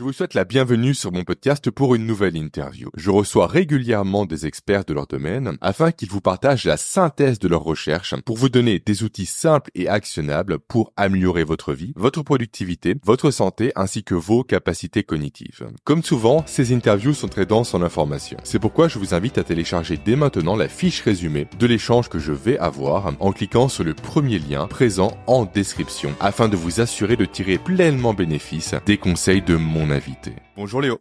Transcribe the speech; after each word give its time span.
Je 0.00 0.04
vous 0.06 0.14
souhaite 0.14 0.32
la 0.32 0.46
bienvenue 0.46 0.94
sur 0.94 1.12
mon 1.12 1.24
podcast 1.24 1.70
pour 1.70 1.94
une 1.94 2.06
nouvelle 2.06 2.34
interview. 2.34 2.88
Je 2.96 3.10
reçois 3.10 3.46
régulièrement 3.46 4.24
des 4.24 4.46
experts 4.46 4.86
de 4.86 4.94
leur 4.94 5.06
domaine 5.06 5.58
afin 5.60 5.92
qu'ils 5.92 6.08
vous 6.08 6.22
partagent 6.22 6.64
la 6.64 6.78
synthèse 6.78 7.38
de 7.38 7.48
leurs 7.48 7.64
recherches 7.64 8.14
pour 8.22 8.38
vous 8.38 8.48
donner 8.48 8.78
des 8.78 9.02
outils 9.02 9.26
simples 9.26 9.70
et 9.74 9.90
actionnables 9.90 10.58
pour 10.58 10.94
améliorer 10.96 11.44
votre 11.44 11.74
vie, 11.74 11.92
votre 11.96 12.22
productivité, 12.22 12.94
votre 13.04 13.30
santé 13.30 13.72
ainsi 13.76 14.02
que 14.02 14.14
vos 14.14 14.42
capacités 14.42 15.02
cognitives. 15.02 15.68
Comme 15.84 16.02
souvent, 16.02 16.44
ces 16.46 16.74
interviews 16.74 17.12
sont 17.12 17.28
très 17.28 17.44
denses 17.44 17.74
en 17.74 17.82
informations. 17.82 18.38
C'est 18.42 18.58
pourquoi 18.58 18.88
je 18.88 18.98
vous 18.98 19.12
invite 19.12 19.36
à 19.36 19.44
télécharger 19.44 19.98
dès 20.02 20.16
maintenant 20.16 20.56
la 20.56 20.68
fiche 20.68 21.02
résumée 21.02 21.46
de 21.58 21.66
l'échange 21.66 22.08
que 22.08 22.18
je 22.18 22.32
vais 22.32 22.56
avoir 22.56 23.12
en 23.20 23.32
cliquant 23.32 23.68
sur 23.68 23.84
le 23.84 23.92
premier 23.92 24.38
lien 24.38 24.66
présent 24.66 25.12
en 25.26 25.44
description 25.44 26.14
afin 26.20 26.48
de 26.48 26.56
vous 26.56 26.80
assurer 26.80 27.16
de 27.16 27.26
tirer 27.26 27.58
pleinement 27.58 28.14
bénéfice 28.14 28.74
des 28.86 28.96
conseils 28.96 29.42
de 29.42 29.56
mon 29.56 29.89
invité. 29.90 30.32
Bonjour 30.56 30.80
Léo. 30.80 31.00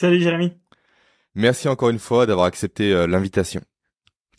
Salut 0.00 0.20
Jérémy. 0.20 0.52
Merci 1.34 1.68
encore 1.68 1.90
une 1.90 1.98
fois 1.98 2.26
d'avoir 2.26 2.46
accepté 2.46 2.92
euh, 2.92 3.06
l'invitation. 3.06 3.60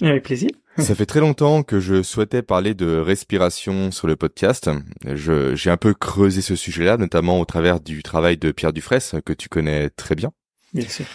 Avec 0.02 0.24
plaisir. 0.24 0.50
Ça 0.78 0.94
fait 0.94 1.06
très 1.06 1.22
longtemps 1.22 1.64
que 1.64 1.80
je 1.80 2.04
souhaitais 2.04 2.42
parler 2.42 2.74
de 2.74 2.98
respiration 2.98 3.92
sur 3.92 4.08
le 4.08 4.18
podcast. 4.18 4.70
j'ai 5.06 5.70
un 5.70 5.78
peu 5.78 5.94
creusé 5.94 6.42
ce 6.42 6.58
sujet-là, 6.58 6.98
notamment 6.98 7.40
au 7.40 7.46
travers 7.46 7.80
du 7.80 8.04
travail 8.04 8.38
de 8.38 8.52
Pierre 8.52 8.74
Dufresne, 8.74 9.22
que 9.22 9.32
tu 9.32 9.48
connais 9.48 9.90
très 9.90 10.16
bien. 10.16 10.34
Bien 10.74 10.88
sûr. 10.90 11.06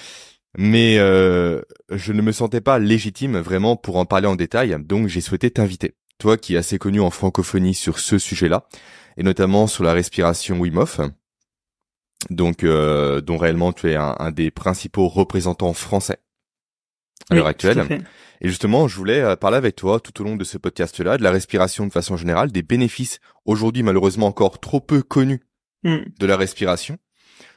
Mais 0.57 0.97
euh, 0.99 1.61
je 1.91 2.13
ne 2.13 2.23
me 2.23 2.33
sentais 2.33 2.63
pas 2.63 2.79
légitime 2.79 3.39
vraiment 3.39 3.77
pour 3.77 3.97
en 3.97 4.07
parler 4.07 4.27
en 4.27 4.35
détail, 4.35 4.77
donc 4.81 5.09
j'ai 5.09 5.21
souhaité 5.21 5.51
t'inviter. 5.51 5.95
Toi 6.19 6.39
qui 6.39 6.55
es 6.55 6.59
assez 6.59 6.79
connu 6.79 7.01
en 7.01 7.11
francophonie 7.11 7.75
sur 7.75 7.99
ce 7.99 8.19
sujet-là, 8.19 8.67
et 9.17 9.23
notamment 9.23 9.67
sur 9.67 9.85
la 9.85 9.93
respiration 9.93 10.59
Wim 10.59 10.79
Hof, 10.79 11.01
donc 12.29 12.65
euh, 12.65 13.21
dont 13.21 13.39
réellement 13.39 13.73
tu 13.73 13.91
es 13.91 13.97
un, 13.97 14.31
des 14.31 14.51
principaux 14.51 15.09
représentants 15.09 15.73
français 15.73 16.19
à 17.31 17.35
l'heure 17.35 17.47
actuelle. 17.47 18.03
Et 18.43 18.49
justement, 18.49 18.89
je 18.89 18.97
voulais 18.97 19.21
euh, 19.21 19.37
parler 19.37 19.57
avec 19.57 19.77
toi 19.77 20.01
tout 20.01 20.21
au 20.21 20.25
long 20.25 20.37
de 20.37 20.45
ce 20.45 20.59
podcast-là 20.59 21.19
de 21.19 21.23
la 21.23 21.31
respiration 21.31 21.87
de 21.87 21.93
façon 21.93 22.17
générale, 22.17 22.51
des 22.51 22.63
bénéfices 22.63 23.21
aujourd'hui 23.45 23.83
malheureusement 23.83 24.27
encore 24.27 24.61
trop 24.61 24.81
peu 24.81 25.03
connus 25.03 25.41
hmm. 25.85 25.99
de 26.19 26.27
la 26.27 26.37
respiration, 26.37 26.99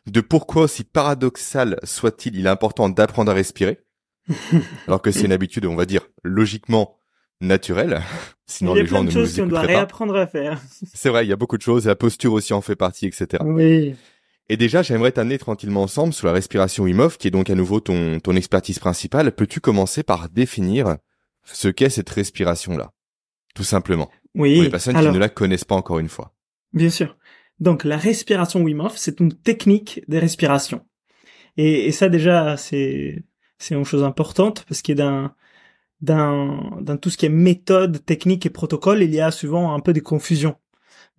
de 0.05 0.21
pourquoi 0.21 0.63
aussi 0.63 0.83
paradoxal 0.83 1.79
soit-il, 1.83 2.35
il 2.35 2.45
est 2.45 2.49
important 2.49 2.89
d'apprendre 2.89 3.31
à 3.31 3.33
respirer, 3.33 3.79
alors 4.87 5.01
que 5.01 5.11
c'est 5.11 5.25
une 5.25 5.31
habitude, 5.31 5.65
on 5.65 5.75
va 5.75 5.85
dire 5.85 6.07
logiquement 6.23 6.97
naturelle. 7.41 8.01
Sinon, 8.45 8.73
les 8.73 8.85
gens 8.85 9.03
ne 9.03 9.11
nous 9.11 9.39
écouteraient 9.39 9.43
pas. 9.43 9.49
doit 9.49 9.61
réapprendre 9.61 10.15
à 10.17 10.27
faire. 10.27 10.61
C'est 10.93 11.09
vrai, 11.09 11.25
il 11.25 11.29
y 11.29 11.33
a 11.33 11.37
beaucoup 11.37 11.57
de 11.57 11.61
choses, 11.61 11.87
la 11.87 11.95
posture 11.95 12.33
aussi 12.33 12.53
en 12.53 12.61
fait 12.61 12.75
partie, 12.75 13.07
etc. 13.07 13.41
Oui. 13.45 13.95
Et 14.49 14.57
déjà, 14.57 14.81
j'aimerais 14.81 15.11
t'amener 15.11 15.37
tranquillement 15.37 15.83
ensemble 15.83 16.13
sur 16.13 16.27
la 16.27 16.33
respiration 16.33 16.83
Wim 16.83 16.99
Hof, 16.99 17.17
qui 17.17 17.27
est 17.27 17.31
donc 17.31 17.49
à 17.49 17.55
nouveau 17.55 17.79
ton, 17.79 18.19
ton 18.19 18.35
expertise 18.35 18.79
principale. 18.79 19.31
Peux-tu 19.31 19.61
commencer 19.61 20.03
par 20.03 20.29
définir 20.29 20.97
ce 21.43 21.69
qu'est 21.69 21.89
cette 21.89 22.09
respiration-là 22.09 22.91
Tout 23.55 23.63
simplement? 23.63 24.09
Oui. 24.35 24.55
Pour 24.55 24.63
les 24.63 24.69
personnes 24.69 24.99
qui 24.99 25.07
ne 25.07 25.17
la 25.17 25.29
connaissent 25.29 25.65
pas 25.65 25.75
encore 25.75 25.99
une 25.99 26.09
fois. 26.09 26.33
Bien 26.73 26.89
sûr. 26.89 27.17
Donc, 27.59 27.83
la 27.83 27.97
respiration 27.97 28.61
Wim 28.61 28.81
Hof, 28.81 28.97
c'est 28.97 29.19
une 29.19 29.33
technique 29.33 30.03
de 30.07 30.17
respiration. 30.17 30.85
Et, 31.55 31.87
et 31.87 31.91
ça, 31.91 32.09
déjà, 32.09 32.57
c'est, 32.57 33.23
c'est 33.59 33.75
une 33.75 33.85
chose 33.85 34.03
importante 34.03 34.65
parce 34.67 34.81
qu'il 34.81 34.97
y 34.97 35.01
a 35.01 35.33
dans, 36.01 36.81
dans 36.81 36.97
tout 36.97 37.09
ce 37.09 37.17
qui 37.17 37.27
est 37.27 37.29
méthode, 37.29 38.03
technique 38.03 38.45
et 38.45 38.49
protocole, 38.49 39.03
il 39.03 39.13
y 39.13 39.21
a 39.21 39.31
souvent 39.31 39.73
un 39.73 39.79
peu 39.79 39.93
de 39.93 40.01
confusion. 40.01 40.55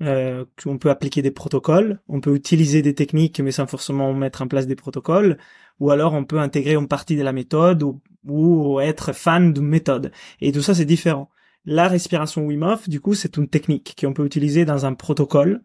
Euh, 0.03 0.45
on 0.67 0.79
peut 0.79 0.91
appliquer 0.91 1.23
des 1.23 1.31
protocoles, 1.31 2.01
on 2.09 2.21
peut 2.21 2.35
utiliser 2.35 2.83
des 2.83 2.95
techniques 2.95 3.39
mais 3.41 3.53
sans 3.53 3.67
forcément 3.67 4.13
mettre 4.13 4.43
en 4.43 4.49
place 4.49 4.67
des 4.67 4.75
protocoles, 4.75 5.39
ou 5.79 5.91
alors 5.91 6.15
on 6.15 6.25
peut 6.25 6.41
intégrer 6.41 6.75
une 6.75 6.89
partie 6.89 7.17
de 7.17 7.23
la 7.23 7.33
méthode 7.33 7.85
ou, 7.85 8.01
ou 8.25 8.81
être 8.81 9.13
fan 9.13 9.53
d'une 9.53 9.69
méthode. 9.69 10.11
Et 10.41 10.51
tout 10.51 10.63
ça 10.63 10.75
c'est 10.75 10.85
différent. 10.85 11.31
La 11.67 11.89
respiration 11.89 12.45
Wim 12.45 12.77
du 12.89 13.01
coup, 13.01 13.15
c'est 13.15 13.37
une 13.39 13.49
technique 13.49 13.97
qu'on 13.99 14.13
peut 14.13 14.27
utiliser 14.27 14.65
dans 14.67 14.85
un 14.85 14.95
protocole. 14.95 15.63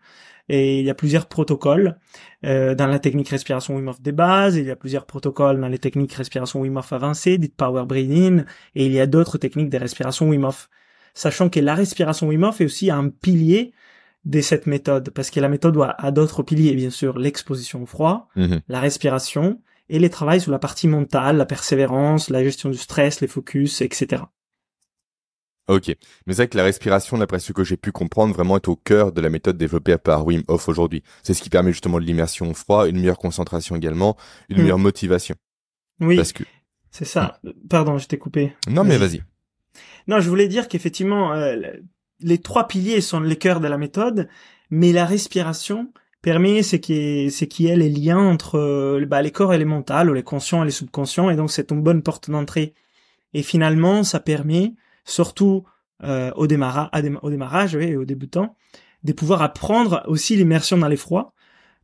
Et 0.47 0.79
il 0.79 0.85
y 0.85 0.89
a 0.89 0.95
plusieurs 0.95 1.27
protocoles 1.27 1.99
euh, 2.45 2.73
dans 2.73 2.87
la 2.87 2.97
technique 2.99 3.29
respiration 3.29 3.75
Wim 3.75 3.89
Hof 3.89 4.01
des 4.01 4.13
bases. 4.13 4.55
Il 4.55 4.65
y 4.65 4.71
a 4.71 4.75
plusieurs 4.75 5.05
protocoles 5.05 5.59
dans 5.59 5.67
les 5.67 5.77
techniques 5.77 6.13
respiration 6.13 6.61
Wim 6.61 6.77
avancées, 6.77 7.37
dites 7.37 7.55
power 7.55 7.85
breathing. 7.85 8.45
Et 8.75 8.85
il 8.85 8.93
y 8.93 8.99
a 8.99 9.07
d'autres 9.07 9.37
techniques 9.37 9.69
de 9.69 9.77
respiration 9.77 10.29
Wim. 10.29 10.49
Sachant 11.13 11.49
que 11.49 11.59
la 11.59 11.75
respiration 11.75 12.27
Wim 12.29 12.43
Hof 12.43 12.61
est 12.61 12.65
aussi 12.65 12.89
un 12.89 13.09
pilier 13.09 13.73
de 14.25 14.41
cette 14.41 14.67
méthode, 14.67 15.11
parce 15.11 15.29
que 15.29 15.39
la 15.39 15.49
méthode 15.49 15.77
a, 15.97 16.11
d'autres 16.11 16.43
piliers, 16.43 16.75
bien 16.75 16.89
sûr, 16.89 17.17
l'exposition 17.17 17.83
au 17.83 17.85
froid, 17.85 18.27
mhm. 18.35 18.61
la 18.67 18.79
respiration, 18.79 19.61
et 19.89 19.97
les 19.97 20.09
travails 20.09 20.41
sur 20.41 20.51
la 20.51 20.59
partie 20.59 20.87
mentale, 20.87 21.37
la 21.37 21.45
persévérance, 21.45 22.29
la 22.29 22.43
gestion 22.43 22.69
du 22.69 22.77
stress, 22.77 23.21
les 23.21 23.27
focus, 23.27 23.81
etc. 23.81 24.23
Ok, 25.67 25.87
mais 26.25 26.33
c'est 26.33 26.37
vrai 26.37 26.47
que 26.47 26.57
la 26.57 26.63
respiration, 26.63 27.17
d'après 27.17 27.39
ce 27.39 27.53
que 27.53 27.63
j'ai 27.63 27.77
pu 27.77 27.91
comprendre, 27.91 28.33
vraiment 28.33 28.55
est 28.55 28.67
au 28.67 28.75
cœur 28.75 29.11
de 29.11 29.21
la 29.21 29.29
méthode 29.29 29.55
développée 29.55 29.97
par 29.97 30.25
Wim 30.25 30.43
Hof 30.47 30.67
aujourd'hui. 30.67 31.03
C'est 31.21 31.35
ce 31.35 31.43
qui 31.43 31.49
permet 31.49 31.71
justement 31.71 31.99
de 31.99 32.05
l'immersion 32.05 32.49
au 32.49 32.53
froid, 32.55 32.87
une 32.87 32.97
meilleure 32.97 33.19
concentration 33.19 33.75
également, 33.75 34.17
une 34.49 34.57
mm. 34.57 34.61
meilleure 34.61 34.79
motivation. 34.79 35.35
Oui, 36.01 36.15
parce 36.15 36.33
que 36.33 36.43
c'est 36.89 37.05
ça. 37.05 37.39
Pardon, 37.69 37.97
je 37.99 38.07
t'ai 38.07 38.17
coupé. 38.17 38.53
Non, 38.67 38.83
mais 38.83 38.97
vas-y. 38.97 39.21
Non, 40.07 40.19
je 40.19 40.29
voulais 40.29 40.47
dire 40.47 40.67
qu'effectivement, 40.67 41.33
euh, 41.33 41.55
les 42.21 42.37
trois 42.39 42.67
piliers 42.67 43.01
sont 43.01 43.19
les 43.19 43.37
cœurs 43.37 43.59
de 43.59 43.67
la 43.67 43.77
méthode, 43.77 44.27
mais 44.69 44.91
la 44.91 45.05
respiration 45.05 45.91
permet 46.21 46.63
ce 46.63 46.75
qui 46.75 46.93
est, 46.93 47.29
ce 47.29 47.45
qui 47.45 47.67
est 47.67 47.77
les 47.77 47.89
liens 47.89 48.19
entre 48.19 48.55
euh, 48.55 49.05
bah, 49.05 49.21
les 49.21 49.31
corps 49.31 49.53
et 49.53 49.57
les 49.57 49.65
mentales, 49.65 50.09
ou 50.09 50.13
les 50.13 50.23
conscients 50.23 50.63
et 50.63 50.65
les 50.65 50.71
subconscients, 50.71 51.29
et 51.29 51.35
donc 51.35 51.51
c'est 51.51 51.71
une 51.71 51.81
bonne 51.81 52.03
porte 52.03 52.29
d'entrée. 52.29 52.73
Et 53.33 53.43
finalement, 53.43 54.03
ça 54.03 54.19
permet, 54.19 54.73
surtout 55.05 55.63
euh, 56.03 56.31
au, 56.35 56.47
démarrage, 56.47 56.89
au 57.21 57.29
démarrage, 57.29 57.75
oui, 57.75 57.95
aux 57.95 58.05
débutants, 58.05 58.55
de 59.03 59.13
pouvoir 59.13 59.41
apprendre 59.41 60.03
aussi 60.07 60.35
l'immersion 60.35 60.77
dans 60.77 60.87
les 60.87 60.97
froids. 60.97 61.33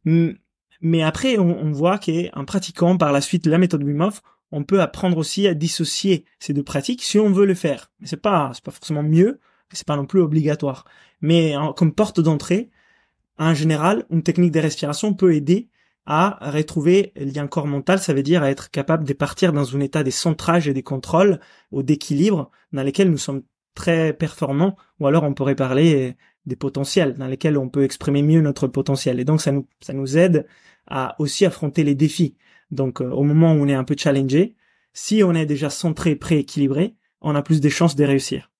Mais 0.04 1.02
après, 1.02 1.38
on, 1.38 1.58
on 1.62 1.72
voit 1.72 1.98
qu'en 1.98 2.46
pratiquant 2.46 2.98
par 2.98 3.12
la 3.12 3.22
suite 3.22 3.48
la 3.48 3.58
méthode 3.58 3.84
Wim 3.84 4.02
Hof, 4.02 4.22
on 4.52 4.64
peut 4.64 4.82
apprendre 4.82 5.18
aussi 5.18 5.48
à 5.48 5.54
dissocier 5.54 6.26
ces 6.40 6.54
deux 6.54 6.64
pratiques 6.64 7.04
si 7.04 7.20
on 7.20 7.32
veut 7.32 7.46
le 7.46 7.56
faire. 7.56 7.92
Mais 8.00 8.08
c'est 8.08 8.22
pas, 8.22 8.52
c'est 8.54 8.64
pas 8.64 8.72
forcément 8.72 9.04
mieux, 9.04 9.40
c'est 9.78 9.88
pas 9.88 9.96
non 9.96 10.06
plus 10.06 10.22
obligatoire. 10.22 10.86
Mais 11.22 11.54
comme 11.76 11.94
porte 11.94 12.20
d'entrée, 12.20 12.70
en 13.38 13.54
général, 13.54 14.06
une 14.10 14.24
technique 14.24 14.52
de 14.52 14.60
respiration 14.60 15.14
peut 15.14 15.34
aider 15.36 15.70
à 16.06 16.38
retrouver 16.52 17.14
le 17.16 17.26
lien 17.26 17.48
corps 17.48 17.68
mental, 17.68 18.00
ça 18.00 18.14
veut 18.14 18.24
dire 18.24 18.44
à 18.44 18.52
être 18.52 18.70
capable 18.70 19.06
de 19.06 19.14
partir 19.14 19.54
dans 19.54 19.76
un 19.76 19.80
état 19.80 20.04
de 20.04 20.12
centrage 20.12 20.68
et 20.68 20.74
de 20.74 20.82
contrôle 20.82 21.40
ou 21.72 21.82
d'équilibre 21.84 22.52
dans 22.74 22.84
lesquels 22.84 23.10
nous 23.10 23.18
sommes 23.18 23.42
très 23.74 24.14
performants, 24.14 24.78
ou 25.00 25.08
alors 25.08 25.24
on 25.24 25.34
pourrait 25.34 25.56
parler 25.56 26.16
des 26.46 26.56
potentiels, 26.56 27.16
dans 27.16 27.28
lesquels 27.28 27.58
on 27.58 27.70
peut 27.70 27.84
exprimer 27.84 28.22
mieux 28.22 28.42
notre 28.42 28.68
potentiel. 28.68 29.20
Et 29.20 29.26
donc 29.26 29.42
ça 29.42 29.52
nous, 29.52 29.68
ça 29.82 29.94
nous 29.94 30.18
aide 30.18 30.46
à 30.88 31.16
aussi 31.20 31.46
affronter 31.46 31.84
les 31.84 31.96
défis. 31.96 32.36
Donc 32.72 33.02
euh, 33.02 33.10
au 33.10 33.24
moment 33.24 33.54
où 33.54 33.58
on 33.58 33.68
est 33.68 33.74
un 33.74 33.84
peu 33.84 33.96
challengé, 33.98 34.56
si 34.94 35.24
on 35.24 35.34
est 35.34 35.46
déjà 35.46 35.70
centré, 35.70 36.16
pré-équilibré, 36.16 36.96
on 37.22 37.36
a 37.36 37.42
plus 37.42 37.62
de 37.62 37.70
chances 37.70 37.96
de 37.96 38.04
réussir. 38.06 38.52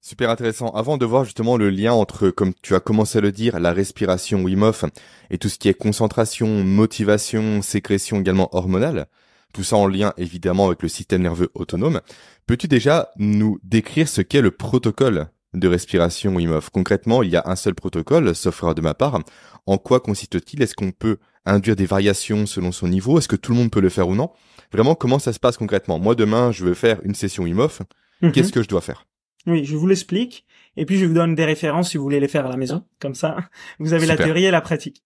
Super 0.00 0.30
intéressant. 0.30 0.68
Avant 0.68 0.98
de 0.98 1.04
voir 1.04 1.24
justement 1.24 1.56
le 1.56 1.68
lien 1.68 1.92
entre, 1.92 2.30
comme 2.30 2.54
tu 2.62 2.74
as 2.74 2.80
commencé 2.80 3.18
à 3.18 3.20
le 3.20 3.32
dire, 3.32 3.58
la 3.58 3.72
respiration 3.72 4.42
Wim 4.42 4.62
Hof 4.62 4.84
et 5.30 5.38
tout 5.38 5.48
ce 5.48 5.58
qui 5.58 5.68
est 5.68 5.74
concentration, 5.74 6.62
motivation, 6.62 7.60
sécrétion 7.60 8.20
également 8.20 8.54
hormonale, 8.54 9.08
tout 9.52 9.64
ça 9.64 9.76
en 9.76 9.88
lien 9.88 10.12
évidemment 10.16 10.66
avec 10.66 10.82
le 10.82 10.88
système 10.88 11.22
nerveux 11.22 11.50
autonome, 11.54 12.00
peux-tu 12.46 12.68
déjà 12.68 13.08
nous 13.16 13.58
décrire 13.64 14.08
ce 14.08 14.20
qu'est 14.20 14.42
le 14.42 14.52
protocole 14.52 15.28
de 15.54 15.66
respiration 15.66 16.36
Wim 16.36 16.52
Hof? 16.52 16.70
Concrètement, 16.70 17.24
il 17.24 17.30
y 17.30 17.36
a 17.36 17.42
un 17.46 17.56
seul 17.56 17.74
protocole, 17.74 18.34
sauf 18.36 18.62
de 18.62 18.80
ma 18.80 18.94
part. 18.94 19.18
En 19.66 19.78
quoi 19.78 19.98
consiste-t-il? 19.98 20.62
Est-ce 20.62 20.76
qu'on 20.76 20.92
peut 20.92 21.16
induire 21.46 21.74
des 21.74 21.86
variations 21.86 22.46
selon 22.46 22.70
son 22.70 22.86
niveau? 22.86 23.18
Est-ce 23.18 23.28
que 23.28 23.34
tout 23.36 23.50
le 23.52 23.58
monde 23.58 23.70
peut 23.72 23.80
le 23.80 23.88
faire 23.88 24.06
ou 24.06 24.14
non? 24.14 24.30
Vraiment, 24.70 24.94
comment 24.94 25.18
ça 25.18 25.32
se 25.32 25.40
passe 25.40 25.56
concrètement? 25.56 25.98
Moi, 25.98 26.14
demain, 26.14 26.52
je 26.52 26.64
veux 26.64 26.74
faire 26.74 27.00
une 27.02 27.14
session 27.14 27.42
Wim 27.42 27.58
Hof. 27.58 27.82
Mhm. 28.22 28.32
Qu'est-ce 28.32 28.52
que 28.52 28.62
je 28.62 28.68
dois 28.68 28.82
faire? 28.82 29.06
Oui, 29.46 29.64
je 29.64 29.76
vous 29.76 29.86
l'explique. 29.86 30.46
Et 30.76 30.84
puis, 30.84 30.98
je 30.98 31.06
vous 31.06 31.14
donne 31.14 31.34
des 31.34 31.44
références 31.44 31.90
si 31.90 31.96
vous 31.96 32.02
voulez 32.02 32.20
les 32.20 32.28
faire 32.28 32.46
à 32.46 32.50
la 32.50 32.56
maison. 32.56 32.84
Comme 33.00 33.14
ça, 33.14 33.36
vous 33.78 33.92
avez 33.92 34.06
la 34.06 34.16
théorie 34.16 34.44
et 34.44 34.50
la 34.50 34.60
pratique. 34.60 35.02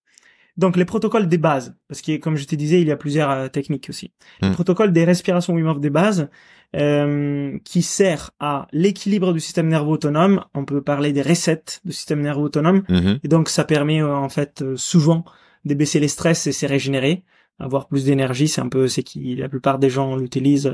Donc, 0.56 0.76
les 0.76 0.84
protocoles 0.84 1.28
des 1.28 1.38
bases. 1.38 1.76
Parce 1.88 2.02
que, 2.02 2.16
comme 2.16 2.36
je 2.36 2.44
te 2.44 2.54
disais, 2.54 2.80
il 2.80 2.88
y 2.88 2.92
a 2.92 2.96
plusieurs 2.96 3.30
euh, 3.30 3.48
techniques 3.48 3.86
aussi. 3.88 4.12
Le 4.42 4.48
hmm. 4.48 4.52
protocole 4.52 4.92
des 4.92 5.04
respirations 5.04 5.54
Wim 5.54 5.66
Hof 5.66 5.80
des 5.80 5.90
bases, 5.90 6.28
euh, 6.76 7.58
qui 7.64 7.82
sert 7.82 8.30
à 8.38 8.68
l'équilibre 8.70 9.32
du 9.32 9.40
système 9.40 9.66
nerveux 9.66 9.90
autonome. 9.90 10.44
On 10.54 10.64
peut 10.64 10.82
parler 10.82 11.12
des 11.12 11.22
recettes 11.22 11.80
du 11.84 11.92
système 11.92 12.20
nerveux 12.20 12.44
autonome. 12.44 12.84
Mhm. 12.88 13.18
Et 13.24 13.28
donc, 13.28 13.48
ça 13.48 13.64
permet, 13.64 14.00
euh, 14.00 14.14
en 14.14 14.28
fait, 14.28 14.62
euh, 14.62 14.76
souvent 14.76 15.24
de 15.64 15.74
baisser 15.74 15.98
les 15.98 16.06
stress 16.06 16.46
et 16.46 16.52
se 16.52 16.66
régénérer. 16.66 17.24
Avoir 17.58 17.88
plus 17.88 18.04
d'énergie, 18.04 18.46
c'est 18.46 18.60
un 18.60 18.68
peu, 18.68 18.86
c'est 18.86 19.02
qui, 19.02 19.34
la 19.34 19.48
plupart 19.48 19.80
des 19.80 19.90
gens 19.90 20.14
l'utilisent 20.14 20.72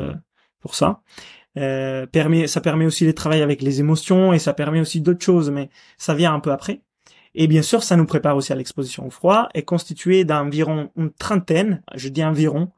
pour 0.61 0.75
ça. 0.75 1.01
Euh, 1.59 2.07
permet, 2.07 2.47
ça 2.47 2.61
permet 2.61 2.85
aussi 2.85 3.07
de 3.07 3.13
travailler 3.13 3.43
avec 3.43 3.63
les 3.63 3.81
émotions 3.81 4.33
et 4.33 4.39
ça 4.39 4.53
permet 4.53 4.81
aussi 4.81 5.01
d'autres 5.01 5.25
choses, 5.25 5.51
mais 5.51 5.71
ça 5.97 6.15
vient 6.15 6.35
un 6.35 6.41
peu 6.41 6.53
après. 6.53 6.83
Et 7.35 7.47
bien 7.47 7.63
sûr, 7.63 7.83
ça 7.83 7.97
nous 7.97 8.07
prépare 8.07 8.37
aussi 8.37 8.53
à 8.53 8.57
l'exposition 8.57 9.07
au 9.07 9.11
froid, 9.11 9.49
est 9.55 9.63
constitué 9.63 10.25
d'environ 10.25 10.91
une 10.97 11.11
trentaine, 11.13 11.83
je 11.95 12.09
dis 12.09 12.25
environ, 12.25 12.71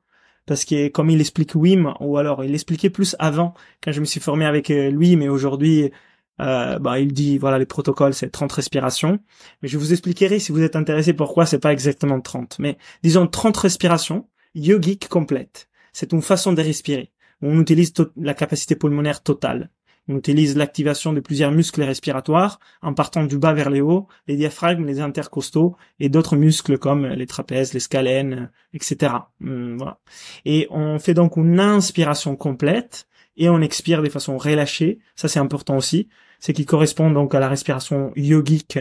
parce 0.47 0.65
que 0.65 0.89
comme 0.89 1.11
il 1.11 1.21
explique 1.21 1.55
Wim, 1.55 1.95
ou 2.01 2.19
alors 2.19 2.45
il 2.45 2.55
expliquait 2.55 2.91
plus 2.91 3.15
avant, 3.19 3.55
quand 3.83 3.93
je 3.93 4.01
me 4.01 4.05
suis 4.05 4.21
formé 4.21 4.47
avec 4.47 4.71
euh, 4.71 4.91
lui, 4.91 5.17
mais 5.17 5.29
aujourd'hui, 5.29 5.93
euh, 6.41 6.79
bah, 6.79 6.99
il 7.01 7.13
dit, 7.13 7.39
voilà, 7.39 7.59
les 7.59 7.67
protocoles, 7.67 8.15
c'est 8.15 8.31
30 8.31 8.53
respirations. 8.53 9.19
Mais 9.63 9.69
je 9.69 9.79
vous 9.79 9.93
expliquerai, 9.93 10.39
si 10.39 10.53
vous 10.53 10.63
êtes 10.63 10.77
intéressé, 10.77 11.13
pourquoi 11.13 11.47
c'est 11.47 11.59
pas 11.59 11.73
exactement 11.73 12.21
30. 12.21 12.59
Mais 12.59 12.79
disons 13.03 13.27
30 13.27 13.57
respirations 13.57 14.29
yogiques 14.55 15.09
complètes. 15.09 15.69
C'est 15.93 16.13
une 16.13 16.23
façon 16.23 16.53
de 16.53 16.63
respirer. 16.63 17.13
On 17.43 17.61
utilise 17.61 17.93
la 18.17 18.35
capacité 18.35 18.76
pulmonaire 18.76 19.23
totale. 19.23 19.70
On 20.08 20.17
utilise 20.17 20.56
l'activation 20.56 21.12
de 21.12 21.20
plusieurs 21.20 21.52
muscles 21.52 21.82
respiratoires 21.82 22.58
en 22.81 22.94
partant 22.94 23.25
du 23.25 23.37
bas 23.38 23.52
vers 23.52 23.69
le 23.69 23.82
haut, 23.82 24.08
les 24.26 24.37
diaphragmes, 24.37 24.87
les 24.87 25.00
intercostaux 25.00 25.76
et 26.00 26.08
d'autres 26.08 26.37
muscles 26.37 26.79
comme 26.79 27.06
les 27.06 27.26
trapèzes, 27.26 27.75
les 27.75 27.81
scalènes, 27.81 28.50
etc. 28.73 29.12
Voilà. 29.40 29.99
Et 30.46 30.67
on 30.70 30.99
fait 30.99 31.12
donc 31.12 31.37
une 31.37 31.61
inspiration 31.61 32.37
complète 32.37 33.06
et 33.37 33.50
on 33.50 33.61
expire 33.61 34.02
de 34.02 34.08
façon 34.08 34.38
relâchée. 34.38 34.99
Ça 35.14 35.29
c'est 35.29 35.41
important 35.41 35.76
aussi. 35.76 36.08
C'est 36.41 36.55
qui 36.55 36.64
correspond 36.64 37.11
donc 37.11 37.34
à 37.34 37.41
la 37.41 37.49
respiration 37.49 38.12
yogique, 38.17 38.79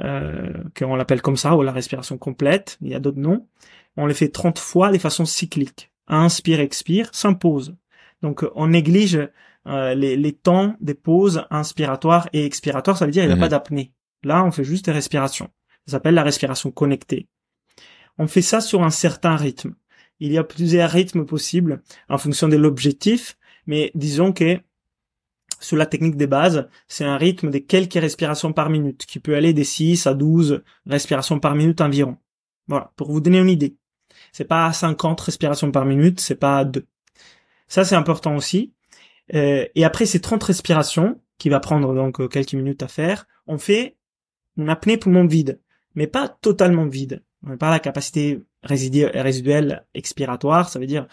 euh, 0.00 0.52
qu'on 0.78 0.94
l'appelle 0.94 1.22
comme 1.22 1.36
ça, 1.36 1.56
ou 1.56 1.62
la 1.62 1.72
respiration 1.72 2.16
complète. 2.16 2.78
Il 2.80 2.88
y 2.88 2.94
a 2.94 3.00
d'autres 3.00 3.18
noms. 3.18 3.48
On 3.96 4.06
les 4.06 4.14
fait 4.14 4.28
30 4.28 4.58
fois 4.58 4.92
de 4.92 4.98
façon 4.98 5.24
cyclique. 5.24 5.90
Inspire, 6.06 6.60
expire, 6.60 7.10
s'impose. 7.12 7.76
Donc 8.22 8.44
on 8.54 8.68
néglige 8.68 9.28
euh, 9.66 9.94
les, 9.94 10.16
les, 10.16 10.32
temps 10.32 10.76
des 10.80 10.94
pauses 10.94 11.44
inspiratoires 11.50 12.28
et 12.32 12.44
expiratoires, 12.44 12.96
ça 12.96 13.06
veut 13.06 13.12
dire 13.12 13.24
il 13.24 13.28
n'y 13.28 13.32
a 13.32 13.36
pas 13.36 13.44
mhm. 13.44 13.50
d'apnée. 13.50 13.92
Là, 14.22 14.44
on 14.44 14.50
fait 14.50 14.64
juste 14.64 14.86
des 14.86 14.92
respirations. 14.92 15.50
Ça 15.86 15.92
s'appelle 15.92 16.14
la 16.14 16.22
respiration 16.22 16.70
connectée. 16.70 17.28
On 18.18 18.26
fait 18.26 18.42
ça 18.42 18.60
sur 18.60 18.82
un 18.82 18.90
certain 18.90 19.36
rythme. 19.36 19.74
Il 20.18 20.32
y 20.32 20.38
a 20.38 20.44
plusieurs 20.44 20.90
rythmes 20.90 21.24
possibles 21.24 21.82
en 22.08 22.18
fonction 22.18 22.48
de 22.48 22.56
l'objectif, 22.56 23.38
mais 23.66 23.90
disons 23.94 24.32
que 24.32 24.60
sur 25.60 25.76
la 25.76 25.86
technique 25.86 26.16
des 26.16 26.26
bases, 26.26 26.68
c'est 26.88 27.04
un 27.04 27.16
rythme 27.16 27.50
de 27.50 27.58
quelques 27.58 27.94
respirations 27.94 28.52
par 28.52 28.70
minute, 28.70 29.04
qui 29.06 29.20
peut 29.20 29.34
aller 29.34 29.52
des 29.52 29.64
6 29.64 30.06
à 30.06 30.14
12 30.14 30.62
respirations 30.86 31.38
par 31.38 31.54
minute 31.54 31.80
environ. 31.80 32.16
Voilà, 32.66 32.92
pour 32.96 33.10
vous 33.10 33.20
donner 33.20 33.38
une 33.38 33.48
idée. 33.48 33.76
C'est 34.32 34.44
pas 34.44 34.72
50 34.72 35.20
respirations 35.20 35.70
par 35.70 35.84
minute, 35.84 36.20
c'est 36.20 36.34
pas 36.34 36.64
2. 36.64 36.86
Ça, 37.70 37.84
c'est 37.84 37.94
important 37.94 38.36
aussi. 38.36 38.74
Euh, 39.32 39.64
et 39.74 39.84
après 39.84 40.04
ces 40.04 40.20
30 40.20 40.42
respirations, 40.42 41.18
qui 41.38 41.48
va 41.48 41.60
prendre 41.60 41.94
donc 41.94 42.20
euh, 42.20 42.28
quelques 42.28 42.52
minutes 42.52 42.82
à 42.82 42.88
faire, 42.88 43.26
on 43.46 43.58
fait 43.58 43.96
une 44.58 44.68
apnée 44.68 44.98
poumon 44.98 45.24
vide, 45.24 45.60
mais 45.94 46.06
pas 46.06 46.28
totalement 46.28 46.86
vide. 46.86 47.24
On 47.42 47.48
n'a 47.48 47.56
pas 47.56 47.70
la 47.70 47.78
capacité 47.78 48.42
résiduelle 48.62 49.86
expiratoire, 49.94 50.68
ça 50.68 50.78
veut 50.78 50.86
dire 50.86 51.06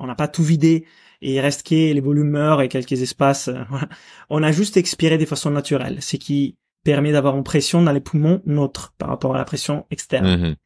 on 0.00 0.06
n'a 0.06 0.16
pas 0.16 0.26
tout 0.26 0.42
vidé 0.42 0.86
et 1.22 1.34
il 1.34 1.40
reste 1.40 1.64
que 1.64 1.74
les 1.74 2.00
volumeurs 2.00 2.62
et 2.62 2.68
quelques 2.68 3.00
espaces. 3.00 3.48
Euh, 3.48 3.62
on 4.30 4.42
a 4.42 4.50
juste 4.50 4.78
expiré 4.78 5.18
de 5.18 5.26
façon 5.26 5.50
naturelle, 5.50 6.02
ce 6.02 6.16
qui 6.16 6.56
permet 6.84 7.12
d'avoir 7.12 7.36
une 7.36 7.44
pression 7.44 7.82
dans 7.82 7.92
les 7.92 8.00
poumons 8.00 8.42
neutre 8.46 8.94
par 8.96 9.10
rapport 9.10 9.34
à 9.34 9.38
la 9.38 9.44
pression 9.44 9.86
externe. 9.90 10.40
Mhm. 10.40 10.56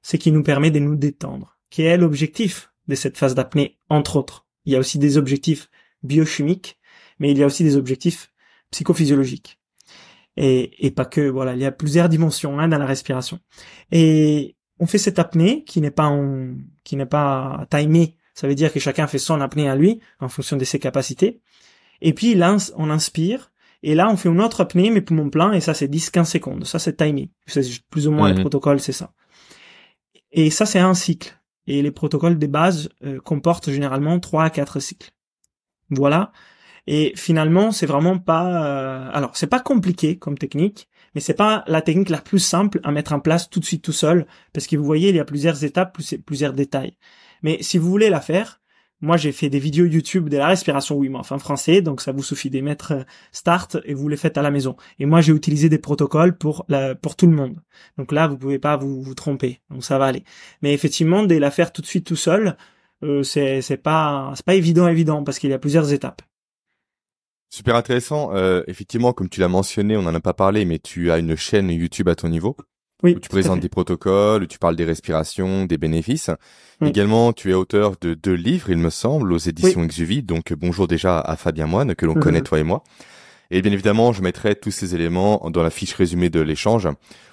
Ce 0.00 0.16
qui 0.16 0.30
nous 0.30 0.44
permet 0.44 0.70
de 0.70 0.78
nous 0.78 0.96
détendre. 0.96 1.58
Quel 1.70 1.86
est 1.86 1.96
l'objectif 1.96 2.72
de 2.86 2.94
cette 2.94 3.18
phase 3.18 3.34
d'apnée, 3.34 3.78
entre 3.88 4.16
autres 4.16 4.46
Il 4.64 4.72
y 4.72 4.76
a 4.76 4.78
aussi 4.78 4.98
des 4.98 5.16
objectifs 5.16 5.68
biochimiques, 6.02 6.78
mais 7.18 7.30
il 7.30 7.38
y 7.38 7.42
a 7.42 7.46
aussi 7.46 7.64
des 7.64 7.76
objectifs 7.76 8.32
psychophysiologiques. 8.70 9.58
Et, 10.36 10.86
et 10.86 10.90
pas 10.90 11.04
que, 11.04 11.20
voilà, 11.28 11.54
il 11.54 11.60
y 11.60 11.66
a 11.66 11.72
plusieurs 11.72 12.08
dimensions 12.08 12.58
hein, 12.58 12.68
dans 12.68 12.78
la 12.78 12.86
respiration. 12.86 13.38
Et 13.90 14.56
on 14.78 14.86
fait 14.86 14.98
cette 14.98 15.18
apnée 15.18 15.64
qui 15.64 15.80
n'est 15.80 15.90
pas 15.90 16.06
en, 16.06 16.54
qui 16.84 16.96
n'est 16.96 17.06
pas 17.06 17.66
timée. 17.70 18.16
Ça 18.34 18.48
veut 18.48 18.54
dire 18.54 18.72
que 18.72 18.80
chacun 18.80 19.06
fait 19.06 19.18
son 19.18 19.40
apnée 19.40 19.68
à 19.68 19.76
lui 19.76 20.00
en 20.20 20.28
fonction 20.28 20.56
de 20.56 20.64
ses 20.64 20.78
capacités. 20.78 21.40
Et 22.00 22.14
puis 22.14 22.34
là, 22.34 22.56
on 22.76 22.90
inspire. 22.90 23.52
Et 23.82 23.94
là, 23.94 24.08
on 24.10 24.16
fait 24.16 24.28
une 24.28 24.40
autre 24.40 24.60
apnée, 24.60 24.90
mais 24.90 25.00
poumons 25.00 25.28
plein, 25.28 25.52
et 25.52 25.60
ça, 25.60 25.74
c'est 25.74 25.88
10-15 25.88 26.24
secondes. 26.24 26.64
Ça, 26.64 26.78
c'est 26.78 26.96
timé. 26.96 27.30
C'est 27.46 27.62
plus 27.90 28.06
ou 28.06 28.12
moins 28.12 28.32
le 28.32 28.40
protocole, 28.40 28.80
c'est 28.80 28.92
ça. 28.92 29.12
Et 30.30 30.50
ça, 30.50 30.66
c'est 30.66 30.78
un 30.78 30.94
cycle. 30.94 31.36
Et 31.66 31.82
les 31.82 31.90
protocoles 31.90 32.38
des 32.38 32.48
bases 32.48 32.88
euh, 33.04 33.20
comportent 33.20 33.70
généralement 33.70 34.18
3 34.18 34.44
à 34.44 34.50
4 34.50 34.80
cycles. 34.80 35.12
Voilà. 35.90 36.32
Et 36.86 37.12
finalement, 37.16 37.70
c'est 37.70 37.86
vraiment 37.86 38.18
pas. 38.18 38.66
Euh, 38.66 39.10
alors, 39.12 39.36
c'est 39.36 39.46
pas 39.46 39.60
compliqué 39.60 40.18
comme 40.18 40.36
technique, 40.36 40.88
mais 41.14 41.20
c'est 41.20 41.34
pas 41.34 41.64
la 41.68 41.82
technique 41.82 42.08
la 42.08 42.20
plus 42.20 42.40
simple 42.40 42.80
à 42.82 42.90
mettre 42.90 43.12
en 43.12 43.20
place 43.20 43.48
tout 43.48 43.60
de 43.60 43.64
suite 43.64 43.84
tout 43.84 43.92
seul, 43.92 44.26
parce 44.52 44.66
que 44.66 44.76
vous 44.76 44.84
voyez, 44.84 45.10
il 45.10 45.16
y 45.16 45.20
a 45.20 45.24
plusieurs 45.24 45.64
étapes, 45.64 45.96
plusieurs 46.26 46.52
détails. 46.54 46.96
Mais 47.42 47.62
si 47.62 47.78
vous 47.78 47.88
voulez 47.88 48.10
la 48.10 48.20
faire, 48.20 48.61
moi 49.02 49.16
j'ai 49.16 49.32
fait 49.32 49.50
des 49.50 49.58
vidéos 49.58 49.84
YouTube 49.84 50.28
de 50.28 50.38
la 50.38 50.46
respiration 50.46 50.96
Wim 50.96 51.16
Hof 51.16 51.32
en 51.32 51.38
français, 51.38 51.82
donc 51.82 52.00
ça 52.00 52.12
vous 52.12 52.22
suffit 52.22 52.48
de 52.48 52.60
mettre 52.60 52.92
euh, 52.92 53.02
start 53.32 53.76
et 53.84 53.94
vous 53.94 54.08
les 54.08 54.16
faites 54.16 54.38
à 54.38 54.42
la 54.42 54.50
maison. 54.50 54.76
Et 54.98 55.06
moi 55.06 55.20
j'ai 55.20 55.32
utilisé 55.32 55.68
des 55.68 55.78
protocoles 55.78 56.38
pour 56.38 56.64
pour 57.02 57.16
tout 57.16 57.26
le 57.26 57.36
monde. 57.36 57.60
Donc 57.98 58.12
là 58.12 58.28
vous 58.28 58.38
pouvez 58.38 58.58
pas 58.58 58.76
vous, 58.76 59.02
vous 59.02 59.14
tromper, 59.14 59.60
donc 59.70 59.84
ça 59.84 59.98
va 59.98 60.06
aller. 60.06 60.24
Mais 60.62 60.72
effectivement, 60.72 61.24
de 61.24 61.34
la 61.36 61.50
faire 61.50 61.72
tout 61.72 61.82
de 61.82 61.86
suite 61.86 62.06
tout 62.06 62.16
seul, 62.16 62.56
euh, 63.02 63.22
c'est 63.22 63.60
c'est 63.60 63.76
pas 63.76 64.32
c'est 64.36 64.46
pas 64.46 64.54
évident 64.54 64.88
évident 64.88 65.24
parce 65.24 65.38
qu'il 65.38 65.50
y 65.50 65.54
a 65.54 65.58
plusieurs 65.58 65.92
étapes. 65.92 66.22
Super 67.50 67.76
intéressant. 67.76 68.34
Euh, 68.34 68.62
effectivement, 68.66 69.12
comme 69.12 69.28
tu 69.28 69.40
l'as 69.40 69.48
mentionné, 69.48 69.96
on 69.96 70.02
n'en 70.02 70.14
a 70.14 70.20
pas 70.20 70.32
parlé, 70.32 70.64
mais 70.64 70.78
tu 70.78 71.10
as 71.10 71.18
une 71.18 71.36
chaîne 71.36 71.70
YouTube 71.70 72.08
à 72.08 72.14
ton 72.14 72.30
niveau. 72.30 72.56
Oui. 73.02 73.14
Où 73.16 73.20
tu 73.20 73.28
présentes 73.28 73.60
des 73.60 73.68
protocoles, 73.68 74.44
où 74.44 74.46
tu 74.46 74.58
parles 74.58 74.76
des 74.76 74.84
respirations, 74.84 75.64
des 75.64 75.78
bénéfices. 75.78 76.30
Également, 76.84 77.32
tu 77.32 77.50
es 77.50 77.54
auteur 77.54 77.94
de 78.00 78.14
deux 78.14 78.34
livres, 78.34 78.70
il 78.70 78.78
me 78.78 78.90
semble, 78.90 79.32
aux 79.32 79.38
éditions 79.38 79.84
Exuvie. 79.84 80.22
Donc, 80.22 80.52
bonjour 80.52 80.88
déjà 80.88 81.20
à 81.20 81.36
Fabien 81.36 81.66
Moine, 81.66 81.94
que 81.94 82.06
l'on 82.06 82.14
mhm. 82.14 82.22
connaît 82.22 82.40
toi 82.40 82.58
et 82.58 82.64
moi. 82.64 82.82
Et 83.52 83.60
bien 83.62 83.70
évidemment, 83.70 84.12
je 84.12 84.22
mettrai 84.22 84.56
tous 84.56 84.70
ces 84.70 84.94
éléments 84.94 85.48
dans 85.50 85.62
la 85.62 85.70
fiche 85.70 85.94
résumée 85.94 86.30
de 86.30 86.40
l'échange, 86.40 86.88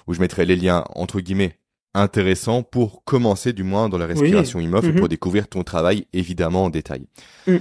où 0.06 0.14
je 0.14 0.20
mettrai 0.20 0.44
les 0.44 0.54
liens 0.54 0.84
entre 0.94 1.20
guillemets 1.20 1.56
intéressant 1.94 2.62
pour 2.62 3.02
commencer 3.04 3.52
du 3.52 3.64
moins 3.64 3.88
dans 3.88 3.98
la 3.98 4.06
respiration 4.06 4.60
oui. 4.60 4.66
et 4.66 4.92
pour 4.92 5.02
mhm. 5.02 5.08
découvrir 5.08 5.48
ton 5.48 5.64
travail 5.64 6.06
évidemment 6.12 6.64
en 6.64 6.70
détail. 6.70 7.06
Mm. 7.46 7.56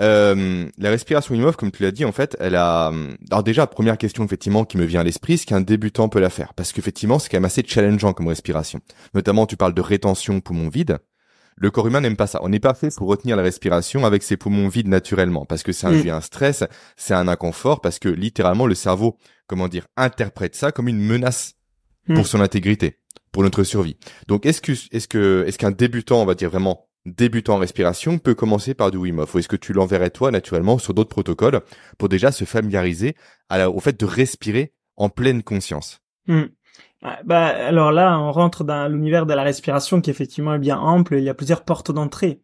Euh, 0.00 0.66
la 0.78 0.90
respiration 0.90 1.34
IMOF, 1.34 1.56
comme 1.56 1.70
tu 1.70 1.82
l'as 1.82 1.90
dit, 1.90 2.04
en 2.04 2.12
fait, 2.12 2.36
elle 2.40 2.54
a. 2.54 2.92
Alors 3.30 3.42
déjà, 3.42 3.66
première 3.66 3.98
question 3.98 4.24
effectivement 4.24 4.64
qui 4.64 4.78
me 4.78 4.84
vient 4.84 5.00
à 5.00 5.04
l'esprit, 5.04 5.38
ce 5.38 5.46
qu'un 5.46 5.60
débutant 5.60 6.08
peut 6.08 6.20
la 6.20 6.30
faire, 6.30 6.54
parce 6.54 6.72
qu'effectivement, 6.72 7.18
c'est 7.18 7.28
quand 7.28 7.36
même 7.36 7.44
assez 7.44 7.62
challengeant 7.66 8.12
comme 8.12 8.28
respiration. 8.28 8.80
Notamment, 9.14 9.46
tu 9.46 9.56
parles 9.56 9.74
de 9.74 9.80
rétention 9.80 10.40
poumon 10.40 10.68
vide. 10.68 10.98
Le 11.56 11.70
corps 11.70 11.86
humain 11.86 12.00
n'aime 12.00 12.16
pas 12.16 12.26
ça. 12.26 12.40
On 12.42 12.48
n'est 12.48 12.60
pas 12.60 12.72
fait 12.72 12.94
pour 12.96 13.08
retenir 13.08 13.36
la 13.36 13.42
respiration 13.42 14.06
avec 14.06 14.22
ses 14.22 14.38
poumons 14.38 14.68
vides 14.68 14.88
naturellement, 14.88 15.44
parce 15.44 15.62
que 15.62 15.72
ça 15.72 15.88
induit 15.88 16.10
mm. 16.10 16.14
un 16.14 16.20
stress, 16.22 16.64
c'est 16.96 17.12
un 17.12 17.28
inconfort, 17.28 17.82
parce 17.82 17.98
que 17.98 18.08
littéralement 18.08 18.66
le 18.66 18.74
cerveau, 18.74 19.18
comment 19.46 19.68
dire, 19.68 19.86
interprète 19.96 20.54
ça 20.54 20.72
comme 20.72 20.88
une 20.88 21.00
menace 21.00 21.54
mm. 22.08 22.14
pour 22.14 22.26
son 22.26 22.40
intégrité 22.40 22.96
pour 23.32 23.42
notre 23.42 23.62
survie. 23.62 23.96
Donc 24.26 24.46
est-ce 24.46 24.60
que 24.60 24.72
est-ce 24.72 25.08
que 25.08 25.44
est-ce 25.46 25.58
qu'un 25.58 25.70
débutant, 25.70 26.22
on 26.22 26.26
va 26.26 26.34
dire 26.34 26.50
vraiment 26.50 26.89
débutant 27.06 27.54
en 27.54 27.58
respiration, 27.58 28.18
peut 28.18 28.34
commencer 28.34 28.74
par 28.74 28.90
du 28.90 28.98
Wim 28.98 29.18
Hof 29.18 29.34
ou 29.34 29.38
est-ce 29.38 29.48
que 29.48 29.56
tu 29.56 29.72
l'enverrais 29.72 30.10
toi 30.10 30.30
naturellement 30.30 30.78
sur 30.78 30.94
d'autres 30.94 31.10
protocoles 31.10 31.60
pour 31.98 32.08
déjà 32.08 32.32
se 32.32 32.44
familiariser 32.44 33.14
à 33.48 33.70
au 33.70 33.80
fait 33.80 33.98
de 33.98 34.06
respirer 34.06 34.72
en 34.96 35.08
pleine 35.08 35.42
conscience? 35.42 36.00
Hmm. 36.26 36.44
Bah 37.24 37.46
alors 37.46 37.92
là, 37.92 38.18
on 38.18 38.30
rentre 38.30 38.62
dans 38.62 38.86
l'univers 38.88 39.24
de 39.24 39.32
la 39.32 39.42
respiration 39.42 40.00
qui 40.02 40.10
effectivement 40.10 40.54
est 40.54 40.58
bien 40.58 40.78
ample. 40.78 41.16
Il 41.16 41.24
y 41.24 41.30
a 41.30 41.34
plusieurs 41.34 41.64
portes 41.64 41.90
d'entrée. 41.90 42.40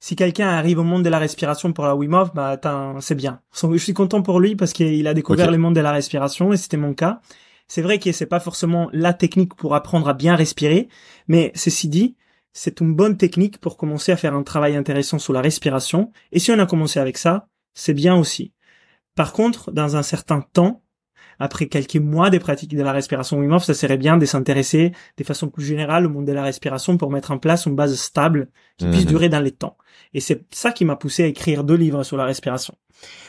Si 0.00 0.16
quelqu'un 0.16 0.48
arrive 0.48 0.78
au 0.78 0.84
monde 0.84 1.02
de 1.02 1.10
la 1.10 1.18
respiration 1.18 1.72
pour 1.72 1.84
la 1.84 1.94
Wim 1.94 2.14
Hof, 2.14 2.32
bah 2.32 2.58
c'est 3.00 3.14
bien. 3.14 3.40
Je 3.52 3.76
suis 3.76 3.94
content 3.94 4.22
pour 4.22 4.40
lui 4.40 4.56
parce 4.56 4.72
qu'il 4.72 5.06
a 5.06 5.14
découvert 5.14 5.50
le 5.50 5.58
monde 5.58 5.74
de 5.74 5.80
la 5.80 5.92
respiration 5.92 6.52
et 6.52 6.56
c'était 6.56 6.76
mon 6.76 6.94
cas. 6.94 7.20
C'est 7.66 7.82
vrai 7.82 7.98
que 7.98 8.12
c'est 8.12 8.26
pas 8.26 8.40
forcément 8.40 8.88
la 8.92 9.12
technique 9.12 9.54
pour 9.54 9.74
apprendre 9.74 10.08
à 10.08 10.14
bien 10.14 10.36
respirer, 10.36 10.88
mais 11.26 11.52
ceci 11.54 11.88
dit, 11.88 12.16
c'est 12.58 12.80
une 12.80 12.92
bonne 12.92 13.16
technique 13.16 13.58
pour 13.58 13.76
commencer 13.76 14.10
à 14.10 14.16
faire 14.16 14.34
un 14.34 14.42
travail 14.42 14.74
intéressant 14.74 15.20
sur 15.20 15.32
la 15.32 15.40
respiration. 15.40 16.10
Et 16.32 16.40
si 16.40 16.50
on 16.50 16.58
a 16.58 16.66
commencé 16.66 16.98
avec 16.98 17.16
ça, 17.16 17.46
c'est 17.72 17.94
bien 17.94 18.16
aussi. 18.16 18.52
Par 19.14 19.32
contre, 19.32 19.70
dans 19.70 19.94
un 19.94 20.02
certain 20.02 20.40
temps, 20.40 20.82
après 21.38 21.68
quelques 21.68 21.98
mois 21.98 22.30
des 22.30 22.40
pratiques 22.40 22.74
de 22.74 22.82
la 22.82 22.90
respiration 22.90 23.38
Wim 23.38 23.52
Hof, 23.52 23.62
ça 23.62 23.74
serait 23.74 23.96
bien 23.96 24.18
de 24.18 24.26
s'intéresser 24.26 24.90
de 25.16 25.22
façon 25.22 25.48
plus 25.50 25.64
générale 25.64 26.04
au 26.06 26.08
monde 26.08 26.24
de 26.24 26.32
la 26.32 26.42
respiration 26.42 26.96
pour 26.96 27.12
mettre 27.12 27.30
en 27.30 27.38
place 27.38 27.66
une 27.66 27.76
base 27.76 27.94
stable 27.94 28.48
qui 28.76 28.86
puisse 28.86 29.04
mhm. 29.04 29.08
durer 29.08 29.28
dans 29.28 29.38
les 29.38 29.52
temps. 29.52 29.76
Et 30.12 30.20
c'est 30.20 30.44
ça 30.50 30.72
qui 30.72 30.84
m'a 30.84 30.96
poussé 30.96 31.22
à 31.22 31.26
écrire 31.26 31.62
deux 31.62 31.76
livres 31.76 32.02
sur 32.02 32.16
la 32.16 32.24
respiration. 32.24 32.74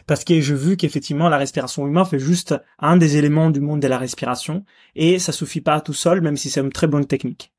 Parce 0.07 0.23
que 0.23 0.41
j'ai 0.41 0.55
vu 0.55 0.75
qu'effectivement 0.75 1.29
la 1.29 1.37
respiration 1.37 1.83
Wim 1.83 1.97
Hof 1.97 2.13
est 2.13 2.19
juste 2.19 2.55
un 2.79 2.97
des 2.97 3.17
éléments 3.17 3.51
du 3.51 3.61
monde 3.61 3.79
de 3.79 3.87
la 3.87 3.99
respiration 3.99 4.65
et 4.95 5.19
ça 5.19 5.31
suffit 5.31 5.61
pas 5.61 5.81
tout 5.81 5.93
seul 5.93 6.21
même 6.21 6.35
si 6.35 6.49
c'est 6.49 6.61
une 6.61 6.71
très 6.71 6.87
bonne 6.87 7.05
technique. 7.05 7.53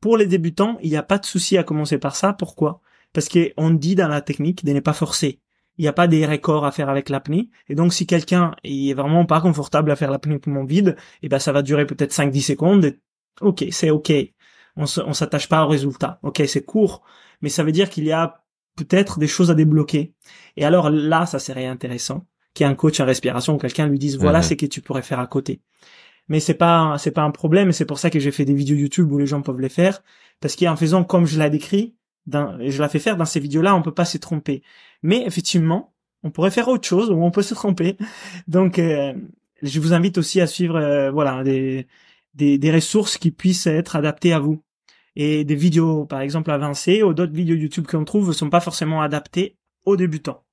Pour 0.00 0.16
les 0.16 0.26
débutants, 0.26 0.78
il 0.82 0.90
n'y 0.90 0.96
a 0.96 1.02
pas 1.02 1.18
de 1.18 1.26
souci 1.26 1.56
à 1.58 1.64
commencer 1.64 1.98
par 1.98 2.16
ça. 2.16 2.32
Pourquoi? 2.32 2.80
Parce 3.12 3.28
qu'on 3.28 3.70
dit 3.70 3.94
dans 3.94 4.08
la 4.08 4.20
technique 4.20 4.64
de 4.64 4.72
ne 4.72 4.80
pas 4.80 4.92
forcer. 4.92 5.40
il 5.78 5.82
n'y 5.82 5.88
a 5.88 5.92
pas 5.92 6.06
des 6.06 6.26
records 6.26 6.64
à 6.64 6.72
faire 6.72 6.88
avec 6.88 7.08
l'apnée. 7.08 7.48
Et 7.68 7.74
donc, 7.74 7.92
si 7.92 8.06
quelqu'un 8.06 8.54
est 8.64 8.94
vraiment 8.94 9.26
pas 9.26 9.40
confortable 9.40 9.90
à 9.90 9.96
faire 9.96 10.10
l'apnée 10.10 10.38
poumon 10.38 10.64
vide, 10.64 10.96
et 10.98 11.26
eh 11.26 11.28
ben, 11.28 11.38
ça 11.38 11.52
va 11.52 11.62
durer 11.62 11.86
peut-être 11.86 12.12
5-10 12.12 12.42
secondes. 12.42 12.96
ok, 13.40 13.64
c'est 13.70 13.90
ok. 13.90 14.12
On 14.76 14.86
s'attache 14.86 15.48
pas 15.48 15.64
au 15.64 15.68
résultat. 15.68 16.18
Ok, 16.22 16.42
c'est 16.46 16.64
court. 16.64 17.02
Mais 17.40 17.48
ça 17.48 17.62
veut 17.62 17.72
dire 17.72 17.90
qu'il 17.90 18.04
y 18.04 18.12
a 18.12 18.44
peut-être 18.76 19.18
des 19.18 19.28
choses 19.28 19.50
à 19.50 19.54
débloquer. 19.54 20.14
Et 20.56 20.64
alors 20.64 20.90
là, 20.90 21.26
ça 21.26 21.38
serait 21.38 21.66
intéressant 21.66 22.26
qu'il 22.54 22.64
y 22.64 22.68
ait 22.68 22.72
un 22.72 22.76
coach 22.76 23.00
en 23.00 23.04
respiration, 23.04 23.58
quelqu'un 23.58 23.88
lui 23.88 23.98
dise, 23.98 24.16
voilà, 24.16 24.40
c'est 24.40 24.56
que 24.56 24.66
tu 24.66 24.80
pourrais 24.80 25.02
faire 25.02 25.18
à 25.18 25.26
côté. 25.26 25.60
Mais 26.28 26.40
c'est 26.40 26.54
pas, 26.54 26.96
c'est 26.98 27.10
pas 27.10 27.22
un 27.22 27.30
problème. 27.30 27.70
Et 27.70 27.72
c'est 27.72 27.84
pour 27.84 27.98
ça 27.98 28.10
que 28.10 28.18
j'ai 28.18 28.30
fait 28.30 28.44
des 28.44 28.54
vidéos 28.54 28.76
YouTube 28.76 29.10
où 29.12 29.18
les 29.18 29.26
gens 29.26 29.42
peuvent 29.42 29.60
les 29.60 29.68
faire. 29.68 30.02
Parce 30.40 30.56
qu'en 30.56 30.76
faisant 30.76 31.04
comme 31.04 31.26
je 31.26 31.38
l'ai 31.38 31.50
décrit, 31.50 31.94
je 32.26 32.80
la 32.80 32.88
fais 32.88 32.98
faire 32.98 33.16
dans 33.16 33.24
ces 33.24 33.40
vidéos-là, 33.40 33.74
on 33.74 33.82
peut 33.82 33.94
pas 33.94 34.04
se 34.04 34.18
tromper. 34.18 34.62
Mais 35.02 35.24
effectivement, 35.26 35.92
on 36.22 36.30
pourrait 36.30 36.50
faire 36.50 36.68
autre 36.68 36.86
chose 36.88 37.10
où 37.10 37.22
on 37.22 37.30
peut 37.30 37.42
se 37.42 37.54
tromper. 37.54 37.96
Donc, 38.48 38.78
euh, 38.78 39.12
je 39.62 39.80
vous 39.80 39.92
invite 39.92 40.18
aussi 40.18 40.40
à 40.40 40.46
suivre, 40.46 40.76
euh, 40.76 41.10
voilà, 41.10 41.44
des, 41.44 41.86
des, 42.34 42.58
des 42.58 42.72
ressources 42.72 43.18
qui 43.18 43.30
puissent 43.30 43.66
être 43.66 43.96
adaptées 43.96 44.32
à 44.32 44.38
vous. 44.38 44.62
Et 45.16 45.44
des 45.44 45.54
vidéos, 45.54 46.06
par 46.06 46.20
exemple, 46.20 46.50
avancées 46.50 47.02
ou 47.02 47.14
d'autres 47.14 47.32
vidéos 47.32 47.56
YouTube 47.56 47.86
qu'on 47.86 48.04
trouve 48.04 48.28
ne 48.28 48.32
sont 48.32 48.50
pas 48.50 48.60
forcément 48.60 49.02
adaptées 49.02 49.56
aux 49.84 49.96
débutants. 49.96 50.43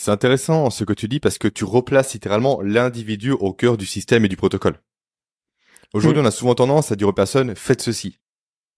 C'est 0.00 0.12
intéressant 0.12 0.70
ce 0.70 0.84
que 0.84 0.92
tu 0.92 1.08
dis 1.08 1.18
parce 1.18 1.38
que 1.38 1.48
tu 1.48 1.64
replaces 1.64 2.14
littéralement 2.14 2.62
l'individu 2.62 3.32
au 3.32 3.52
cœur 3.52 3.76
du 3.76 3.84
système 3.84 4.24
et 4.24 4.28
du 4.28 4.36
protocole. 4.36 4.80
Aujourd'hui, 5.92 6.22
on 6.22 6.24
a 6.24 6.30
souvent 6.30 6.54
tendance 6.54 6.92
à 6.92 6.96
dire 6.96 7.08
aux 7.08 7.12
personnes, 7.12 7.56
faites 7.56 7.82
ceci. 7.82 8.20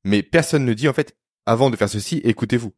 Mais 0.02 0.22
personne 0.22 0.64
ne 0.64 0.72
dit, 0.72 0.88
en 0.88 0.94
fait, 0.94 1.18
avant 1.44 1.68
de 1.68 1.76
faire 1.76 1.90
ceci, 1.90 2.22
écoutez-vous. 2.24 2.72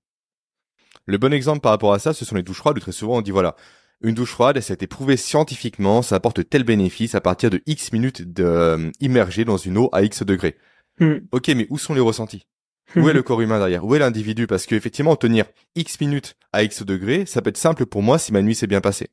Le 1.07 1.19
bon 1.19 1.33
exemple 1.33 1.61
par 1.61 1.71
rapport 1.71 1.93
à 1.93 2.01
ça, 2.01 2.15
ce 2.15 2.25
sont 2.25 2.35
les 2.35 2.43
douches 2.43 2.57
froides, 2.57 2.79
où 2.79 2.81
très 2.81 2.91
souvent 2.91 3.19
on 3.19 3.21
dit 3.21 3.31
voilà, 3.31 3.55
une 4.01 4.17
douche 4.17 4.33
froide, 4.33 4.59
ça 4.59 4.73
a 4.73 4.75
été 4.75 4.89
prouvé 4.89 5.17
scientifiquement, 5.17 6.03
ça 6.03 6.17
apporte 6.17 6.49
tel 6.49 6.65
bénéfice 6.65 7.15
à 7.15 7.21
partir 7.21 7.49
de 7.49 7.63
X 7.67 7.93
minutes 7.93 8.23
d'immerger 8.23 9.45
dans 9.45 9.57
une 9.57 9.79
eau 9.79 9.89
à 9.93 10.03
X 10.03 10.25
degrés. 10.25 10.59
Hmm. 10.99 11.19
Ok, 11.31 11.47
mais 11.51 11.69
où 11.71 11.79
sont 11.79 11.95
les 11.95 12.01
ressentis? 12.01 12.49
Où 12.97 13.09
est 13.09 13.13
le 13.13 13.23
corps 13.25 13.41
humain 13.41 13.59
derrière? 13.59 13.85
Où 13.85 13.95
est 13.95 13.99
l'individu? 13.99 14.47
Parce 14.47 14.67
qu'effectivement, 14.67 15.17
tenir 15.17 15.45
X 15.77 16.01
minutes 16.01 16.37
à 16.53 16.63
X 16.63 16.83
degrés, 16.83 17.27
ça 17.27 17.43
peut 17.43 17.51
être 17.51 17.57
simple 17.57 17.87
pour 17.87 18.03
moi 18.03 18.19
si 18.19 18.33
ma 18.33 18.43
nuit 18.43 18.55
s'est 18.55 18.67
bien 18.67 18.81
passée. 18.81 19.09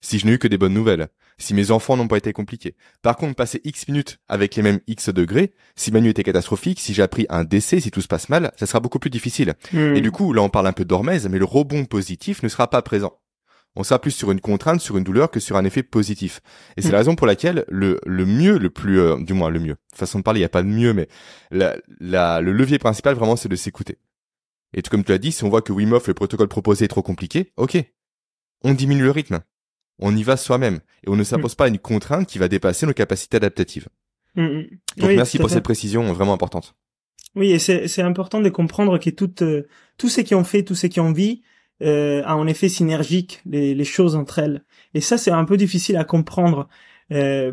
Si 0.00 0.18
je 0.18 0.26
n'ai 0.26 0.32
eu 0.32 0.38
que 0.38 0.48
des 0.48 0.58
bonnes 0.58 0.74
nouvelles. 0.74 1.08
Si 1.38 1.54
mes 1.54 1.70
enfants 1.70 1.96
n'ont 1.96 2.08
pas 2.08 2.18
été 2.18 2.32
compliqués. 2.32 2.76
Par 3.02 3.16
contre, 3.16 3.34
passer 3.34 3.60
X 3.64 3.88
minutes 3.88 4.18
avec 4.28 4.54
les 4.54 4.62
mêmes 4.62 4.80
X 4.86 5.08
degrés, 5.08 5.54
si 5.76 5.90
ma 5.90 6.00
nuit 6.00 6.10
était 6.10 6.22
catastrophique, 6.22 6.80
si 6.80 6.94
j'ai 6.94 7.02
appris 7.02 7.26
un 7.28 7.44
décès, 7.44 7.80
si 7.80 7.90
tout 7.90 8.00
se 8.00 8.08
passe 8.08 8.28
mal, 8.28 8.52
ça 8.56 8.66
sera 8.66 8.80
beaucoup 8.80 8.98
plus 8.98 9.10
difficile. 9.10 9.54
Hmm. 9.72 9.96
Et 9.96 10.00
du 10.00 10.10
coup, 10.10 10.32
là, 10.32 10.42
on 10.42 10.48
parle 10.48 10.66
un 10.66 10.72
peu 10.72 10.84
d'hormèse, 10.84 11.28
mais 11.28 11.38
le 11.38 11.44
rebond 11.44 11.84
positif 11.84 12.42
ne 12.42 12.48
sera 12.48 12.70
pas 12.70 12.82
présent. 12.82 13.18
On 13.76 13.84
sera 13.84 14.00
plus 14.00 14.10
sur 14.10 14.30
une 14.32 14.40
contrainte, 14.40 14.80
sur 14.80 14.96
une 14.96 15.04
douleur 15.04 15.30
que 15.30 15.38
sur 15.40 15.56
un 15.56 15.64
effet 15.64 15.82
positif. 15.82 16.40
Et 16.76 16.82
c'est 16.82 16.90
la 16.90 16.98
raison 16.98 17.14
pour 17.14 17.26
laquelle 17.26 17.64
le, 17.68 18.00
le 18.04 18.26
mieux, 18.26 18.58
le 18.58 18.70
plus, 18.70 18.98
euh, 18.98 19.16
du 19.18 19.34
moins 19.34 19.50
le 19.50 19.60
mieux, 19.60 19.76
façon 19.94 20.18
de 20.18 20.24
parler, 20.24 20.40
il 20.40 20.42
n'y 20.42 20.46
a 20.46 20.50
pas 20.50 20.62
de 20.62 20.68
mieux, 20.68 20.92
mais 20.92 21.08
la, 21.50 21.76
la, 22.00 22.40
le 22.40 22.52
levier 22.52 22.78
principal 22.78 23.14
vraiment, 23.14 23.36
c'est 23.36 23.48
de 23.48 23.56
s'écouter. 23.56 23.98
Et 24.74 24.82
comme 24.82 25.04
tu 25.04 25.12
l'as 25.12 25.18
dit, 25.18 25.32
si 25.32 25.44
on 25.44 25.48
voit 25.48 25.62
que 25.62 25.72
Wim 25.72 25.92
Hof, 25.92 26.08
le 26.08 26.14
protocole 26.14 26.48
proposé 26.48 26.86
est 26.86 26.88
trop 26.88 27.02
compliqué, 27.02 27.52
ok, 27.56 27.78
on 28.64 28.74
diminue 28.74 29.04
le 29.04 29.10
rythme 29.12 29.40
on 29.98 30.16
y 30.16 30.22
va 30.22 30.36
soi-même 30.36 30.80
et 31.04 31.10
on 31.10 31.16
ne 31.16 31.24
s'impose 31.24 31.52
mm. 31.52 31.56
pas 31.56 31.68
une 31.68 31.78
contrainte 31.78 32.26
qui 32.26 32.38
va 32.38 32.48
dépasser 32.48 32.86
nos 32.86 32.92
capacités 32.92 33.36
adaptatives. 33.36 33.88
Mm, 34.36 34.42
mm. 34.42 34.66
Donc 34.98 35.10
merci 35.10 35.38
pour 35.38 35.50
cette 35.50 35.64
précision 35.64 36.12
vraiment 36.12 36.34
importante. 36.34 36.74
Oui, 37.34 37.52
et 37.52 37.58
c'est 37.58 38.02
important 38.02 38.40
de 38.40 38.48
comprendre 38.48 38.98
que 38.98 39.10
tout, 39.10 39.42
euh, 39.42 39.68
tous 39.96 40.08
ceux 40.08 40.22
qui 40.22 40.34
ont 40.34 40.44
fait, 40.44 40.62
tous 40.62 40.74
ceux 40.74 40.88
qui 40.88 40.98
ont 40.98 41.12
vu, 41.12 41.40
euh, 41.82 42.22
a 42.24 42.36
en 42.36 42.46
effet 42.46 42.68
synergique 42.68 43.40
les, 43.46 43.74
les, 43.74 43.84
choses 43.84 44.16
entre 44.16 44.38
elles. 44.38 44.64
Et 44.94 45.00
ça, 45.00 45.18
c'est 45.18 45.30
un 45.30 45.44
peu 45.44 45.56
difficile 45.56 45.96
à 45.96 46.04
comprendre 46.04 46.68
euh, 47.12 47.52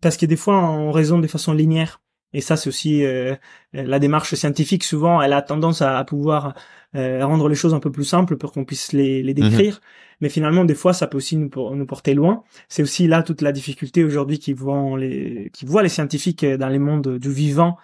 parce 0.00 0.16
que 0.16 0.26
des 0.26 0.36
fois, 0.36 0.58
on 0.62 0.92
raisonne 0.92 1.20
de 1.20 1.26
façon 1.26 1.52
linéaire. 1.52 2.00
Et 2.32 2.40
ça, 2.40 2.56
c'est 2.56 2.68
aussi 2.68 3.04
euh, 3.04 3.34
la 3.72 3.98
démarche 3.98 4.34
scientifique. 4.34 4.84
Souvent, 4.84 5.22
elle 5.22 5.32
a 5.32 5.42
tendance 5.42 5.80
à, 5.80 6.02
pouvoir 6.04 6.54
euh, 6.94 7.24
rendre 7.24 7.48
les 7.48 7.54
choses 7.54 7.72
un 7.72 7.80
peu 7.80 7.90
plus 7.90 8.04
simples 8.04 8.36
pour 8.36 8.52
qu'on 8.52 8.64
puisse 8.64 8.92
les, 8.92 9.22
les 9.22 9.32
décrire. 9.34 9.74
Mhm. 9.74 9.80
Mais 10.20 10.28
finalement, 10.28 10.64
des 10.64 10.74
fois, 10.74 10.92
ça 10.92 11.06
peut 11.06 11.18
aussi 11.18 11.36
nous, 11.36 11.50
nous 11.74 11.86
porter 11.86 12.14
loin. 12.14 12.42
C'est 12.68 12.82
aussi 12.82 13.06
là 13.06 13.22
toute 13.22 13.42
la 13.42 13.52
difficulté 13.52 14.04
aujourd'hui 14.04 14.38
qui 14.38 14.52
voit 14.54 14.98
les, 14.98 15.50
qui 15.52 15.66
voit 15.66 15.82
les 15.82 15.88
scientifiques 15.88 16.44
dans 16.44 16.68
les 16.68 16.78
mondes 16.78 17.18
du 17.18 17.30
vivant 17.30 17.76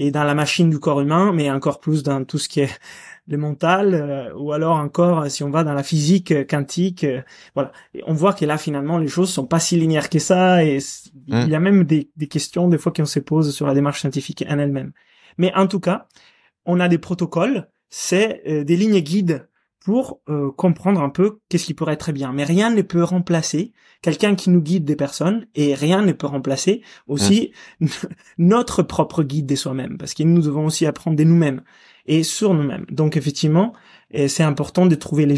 et 0.00 0.10
dans 0.10 0.24
la 0.24 0.34
machine 0.34 0.70
du 0.70 0.78
corps 0.78 1.02
humain, 1.02 1.30
mais 1.34 1.50
encore 1.50 1.78
plus 1.78 2.02
dans 2.02 2.24
tout 2.24 2.38
ce 2.38 2.48
qui 2.48 2.60
est 2.60 2.70
le 3.28 3.36
mental, 3.36 3.92
euh, 3.94 4.34
ou 4.34 4.52
alors 4.52 4.78
encore 4.78 5.30
si 5.30 5.44
on 5.44 5.50
va 5.50 5.62
dans 5.62 5.74
la 5.74 5.82
physique 5.82 6.32
euh, 6.32 6.42
quantique, 6.42 7.04
euh, 7.04 7.20
voilà. 7.54 7.70
Et 7.92 8.02
on 8.06 8.14
voit 8.14 8.32
que 8.32 8.46
là 8.46 8.56
finalement 8.56 8.96
les 8.96 9.08
choses 9.08 9.30
sont 9.30 9.46
pas 9.46 9.60
si 9.60 9.76
linéaires 9.76 10.08
que 10.08 10.18
ça, 10.18 10.64
et 10.64 10.78
il 11.26 11.48
y 11.48 11.54
a 11.54 11.60
même 11.60 11.84
des, 11.84 12.10
des 12.16 12.28
questions 12.28 12.66
des 12.66 12.78
fois 12.78 12.92
qu'on 12.92 13.04
se 13.04 13.20
pose 13.20 13.54
sur 13.54 13.66
la 13.66 13.74
démarche 13.74 14.00
scientifique 14.00 14.42
en 14.48 14.58
elle-même. 14.58 14.92
Mais 15.36 15.52
en 15.54 15.66
tout 15.66 15.80
cas, 15.80 16.08
on 16.64 16.80
a 16.80 16.88
des 16.88 16.98
protocoles, 16.98 17.68
c'est 17.90 18.42
des 18.64 18.76
lignes 18.76 19.00
guides 19.00 19.49
pour 19.84 20.20
comprendre 20.56 21.00
un 21.00 21.08
peu 21.08 21.38
qu'est-ce 21.48 21.64
qui 21.64 21.74
pourrait 21.74 21.94
être 21.94 22.00
très 22.00 22.12
bien. 22.12 22.32
Mais 22.32 22.44
rien 22.44 22.70
ne 22.70 22.82
peut 22.82 23.02
remplacer 23.02 23.72
quelqu'un 24.02 24.34
qui 24.34 24.50
nous 24.50 24.60
guide 24.60 24.84
des 24.84 24.96
personnes 24.96 25.46
et 25.54 25.74
rien 25.74 26.02
ne 26.02 26.12
peut 26.12 26.26
remplacer 26.26 26.82
aussi 27.06 27.52
notre 28.38 28.82
propre 28.82 29.22
guide 29.22 29.46
de 29.46 29.54
soi-même 29.54 29.96
parce 29.96 30.12
que 30.12 30.22
nous 30.22 30.42
devons 30.42 30.66
aussi 30.66 30.84
apprendre 30.84 31.16
de 31.16 31.24
nous-mêmes 31.24 31.62
et 32.06 32.22
sur 32.22 32.52
nous-mêmes. 32.54 32.84
Donc 32.90 33.16
effectivement, 33.16 33.72
c'est 34.12 34.42
important 34.42 34.86
de 34.86 34.94
trouver 34.96 35.24
les, 35.24 35.36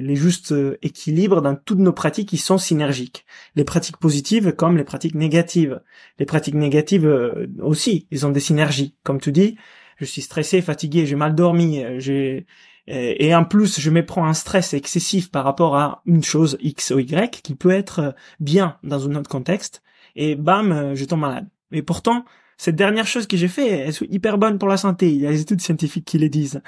les, 0.00 0.14
justes 0.16 0.52
euh, 0.52 0.78
équilibres 0.82 1.42
dans 1.42 1.56
toutes 1.56 1.80
nos 1.80 1.92
pratiques 1.92 2.28
qui 2.28 2.36
sont 2.36 2.56
synergiques. 2.56 3.26
Les 3.56 3.64
pratiques 3.64 3.96
positives 3.96 4.52
comme 4.52 4.76
les 4.76 4.84
pratiques 4.84 5.16
négatives. 5.16 5.80
Les 6.20 6.26
pratiques 6.26 6.54
négatives 6.54 7.06
euh, 7.06 7.48
aussi, 7.60 8.06
ils 8.12 8.24
ont 8.24 8.30
des 8.30 8.38
synergies. 8.38 8.94
Comme 9.02 9.20
tu 9.20 9.32
dis, 9.32 9.56
je 9.96 10.04
suis 10.04 10.22
stressé, 10.22 10.62
fatigué, 10.62 11.04
j'ai 11.04 11.16
mal 11.16 11.34
dormi, 11.34 11.82
euh, 11.82 11.98
j'ai 11.98 12.46
et 12.86 13.34
en 13.34 13.44
plus 13.44 13.80
je 13.80 13.90
me 13.90 14.04
prends 14.04 14.26
un 14.26 14.34
stress 14.34 14.74
excessif 14.74 15.30
par 15.30 15.44
rapport 15.44 15.76
à 15.76 16.02
une 16.04 16.24
chose 16.24 16.58
X 16.60 16.90
ou 16.90 16.98
Y 16.98 17.42
qui 17.42 17.54
peut 17.54 17.70
être 17.70 18.14
bien 18.40 18.76
dans 18.82 19.08
un 19.08 19.14
autre 19.14 19.30
contexte 19.30 19.82
et 20.16 20.34
bam 20.34 20.94
je 20.94 21.04
tombe 21.04 21.20
malade. 21.20 21.48
Et 21.70 21.82
pourtant 21.82 22.24
cette 22.62 22.76
dernière 22.76 23.08
chose 23.08 23.26
que 23.26 23.36
j'ai 23.36 23.48
fait, 23.48 23.68
elle 23.68 23.88
est 23.88 24.02
hyper 24.02 24.38
bonne 24.38 24.56
pour 24.56 24.68
la 24.68 24.76
santé. 24.76 25.10
Il 25.10 25.20
y 25.20 25.26
a 25.26 25.30
des 25.30 25.40
études 25.40 25.60
scientifiques 25.60 26.04
qui 26.04 26.18
les 26.18 26.28
disent. 26.28 26.62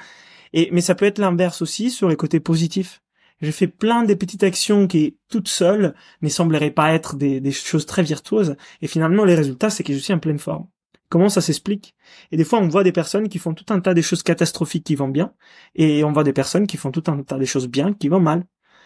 Et, 0.51 0.67
mais 0.73 0.81
ça 0.81 0.93
peut 0.93 1.05
être 1.05 1.19
l'inverse 1.19 1.61
aussi 1.61 1.89
sur 1.89 2.09
les 2.09 2.17
côtés 2.17 2.41
positifs. 2.41 3.01
J'ai 3.41 3.53
fait 3.53 3.67
plein 3.67 4.03
de 4.03 4.13
petites 4.13 4.43
actions 4.43 4.87
qui, 4.87 5.17
toutes 5.29 5.47
seules, 5.47 5.95
ne 6.21 6.27
sembleraient 6.27 6.71
pas 6.71 6.93
être 6.93 7.15
des, 7.15 7.39
des 7.39 7.51
choses 7.53 7.85
très 7.85 8.03
virtuoses. 8.03 8.57
Et 8.81 8.87
finalement, 8.87 9.23
les 9.23 9.35
résultats, 9.35 9.69
c'est 9.69 9.83
que 9.83 9.93
je 9.93 9.97
suis 9.99 10.13
en 10.13 10.19
pleine 10.19 10.39
forme. 10.39 10.67
Comment 11.15 11.29
ça 11.29 11.39
s'explique 11.39 11.95
Et 12.33 12.35
des 12.35 12.43
fois, 12.43 12.59
on 12.59 12.67
voit 12.67 12.83
des 12.83 12.91
personnes 12.91 13.29
qui 13.29 13.39
font 13.39 13.53
tout 13.53 13.73
un 13.73 13.79
tas 13.79 13.93
de 13.93 14.01
choses 14.01 14.21
catastrophiques 14.21 14.83
qui 14.83 14.95
vont 14.95 15.07
bien, 15.07 15.31
et 15.73 16.03
on 16.03 16.11
voit 16.11 16.25
des 16.25 16.33
personnes 16.33 16.67
qui 16.67 16.75
font 16.75 16.91
tout 16.91 17.03
un 17.07 17.23
tas 17.23 17.37
de 17.37 17.45
choses 17.45 17.69
bien 17.69 17.93
qui 17.93 18.09
vont 18.09 18.19
mal. 18.19 18.43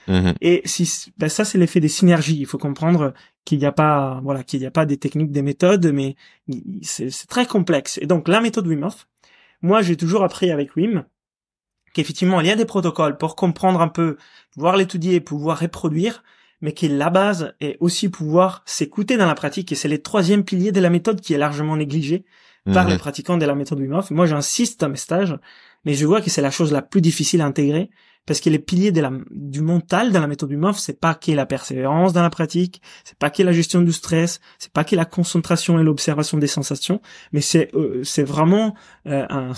Mhm. 0.07 0.35
Et 0.39 0.61
si, 0.63 1.11
ben 1.17 1.27
ça, 1.27 1.43
c'est 1.43 1.57
l'effet 1.57 1.79
des 1.79 1.87
synergies. 1.87 2.37
Il 2.37 2.45
faut 2.45 2.59
comprendre 2.59 3.15
qu'il 3.45 3.57
n'y 3.57 3.65
a 3.65 3.71
pas, 3.71 4.21
voilà, 4.23 4.43
qu'il 4.43 4.59
n'y 4.59 4.67
a 4.67 4.69
pas 4.69 4.85
des 4.85 4.97
techniques, 4.97 5.31
des 5.31 5.41
méthodes, 5.41 5.87
mais 5.87 6.17
c'est 6.83 7.09
très 7.27 7.47
complexe. 7.47 7.97
Et 7.99 8.05
donc, 8.05 8.27
la 8.27 8.41
méthode 8.41 8.67
Wim 8.67 8.83
Hof, 8.83 9.07
moi, 9.63 9.81
j'ai 9.81 9.97
toujours 9.97 10.23
appris 10.23 10.51
avec 10.51 10.75
Wim 10.75 11.05
qu'effectivement, 11.95 12.41
il 12.41 12.45
y 12.45 12.51
a 12.51 12.55
des 12.55 12.65
protocoles 12.65 13.17
pour 13.17 13.35
comprendre 13.35 13.81
un 13.81 13.87
peu, 13.87 14.17
pouvoir 14.53 14.77
l'étudier, 14.77 15.19
pouvoir 15.19 15.57
reproduire, 15.57 16.23
mais 16.61 16.73
que 16.73 16.85
la 16.85 17.09
base 17.09 17.53
est 17.59 17.77
aussi 17.79 18.09
pouvoir 18.09 18.63
s'écouter 18.65 19.17
dans 19.17 19.27
la 19.27 19.35
pratique. 19.35 19.71
Et 19.71 19.75
c'est 19.75 19.87
le 19.87 20.01
troisième 20.01 20.43
pilier 20.43 20.71
de 20.71 20.79
la 20.79 20.89
méthode 20.89 21.21
qui 21.21 21.33
est 21.33 21.37
largement 21.37 21.75
négligé 21.75 22.25
par 22.73 22.85
mhm. 22.85 22.91
les 22.91 22.97
pratiquants 22.97 23.37
de 23.37 23.45
la 23.45 23.55
méthode 23.55 23.79
Wim 23.79 23.93
Hof. 23.93 24.11
Moi, 24.11 24.25
j'insiste 24.25 24.81
dans 24.81 24.89
mes 24.89 24.97
stages, 24.97 25.37
mais 25.85 25.93
je 25.93 26.05
vois 26.05 26.21
que 26.21 26.29
c'est 26.29 26.41
la 26.41 26.51
chose 26.51 26.71
la 26.71 26.81
plus 26.81 27.01
difficile 27.01 27.41
à 27.41 27.45
intégrer 27.45 27.89
parce 28.29 28.41
que 28.41 28.49
les 28.51 28.59
piliers 28.59 28.91
de 28.91 29.01
la, 29.01 29.11
du 29.31 29.61
mental 29.61 30.11
dans 30.11 30.21
la 30.21 30.27
méthode 30.27 30.51
MOF, 30.51 30.77
c'est 30.77 30.99
pas 30.99 31.15
qu'est 31.15 31.33
la 31.33 31.47
persévérance 31.47 32.13
dans 32.13 32.21
la 32.21 32.29
pratique, 32.29 32.79
c'est 33.03 33.17
pas 33.17 33.31
qu'est 33.31 33.43
la 33.43 33.53
gestion 33.53 33.81
du 33.81 33.91
stress, 33.91 34.39
c'est 34.59 34.71
pas 34.71 34.83
qu'est 34.83 34.95
la 34.95 35.05
concentration 35.05 35.79
et 35.79 35.83
l'observation 35.83 36.37
des 36.37 36.45
sensations, 36.45 37.01
mais 37.31 37.41
c'est 37.41 37.73
euh, 37.73 38.03
c'est 38.03 38.21
vraiment 38.21 38.75
euh, 39.07 39.25
un, 39.31 39.53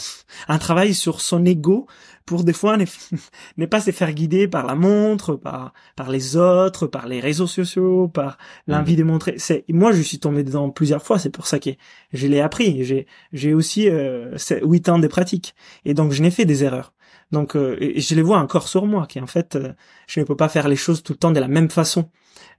un 0.47 0.57
travail 0.57 0.93
sur 0.93 1.19
son 1.19 1.43
ego 1.43 1.85
pour 2.31 2.45
des 2.45 2.53
fois 2.53 2.77
ne, 3.57 3.65
pas 3.65 3.81
se 3.81 3.91
faire 3.91 4.13
guider 4.13 4.47
par 4.47 4.65
la 4.65 4.73
montre, 4.73 5.35
par 5.35 5.73
par 5.97 6.09
les 6.09 6.37
autres, 6.37 6.87
par 6.87 7.09
les 7.09 7.19
réseaux 7.19 7.45
sociaux, 7.45 8.07
par 8.07 8.37
l'envie 8.67 8.93
mmh. 8.93 8.99
de 8.99 9.03
montrer. 9.03 9.33
C'est 9.37 9.65
moi 9.67 9.91
je 9.91 10.01
suis 10.01 10.17
tombé 10.17 10.45
dedans 10.45 10.69
plusieurs 10.69 11.03
fois, 11.03 11.19
c'est 11.19 11.29
pour 11.29 11.45
ça 11.45 11.59
que 11.59 11.71
je 12.13 12.27
l'ai 12.27 12.39
appris. 12.39 12.85
J'ai 12.85 13.05
j'ai 13.33 13.53
aussi 13.53 13.89
euh, 13.89 14.37
8 14.63 14.87
ans 14.87 14.99
de 14.99 15.07
pratique 15.07 15.55
et 15.83 15.93
donc 15.93 16.13
je 16.13 16.21
n'ai 16.21 16.31
fait 16.31 16.45
des 16.45 16.63
erreurs. 16.63 16.93
Donc, 17.31 17.55
euh, 17.55 17.77
et 17.79 18.01
je 18.01 18.15
les 18.15 18.21
vois 18.21 18.39
encore 18.39 18.67
sur 18.67 18.85
moi, 18.85 19.05
qui 19.07 19.19
en 19.21 19.27
fait, 19.27 19.55
euh, 19.55 19.73
je 20.07 20.19
ne 20.19 20.25
peux 20.25 20.35
pas 20.35 20.49
faire 20.49 20.67
les 20.67 20.75
choses 20.75 21.01
tout 21.01 21.13
le 21.13 21.17
temps 21.17 21.31
de 21.31 21.39
la 21.39 21.47
même 21.47 21.69
façon. 21.69 22.09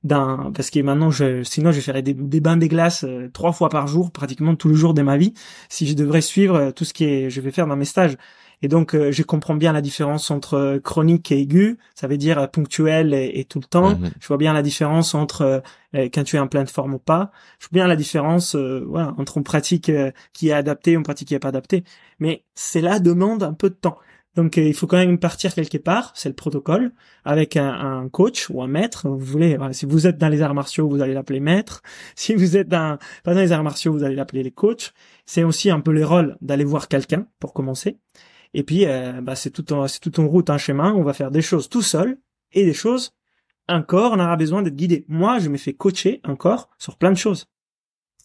D'un, 0.04 0.50
parce 0.54 0.70
que 0.70 0.80
maintenant, 0.80 1.10
je, 1.10 1.42
sinon, 1.44 1.72
je 1.72 1.80
ferais 1.80 2.02
des, 2.02 2.14
des 2.14 2.40
bains 2.40 2.56
des 2.56 2.68
glaces 2.68 3.04
euh, 3.04 3.28
trois 3.32 3.52
fois 3.52 3.68
par 3.68 3.86
jour, 3.86 4.10
pratiquement 4.10 4.56
tous 4.56 4.68
les 4.68 4.74
jours 4.74 4.94
de 4.94 5.02
ma 5.02 5.16
vie, 5.16 5.34
si 5.68 5.86
je 5.86 5.94
devrais 5.94 6.22
suivre 6.22 6.72
tout 6.72 6.84
ce 6.84 6.92
qui 6.92 7.04
est, 7.04 7.30
je 7.30 7.40
vais 7.40 7.50
faire 7.50 7.66
dans 7.66 7.76
mes 7.76 7.84
stages. 7.84 8.16
Et 8.62 8.68
donc, 8.68 8.94
euh, 8.94 9.12
je 9.12 9.22
comprends 9.22 9.54
bien 9.54 9.72
la 9.72 9.80
différence 9.80 10.30
entre 10.30 10.54
euh, 10.54 10.78
chronique 10.80 11.30
et 11.32 11.40
aigu. 11.40 11.78
Ça 11.94 12.06
veut 12.06 12.16
dire 12.16 12.50
ponctuel 12.50 13.12
et, 13.12 13.44
tout 13.44 13.58
le 13.58 13.66
temps. 13.66 13.96
Mhm. 13.96 14.10
Je 14.20 14.28
vois 14.28 14.38
bien 14.38 14.52
la 14.52 14.62
différence 14.62 15.14
entre 15.14 15.62
quand 15.92 16.24
tu 16.24 16.36
es 16.36 16.38
en 16.38 16.46
pleine 16.46 16.66
forme 16.66 16.94
ou 16.94 16.98
pas. 16.98 17.32
Je 17.58 17.66
vois 17.66 17.74
bien 17.74 17.86
la 17.86 17.96
différence 17.96 18.54
voilà, 18.54 19.14
entre 19.18 19.36
une 19.36 19.44
pratique 19.44 19.92
qui 20.32 20.48
est 20.48 20.52
adaptée 20.52 20.92
et 20.92 20.94
une 20.94 21.02
pratique 21.02 21.28
qui 21.28 21.34
est 21.34 21.38
pas 21.38 21.48
adaptée. 21.48 21.84
Mais 22.18 22.44
cela 22.54 22.98
demande 22.98 23.42
un 23.42 23.52
peu 23.52 23.68
de 23.68 23.74
temps. 23.74 23.98
Donc 24.34 24.56
il 24.56 24.72
faut 24.72 24.86
quand 24.86 24.96
même 24.96 25.18
partir 25.18 25.54
quelque 25.54 25.76
part, 25.76 26.12
c'est 26.14 26.30
le 26.30 26.34
protocole, 26.34 26.92
avec 27.24 27.56
un, 27.56 27.70
un, 27.70 28.08
coach 28.08 28.48
ou 28.48 28.62
un 28.62 28.66
maître. 28.66 29.06
Vous 29.06 29.18
voulez, 29.18 29.58
si 29.72 29.84
vous 29.84 30.06
êtes 30.06 30.16
dans 30.16 30.30
les 30.30 30.40
arts 30.40 30.54
martiaux, 30.54 30.88
vous 30.88 31.02
allez 31.02 31.14
l'appeler 31.14 31.40
maître. 31.40 31.82
Si 32.14 32.34
vous 32.34 32.56
êtes 32.56 32.68
dans, 32.68 32.98
pas 33.24 33.34
dans 33.34 33.40
les 33.40 33.52
arts 33.52 33.62
martiaux, 33.62 33.92
vous 33.92 34.04
allez 34.04 34.14
l'appeler 34.14 34.42
les 34.42 34.50
coachs. 34.50 34.92
C'est 35.26 35.44
aussi 35.44 35.70
un 35.70 35.80
peu 35.80 35.90
les 35.90 36.04
rôles 36.04 36.36
d'aller 36.40 36.64
voir 36.64 36.88
quelqu'un 36.88 37.26
pour 37.40 37.52
commencer. 37.52 37.98
Et 38.54 38.62
puis 38.62 38.86
euh, 38.86 39.20
bah, 39.22 39.34
c'est 39.34 39.50
tout 39.50 39.64
c'est 39.88 40.00
toute 40.00 40.18
une 40.18 40.26
route, 40.26 40.50
un 40.50 40.58
chemin. 40.58 40.92
On 40.92 41.02
va 41.02 41.12
faire 41.12 41.30
des 41.30 41.42
choses 41.42 41.68
tout 41.68 41.82
seul 41.82 42.18
et 42.52 42.64
des 42.64 42.74
choses 42.74 43.12
encore 43.68 44.12
on 44.12 44.20
aura 44.20 44.36
besoin 44.36 44.62
d'être 44.62 44.76
guidé. 44.76 45.04
Moi, 45.08 45.38
je 45.38 45.48
me 45.48 45.56
fais 45.56 45.72
coacher 45.72 46.20
encore 46.24 46.68
sur 46.78 46.96
plein 46.96 47.12
de 47.12 47.16
choses. 47.16 47.46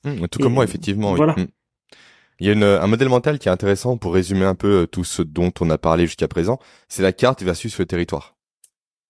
Mmh, 0.04 0.28
tout 0.28 0.40
comme 0.40 0.54
moi, 0.54 0.64
effectivement. 0.64 1.16
Voilà. 1.16 1.34
Mmh. 1.34 1.48
Il 2.40 2.48
y 2.48 2.50
a 2.50 2.54
une, 2.54 2.64
un 2.64 2.88
modèle 2.88 3.10
mental 3.10 3.40
qui 3.40 3.48
est 3.48 3.52
intéressant 3.52 3.98
pour 3.98 4.14
résumer 4.14 4.46
un 4.46 4.54
peu 4.54 4.84
euh, 4.84 4.88
tout 4.88 5.04
ce 5.04 5.24
dont 5.24 5.52
on 5.60 5.70
a 5.72 5.78
parlé 5.78 6.06
jusqu'à 6.06 6.28
présent. 6.28 6.60
C'est 6.88 7.02
la 7.02 7.14
carte 7.14 7.42
versus 7.42 7.78
le 7.80 7.86
territoire. 7.86 8.36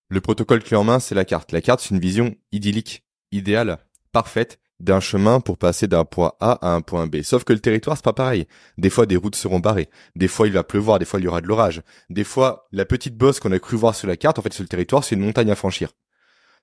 Le 0.09 0.21
protocole 0.21 0.63
clé 0.63 0.77
en 0.77 0.85
main, 0.85 0.99
c'est 0.99 1.15
la 1.15 1.25
carte. 1.25 1.51
La 1.51 1.59
carte, 1.59 1.81
c'est 1.81 1.93
une 1.93 1.99
vision 1.99 2.35
idyllique, 2.53 3.03
idéale, 3.33 3.79
parfaite 4.13 4.59
d'un 4.79 4.99
chemin 4.99 5.39
pour 5.39 5.57
passer 5.57 5.87
d'un 5.87 6.05
point 6.05 6.33
A 6.39 6.53
à 6.61 6.73
un 6.73 6.81
point 6.81 7.07
B. 7.07 7.21
Sauf 7.23 7.43
que 7.43 7.53
le 7.53 7.59
territoire, 7.59 7.97
c'est 7.97 8.03
pas 8.03 8.13
pareil. 8.13 8.47
Des 8.77 8.89
fois, 8.89 9.05
des 9.05 9.15
routes 9.15 9.35
seront 9.35 9.59
barrées. 9.59 9.89
Des 10.15 10.27
fois, 10.27 10.47
il 10.47 10.53
va 10.53 10.63
pleuvoir. 10.63 10.99
Des 10.99 11.05
fois, 11.05 11.19
il 11.19 11.23
y 11.23 11.27
aura 11.27 11.41
de 11.41 11.47
l'orage. 11.47 11.81
Des 12.09 12.23
fois, 12.23 12.67
la 12.71 12.85
petite 12.85 13.17
bosse 13.17 13.39
qu'on 13.39 13.51
a 13.51 13.59
cru 13.59 13.75
voir 13.75 13.95
sur 13.95 14.07
la 14.07 14.17
carte, 14.17 14.39
en 14.39 14.41
fait, 14.41 14.53
sur 14.53 14.63
le 14.63 14.67
territoire, 14.67 15.03
c'est 15.03 15.15
une 15.15 15.21
montagne 15.21 15.51
à 15.51 15.55
franchir. 15.55 15.89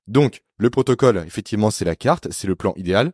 Donc, 0.07 0.43
le 0.59 0.71
protocole, 0.71 1.25
effectivement, 1.27 1.71
c'est 1.71 1.85
la 1.85 1.97
carte, 1.97 2.29
c'est 2.31 2.47
le 2.47 2.55
plan 2.55 2.75
idéal. 2.77 3.13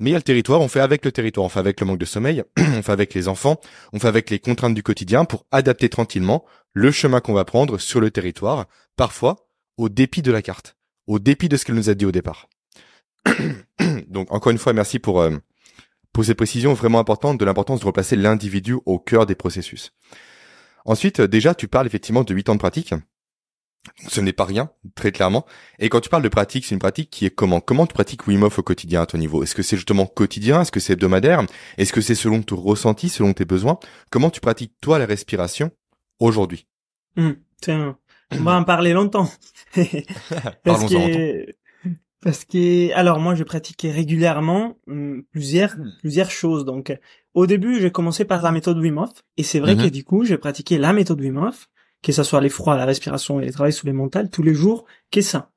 Mais 0.00 0.10
il 0.10 0.12
y 0.12 0.16
a 0.16 0.18
le 0.18 0.22
territoire, 0.22 0.60
on 0.60 0.68
fait 0.68 0.80
avec 0.80 1.04
le 1.04 1.10
territoire, 1.10 1.44
on 1.44 1.48
fait 1.48 1.58
avec 1.58 1.80
le 1.80 1.86
manque 1.86 1.98
de 1.98 2.04
sommeil, 2.04 2.44
on 2.58 2.82
fait 2.82 2.92
avec 2.92 3.14
les 3.14 3.26
enfants, 3.26 3.60
on 3.92 3.98
fait 3.98 4.06
avec 4.06 4.30
les 4.30 4.38
contraintes 4.38 4.74
du 4.74 4.84
quotidien 4.84 5.24
pour 5.24 5.44
adapter 5.50 5.88
tranquillement 5.88 6.44
le 6.72 6.92
chemin 6.92 7.20
qu'on 7.20 7.32
va 7.32 7.44
prendre 7.44 7.78
sur 7.78 8.00
le 8.00 8.12
territoire, 8.12 8.66
parfois 8.96 9.48
au 9.76 9.88
dépit 9.88 10.22
de 10.22 10.30
la 10.30 10.40
carte, 10.40 10.76
au 11.08 11.18
dépit 11.18 11.48
de 11.48 11.56
ce 11.56 11.64
qu'elle 11.64 11.74
nous 11.74 11.90
a 11.90 11.94
dit 11.94 12.06
au 12.06 12.12
départ. 12.12 12.48
Donc 14.08 14.32
encore 14.32 14.50
une 14.52 14.58
fois, 14.58 14.72
merci 14.72 14.98
pour, 14.98 15.20
euh, 15.20 15.36
pour 16.12 16.24
ces 16.24 16.34
précisions 16.34 16.74
vraiment 16.74 16.98
importantes 16.98 17.38
de 17.38 17.44
l'importance 17.44 17.80
de 17.80 17.86
replacer 17.86 18.16
l'individu 18.16 18.76
au 18.86 18.98
cœur 18.98 19.26
des 19.26 19.34
processus. 19.34 19.92
Ensuite, 20.84 21.20
déjà, 21.20 21.54
tu 21.54 21.68
parles 21.68 21.86
effectivement 21.86 22.24
de 22.24 22.34
8 22.34 22.48
ans 22.48 22.54
de 22.54 22.60
pratique. 22.60 22.94
Ce 24.08 24.20
n'est 24.20 24.32
pas 24.32 24.44
rien, 24.44 24.70
très 24.94 25.12
clairement. 25.12 25.46
Et 25.78 25.88
quand 25.88 26.00
tu 26.00 26.08
parles 26.08 26.22
de 26.22 26.28
pratique, 26.28 26.64
c'est 26.64 26.74
une 26.74 26.80
pratique 26.80 27.10
qui 27.10 27.26
est 27.26 27.30
comment? 27.30 27.60
Comment 27.60 27.86
tu 27.86 27.94
pratiques 27.94 28.26
Wim 28.26 28.42
Hof 28.42 28.58
au 28.58 28.62
quotidien 28.62 29.02
à 29.02 29.06
ton 29.06 29.18
niveau? 29.18 29.42
Est-ce 29.42 29.54
que 29.54 29.62
c'est 29.62 29.76
justement 29.76 30.06
quotidien? 30.06 30.62
Est-ce 30.62 30.72
que 30.72 30.80
c'est 30.80 30.94
hebdomadaire? 30.94 31.42
Est-ce 31.78 31.92
que 31.92 32.00
c'est 32.00 32.14
selon 32.14 32.42
ton 32.42 32.56
ressenti, 32.56 33.08
selon 33.08 33.32
tes 33.32 33.44
besoins? 33.44 33.78
Comment 34.10 34.30
tu 34.30 34.40
pratiques 34.40 34.74
toi 34.80 34.98
la 34.98 35.06
respiration 35.06 35.70
aujourd'hui? 36.20 36.66
Mmh, 37.16 37.30
Tiens, 37.60 37.96
on 38.32 38.42
va 38.42 38.56
en 38.56 38.64
parler 38.64 38.92
longtemps. 38.92 39.30
Parce 40.64 40.84
que 40.84 41.54
parce 42.20 42.44
que 42.44 42.92
alors 42.94 43.20
moi 43.20 43.34
je 43.34 43.44
pratiquais 43.44 43.90
régulièrement 43.90 44.76
hum, 44.86 45.22
plusieurs 45.30 45.74
plusieurs 46.00 46.30
choses. 46.30 46.64
Donc 46.64 46.96
au 47.34 47.46
début 47.46 47.80
j'ai 47.80 47.90
commencé 47.90 48.24
par 48.24 48.42
la 48.42 48.52
méthode 48.52 48.78
Wim 48.78 48.98
Hof 48.98 49.10
et 49.36 49.42
c'est 49.42 49.60
vrai 49.60 49.76
que 49.76 49.82
mhm. 49.82 49.90
du 49.90 50.04
coup 50.04 50.24
j'ai 50.24 50.38
pratiqué 50.38 50.78
la 50.78 50.92
méthode 50.92 51.20
Wim 51.20 51.36
Hof, 51.36 51.68
que 52.02 52.12
ce 52.12 52.22
soit 52.22 52.40
les 52.40 52.48
froids, 52.48 52.76
la 52.76 52.86
respiration 52.86 53.40
et 53.40 53.46
les 53.46 53.52
travail 53.52 53.72
sous 53.72 53.86
les 53.86 53.92
mentales 53.92 54.30
tous 54.30 54.42
les 54.42 54.54
jours, 54.54 54.84
qu'est 55.10 55.22
ça. 55.22 55.50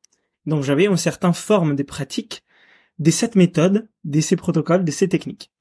Donc 0.45 0.63
j'avais 0.63 0.85
une 0.85 0.97
certaine 0.97 1.33
forme 1.33 1.75
des 1.75 1.83
pratiques 1.83 2.43
de 2.99 3.11
cette 3.11 3.35
méthode, 3.35 3.89
de 4.03 4.21
ces 4.21 4.35
protocoles, 4.35 4.85
de 4.85 4.91
ces 4.91 5.09
techniques. 5.09 5.51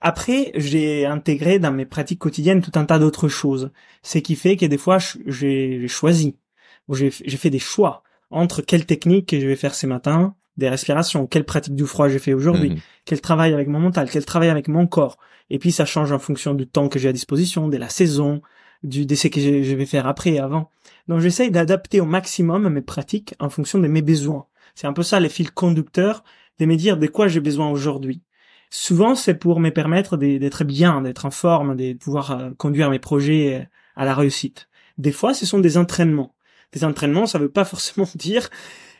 Après, 0.00 0.52
j'ai 0.54 1.06
intégré 1.06 1.58
dans 1.58 1.72
mes 1.72 1.84
pratiques 1.84 2.20
quotidiennes 2.20 2.62
tout 2.62 2.72
un 2.76 2.84
tas 2.84 2.98
d'autres 2.98 3.28
choses. 3.28 3.72
Ce 4.02 4.18
qui 4.18 4.36
fait 4.36 4.56
que 4.56 4.64
des 4.64 4.78
fois, 4.78 4.98
j'ai 5.26 5.88
choisi, 5.88 6.38
ou 6.86 6.94
j'ai 6.94 7.10
fait 7.10 7.50
des 7.50 7.58
choix 7.58 8.04
entre 8.30 8.62
quelle 8.62 8.86
technique 8.86 9.38
je 9.38 9.46
vais 9.46 9.56
faire 9.56 9.74
ce 9.74 9.86
matin, 9.86 10.36
des 10.58 10.68
respirations, 10.68 11.26
quelle 11.26 11.44
pratique 11.44 11.74
du 11.74 11.86
froid 11.86 12.08
j'ai 12.08 12.18
fait 12.18 12.34
aujourd'hui, 12.34 12.70
mhm. 12.70 12.78
quel 13.04 13.20
travail 13.20 13.54
avec 13.54 13.68
mon 13.68 13.78
mental, 13.78 14.10
quel 14.10 14.24
travail 14.24 14.50
avec 14.50 14.68
mon 14.68 14.86
corps? 14.86 15.16
Et 15.50 15.58
puis 15.58 15.72
ça 15.72 15.86
change 15.86 16.12
en 16.12 16.18
fonction 16.18 16.52
du 16.52 16.66
temps 16.66 16.88
que 16.88 16.98
j'ai 16.98 17.08
à 17.08 17.12
disposition, 17.12 17.68
de 17.68 17.76
la 17.76 17.88
saison, 17.88 18.42
du 18.82 19.06
décès 19.06 19.30
que 19.30 19.40
je 19.40 19.74
vais 19.74 19.86
faire 19.86 20.06
après 20.06 20.32
et 20.32 20.40
avant. 20.40 20.70
Donc 21.06 21.20
j'essaye 21.20 21.50
d'adapter 21.50 22.00
au 22.00 22.04
maximum 22.04 22.68
mes 22.68 22.82
pratiques 22.82 23.34
en 23.38 23.48
fonction 23.48 23.78
de 23.78 23.88
mes 23.88 24.02
besoins. 24.02 24.46
C'est 24.74 24.86
un 24.86 24.92
peu 24.92 25.02
ça 25.02 25.20
les 25.20 25.28
fils 25.28 25.50
conducteurs, 25.50 26.22
de 26.58 26.66
me 26.66 26.76
dire 26.76 26.96
de 26.96 27.06
quoi 27.06 27.28
j'ai 27.28 27.40
besoin 27.40 27.70
aujourd'hui. 27.70 28.22
Souvent 28.70 29.14
c'est 29.14 29.34
pour 29.34 29.60
me 29.60 29.70
permettre 29.70 30.16
d'être 30.16 30.64
bien, 30.64 31.00
d'être 31.02 31.24
en 31.24 31.30
forme, 31.30 31.76
de 31.76 31.94
pouvoir 31.94 32.32
euh, 32.32 32.50
conduire 32.58 32.90
mes 32.90 32.98
projets 32.98 33.60
euh, 33.60 33.64
à 33.96 34.04
la 34.04 34.14
réussite. 34.14 34.68
Des 34.98 35.12
fois 35.12 35.34
ce 35.34 35.46
sont 35.46 35.60
des 35.60 35.78
entraînements. 35.78 36.34
Des 36.72 36.84
entraînements, 36.84 37.26
ça 37.26 37.38
veut 37.38 37.48
pas 37.48 37.64
forcément 37.74 38.08
dire 38.16 38.50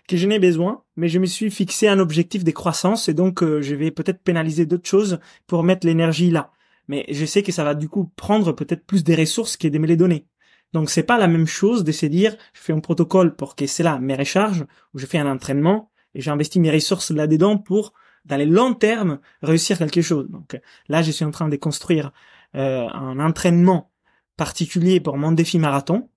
que 0.09 0.17
je 0.17 0.27
n'ai 0.27 0.39
besoin, 0.41 0.83
mais 0.97 1.09
je 1.09 1.19
me 1.19 1.27
suis 1.27 1.51
fixé 1.51 1.87
un 1.87 2.01
objectif 2.01 2.43
de 2.43 2.51
croissance 2.51 3.09
et 3.09 3.15
donc 3.15 3.43
euh, 3.43 3.61
je 3.63 3.75
vais 3.75 3.91
peut-être 3.91 4.23
pénaliser 4.23 4.67
d'autres 4.67 4.89
choses 4.89 5.21
pour 5.47 5.63
mettre 5.63 5.87
l'énergie 5.87 6.31
là. 6.31 6.51
Mais 6.89 7.05
je 7.11 7.27
sais 7.27 7.43
que 7.43 7.53
ça 7.53 7.63
va 7.63 7.75
du 7.75 7.89
coup 7.89 8.11
prendre 8.17 8.53
peut-être 8.53 8.87
plus 8.87 9.05
des 9.05 9.15
ressources 9.15 9.57
que 9.57 9.69
de 9.69 9.79
me 9.79 9.87
les 9.87 9.97
donner. 9.97 10.27
Donc 10.73 10.91
c'est 10.91 11.03
pas 11.03 11.19
la 11.19 11.29
même 11.29 11.47
chose 11.47 11.85
de 11.85 11.93
dire 12.09 12.37
je 12.55 12.61
fais 12.61 12.73
un 12.73 12.81
protocole 12.81 13.37
pour 13.37 13.55
que 13.55 13.67
c'est 13.67 13.83
là 13.83 13.99
mes 13.99 14.15
recharges 14.15 14.65
ou 14.95 14.99
je 14.99 15.07
fais 15.07 15.19
un 15.19 15.31
entraînement 15.31 15.91
et 16.15 16.23
j'investis 16.23 16.61
mes 16.61 16.71
ressources 16.71 17.11
là-dedans 17.11 17.59
pour 17.59 17.93
dans 18.25 18.37
les 18.37 18.47
longs 18.47 18.75
termes 18.75 19.21
réussir 19.43 19.79
quelque 19.79 20.03
chose. 20.03 20.29
Donc 20.31 20.59
là 20.89 21.03
je 21.03 21.11
suis 21.11 21.25
en 21.25 21.31
train 21.31 21.49
de 21.49 21.57
construire 21.57 22.13
euh, 22.57 22.89
un 22.89 23.21
entraînement 23.21 23.93
particulier 24.39 25.01
pour 25.01 25.19
mon 25.19 25.33
défi 25.33 25.59
marathon 25.59 26.09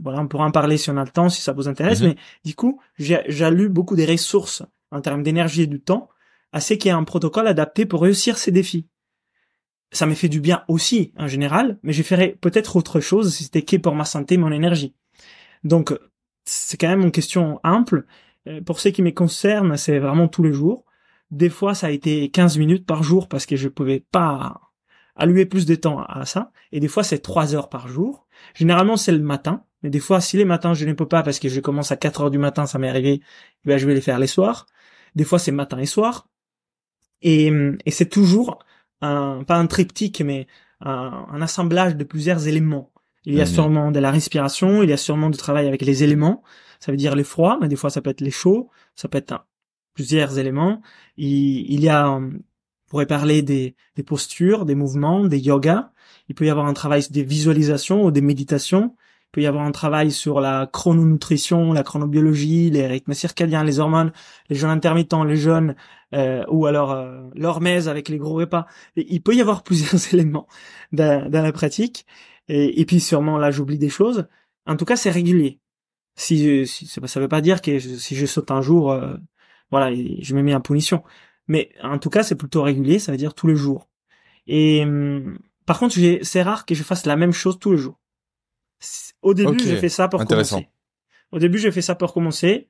voilà, 0.00 0.20
on 0.20 0.28
pourra 0.28 0.46
en 0.46 0.50
parler 0.50 0.76
si 0.76 0.90
on 0.90 0.96
a 0.96 1.04
le 1.04 1.10
temps, 1.10 1.28
si 1.28 1.40
ça 1.40 1.52
vous 1.52 1.68
intéresse, 1.68 2.00
mhm. 2.00 2.08
mais 2.08 2.16
du 2.44 2.54
coup, 2.54 2.80
lu 2.98 3.68
beaucoup 3.68 3.96
des 3.96 4.06
ressources 4.06 4.62
en 4.90 5.00
termes 5.00 5.22
d'énergie 5.22 5.62
et 5.62 5.66
du 5.66 5.80
temps, 5.80 6.08
assez 6.52 6.78
qu'il 6.78 6.88
y 6.88 6.90
ait 6.90 6.96
un 6.96 7.04
protocole 7.04 7.48
adapté 7.48 7.86
pour 7.86 8.02
réussir 8.02 8.38
ces 8.38 8.52
défis. 8.52 8.86
Ça 9.92 10.06
m'a 10.06 10.14
fait 10.14 10.28
du 10.28 10.40
bien 10.40 10.64
aussi, 10.68 11.12
en 11.18 11.26
général, 11.26 11.78
mais 11.82 11.92
je 11.92 12.02
ferais 12.02 12.36
peut-être 12.40 12.76
autre 12.76 13.00
chose 13.00 13.34
si 13.34 13.44
c'était 13.44 13.62
que 13.62 13.76
pour 13.76 13.94
ma 13.94 14.04
santé, 14.04 14.36
mon 14.36 14.50
énergie. 14.50 14.94
Donc, 15.62 15.96
c'est 16.44 16.76
quand 16.76 16.88
même 16.88 17.02
une 17.02 17.12
question 17.12 17.60
ample. 17.64 18.04
Euh, 18.48 18.60
pour 18.60 18.80
ce 18.80 18.88
qui 18.88 19.02
me 19.02 19.10
concerne, 19.10 19.76
c'est 19.76 19.98
vraiment 19.98 20.28
tous 20.28 20.42
les 20.42 20.52
jours. 20.52 20.84
Des 21.30 21.48
fois, 21.48 21.74
ça 21.74 21.88
a 21.88 21.90
été 21.90 22.30
15 22.30 22.58
minutes 22.58 22.86
par 22.86 23.02
jour 23.02 23.28
parce 23.28 23.46
que 23.46 23.56
je 23.56 23.68
pouvais 23.68 24.00
pas 24.00 24.60
allouer 25.16 25.46
plus 25.46 25.66
de 25.66 25.74
temps 25.74 26.02
à 26.02 26.24
ça. 26.26 26.52
Et 26.72 26.80
des 26.80 26.88
fois, 26.88 27.02
c'est 27.02 27.18
3 27.18 27.54
heures 27.54 27.68
par 27.68 27.88
jour. 27.88 28.23
Généralement, 28.54 28.96
c'est 28.96 29.12
le 29.12 29.18
matin. 29.18 29.64
Mais 29.82 29.90
des 29.90 30.00
fois, 30.00 30.20
si 30.20 30.36
les 30.36 30.44
matins, 30.44 30.74
je 30.74 30.84
ne 30.86 30.92
peux 30.94 31.06
pas 31.08 31.22
parce 31.22 31.38
que 31.38 31.48
je 31.48 31.60
commence 31.60 31.92
à 31.92 31.96
4 31.96 32.22
heures 32.22 32.30
du 32.30 32.38
matin, 32.38 32.66
ça 32.66 32.78
m'est 32.78 32.88
arrivé, 32.88 33.20
eh 33.22 33.68
ben, 33.68 33.78
je 33.78 33.86
vais 33.86 33.94
les 33.94 34.00
faire 34.00 34.18
les 34.18 34.26
soirs. 34.26 34.66
Des 35.14 35.24
fois, 35.24 35.38
c'est 35.38 35.52
matin 35.52 35.78
et 35.78 35.86
soir. 35.86 36.28
Et, 37.22 37.52
et 37.84 37.90
c'est 37.90 38.08
toujours 38.08 38.58
un, 39.02 39.44
pas 39.44 39.56
un 39.56 39.66
triptyque, 39.66 40.22
mais 40.22 40.46
un, 40.80 41.26
un, 41.30 41.42
assemblage 41.42 41.96
de 41.96 42.04
plusieurs 42.04 42.48
éléments. 42.48 42.92
Il 43.24 43.34
y 43.34 43.40
a 43.40 43.44
mmh. 43.44 43.46
sûrement 43.46 43.90
de 43.90 43.98
la 44.00 44.10
respiration, 44.10 44.82
il 44.82 44.90
y 44.90 44.92
a 44.92 44.98
sûrement 44.98 45.30
du 45.30 45.38
travail 45.38 45.66
avec 45.66 45.82
les 45.82 46.02
éléments. 46.02 46.42
Ça 46.80 46.92
veut 46.92 46.98
dire 46.98 47.14
les 47.14 47.24
froids, 47.24 47.58
mais 47.60 47.68
des 47.68 47.76
fois, 47.76 47.90
ça 47.90 48.02
peut 48.02 48.10
être 48.10 48.20
les 48.20 48.30
chauds, 48.30 48.70
ça 48.94 49.08
peut 49.08 49.18
être 49.18 49.46
plusieurs 49.94 50.38
éléments. 50.38 50.82
Il, 51.16 51.72
il 51.72 51.80
y 51.80 51.88
a, 51.88 52.10
on 52.10 52.32
pourrait 52.88 53.06
parler 53.06 53.42
des, 53.42 53.76
des 53.96 54.02
postures, 54.02 54.66
des 54.66 54.74
mouvements, 54.74 55.24
des 55.24 55.38
yogas 55.38 55.92
il 56.28 56.34
peut 56.34 56.46
y 56.46 56.50
avoir 56.50 56.66
un 56.66 56.72
travail 56.72 57.02
des 57.10 57.22
visualisations 57.22 58.04
ou 58.04 58.10
des 58.10 58.20
méditations, 58.20 58.94
il 58.98 59.30
peut 59.32 59.42
y 59.42 59.46
avoir 59.46 59.64
un 59.64 59.72
travail 59.72 60.10
sur 60.12 60.40
la 60.40 60.68
chrononutrition, 60.72 61.72
la 61.72 61.82
chronobiologie, 61.82 62.70
les 62.70 62.86
rythmes 62.86 63.14
circadiens, 63.14 63.64
les 63.64 63.80
hormones, 63.80 64.12
les 64.48 64.56
jeûnes 64.56 64.70
intermittents, 64.70 65.24
les 65.24 65.36
jeûnes, 65.36 65.74
euh, 66.14 66.44
ou 66.48 66.66
alors 66.66 66.92
euh, 66.92 67.28
l'hormèse 67.34 67.88
avec 67.88 68.08
les 68.08 68.18
gros 68.18 68.34
repas. 68.34 68.66
il 68.96 69.20
peut 69.22 69.34
y 69.34 69.40
avoir 69.40 69.62
plusieurs 69.64 70.00
éléments 70.14 70.46
dans, 70.92 71.30
la 71.30 71.52
pratique. 71.52 72.06
Et, 72.48 72.84
puis 72.84 73.00
sûrement 73.00 73.38
là 73.38 73.50
j'oublie 73.50 73.78
des 73.78 73.88
choses. 73.88 74.28
En 74.66 74.76
tout 74.76 74.84
cas 74.84 74.96
c'est 74.96 75.10
régulier. 75.10 75.60
Si, 76.16 76.66
si 76.66 76.86
ça 76.86 77.20
veut 77.20 77.28
pas 77.28 77.40
dire 77.40 77.60
que 77.60 77.78
si 77.80 78.14
je 78.16 78.26
saute 78.26 78.50
un 78.50 78.62
jour, 78.62 78.92
euh, 78.92 79.16
voilà, 79.70 79.94
je 80.20 80.34
me 80.34 80.42
mets 80.42 80.54
en 80.54 80.60
punition. 80.60 81.02
Mais 81.48 81.70
en 81.82 81.98
tout 81.98 82.10
cas 82.10 82.22
c'est 82.22 82.36
plutôt 82.36 82.62
régulier, 82.62 82.98
ça 82.98 83.12
veut 83.12 83.18
dire 83.18 83.34
tous 83.34 83.46
les 83.48 83.56
jours. 83.56 83.88
Et 84.46 84.82
hum, 84.84 85.38
par 85.66 85.78
contre, 85.78 85.96
c'est 86.22 86.42
rare 86.42 86.66
que 86.66 86.74
je 86.74 86.82
fasse 86.82 87.06
la 87.06 87.16
même 87.16 87.32
chose 87.32 87.58
tous 87.58 87.72
les 87.72 87.78
jours. 87.78 87.98
Au 89.22 89.34
début, 89.34 89.58
j'ai 89.60 89.76
fait 89.76 89.88
ça 89.88 90.08
pour 90.08 90.24
commencer. 90.24 90.68
Au 91.32 91.38
début, 91.38 91.58
j'ai 91.58 91.72
fait 91.72 91.82
ça 91.82 91.94
pour 91.94 92.12
commencer. 92.12 92.68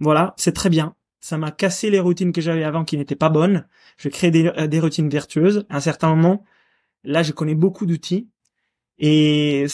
Voilà, 0.00 0.34
c'est 0.36 0.52
très 0.52 0.68
bien. 0.68 0.94
Ça 1.20 1.38
m'a 1.38 1.50
cassé 1.52 1.88
les 1.90 2.00
routines 2.00 2.32
que 2.32 2.40
j'avais 2.40 2.64
avant 2.64 2.84
qui 2.84 2.98
n'étaient 2.98 3.16
pas 3.16 3.30
bonnes. 3.30 3.66
Je 3.96 4.08
crée 4.08 4.30
des, 4.30 4.46
euh, 4.46 4.66
des 4.66 4.80
routines 4.80 5.08
vertueuses. 5.08 5.64
À 5.70 5.76
un 5.76 5.80
certain 5.80 6.08
moment, 6.08 6.44
là, 7.02 7.22
je 7.22 7.32
connais 7.32 7.54
beaucoup 7.54 7.86
d'outils. 7.86 8.28
Et 8.98 9.66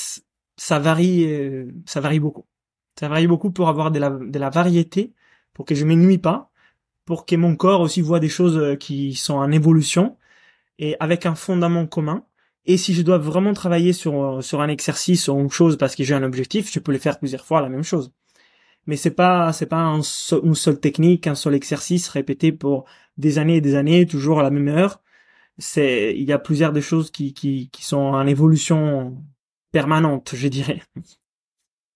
ça 0.57 0.79
varie, 0.79 1.25
euh, 1.25 1.73
ça 1.87 2.01
varie 2.01 2.21
beaucoup. 2.21 2.47
Ça 2.99 3.09
varie 3.09 3.27
beaucoup 3.27 3.51
pour 3.51 3.69
avoir 3.69 3.91
de 3.91 3.99
la, 3.99 4.11
de 4.11 4.39
la 4.39 4.51
variété, 4.51 5.15
pour 5.55 5.65
que 5.65 5.75
je 5.75 5.85
m'ennuie 5.85 6.19
pas, 6.19 6.51
pour 7.05 7.27
que 7.27 7.35
mon 7.35 7.57
corps 7.57 7.81
aussi 7.81 8.03
voit 8.03 8.21
des 8.21 8.29
choses 8.29 8.59
euh, 8.59 8.77
qui 8.77 9.15
sont 9.15 9.35
en 9.35 9.51
évolution 9.51 10.19
et 10.79 10.97
avec 11.01 11.27
un 11.27 11.35
fondament 11.35 11.87
commun. 11.87 12.25
Et 12.67 12.77
si 12.77 12.95
je 12.95 13.03
dois 13.03 13.19
vraiment 13.19 13.53
travailler 13.55 13.93
sur 13.93 14.43
sur 14.43 14.61
un 14.61 14.69
exercice 14.69 15.29
ou 15.29 15.39
une 15.39 15.51
chose 15.51 15.77
parce 15.79 15.97
que 15.97 16.05
j'ai 16.05 16.15
un 16.15 16.23
objectif, 16.23 16.71
je 16.73 16.79
peux 16.79 16.93
le 16.93 16.99
faire 16.99 17.19
plusieurs 17.19 17.45
fois 17.45 17.61
la 17.61 17.69
même 17.69 17.83
chose. 17.83 18.13
Mais 18.87 18.97
c'est 18.97 19.11
pas 19.11 19.53
c'est 19.53 19.67
pas 19.67 19.83
une 19.85 20.55
seule 20.55 20.81
technique, 20.81 21.27
un 21.27 21.35
seul 21.35 21.55
exercice 21.55 22.09
répété 22.09 22.53
pour 22.53 22.87
des 23.17 23.39
années 23.39 23.57
et 23.57 23.61
des 23.61 23.75
années, 23.77 24.07
toujours 24.07 24.41
à 24.41 24.43
la 24.43 24.51
même 24.51 24.69
heure. 24.69 25.03
C'est 25.59 26.15
il 26.17 26.25
y 26.25 26.33
a 26.33 26.39
plusieurs 26.39 26.73
des 26.73 26.83
choses 26.83 27.11
qui 27.11 27.35
qui 27.35 27.71
qui 27.71 27.85
sont 27.85 27.99
en 27.99 28.27
évolution 28.27 29.17
permanente, 29.73 30.33
je 30.35 30.49
dirais. 30.49 30.83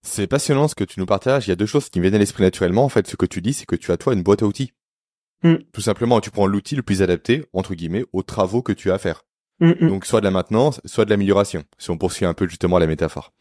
C'est 0.02 0.26
passionnant 0.26 0.68
ce 0.68 0.74
que 0.74 0.84
tu 0.84 1.00
nous 1.00 1.06
partages. 1.06 1.46
Il 1.46 1.50
y 1.50 1.52
a 1.52 1.56
deux 1.56 1.66
choses 1.66 1.88
qui 1.88 1.98
me 1.98 2.04
viennent 2.04 2.14
à 2.14 2.18
l'esprit 2.18 2.42
naturellement. 2.42 2.84
En 2.84 2.90
fait, 2.90 3.06
ce 3.06 3.16
que 3.16 3.24
tu 3.24 3.40
dis, 3.40 3.54
c'est 3.54 3.64
que 3.64 3.74
tu 3.74 3.90
as 3.90 3.96
toi 3.96 4.12
une 4.12 4.22
boîte 4.22 4.42
à 4.42 4.46
outils. 4.46 4.72
Mm. 5.42 5.56
Tout 5.72 5.80
simplement, 5.80 6.20
tu 6.20 6.30
prends 6.30 6.46
l'outil 6.46 6.76
le 6.76 6.82
plus 6.82 7.00
adapté, 7.00 7.44
entre 7.54 7.74
guillemets, 7.74 8.04
aux 8.12 8.22
travaux 8.22 8.62
que 8.62 8.72
tu 8.72 8.90
as 8.90 8.94
à 8.94 8.98
faire. 8.98 9.24
Mm, 9.60 9.72
mm. 9.80 9.88
Donc, 9.88 10.06
soit 10.06 10.20
de 10.20 10.24
la 10.24 10.30
maintenance, 10.30 10.80
soit 10.84 11.04
de 11.04 11.10
l'amélioration, 11.10 11.64
si 11.78 11.90
on 11.90 11.98
poursuit 11.98 12.26
un 12.26 12.34
peu 12.34 12.48
justement 12.48 12.78
la 12.78 12.86
métaphore. 12.86 13.32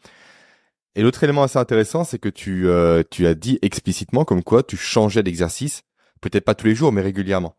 Et 0.94 1.02
l'autre 1.02 1.24
élément 1.24 1.42
assez 1.42 1.58
intéressant, 1.58 2.04
c'est 2.04 2.18
que 2.18 2.28
tu, 2.28 2.68
euh, 2.68 3.02
tu 3.10 3.26
as 3.26 3.34
dit 3.34 3.58
explicitement 3.62 4.24
comme 4.24 4.44
quoi 4.44 4.62
tu 4.62 4.76
changeais 4.76 5.22
d'exercice, 5.22 5.82
peut-être 6.20 6.44
pas 6.44 6.54
tous 6.54 6.66
les 6.66 6.74
jours, 6.74 6.92
mais 6.92 7.02
régulièrement. 7.02 7.56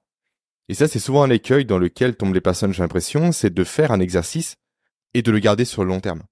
Et 0.70 0.74
ça, 0.74 0.88
c'est 0.88 1.00
souvent 1.00 1.24
un 1.24 1.30
écueil 1.30 1.65
dans 1.65 1.78
lequel 1.78 2.15
tombent 2.15 2.34
les 2.34 2.41
personnes, 2.41 2.74
j'ai 2.74 2.82
l'impression, 2.82 3.32
c'est 3.32 3.54
de 3.54 3.63
faire 3.63 3.91
un 3.91 4.00
exercice 4.00 4.56
et 5.13 5.22
de 5.22 5.32
le 5.32 5.39
garder 5.39 5.65
sur 5.65 5.84
le 5.84 5.89
long 5.89 6.00
terme. 6.00 6.24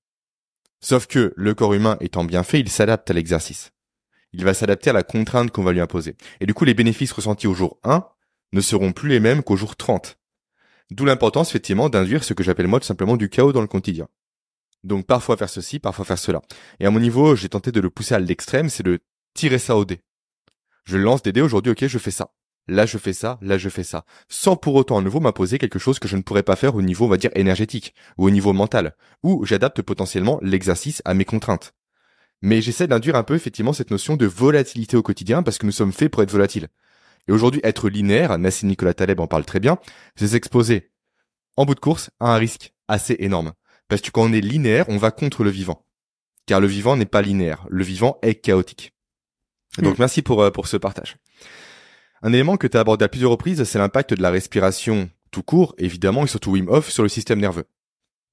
Sauf 0.79 1.07
que 1.07 1.33
le 1.35 1.53
corps 1.53 1.73
humain 1.73 1.97
étant 2.01 2.23
bien 2.23 2.43
fait, 2.43 2.59
il 2.59 2.69
s'adapte 2.69 3.09
à 3.09 3.13
l'exercice. 3.13 3.71
Il 4.33 4.43
va 4.43 4.53
s'adapter 4.53 4.89
à 4.89 4.93
la 4.93 5.03
contrainte 5.03 5.51
qu'on 5.51 5.63
va 5.63 5.71
lui 5.71 5.79
imposer. 5.79 6.15
Et 6.39 6.45
du 6.45 6.53
coup, 6.53 6.65
les 6.65 6.73
bénéfices 6.73 7.11
ressentis 7.11 7.47
au 7.47 7.53
jour 7.53 7.79
1 7.83 8.03
ne 8.53 8.61
seront 8.61 8.91
plus 8.91 9.09
les 9.09 9.19
mêmes 9.19 9.43
qu'au 9.43 9.55
jour 9.55 9.75
30. 9.75 10.17
D'où 10.91 11.05
l'importance, 11.05 11.49
effectivement, 11.49 11.89
d'induire 11.89 12.23
ce 12.23 12.33
que 12.33 12.43
j'appelle 12.43 12.67
moi 12.67 12.79
tout 12.79 12.85
simplement 12.85 13.17
du 13.17 13.29
chaos 13.29 13.53
dans 13.53 13.61
le 13.61 13.67
quotidien. 13.67 14.07
Donc 14.83 15.05
parfois 15.05 15.37
faire 15.37 15.49
ceci, 15.49 15.79
parfois 15.79 16.05
faire 16.05 16.19
cela. 16.19 16.41
Et 16.79 16.85
à 16.85 16.91
mon 16.91 16.99
niveau, 16.99 17.35
j'ai 17.35 17.49
tenté 17.49 17.71
de 17.71 17.79
le 17.79 17.89
pousser 17.89 18.15
à 18.15 18.19
l'extrême, 18.19 18.69
c'est 18.69 18.83
de 18.83 18.99
tirer 19.33 19.59
ça 19.59 19.77
au 19.77 19.85
dé. 19.85 20.01
Je 20.85 20.97
lance 20.97 21.23
des 21.23 21.31
dés 21.31 21.41
aujourd'hui, 21.41 21.71
ok, 21.71 21.87
je 21.87 21.97
fais 21.97 22.11
ça 22.11 22.31
là 22.67 22.85
je 22.85 22.97
fais 22.97 23.13
ça, 23.13 23.37
là 23.41 23.57
je 23.57 23.69
fais 23.69 23.83
ça, 23.83 24.05
sans 24.29 24.55
pour 24.55 24.75
autant 24.75 24.97
à 24.97 25.01
nouveau 25.01 25.19
m'imposer 25.19 25.57
quelque 25.57 25.79
chose 25.79 25.99
que 25.99 26.07
je 26.07 26.15
ne 26.15 26.21
pourrais 26.21 26.43
pas 26.43 26.55
faire 26.55 26.75
au 26.75 26.81
niveau, 26.81 27.05
on 27.05 27.09
va 27.09 27.17
dire, 27.17 27.31
énergétique, 27.35 27.93
ou 28.17 28.25
au 28.27 28.29
niveau 28.29 28.53
mental, 28.53 28.95
où 29.21 29.45
j'adapte 29.45 29.81
potentiellement 29.81 30.39
l'exercice 30.41 31.01
à 31.05 31.13
mes 31.13 31.25
contraintes. 31.25 31.73
Mais 32.41 32.61
j'essaie 32.61 32.87
d'induire 32.87 33.15
un 33.15 33.23
peu 33.23 33.35
effectivement 33.35 33.73
cette 33.73 33.91
notion 33.91 34.17
de 34.17 34.25
volatilité 34.25 34.97
au 34.97 35.03
quotidien, 35.03 35.43
parce 35.43 35.57
que 35.57 35.65
nous 35.65 35.71
sommes 35.71 35.93
faits 35.93 36.11
pour 36.11 36.23
être 36.23 36.31
volatiles. 36.31 36.67
Et 37.27 37.31
aujourd'hui, 37.31 37.61
être 37.63 37.89
linéaire, 37.89 38.37
Nassim 38.37 38.67
Nicolas 38.67 38.93
Taleb 38.93 39.19
en 39.19 39.27
parle 39.27 39.45
très 39.45 39.59
bien, 39.59 39.77
c'est 40.15 40.27
s'exposer 40.27 40.91
en 41.55 41.65
bout 41.65 41.75
de 41.75 41.79
course 41.79 42.09
à 42.19 42.33
un 42.33 42.37
risque 42.37 42.73
assez 42.87 43.15
énorme. 43.19 43.53
Parce 43.87 44.01
que 44.01 44.11
quand 44.11 44.23
on 44.23 44.33
est 44.33 44.41
linéaire, 44.41 44.85
on 44.89 44.97
va 44.97 45.11
contre 45.11 45.43
le 45.43 45.49
vivant. 45.49 45.85
Car 46.45 46.59
le 46.59 46.67
vivant 46.67 46.97
n'est 46.97 47.05
pas 47.05 47.21
linéaire, 47.21 47.65
le 47.69 47.83
vivant 47.83 48.17
est 48.21 48.35
chaotique. 48.35 48.93
Donc 49.77 49.97
mm. 49.97 49.99
merci 49.99 50.21
pour, 50.21 50.41
euh, 50.41 50.51
pour 50.51 50.67
ce 50.67 50.77
partage. 50.77 51.17
Un 52.21 52.33
élément 52.33 52.57
que 52.57 52.67
tu 52.67 52.77
as 52.77 52.81
abordé 52.81 53.05
à 53.05 53.09
plusieurs 53.09 53.31
reprises, 53.31 53.63
c'est 53.63 53.79
l'impact 53.79 54.13
de 54.13 54.21
la 54.21 54.29
respiration 54.29 55.09
tout 55.31 55.43
court, 55.43 55.75
évidemment, 55.77 56.23
et 56.23 56.27
surtout 56.27 56.51
Wim 56.51 56.69
Hof 56.69 56.89
sur 56.89 57.03
le 57.03 57.09
système 57.09 57.39
nerveux. 57.39 57.65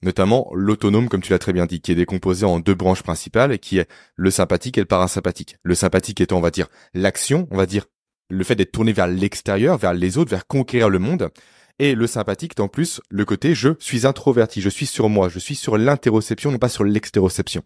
Notamment 0.02 0.50
l'autonome, 0.54 1.08
comme 1.08 1.22
tu 1.22 1.32
l'as 1.32 1.38
très 1.38 1.52
bien 1.52 1.66
dit, 1.66 1.80
qui 1.80 1.92
est 1.92 1.96
décomposé 1.96 2.46
en 2.46 2.60
deux 2.60 2.74
branches 2.74 3.02
principales, 3.02 3.58
qui 3.58 3.78
est 3.78 3.88
le 4.16 4.30
sympathique 4.30 4.78
et 4.78 4.80
le 4.80 4.86
parasympathique. 4.86 5.56
Le 5.62 5.74
sympathique 5.74 6.20
étant, 6.20 6.38
on 6.38 6.40
va 6.40 6.50
dire, 6.50 6.68
l'action, 6.94 7.48
on 7.50 7.56
va 7.56 7.66
dire, 7.66 7.86
le 8.30 8.44
fait 8.44 8.54
d'être 8.54 8.72
tourné 8.72 8.92
vers 8.92 9.06
l'extérieur, 9.06 9.76
vers 9.76 9.94
les 9.94 10.18
autres, 10.18 10.30
vers 10.30 10.46
conquérir 10.46 10.88
le 10.88 10.98
monde. 10.98 11.30
Et 11.78 11.94
le 11.94 12.06
sympathique, 12.06 12.58
en 12.60 12.68
plus, 12.68 13.00
le 13.10 13.24
côté 13.24 13.54
je 13.54 13.70
suis 13.78 14.06
introverti, 14.06 14.60
je 14.60 14.68
suis 14.68 14.86
sur 14.86 15.08
moi, 15.08 15.28
je 15.28 15.38
suis 15.38 15.54
sur 15.54 15.78
l'interoception, 15.78 16.52
non 16.52 16.58
pas 16.58 16.68
sur 16.68 16.84
l'extéroception. 16.84 17.62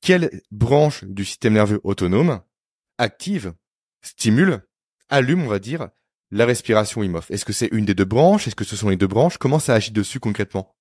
Quelle 0.00 0.42
branche 0.50 1.04
du 1.04 1.24
système 1.24 1.54
nerveux 1.54 1.80
autonome 1.84 2.40
active, 2.98 3.52
stimule 4.02 4.62
allume, 5.08 5.42
on 5.42 5.48
va 5.48 5.58
dire, 5.58 5.88
la 6.30 6.46
respiration 6.46 7.00
Wim 7.00 7.20
Est-ce 7.30 7.44
que 7.44 7.52
c'est 7.52 7.68
une 7.72 7.84
des 7.84 7.94
deux 7.94 8.04
branches? 8.04 8.46
Est-ce 8.46 8.56
que 8.56 8.64
ce 8.64 8.76
sont 8.76 8.88
les 8.88 8.96
deux 8.96 9.06
branches? 9.06 9.38
Comment 9.38 9.58
ça 9.58 9.74
agit 9.74 9.92
dessus 9.92 10.20
concrètement, 10.20 10.74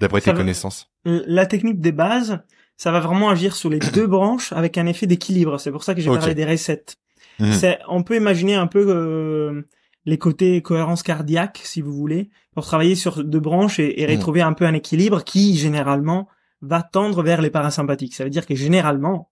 d'après 0.00 0.20
tes 0.20 0.32
connaissances? 0.32 0.90
La 1.04 1.46
technique 1.46 1.80
des 1.80 1.92
bases, 1.92 2.40
ça 2.76 2.90
va 2.90 3.00
vraiment 3.00 3.30
agir 3.30 3.54
sur 3.56 3.70
les 3.70 3.78
deux 3.94 4.06
branches 4.06 4.52
avec 4.52 4.78
un 4.78 4.86
effet 4.86 5.06
d'équilibre. 5.06 5.58
C'est 5.58 5.70
pour 5.70 5.84
ça 5.84 5.94
que 5.94 6.00
j'ai 6.00 6.10
parlé 6.10 6.34
des 6.34 6.44
recettes. 6.44 6.96
Mhm. 7.38 7.52
C'est, 7.52 7.78
on 7.88 8.02
peut 8.02 8.16
imaginer 8.16 8.54
un 8.54 8.66
peu 8.66 8.84
euh, 8.88 9.62
les 10.04 10.18
côtés 10.18 10.62
cohérence 10.62 11.02
cardiaque, 11.02 11.60
si 11.64 11.80
vous 11.80 11.92
voulez, 11.92 12.30
pour 12.54 12.64
travailler 12.64 12.94
sur 12.94 13.24
deux 13.24 13.40
branches 13.40 13.78
et, 13.78 14.02
et 14.02 14.06
mhm. 14.06 14.14
retrouver 14.14 14.42
un 14.42 14.52
peu 14.52 14.66
un 14.66 14.74
équilibre 14.74 15.24
qui, 15.24 15.56
généralement, 15.56 16.28
va 16.60 16.82
tendre 16.82 17.22
vers 17.22 17.42
les 17.42 17.50
parasympathiques. 17.50 18.14
Ça 18.14 18.24
veut 18.24 18.30
dire 18.30 18.46
que 18.46 18.54
généralement, 18.54 19.30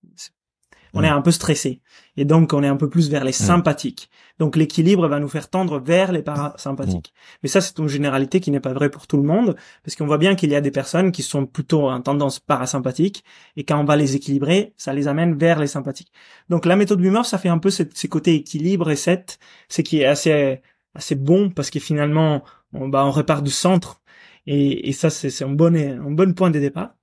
on 0.94 1.02
est 1.02 1.08
un 1.08 1.22
peu 1.22 1.30
stressé. 1.30 1.80
Et 2.16 2.24
donc, 2.24 2.52
on 2.52 2.62
est 2.62 2.68
un 2.68 2.76
peu 2.76 2.88
plus 2.88 3.08
vers 3.08 3.24
les 3.24 3.32
sympathiques. 3.32 4.10
Donc, 4.38 4.56
l'équilibre 4.56 5.08
va 5.08 5.18
nous 5.20 5.28
faire 5.28 5.48
tendre 5.48 5.80
vers 5.80 6.12
les 6.12 6.22
parasympathiques. 6.22 7.14
Mais 7.42 7.48
ça, 7.48 7.60
c'est 7.60 7.78
une 7.78 7.88
généralité 7.88 8.40
qui 8.40 8.50
n'est 8.50 8.60
pas 8.60 8.72
vraie 8.72 8.90
pour 8.90 9.06
tout 9.06 9.16
le 9.16 9.22
monde, 9.22 9.56
parce 9.82 9.96
qu'on 9.96 10.06
voit 10.06 10.18
bien 10.18 10.34
qu'il 10.34 10.50
y 10.50 10.54
a 10.54 10.60
des 10.60 10.70
personnes 10.70 11.12
qui 11.12 11.22
sont 11.22 11.46
plutôt 11.46 11.88
en 11.88 12.00
tendance 12.00 12.40
parasympathique, 12.40 13.24
et 13.56 13.64
quand 13.64 13.80
on 13.80 13.84
va 13.84 13.96
les 13.96 14.16
équilibrer, 14.16 14.74
ça 14.76 14.92
les 14.92 15.08
amène 15.08 15.36
vers 15.36 15.58
les 15.58 15.66
sympathiques. 15.66 16.12
Donc, 16.48 16.66
la 16.66 16.76
méthode 16.76 17.00
Wim 17.00 17.22
ça 17.24 17.38
fait 17.38 17.48
un 17.48 17.58
peu 17.58 17.70
ces, 17.70 17.88
côtés 18.08 18.34
équilibre 18.34 18.90
et 18.90 18.96
7, 18.96 19.38
c'est 19.68 19.82
qui 19.82 20.00
est 20.00 20.06
assez, 20.06 20.60
assez 20.94 21.14
bon, 21.14 21.50
parce 21.50 21.70
que 21.70 21.80
finalement, 21.80 22.42
on, 22.74 22.88
bah, 22.88 23.04
on 23.06 23.10
repart 23.10 23.42
du 23.42 23.50
centre, 23.50 24.00
et, 24.46 24.88
et 24.88 24.92
ça, 24.92 25.08
c'est 25.08 25.44
un 25.44 25.48
bon, 25.48 25.74
un 25.74 26.10
bon 26.10 26.34
point 26.34 26.50
de 26.50 26.58
départ. 26.58 26.94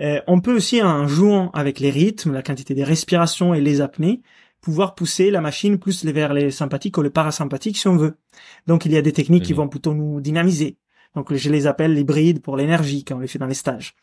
Euh, 0.00 0.20
on 0.26 0.40
peut 0.40 0.54
aussi, 0.54 0.82
en 0.82 1.08
jouant 1.08 1.50
avec 1.52 1.80
les 1.80 1.90
rythmes, 1.90 2.32
la 2.32 2.42
quantité 2.42 2.74
des 2.74 2.84
respirations 2.84 3.54
et 3.54 3.60
les 3.60 3.80
apnées, 3.80 4.22
pouvoir 4.60 4.94
pousser 4.94 5.30
la 5.30 5.40
machine 5.40 5.78
plus 5.78 6.04
vers 6.04 6.34
les 6.34 6.50
sympathiques 6.50 6.98
ou 6.98 7.02
les 7.02 7.10
parasympathiques 7.10 7.78
si 7.78 7.88
on 7.88 7.96
veut. 7.96 8.18
Donc 8.66 8.84
il 8.84 8.92
y 8.92 8.96
a 8.96 9.02
des 9.02 9.12
techniques 9.12 9.44
qui 9.44 9.52
vont 9.52 9.68
plutôt 9.68 9.94
nous 9.94 10.20
dynamiser. 10.20 10.78
Donc 11.14 11.32
je 11.32 11.50
les 11.50 11.66
appelle 11.66 11.94
les 11.94 12.04
brides 12.04 12.42
pour 12.42 12.56
l'énergie 12.56 13.04
quand 13.04 13.16
on 13.16 13.20
les 13.20 13.28
fait 13.28 13.38
dans 13.38 13.46
les 13.46 13.54
stages. 13.54 13.94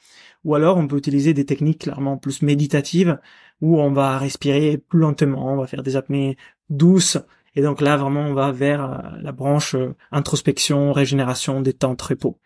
Ou 0.45 0.55
alors 0.55 0.77
on 0.77 0.87
peut 0.87 0.97
utiliser 0.97 1.33
des 1.33 1.45
techniques 1.45 1.81
clairement 1.81 2.17
plus 2.17 2.41
méditatives 2.41 3.19
où 3.61 3.79
on 3.79 3.91
va 3.91 4.17
respirer 4.17 4.77
plus 4.77 4.99
lentement, 4.99 5.53
on 5.53 5.57
va 5.57 5.67
faire 5.67 5.83
des 5.83 5.95
apnées 5.95 6.37
douces. 6.69 7.17
Et 7.55 7.61
donc 7.61 7.81
là 7.81 7.97
vraiment 7.97 8.21
on 8.21 8.33
va 8.33 8.51
vers 8.51 8.83
euh, 8.83 8.97
la 9.21 9.31
branche 9.31 9.75
euh, 9.75 9.95
introspection, 10.11 10.91
régénération, 10.91 11.61
détente, 11.61 12.01
repos. 12.01 12.39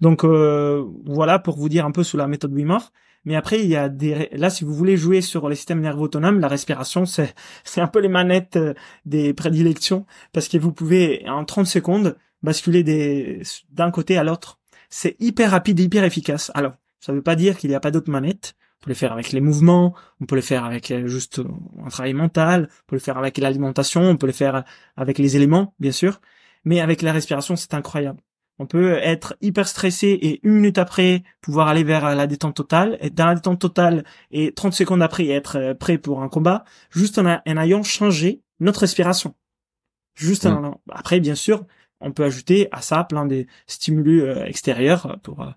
Donc 0.00 0.24
euh, 0.24 0.84
voilà 1.04 1.38
pour 1.38 1.56
vous 1.56 1.68
dire 1.68 1.86
un 1.86 1.90
peu 1.90 2.04
sous 2.04 2.16
la 2.16 2.26
méthode 2.26 2.52
Wim. 2.52 2.78
Mais 3.24 3.34
après, 3.34 3.60
il 3.60 3.66
y 3.66 3.76
a 3.76 3.88
des 3.88 4.28
là 4.32 4.50
si 4.50 4.64
vous 4.64 4.72
voulez 4.74 4.96
jouer 4.96 5.20
sur 5.20 5.48
les 5.48 5.56
systèmes 5.56 5.80
nerveux 5.80 6.02
autonomes, 6.02 6.40
la 6.40 6.48
respiration 6.48 7.06
c'est 7.06 7.34
c'est 7.64 7.80
un 7.80 7.88
peu 7.88 8.00
les 8.00 8.08
manettes 8.08 8.56
euh, 8.56 8.74
des 9.04 9.34
prédilections 9.34 10.06
parce 10.32 10.48
que 10.48 10.58
vous 10.58 10.72
pouvez 10.72 11.24
en 11.28 11.44
30 11.44 11.66
secondes 11.66 12.16
basculer 12.42 12.82
des 12.82 13.42
d'un 13.70 13.90
côté 13.90 14.16
à 14.18 14.24
l'autre. 14.24 14.58
C'est 14.88 15.16
hyper 15.20 15.50
rapide, 15.50 15.80
hyper 15.80 16.04
efficace. 16.04 16.52
Alors, 16.54 16.74
ça 17.00 17.12
veut 17.12 17.22
pas 17.22 17.36
dire 17.36 17.56
qu'il 17.56 17.70
n'y 17.70 17.76
a 17.76 17.80
pas 17.80 17.90
d'autres 17.90 18.10
manettes. 18.10 18.54
On 18.80 18.84
peut 18.84 18.90
le 18.90 18.94
faire 18.94 19.12
avec 19.12 19.32
les 19.32 19.40
mouvements, 19.40 19.94
on 20.20 20.26
peut 20.26 20.36
le 20.36 20.42
faire 20.42 20.64
avec 20.64 20.90
euh, 20.90 21.06
juste 21.08 21.40
un 21.84 21.88
travail 21.88 22.14
mental, 22.14 22.68
on 22.70 22.86
peut 22.86 22.96
le 22.96 23.00
faire 23.00 23.18
avec 23.18 23.38
l'alimentation, 23.38 24.02
on 24.02 24.16
peut 24.16 24.26
le 24.26 24.32
faire 24.32 24.64
avec 24.96 25.18
les 25.18 25.34
éléments, 25.34 25.74
bien 25.80 25.92
sûr. 25.92 26.20
Mais 26.64 26.80
avec 26.80 27.02
la 27.02 27.12
respiration, 27.12 27.56
c'est 27.56 27.74
incroyable. 27.74 28.20
On 28.58 28.66
peut 28.66 28.94
être 28.94 29.36
hyper 29.42 29.68
stressé 29.68 30.08
et 30.08 30.40
une 30.42 30.54
minute 30.54 30.78
après 30.78 31.22
pouvoir 31.42 31.68
aller 31.68 31.84
vers 31.84 32.14
la 32.14 32.26
détente 32.26 32.56
totale, 32.56 32.96
être 33.00 33.14
dans 33.14 33.26
la 33.26 33.34
détente 33.34 33.60
totale 33.60 34.04
et 34.30 34.52
30 34.52 34.72
secondes 34.72 35.02
après 35.02 35.28
être 35.28 35.56
euh, 35.58 35.74
prêt 35.74 35.98
pour 35.98 36.22
un 36.22 36.28
combat, 36.28 36.64
juste 36.90 37.18
en, 37.18 37.26
ayant 37.26 37.82
changé 37.82 38.40
notre 38.60 38.80
respiration. 38.80 39.34
Juste 40.14 40.46
en, 40.46 40.60
mm. 40.62 40.74
après, 40.90 41.20
bien 41.20 41.34
sûr, 41.34 41.66
on 42.00 42.12
peut 42.12 42.24
ajouter 42.24 42.68
à 42.72 42.80
ça 42.80 43.04
plein 43.04 43.26
de 43.26 43.46
stimulus 43.66 44.22
euh, 44.22 44.44
extérieurs 44.44 45.18
pour 45.22 45.42
euh, 45.42 45.50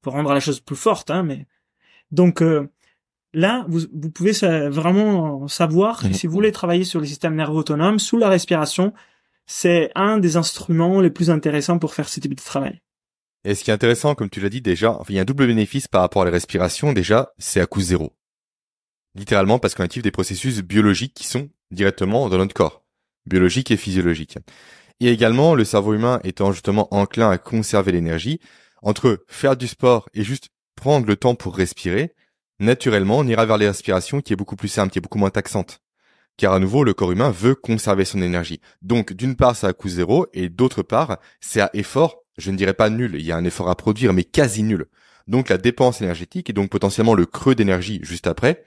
pour 0.00 0.14
rendre 0.14 0.32
la 0.32 0.40
chose 0.40 0.60
plus 0.60 0.76
forte. 0.76 1.10
Hein, 1.10 1.24
mais 1.24 1.46
donc 2.12 2.40
là, 3.34 3.66
vous, 3.68 3.80
vous 3.92 4.10
pouvez 4.10 4.30
vraiment 4.68 5.48
savoir 5.48 6.06
mm. 6.06 6.12
si 6.12 6.26
vous 6.28 6.32
voulez 6.32 6.52
travailler 6.52 6.84
sur 6.84 7.00
le 7.00 7.06
système 7.06 7.34
nerveux 7.34 7.56
autonome 7.56 7.98
sous 7.98 8.16
la 8.16 8.28
respiration, 8.28 8.92
c'est 9.46 9.90
un 9.94 10.18
des 10.18 10.36
instruments 10.36 11.00
les 11.00 11.10
plus 11.10 11.30
intéressants 11.30 11.78
pour 11.78 11.94
faire 11.94 12.08
ce 12.08 12.20
type 12.20 12.34
de 12.34 12.42
travail. 12.42 12.80
Et 13.44 13.54
ce 13.54 13.62
qui 13.62 13.70
est 13.70 13.74
intéressant, 13.74 14.16
comme 14.16 14.28
tu 14.28 14.40
l'as 14.40 14.48
dit 14.48 14.60
déjà, 14.60 14.98
il 15.08 15.14
y 15.14 15.18
a 15.18 15.22
un 15.22 15.24
double 15.24 15.46
bénéfice 15.46 15.86
par 15.86 16.00
rapport 16.00 16.22
à 16.22 16.24
la 16.24 16.32
respiration. 16.32 16.92
Déjà, 16.92 17.32
c'est 17.38 17.60
à 17.60 17.66
coût 17.66 17.80
zéro. 17.80 18.12
Littéralement 19.14 19.60
parce 19.60 19.74
qu'on 19.74 19.84
active 19.84 20.02
des 20.02 20.10
processus 20.10 20.62
biologiques 20.62 21.14
qui 21.14 21.26
sont 21.26 21.48
directement 21.70 22.28
dans 22.28 22.38
notre 22.38 22.54
corps, 22.54 22.84
biologiques 23.24 23.70
et 23.70 23.76
physiologiques. 23.76 24.38
Et 24.98 25.10
également, 25.10 25.54
le 25.54 25.64
cerveau 25.64 25.94
humain 25.94 26.20
étant 26.24 26.52
justement 26.52 26.92
enclin 26.92 27.30
à 27.30 27.38
conserver 27.38 27.92
l'énergie, 27.92 28.40
entre 28.82 29.24
faire 29.28 29.56
du 29.56 29.68
sport 29.68 30.08
et 30.12 30.24
juste 30.24 30.48
prendre 30.74 31.06
le 31.06 31.16
temps 31.16 31.34
pour 31.34 31.56
respirer, 31.56 32.14
naturellement, 32.58 33.18
on 33.18 33.26
ira 33.26 33.46
vers 33.46 33.58
les 33.58 33.68
respirations 33.68 34.20
qui 34.20 34.32
est 34.32 34.36
beaucoup 34.36 34.56
plus 34.56 34.68
simple, 34.68 34.92
qui 34.92 34.98
est 34.98 35.02
beaucoup 35.02 35.18
moins 35.18 35.30
taxante. 35.30 35.80
Car 36.36 36.52
à 36.52 36.58
nouveau, 36.58 36.84
le 36.84 36.92
corps 36.94 37.12
humain 37.12 37.30
veut 37.30 37.54
conserver 37.54 38.04
son 38.04 38.20
énergie. 38.20 38.60
Donc, 38.82 39.12
d'une 39.12 39.36
part, 39.36 39.56
c'est 39.56 39.66
à 39.66 39.72
coût 39.72 39.88
zéro, 39.88 40.26
et 40.34 40.48
d'autre 40.48 40.82
part, 40.82 41.18
c'est 41.40 41.60
à 41.60 41.70
effort, 41.72 42.22
je 42.36 42.50
ne 42.50 42.56
dirais 42.56 42.74
pas 42.74 42.90
nul, 42.90 43.12
il 43.14 43.24
y 43.24 43.32
a 43.32 43.36
un 43.36 43.44
effort 43.44 43.70
à 43.70 43.74
produire, 43.74 44.12
mais 44.12 44.24
quasi 44.24 44.62
nul. 44.62 44.86
Donc, 45.26 45.48
la 45.48 45.56
dépense 45.58 46.02
énergétique, 46.02 46.50
et 46.50 46.52
donc 46.52 46.70
potentiellement 46.70 47.14
le 47.14 47.24
creux 47.26 47.54
d'énergie 47.54 48.00
juste 48.02 48.26
après, 48.26 48.64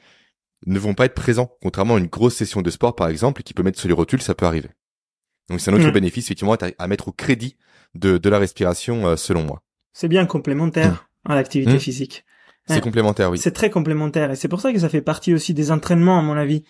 ne 0.65 0.79
vont 0.79 0.93
pas 0.95 1.05
être 1.05 1.13
présents, 1.13 1.51
contrairement 1.61 1.95
à 1.95 1.99
une 1.99 2.07
grosse 2.07 2.35
session 2.35 2.61
de 2.61 2.69
sport, 2.69 2.95
par 2.95 3.07
exemple, 3.07 3.43
qui 3.43 3.53
peut 3.53 3.63
mettre 3.63 3.79
sur 3.79 3.87
les 3.87 3.93
rotules, 3.93 4.21
ça 4.21 4.33
peut 4.35 4.45
arriver. 4.45 4.69
Donc, 5.49 5.61
c'est 5.61 5.71
un 5.71 5.73
autre 5.75 5.87
Mm. 5.87 5.91
bénéfice, 5.91 6.25
effectivement, 6.25 6.53
à, 6.55 6.67
à 6.77 6.87
mettre 6.87 7.07
au 7.07 7.11
crédit 7.11 7.55
de, 7.95 8.17
de 8.17 8.29
la 8.29 8.39
respiration, 8.39 9.07
euh, 9.07 9.15
selon 9.15 9.43
moi. 9.43 9.61
C'est 9.93 10.07
bien 10.09 10.25
complémentaire 10.25 11.07
à 11.25 11.35
l'activité 11.35 11.73
Mmh. 11.75 11.79
physique. 11.79 12.25
C'est 12.67 12.75
Ouais. 12.75 12.81
complémentaire, 12.81 13.31
oui. 13.31 13.37
C'est 13.39 13.51
très 13.51 13.69
complémentaire 13.69 14.31
et 14.31 14.35
c'est 14.35 14.47
pour 14.47 14.61
ça 14.61 14.71
que 14.73 14.79
ça 14.79 14.89
fait 14.89 15.01
partie 15.01 15.33
aussi 15.33 15.53
des 15.55 15.71
entraînements 15.71 16.19
à 16.19 16.21
mon 16.21 16.35
avis. 16.37 16.63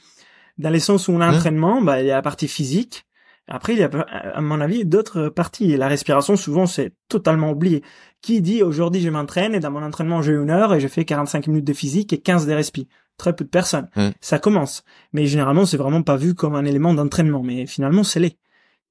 Dans 0.60 0.70
les 0.70 0.80
sens 0.80 1.08
où 1.08 1.14
on 1.14 1.22
a 1.22 1.32
Mmh. 1.32 1.36
entraînement, 1.36 1.82
bah 1.82 2.02
il 2.02 2.08
y 2.08 2.12
a 2.12 2.16
la 2.16 2.22
partie 2.22 2.48
physique. 2.48 3.06
Après 3.48 3.74
il 3.74 3.80
y 3.80 3.84
a 3.84 3.90
à 3.90 4.42
mon 4.42 4.62
avis 4.62 4.86
d'autres 4.86 5.30
parties. 5.30 5.72
Et 5.72 5.78
la 5.78 5.88
respiration 5.88 6.36
souvent 6.36 6.68
c'est 6.68 6.94
totalement 7.08 7.50
oublié. 7.52 7.82
Qui 8.22 8.42
dit 8.42 8.62
aujourd'hui 8.62 9.02
je 9.02 9.10
m'entraîne 9.10 9.56
et 9.56 9.60
dans 9.60 9.72
mon 9.72 9.82
entraînement 9.82 10.22
j'ai 10.22 10.34
une 10.34 10.52
heure 10.52 10.74
et 10.76 10.80
je 10.80 10.88
fais 10.88 11.06
45 11.06 11.48
minutes 11.48 11.66
de 11.66 11.74
physique 11.74 12.14
et 12.14 12.20
15 12.20 12.46
de 12.46 12.54
respi. 12.54 12.88
Très 13.18 13.36
peu 13.36 13.44
de 13.44 13.50
personnes. 13.50 13.90
Mmh. 13.96 14.10
Ça 14.22 14.38
commence. 14.38 14.84
Mais 15.14 15.26
généralement 15.26 15.66
c'est 15.66 15.78
vraiment 15.78 16.04
pas 16.04 16.16
vu 16.18 16.36
comme 16.36 16.56
un 16.56 16.66
élément 16.66 16.94
d'entraînement. 16.94 17.42
Mais 17.42 17.66
finalement 17.66 18.04
c'est 18.04 18.20
l'est. 18.20 18.38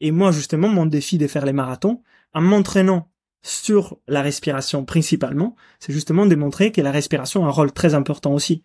Et 0.01 0.11
moi 0.11 0.33
justement 0.33 0.69
mon 0.69 0.87
défi 0.87 1.19
de 1.19 1.29
faire 1.29 1.45
les 1.47 1.53
marathons, 1.53 2.03
en 2.35 2.41
m'entraînant 2.41 3.09
sur 3.43 3.99
la 4.09 4.21
respiration 4.23 4.85
principalement, 4.85 5.55
c'est 5.79 5.93
justement 5.93 6.27
de 6.27 6.35
montrer 6.35 6.73
que 6.73 6.81
la 6.81 6.91
respiration 6.91 7.45
a 7.45 7.49
un 7.49 7.51
rôle 7.53 7.73
très 7.73 7.95
important 7.95 8.33
aussi. 8.35 8.65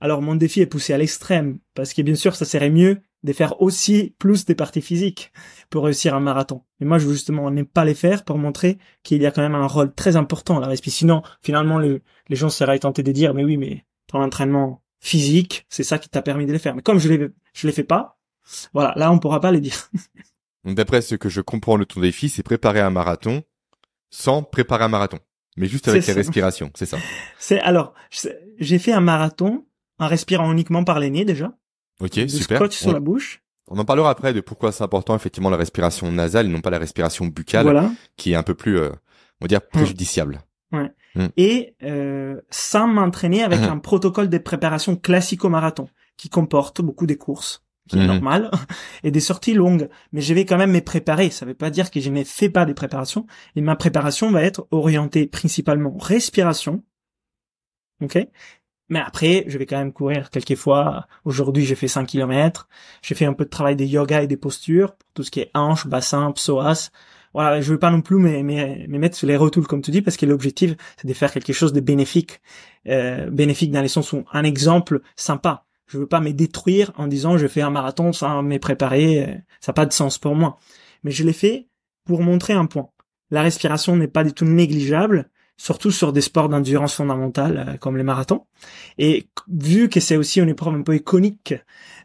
Alors 0.00 0.22
mon 0.22 0.34
défi 0.36 0.60
est 0.60 0.66
poussé 0.66 0.92
à 0.92 0.98
l'extrême, 0.98 1.58
parce 1.74 1.92
que 1.92 2.02
bien 2.02 2.14
sûr 2.14 2.36
ça 2.36 2.44
serait 2.44 2.70
mieux 2.70 3.00
de 3.24 3.32
faire 3.32 3.60
aussi 3.60 4.14
plus 4.18 4.44
des 4.44 4.54
parties 4.54 4.80
physiques 4.80 5.32
pour 5.70 5.84
réussir 5.84 6.14
un 6.14 6.20
marathon. 6.20 6.62
Mais 6.78 6.86
moi 6.86 6.98
je 6.98 7.06
veux 7.06 7.14
justement 7.14 7.50
n'aime 7.50 7.66
pas 7.66 7.84
les 7.84 7.94
faire 7.96 8.24
pour 8.24 8.38
montrer 8.38 8.78
qu'il 9.02 9.20
y 9.20 9.26
a 9.26 9.32
quand 9.32 9.42
même 9.42 9.56
un 9.56 9.66
rôle 9.66 9.92
très 9.92 10.14
important 10.14 10.58
à 10.58 10.60
la 10.60 10.68
respiration. 10.68 10.98
Sinon, 10.98 11.22
finalement, 11.42 11.78
le- 11.78 12.02
les 12.28 12.36
gens 12.36 12.48
seraient 12.48 12.78
tentés 12.78 13.02
de 13.02 13.10
dire, 13.10 13.34
mais 13.34 13.44
oui, 13.44 13.56
mais 13.56 13.84
ton 14.06 14.22
entraînement 14.22 14.82
physique, 15.00 15.66
c'est 15.68 15.82
ça 15.82 15.98
qui 15.98 16.08
t'a 16.08 16.22
permis 16.22 16.46
de 16.46 16.52
les 16.52 16.58
faire. 16.60 16.76
Mais 16.76 16.82
comme 16.82 16.98
je 17.00 17.08
les, 17.08 17.28
je 17.54 17.66
les 17.66 17.72
fais 17.72 17.82
pas, 17.84 18.18
voilà, 18.72 18.92
là 18.96 19.10
on 19.12 19.18
pourra 19.18 19.40
pas 19.40 19.50
les 19.50 19.60
dire. 19.60 19.90
D'après 20.64 21.02
ce 21.02 21.14
que 21.16 21.28
je 21.28 21.40
comprends 21.40 21.76
de 21.78 21.84
ton 21.84 22.00
défi, 22.00 22.28
c'est 22.28 22.42
préparer 22.42 22.80
un 22.80 22.90
marathon 22.90 23.42
sans 24.10 24.42
préparer 24.44 24.84
un 24.84 24.88
marathon. 24.88 25.18
Mais 25.56 25.66
juste 25.66 25.88
avec 25.88 26.04
ça. 26.04 26.14
respirations, 26.14 26.70
c'est 26.76 26.86
ça. 26.86 26.98
C'est 27.38 27.58
alors, 27.60 27.94
j'ai 28.60 28.78
fait 28.78 28.92
un 28.92 29.00
marathon 29.00 29.66
en 29.98 30.06
respirant 30.08 30.50
uniquement 30.52 30.84
par 30.84 31.00
les 31.00 31.10
nez 31.10 31.24
déjà, 31.24 31.52
Ok, 32.00 32.12
du 32.12 32.28
super. 32.28 32.58
scotch 32.58 32.76
sur 32.76 32.88
On, 32.90 32.92
la 32.92 33.00
bouche. 33.00 33.42
on 33.68 33.78
en 33.78 33.84
parlera 33.84 34.10
après 34.10 34.32
de 34.32 34.40
pourquoi 34.40 34.70
c'est 34.72 34.84
important 34.84 35.14
effectivement 35.16 35.50
la 35.50 35.56
respiration 35.56 36.10
nasale 36.12 36.46
et 36.46 36.48
non 36.48 36.60
pas 36.60 36.70
la 36.70 36.78
respiration 36.78 37.26
buccale, 37.26 37.64
Voilà. 37.64 37.90
qui 38.16 38.32
est 38.32 38.36
un 38.36 38.42
peu 38.44 38.54
plus, 38.54 38.78
euh, 38.78 38.90
on 39.40 39.44
va 39.44 39.48
dire, 39.48 39.60
préjudiciable. 39.66 40.40
et 41.36 41.74
euh, 41.82 42.40
sans 42.50 42.86
m'entraîner 42.86 43.42
avec 43.42 43.58
Mhm. 43.60 43.68
un 43.70 43.78
protocole 43.78 44.28
de 44.28 44.38
préparation 44.38 44.94
classique 44.94 45.44
au 45.44 45.48
marathon 45.48 45.88
qui 46.16 46.28
comporte 46.28 46.80
beaucoup 46.82 47.06
de 47.06 47.14
courses, 47.14 47.64
qui 47.88 47.98
est 47.98 48.06
normal, 48.06 48.50
et 49.02 49.10
des 49.10 49.18
sorties 49.20 49.54
longues. 49.54 49.88
Mais 50.12 50.20
je 50.20 50.32
vais 50.34 50.44
quand 50.44 50.58
même 50.58 50.70
me 50.70 50.80
préparer. 50.80 51.30
Ça 51.30 51.44
veut 51.46 51.54
pas 51.54 51.70
dire 51.70 51.90
que 51.90 51.98
je 52.00 52.10
ne 52.10 52.22
fais 52.22 52.50
pas 52.50 52.66
des 52.66 52.74
préparations. 52.74 53.26
Et 53.56 53.60
ma 53.62 53.74
préparation 53.74 54.30
va 54.30 54.42
être 54.42 54.68
orientée 54.70 55.26
principalement 55.26 55.96
respiration. 55.98 56.84
Ok? 58.00 58.16
Mais 58.88 59.00
après, 59.00 59.44
je 59.48 59.58
vais 59.58 59.66
quand 59.66 59.78
même 59.78 59.92
courir 59.92 60.30
quelques 60.30 60.54
fois. 60.54 61.06
Aujourd'hui, 61.24 61.64
j'ai 61.64 61.74
fait 61.74 61.88
5 61.88 62.06
km. 62.06 62.68
J'ai 63.02 63.14
fait 63.14 63.26
un 63.26 63.34
peu 63.34 63.44
de 63.44 63.50
travail 63.50 63.76
de 63.76 63.84
yoga 63.84 64.22
et 64.22 64.26
des 64.26 64.36
postures 64.36 64.94
pour 64.94 65.08
tout 65.14 65.22
ce 65.22 65.30
qui 65.30 65.40
est 65.40 65.50
hanches, 65.54 65.86
bassin, 65.86 66.32
psoas. 66.32 66.90
Voilà, 67.34 67.60
je 67.60 67.70
veux 67.70 67.78
pas 67.78 67.90
non 67.90 68.00
plus 68.00 68.16
me, 68.16 68.42
me, 68.42 68.86
me 68.86 68.98
mettre 68.98 69.16
sur 69.16 69.26
les 69.26 69.36
rotules 69.36 69.66
comme 69.66 69.82
tu 69.82 69.90
dis 69.90 70.00
parce 70.00 70.16
que 70.16 70.24
l'objectif 70.24 70.74
c'est 70.96 71.06
de 71.06 71.12
faire 71.12 71.30
quelque 71.30 71.52
chose 71.52 71.74
de 71.74 71.80
bénéfique, 71.80 72.40
euh, 72.88 73.28
bénéfique 73.28 73.70
dans 73.70 73.82
les 73.82 73.88
sens 73.88 74.14
où 74.14 74.24
un 74.32 74.44
exemple 74.44 75.02
sympa. 75.14 75.66
Je 75.86 75.98
veux 75.98 76.06
pas 76.06 76.20
me 76.20 76.32
détruire 76.32 76.92
en 76.96 77.06
disant 77.06 77.36
je 77.36 77.46
fais 77.46 77.60
un 77.60 77.70
marathon 77.70 78.14
sans 78.14 78.42
me 78.42 78.58
préparer, 78.58 79.24
euh, 79.24 79.34
ça 79.60 79.72
n'a 79.72 79.74
pas 79.74 79.86
de 79.86 79.92
sens 79.92 80.16
pour 80.18 80.34
moi. 80.34 80.58
Mais 81.04 81.10
je 81.10 81.22
l'ai 81.22 81.34
fait 81.34 81.68
pour 82.06 82.22
montrer 82.22 82.54
un 82.54 82.64
point. 82.64 82.88
La 83.30 83.42
respiration 83.42 83.94
n'est 83.94 84.08
pas 84.08 84.24
du 84.24 84.32
tout 84.32 84.46
négligeable, 84.46 85.28
surtout 85.58 85.90
sur 85.90 86.14
des 86.14 86.22
sports 86.22 86.48
d'endurance 86.48 86.94
fondamentale 86.94 87.66
euh, 87.68 87.76
comme 87.76 87.98
les 87.98 88.02
marathons. 88.04 88.46
Et 88.96 89.28
vu 89.52 89.90
que 89.90 90.00
c'est 90.00 90.16
aussi 90.16 90.40
une 90.40 90.48
épreuve 90.48 90.74
un 90.76 90.82
peu 90.82 90.96
iconique 90.96 91.54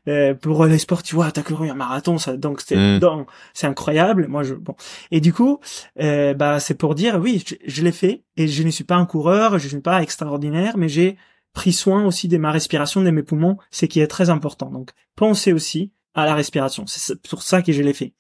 euh, 0.10 0.34
pour 0.34 0.66
les 0.66 0.80
sports, 0.80 1.04
tu 1.04 1.16
vois, 1.16 1.32
t'as 1.32 1.44
couru 1.44 1.70
un 1.70 1.76
marathon, 1.76 2.18
ça, 2.18 2.36
donc 2.36 2.60
c'est 2.60 2.76
Mm. 2.76 3.00
donc 3.00 3.30
c'est 3.54 3.68
incroyable. 3.68 4.28
Moi, 4.28 4.44
je 4.44 4.56
bon. 4.56 4.76
Et 5.12 5.22
du 5.22 5.32
coup, 5.32 5.60
euh, 6.02 6.34
bah 6.34 6.60
c'est 6.60 6.74
pour 6.74 6.96
dire 6.96 7.20
oui, 7.22 7.44
je, 7.48 7.56
je 7.66 7.84
l'ai 7.84 7.92
fait 7.94 8.24
et 8.36 8.48
je 8.48 8.64
ne 8.64 8.72
suis 8.72 8.84
pas 8.84 8.96
un 8.96 9.06
coureur, 9.06 9.60
je 9.60 9.66
ne 9.66 9.70
suis 9.70 9.80
pas 9.80 10.02
extraordinaire, 10.02 10.78
mais 10.78 10.90
j'ai 10.90 11.16
pris 11.54 11.72
soin 11.72 12.06
aussi 12.06 12.28
de 12.28 12.38
ma 12.38 12.52
respiration, 12.52 13.02
de 13.02 13.12
mes 13.12 13.24
poumons, 13.24 13.58
ce 13.70 13.86
qui 13.86 14.00
est 14.02 14.08
très 14.08 14.30
important. 14.32 14.72
Donc 14.72 14.90
pensez 15.16 15.54
aussi 15.54 15.92
à 16.16 16.26
la 16.26 16.34
respiration. 16.36 16.86
C'est 16.88 17.22
pour 17.30 17.44
ça 17.44 17.62
que 17.62 17.72
je 17.72 17.82
l'ai 17.82 17.94
fait. 17.94 18.14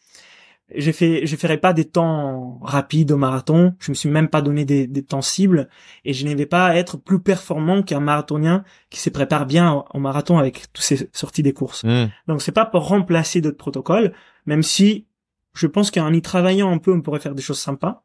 J'ai 0.73 0.93
fait, 0.93 1.25
je 1.27 1.35
ferai 1.35 1.57
pas 1.57 1.73
des 1.73 1.85
temps 1.85 2.59
rapides 2.61 3.11
au 3.11 3.17
marathon. 3.17 3.75
Je 3.79 3.91
me 3.91 3.95
suis 3.95 4.09
même 4.09 4.29
pas 4.29 4.41
donné 4.41 4.65
des, 4.65 4.87
des 4.87 5.03
temps 5.03 5.21
cibles 5.21 5.67
et 6.05 6.13
je 6.13 6.25
ne 6.25 6.33
vais 6.35 6.45
pas 6.45 6.75
être 6.75 6.97
plus 6.97 7.19
performant 7.19 7.83
qu'un 7.83 7.99
marathonien 7.99 8.63
qui 8.89 8.99
se 8.99 9.09
prépare 9.09 9.45
bien 9.45 9.83
au, 9.93 9.99
marathon 9.99 10.37
avec 10.37 10.71
toutes 10.73 10.83
ces 10.83 11.09
sorties 11.11 11.43
des 11.43 11.53
courses. 11.53 11.83
Hmm. 11.83 12.07
Donc 12.27 12.41
c'est 12.41 12.53
pas 12.53 12.65
pour 12.65 12.87
remplacer 12.87 13.41
d'autres 13.41 13.57
protocoles, 13.57 14.13
même 14.45 14.63
si 14.63 15.05
je 15.53 15.67
pense 15.67 15.91
qu'en 15.91 16.11
y 16.11 16.21
travaillant 16.21 16.71
un 16.71 16.79
peu, 16.79 16.93
on 16.93 17.01
pourrait 17.01 17.19
faire 17.19 17.35
des 17.35 17.43
choses 17.43 17.59
sympas. 17.59 18.03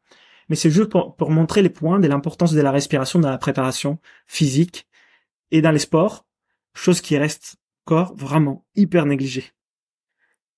Mais 0.49 0.55
c'est 0.55 0.71
juste 0.71 0.89
pour, 0.89 1.15
pour 1.15 1.31
montrer 1.31 1.61
les 1.61 1.69
points 1.69 1.99
de 1.99 2.07
l'importance 2.07 2.53
de 2.53 2.61
la 2.61 2.71
respiration 2.71 3.19
dans 3.19 3.29
la 3.29 3.37
préparation 3.37 3.99
physique 4.27 4.87
et 5.51 5.61
dans 5.61 5.71
les 5.71 5.79
sports, 5.79 6.25
chose 6.73 7.01
qui 7.01 7.17
reste 7.17 7.57
encore 7.85 8.15
vraiment 8.15 8.65
hyper 8.75 9.05
négligée. 9.05 9.45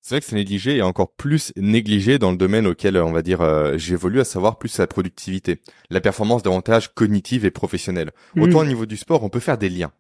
C'est 0.01 0.15
vrai 0.15 0.21
que 0.21 0.25
c'est 0.25 0.35
négligé 0.35 0.77
et 0.77 0.81
encore 0.81 1.13
plus 1.13 1.53
négligé 1.55 2.17
dans 2.17 2.31
le 2.31 2.37
domaine 2.37 2.65
auquel, 2.65 2.97
on 2.97 3.11
va 3.11 3.21
dire, 3.21 3.41
euh, 3.41 3.77
j'évolue, 3.77 4.19
à 4.19 4.23
savoir 4.23 4.57
plus 4.57 4.77
la 4.79 4.87
productivité, 4.87 5.61
la 5.91 6.01
performance 6.01 6.41
davantage 6.41 6.93
cognitive 6.95 7.45
et 7.45 7.51
professionnelle. 7.51 8.11
Autant 8.35 8.59
Mm. 8.59 8.61
au 8.61 8.65
niveau 8.65 8.85
du 8.87 8.97
sport, 8.97 9.23
on 9.23 9.29
peut 9.29 9.39
faire 9.39 9.59
des 9.59 9.69
liens. 9.69 9.91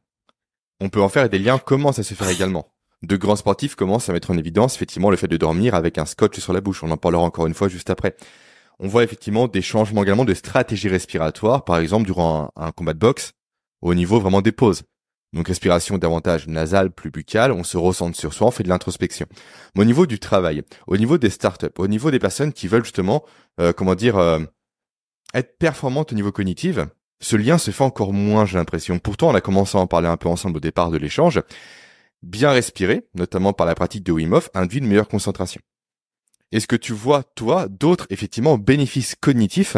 On 0.79 0.89
peut 0.89 1.01
en 1.01 1.09
faire 1.09 1.25
et 1.25 1.29
des 1.29 1.37
liens 1.37 1.59
commencent 1.59 1.99
à 1.99 2.03
se 2.03 2.15
faire 2.15 2.29
également? 2.29 2.73
De 3.03 3.15
grands 3.15 3.35
sportifs 3.35 3.75
commencent 3.75 4.09
à 4.09 4.13
mettre 4.13 4.31
en 4.31 4.37
évidence 4.37 4.75
effectivement 4.75 5.11
le 5.11 5.17
fait 5.17 5.27
de 5.27 5.37
dormir 5.37 5.75
avec 5.75 5.99
un 5.99 6.05
scotch 6.05 6.39
sur 6.39 6.53
la 6.53 6.61
bouche. 6.61 6.83
On 6.83 6.89
en 6.91 6.97
parlera 6.97 7.23
encore 7.23 7.45
une 7.45 7.53
fois 7.53 7.67
juste 7.67 7.89
après. 7.91 8.15
On 8.79 8.87
voit 8.87 9.03
effectivement 9.03 9.47
des 9.47 9.61
changements 9.61 10.01
également 10.03 10.25
de 10.25 10.33
stratégie 10.33 10.89
respiratoire, 10.89 11.63
par 11.63 11.77
exemple 11.77 12.05
durant 12.05 12.51
un, 12.55 12.67
un 12.67 12.71
combat 12.71 12.93
de 12.93 12.99
boxe, 12.99 13.33
au 13.81 13.93
niveau 13.93 14.19
vraiment 14.19 14.41
des 14.41 14.51
pauses. 14.51 14.81
Donc 15.33 15.47
respiration 15.47 15.97
davantage 15.97 16.47
nasale, 16.47 16.91
plus 16.91 17.09
buccale, 17.09 17.51
on 17.51 17.63
se 17.63 17.77
ressente 17.77 18.15
sur 18.15 18.33
soi, 18.33 18.47
on 18.47 18.51
fait 18.51 18.63
de 18.63 18.69
l'introspection. 18.69 19.27
Mais 19.75 19.81
au 19.81 19.85
niveau 19.85 20.05
du 20.05 20.19
travail, 20.19 20.63
au 20.87 20.97
niveau 20.97 21.17
des 21.17 21.29
startups, 21.29 21.67
au 21.77 21.87
niveau 21.87 22.11
des 22.11 22.19
personnes 22.19 22.51
qui 22.51 22.67
veulent 22.67 22.83
justement, 22.83 23.23
euh, 23.59 23.71
comment 23.71 23.95
dire, 23.95 24.17
euh, 24.17 24.39
être 25.33 25.57
performantes 25.57 26.11
au 26.11 26.15
niveau 26.15 26.33
cognitif, 26.33 26.79
ce 27.21 27.35
lien 27.37 27.57
se 27.57 27.71
fait 27.71 27.83
encore 27.83 28.11
moins, 28.11 28.45
j'ai 28.45 28.57
l'impression. 28.57 28.99
Pourtant, 28.99 29.29
on 29.29 29.35
a 29.35 29.41
commencé 29.41 29.77
à 29.77 29.81
en 29.81 29.87
parler 29.87 30.07
un 30.07 30.17
peu 30.17 30.27
ensemble 30.27 30.57
au 30.57 30.61
départ 30.61 30.91
de 30.91 30.97
l'échange. 30.97 31.41
Bien 32.23 32.51
respirer, 32.51 33.07
notamment 33.15 33.53
par 33.53 33.65
la 33.65 33.75
pratique 33.75 34.03
de 34.03 34.11
Wim 34.11 34.33
Hof, 34.33 34.49
induit 34.53 34.79
une 34.79 34.87
meilleure 34.87 35.07
concentration. 35.07 35.61
Est-ce 36.51 36.67
que 36.67 36.75
tu 36.75 36.91
vois, 36.91 37.23
toi, 37.23 37.67
d'autres, 37.69 38.07
effectivement, 38.09 38.57
bénéfices 38.57 39.15
cognitifs 39.15 39.77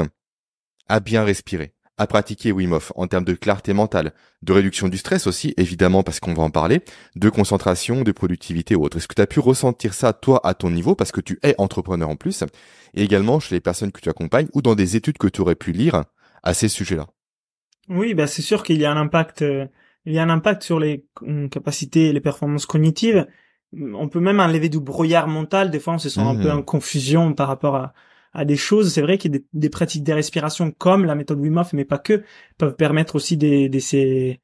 à 0.87 0.99
bien 0.99 1.23
respirer, 1.23 1.73
à 1.97 2.07
pratiquer 2.07 2.51
Wim 2.51 2.73
Hof 2.73 2.91
en 2.95 3.07
termes 3.07 3.23
de 3.23 3.33
clarté 3.33 3.73
mentale, 3.73 4.13
de 4.41 4.53
réduction 4.53 4.87
du 4.87 4.97
stress 4.97 5.27
aussi, 5.27 5.53
évidemment, 5.57 6.03
parce 6.03 6.19
qu'on 6.19 6.33
va 6.33 6.43
en 6.43 6.49
parler, 6.49 6.81
de 7.15 7.29
concentration, 7.29 8.01
de 8.01 8.11
productivité 8.11 8.75
ou 8.75 8.83
autre. 8.83 8.97
Est-ce 8.97 9.07
que 9.07 9.15
tu 9.15 9.21
as 9.21 9.27
pu 9.27 9.39
ressentir 9.39 9.93
ça, 9.93 10.13
toi, 10.13 10.41
à 10.43 10.53
ton 10.53 10.71
niveau, 10.71 10.95
parce 10.95 11.11
que 11.11 11.21
tu 11.21 11.39
es 11.43 11.55
entrepreneur 11.57 12.09
en 12.09 12.15
plus, 12.15 12.43
et 12.95 13.03
également 13.03 13.39
chez 13.39 13.55
les 13.55 13.61
personnes 13.61 13.91
que 13.91 14.01
tu 14.01 14.09
accompagnes 14.09 14.47
ou 14.53 14.61
dans 14.61 14.75
des 14.75 14.95
études 14.95 15.17
que 15.17 15.27
tu 15.27 15.41
aurais 15.41 15.55
pu 15.55 15.71
lire 15.71 16.03
à 16.41 16.53
ces 16.53 16.67
sujets-là? 16.67 17.07
Oui, 17.89 18.13
bah 18.13 18.27
c'est 18.27 18.41
sûr 18.41 18.63
qu'il 18.63 18.79
y 18.79 18.85
a 18.85 18.91
un 18.91 18.97
impact. 18.97 19.41
euh, 19.41 19.67
il 20.05 20.13
y 20.13 20.19
a 20.19 20.23
un 20.23 20.29
impact 20.29 20.63
sur 20.63 20.79
les 20.79 21.05
hum, 21.21 21.49
capacités 21.49 22.09
et 22.09 22.13
les 22.13 22.21
performances 22.21 22.65
cognitives. 22.65 23.27
On 23.73 24.07
peut 24.09 24.19
même 24.19 24.39
enlever 24.39 24.69
du 24.69 24.79
brouillard 24.79 25.27
mental. 25.27 25.71
Des 25.71 25.79
fois, 25.79 25.93
on 25.93 25.97
se 25.97 26.09
sent 26.09 26.21
un 26.21 26.35
peu 26.35 26.51
en 26.51 26.61
confusion 26.61 27.33
par 27.33 27.47
rapport 27.47 27.75
à, 27.75 27.93
à 28.33 28.45
des 28.45 28.55
choses. 28.55 28.93
C'est 28.93 29.01
vrai 29.01 29.17
qu'il 29.17 29.33
y 29.33 29.35
a 29.35 29.39
des, 29.39 29.45
des 29.53 29.69
pratiques 29.69 30.03
de 30.03 30.13
respiration 30.13 30.71
comme 30.71 31.05
la 31.05 31.15
méthode 31.15 31.39
Wim 31.39 31.57
Hof, 31.57 31.73
mais 31.73 31.85
pas 31.85 31.99
que, 31.99 32.23
peuvent 32.57 32.75
permettre 32.75 33.15
aussi 33.15 33.37
des, 33.37 33.69
des 33.69 33.79
ces, 33.79 34.41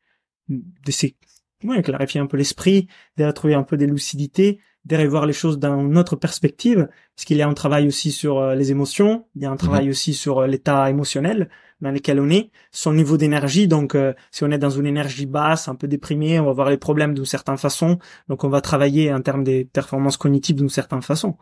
de 0.47 0.91
ces, 0.91 1.15
ouais, 1.63 1.81
clarifier 1.81 2.21
un 2.21 2.25
peu 2.27 2.37
l'esprit, 2.37 2.87
de 3.17 3.25
retrouver 3.25 3.53
un 3.53 3.63
peu 3.63 3.77
des 3.77 3.87
lucidités. 3.87 4.59
de 4.85 4.95
revoir 4.95 5.25
les 5.25 5.33
choses 5.33 5.59
d'une 5.59 5.97
autre 5.97 6.15
perspective, 6.15 6.87
parce 7.15 7.25
qu'il 7.25 7.37
y 7.37 7.41
a 7.41 7.47
un 7.47 7.53
travail 7.53 7.85
aussi 7.85 8.11
sur 8.11 8.39
euh, 8.39 8.55
les 8.55 8.71
émotions, 8.71 9.25
il 9.35 9.41
y 9.43 9.45
a 9.45 9.51
un 9.51 9.57
travail 9.57 9.85
mhm. 9.85 9.91
aussi 9.91 10.13
sur 10.13 10.39
euh, 10.39 10.47
l'état 10.47 10.89
émotionnel 10.89 11.49
dans 11.81 11.91
lequel 11.91 12.19
on 12.19 12.29
est, 12.29 12.49
son 12.71 12.93
niveau 12.93 13.17
d'énergie. 13.17 13.67
Donc, 13.67 13.93
euh, 13.93 14.13
si 14.31 14.43
on 14.45 14.51
est 14.51 14.57
dans 14.57 14.69
une 14.69 14.85
énergie 14.85 15.25
basse, 15.25 15.67
un 15.67 15.75
peu 15.75 15.87
déprimé, 15.87 16.39
on 16.39 16.45
va 16.45 16.51
avoir 16.51 16.69
les 16.69 16.77
problèmes 16.77 17.13
d'une 17.13 17.25
certaine 17.25 17.57
façon. 17.57 17.99
Donc, 18.29 18.43
on 18.45 18.49
va 18.49 18.61
travailler 18.61 19.13
en 19.13 19.21
termes 19.21 19.43
des 19.43 19.65
performances 19.65 20.17
cognitives 20.17 20.55
d'une 20.55 20.69
certaine 20.69 21.01
façon. 21.01 21.37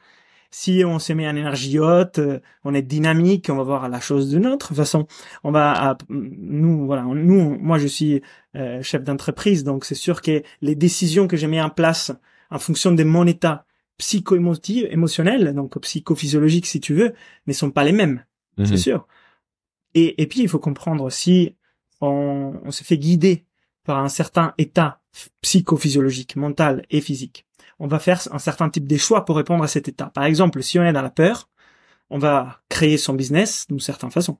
Si 0.50 0.84
on 0.86 1.00
se 1.00 1.14
met 1.14 1.28
en 1.28 1.36
énergie 1.36 1.80
haute, 1.80 2.20
on 2.64 2.74
est 2.74 2.82
dynamique, 2.82 3.50
on 3.50 3.58
va 3.58 3.64
voir 3.64 3.90
la 3.90 4.00
chose 4.00 4.30
d'une 4.30 4.48
autre 4.48 4.74
façon. 4.74 5.06
On 5.44 5.52
va, 5.52 5.98
nous, 6.10 6.86
voilà, 6.86 7.04
nous, 7.04 7.58
moi, 7.60 7.78
je 7.78 7.88
suis 7.88 8.22
chef 8.82 9.04
d'entreprise, 9.04 9.64
donc 9.64 9.84
c'est 9.84 9.96
sûr 9.96 10.22
que 10.22 10.42
les 10.62 10.76
décisions 10.76 11.28
que 11.28 11.36
j'ai 11.38 11.48
mis 11.48 11.62
en 11.62 11.70
place 11.70 12.12
en 12.50 12.60
fonction 12.60 12.92
de 12.92 13.04
mon 13.04 13.26
état 13.28 13.66
psycho-émotif, 13.98 14.86
émotionnel, 14.90 15.54
donc 15.54 15.80
psychophysiologique 15.80 16.68
si 16.68 16.80
tu 16.80 16.94
veux, 16.94 17.14
ne 17.48 17.54
sont 17.54 17.72
pas 17.72 17.84
les 17.84 17.92
mêmes, 17.92 18.24
c'est 18.58 18.72
mhm. 18.72 18.78
sûr. 18.78 19.08
Et, 19.94 20.22
et 20.22 20.28
puis 20.28 20.42
il 20.42 20.50
faut 20.50 20.60
comprendre 20.60 21.10
si 21.10 21.56
on, 22.02 22.54
on 22.64 22.72
se 22.72 22.84
fait 22.84 22.98
guider 22.98 23.47
par 23.88 24.00
un 24.00 24.10
certain 24.10 24.54
état 24.58 25.00
psychophysiologique, 25.42 26.36
mental 26.36 26.86
et 26.92 27.02
physique, 27.02 27.46
on 27.80 27.88
va 27.88 28.00
faire 28.00 28.22
un 28.32 28.38
certain 28.38 28.70
type 28.70 28.86
de 28.86 28.98
choix 28.98 29.24
pour 29.24 29.38
répondre 29.38 29.64
à 29.64 29.68
cet 29.68 29.88
état. 29.88 30.12
Par 30.14 30.26
exemple, 30.26 30.62
si 30.62 30.78
on 30.78 30.84
est 30.84 30.92
dans 30.92 31.02
la 31.02 31.10
peur, 31.10 31.50
on 32.10 32.20
va 32.20 32.60
créer 32.70 32.98
son 32.98 33.14
business 33.14 33.66
d'une 33.70 33.80
certaine 33.80 34.12
façon. 34.12 34.38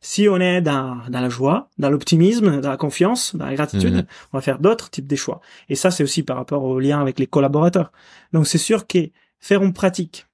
Si 0.00 0.26
on 0.28 0.38
est 0.38 0.62
dans, 0.62 1.00
dans 1.10 1.20
la 1.20 1.28
joie, 1.28 1.68
dans 1.78 1.90
l'optimisme, 1.90 2.60
dans 2.60 2.70
la 2.70 2.76
confiance, 2.76 3.36
dans 3.36 3.46
la 3.46 3.54
gratitude, 3.54 3.94
mhm. 3.94 4.06
on 4.32 4.38
va 4.38 4.40
faire 4.40 4.58
d'autres 4.58 4.90
types 4.90 5.06
de 5.06 5.16
choix. 5.16 5.40
Et 5.68 5.74
ça, 5.74 5.90
c'est 5.90 6.02
aussi 6.02 6.22
par 6.22 6.38
rapport 6.38 6.64
au 6.64 6.80
lien 6.80 7.00
avec 7.00 7.18
les 7.18 7.26
collaborateurs. 7.26 7.92
Donc, 8.32 8.46
c'est 8.46 8.58
sûr 8.58 8.86
que 8.86 9.10
faire 9.38 9.62
une 9.62 9.74
pratique. 9.74 10.26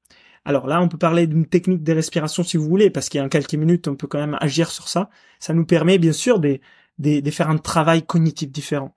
Alors 0.45 0.67
là, 0.69 0.81
on 0.81 0.89
peut 0.89 0.97
parler 0.97 1.27
d'une 1.27 1.45
technique 1.45 1.83
de 1.83 1.93
respiration 1.93 2.45
si 2.45 2.57
vous 2.57 2.69
voulez, 2.69 2.89
parce 2.89 3.09
qu'il 3.09 3.21
y 3.21 3.25
a 3.25 3.29
quelques 3.29 3.55
minutes, 3.55 3.89
on 3.89 3.97
peut 3.97 4.07
quand 4.07 4.21
même 4.21 4.39
agir 4.41 4.71
sur 4.71 4.89
ça. 4.89 5.11
Ça 5.41 5.53
nous 5.53 5.67
permet, 5.67 5.99
bien 5.99 6.13
sûr, 6.13 6.39
de, 6.39 6.61
de, 6.99 7.21
de 7.21 7.31
faire 7.31 7.51
un 7.51 7.59
travail 7.59 8.05
cognitif 8.05 8.51
différent 8.51 8.95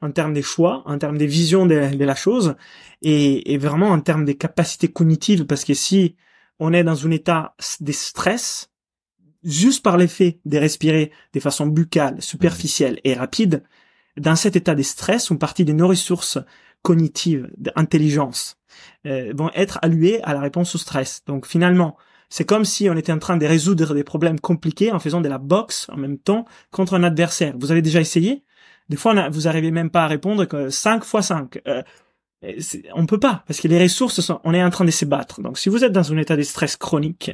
en 0.00 0.10
termes 0.10 0.34
des 0.34 0.42
choix, 0.42 0.82
en 0.86 0.98
termes 0.98 1.16
des 1.16 1.26
visions 1.26 1.66
de, 1.66 1.96
de 1.96 2.04
la 2.04 2.14
chose, 2.14 2.56
et, 3.00 3.54
et, 3.54 3.58
vraiment 3.58 3.88
en 3.88 4.00
termes 4.00 4.24
des 4.24 4.36
capacités 4.36 4.88
cognitives, 4.88 5.46
parce 5.46 5.64
que 5.64 5.72
si 5.72 6.16
on 6.58 6.72
est 6.72 6.84
dans 6.84 7.06
un 7.06 7.10
état 7.10 7.54
de 7.80 7.92
stress, 7.92 8.70
juste 9.42 9.82
par 9.82 9.96
l'effet 9.96 10.40
de 10.44 10.58
respirer 10.58 11.10
de 11.32 11.40
façon 11.40 11.66
buccale, 11.66 12.20
superficielle 12.20 13.00
et 13.04 13.14
rapide, 13.14 13.62
dans 14.16 14.36
cet 14.36 14.56
état 14.56 14.74
de 14.74 14.82
stress, 14.82 15.30
une 15.30 15.38
partie 15.38 15.64
de 15.64 15.72
nos 15.72 15.88
ressources 15.88 16.38
cognitives, 16.82 17.50
d'intelligence, 17.56 18.58
euh, 19.06 19.32
vont 19.34 19.50
être 19.54 19.78
allouées 19.82 20.22
à 20.22 20.34
la 20.34 20.40
réponse 20.40 20.74
au 20.74 20.78
stress. 20.78 21.22
Donc 21.26 21.46
finalement, 21.46 21.96
c'est 22.36 22.44
comme 22.44 22.64
si 22.64 22.90
on 22.90 22.96
était 22.96 23.12
en 23.12 23.20
train 23.20 23.36
de 23.36 23.46
résoudre 23.46 23.94
des 23.94 24.02
problèmes 24.02 24.40
compliqués 24.40 24.90
en 24.90 24.98
faisant 24.98 25.20
de 25.20 25.28
la 25.28 25.38
boxe 25.38 25.86
en 25.88 25.96
même 25.96 26.18
temps 26.18 26.46
contre 26.72 26.94
un 26.94 27.04
adversaire. 27.04 27.54
Vous 27.56 27.70
avez 27.70 27.80
déjà 27.80 28.00
essayé? 28.00 28.42
Des 28.88 28.96
fois, 28.96 29.28
vous 29.28 29.46
arrivez 29.46 29.70
même 29.70 29.88
pas 29.88 30.02
à 30.02 30.08
répondre 30.08 30.44
que 30.44 30.68
5 30.68 31.04
fois 31.04 31.22
5. 31.22 31.60
Euh, 31.68 31.84
on 32.92 33.06
peut 33.06 33.20
pas, 33.20 33.44
parce 33.46 33.60
que 33.60 33.68
les 33.68 33.80
ressources 33.80 34.20
sont, 34.20 34.40
on 34.42 34.52
est 34.52 34.64
en 34.64 34.70
train 34.70 34.84
de 34.84 34.90
se 34.90 35.04
battre. 35.04 35.42
Donc 35.42 35.58
si 35.58 35.68
vous 35.68 35.84
êtes 35.84 35.92
dans 35.92 36.12
un 36.12 36.16
état 36.16 36.36
de 36.36 36.42
stress 36.42 36.76
chronique, 36.76 37.30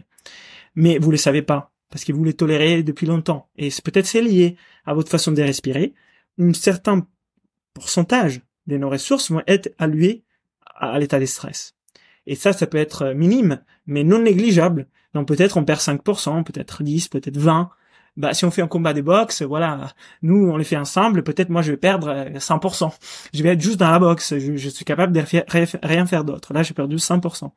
mais 0.74 0.98
vous 0.98 1.10
le 1.10 1.16
savez 1.16 1.40
pas, 1.40 1.72
parce 1.88 2.04
que 2.04 2.12
vous 2.12 2.22
les 2.22 2.34
tolérez 2.34 2.82
depuis 2.82 3.06
longtemps. 3.06 3.48
Et 3.56 3.70
peut-être 3.82 4.04
c'est 4.04 4.20
lié 4.20 4.56
à 4.84 4.92
votre 4.92 5.08
façon 5.08 5.32
de 5.32 5.40
respirer. 5.40 5.94
Un 6.38 6.52
certain 6.52 7.06
pourcentage 7.72 8.42
de 8.66 8.76
nos 8.76 8.90
ressources 8.90 9.30
vont 9.30 9.40
être 9.46 9.74
allouées 9.78 10.24
à 10.76 10.98
l'état 10.98 11.18
de 11.18 11.24
stress. 11.24 11.74
Et 12.31 12.37
ça, 12.37 12.53
ça 12.53 12.66
peut 12.66 12.79
être 12.79 13.12
minime, 13.12 13.61
mais 13.87 14.05
non 14.05 14.21
négligeable. 14.21 14.87
Donc 15.14 15.27
peut-être 15.29 15.57
on 15.57 15.64
perd 15.64 15.81
5%, 15.81 16.45
peut-être 16.45 16.83
10, 16.83 17.09
peut-être 17.09 17.37
20. 17.37 17.71
Bah, 18.16 18.35
si 18.35 18.45
on 18.45 18.51
fait 18.51 18.62
un 18.62 18.69
combat 18.69 18.93
de 18.93 19.01
boxe, 19.01 19.43
voilà, 19.43 19.93
nous, 20.23 20.49
on 20.51 20.57
les 20.57 20.64
fait 20.64 20.77
ensemble, 20.77 21.23
peut-être 21.23 21.49
moi, 21.49 21.62
je 21.62 21.73
vais 21.73 21.77
perdre 21.77 22.29
100%. 22.38 22.93
Je 23.35 23.43
vais 23.43 23.51
être 23.51 23.61
juste 23.61 23.79
dans 23.79 23.90
la 23.90 23.99
boxe, 23.99 24.38
je, 24.38 24.69
suis 24.69 24.85
capable 24.85 25.12
de 25.12 25.23
rien 25.83 26.07
faire 26.07 26.25
d'autre. 26.25 26.53
Là, 26.53 26.62
j'ai 26.62 26.75
perdu 26.75 26.97
100%. 26.97 27.51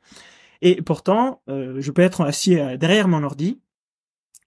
Et 0.62 0.82
pourtant, 0.82 1.42
euh, 1.48 1.76
je 1.80 1.90
peux 1.90 2.02
être 2.02 2.22
assis 2.22 2.58
euh, 2.58 2.76
derrière 2.76 3.08
mon 3.08 3.22
ordi, 3.22 3.60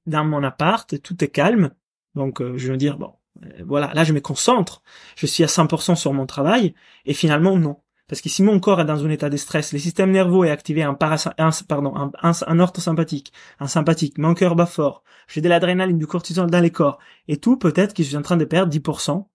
dans 0.07 0.25
mon 0.25 0.43
appart, 0.43 1.01
tout 1.01 1.23
est 1.23 1.27
calme. 1.29 1.71
Donc 2.15 2.41
euh, 2.41 2.57
je 2.57 2.71
veux 2.71 2.77
dire 2.77 2.97
bon, 2.97 3.13
euh, 3.45 3.63
voilà, 3.65 3.93
là 3.93 4.03
je 4.03 4.13
me 4.13 4.19
concentre, 4.19 4.81
je 5.15 5.27
suis 5.27 5.43
à 5.43 5.47
100% 5.47 5.95
sur 5.95 6.13
mon 6.13 6.25
travail 6.25 6.73
et 7.05 7.13
finalement 7.13 7.55
non. 7.57 7.77
Parce 8.07 8.21
que 8.21 8.29
si 8.29 8.41
mon 8.41 8.59
corps 8.59 8.79
est 8.79 8.85
dans 8.85 9.05
un 9.05 9.09
état 9.09 9.29
de 9.29 9.37
stress, 9.37 9.73
le 9.73 9.79
système 9.79 10.11
nerveux 10.11 10.45
est 10.45 10.51
activé 10.51 10.83
un, 10.83 10.97
un 10.99 11.51
pardon, 11.67 11.95
un, 11.95 12.11
un, 12.21 12.31
un 12.47 12.59
orthosympathique, 12.59 13.33
un 13.59 13.67
sympathique, 13.67 14.17
mon 14.17 14.33
cœur 14.33 14.55
bat 14.55 14.65
fort, 14.65 15.03
j'ai 15.27 15.41
de 15.41 15.49
l'adrénaline, 15.49 15.97
du 15.97 16.07
cortisol 16.07 16.49
dans 16.49 16.61
les 16.61 16.71
corps, 16.71 16.99
et 17.27 17.37
tout 17.37 17.57
peut-être 17.57 17.93
que 17.93 18.03
je 18.03 18.07
suis 18.07 18.17
en 18.17 18.21
train 18.21 18.37
de 18.37 18.45
perdre 18.45 18.71
10%, 18.71 19.25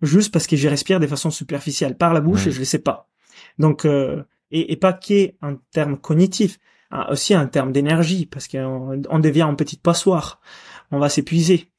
juste 0.00 0.32
parce 0.32 0.46
que 0.46 0.56
je 0.56 0.68
respire 0.68 0.98
de 0.98 1.06
façon 1.06 1.30
superficielle. 1.30 1.96
Par 1.96 2.14
la 2.14 2.20
bouche 2.20 2.46
et 2.46 2.52
je 2.52 2.58
le 2.58 2.64
sais 2.64 2.78
pas. 2.78 3.08
Donc, 3.58 3.84
euh, 3.84 4.22
et, 4.50 4.72
et 4.72 4.76
pas 4.76 4.92
qu'en 4.92 5.56
termes 5.70 5.98
cognitifs, 5.98 6.58
ah, 6.90 7.10
aussi 7.10 7.32
un 7.32 7.46
terme 7.46 7.72
d'énergie 7.72 8.26
parce 8.26 8.48
qu'on 8.48 9.02
on 9.08 9.18
devient 9.18 9.44
en 9.44 9.54
petite 9.56 9.82
passoire, 9.82 10.40
on 10.90 10.98
va 10.98 11.08
s'épuiser. 11.08 11.71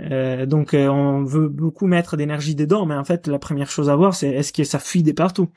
Euh, 0.00 0.46
donc 0.46 0.74
euh, 0.74 0.86
on 0.88 1.24
veut 1.24 1.48
beaucoup 1.48 1.86
mettre 1.86 2.16
d'énergie 2.16 2.54
dedans, 2.54 2.86
mais 2.86 2.94
en 2.94 3.04
fait 3.04 3.26
la 3.26 3.38
première 3.38 3.68
chose 3.68 3.90
à 3.90 3.96
voir 3.96 4.14
c'est 4.14 4.28
est-ce 4.28 4.52
que 4.52 4.62
ça 4.64 4.78
fuit 4.78 5.02
de 5.02 5.12
partout? 5.12 5.48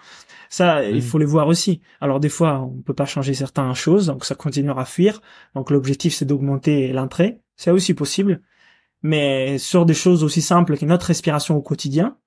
Ça, 0.49 0.83
il 0.83 1.01
faut 1.01 1.17
les 1.19 1.25
voir 1.25 1.47
aussi. 1.47 1.81
Alors 2.01 2.19
des 2.19 2.29
fois 2.29 2.59
on 2.59 2.81
peut 2.81 2.93
pas 2.93 3.05
changer 3.05 3.33
certaines 3.33 3.73
choses, 3.75 4.07
donc 4.07 4.25
ça 4.25 4.35
continuera 4.35 4.81
à 4.81 4.85
fuir. 4.85 5.21
Donc 5.55 5.69
l'objectif 5.71 6.13
c'est 6.13 6.25
d'augmenter 6.25 6.91
l'entrée, 6.91 7.39
c'est 7.55 7.71
aussi 7.71 7.93
possible. 7.93 8.41
Mais 9.03 9.57
sur 9.57 9.85
des 9.85 9.93
choses 9.93 10.23
aussi 10.23 10.41
simples 10.41 10.77
que 10.77 10.85
notre 10.85 11.07
respiration 11.07 11.55
au 11.55 11.61
quotidien, 11.61 12.17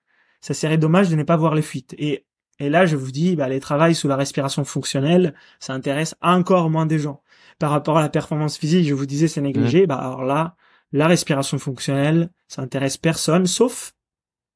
ça 0.40 0.55
serait 0.55 0.79
dommage 0.79 1.09
de 1.11 1.16
ne 1.16 1.22
pas 1.22 1.37
voir 1.37 1.55
les 1.55 1.62
fuites. 1.62 1.94
Et 1.98 2.27
et 2.61 2.70
là, 2.70 2.87
je 2.87 2.96
vous 2.96 3.11
dis, 3.11 3.35
bah, 3.37 3.48
les 3.48 3.61
travails 3.61 3.94
sous 3.94 4.09
la 4.09 4.16
respiration 4.16 4.64
fonctionnelle, 4.64 5.35
ça 5.59 5.72
intéresse 5.72 6.14
encore 6.22 6.70
moins 6.70 6.87
de 6.87 6.96
gens. 6.98 7.20
Par 7.59 7.70
rapport 7.70 7.98
à 7.98 8.00
la 8.00 8.09
performance 8.09 8.57
physique, 8.57 8.87
je 8.87 8.94
vous 8.94 9.07
disais, 9.07 9.29
c'est 9.29 9.40
négligé. 9.40 9.87
Bah, 9.87 9.96
alors 9.96 10.24
là, 10.24 10.57
la 10.94 11.09
respiration 11.09 11.59
fonctionnelle, 11.59 12.30
ça 12.46 12.62
intéresse 12.62 12.96
personne, 12.96 13.46
sauf 13.46 13.94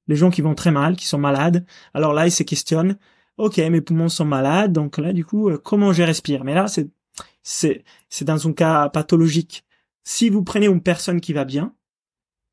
les 0.07 0.15
gens 0.17 0.31
qui 0.31 0.41
vont 0.41 0.55
très 0.55 0.71
mal, 0.71 0.97
qui 0.97 1.07
sont 1.07 1.19
malades. 1.19 1.67
Alors 1.95 2.13
là, 2.15 2.27
ils 2.27 2.33
se 2.33 2.45
questionnent. 2.45 2.97
Ok, 3.39 3.59
mes 3.59 3.81
poumons 3.81 4.09
sont 4.09 4.25
malades, 4.25 4.73
donc 4.73 4.99
là, 4.99 5.13
du 5.13 5.25
coup, 5.25 5.51
euh, 5.51 5.59
comment 5.59 5.93
je 5.93 6.03
respire? 6.05 6.45
Mais 6.45 6.55
là, 6.55 6.67
c'est, 7.43 7.85
dans 8.23 8.49
un 8.49 8.53
cas 8.53 8.89
pathologique. 8.89 9.65
Si 10.05 10.31
vous 10.31 10.45
prenez 10.45 10.67
une 10.67 10.83
personne 10.83 11.21
qui 11.21 11.33
va 11.33 11.45
bien 11.45 11.75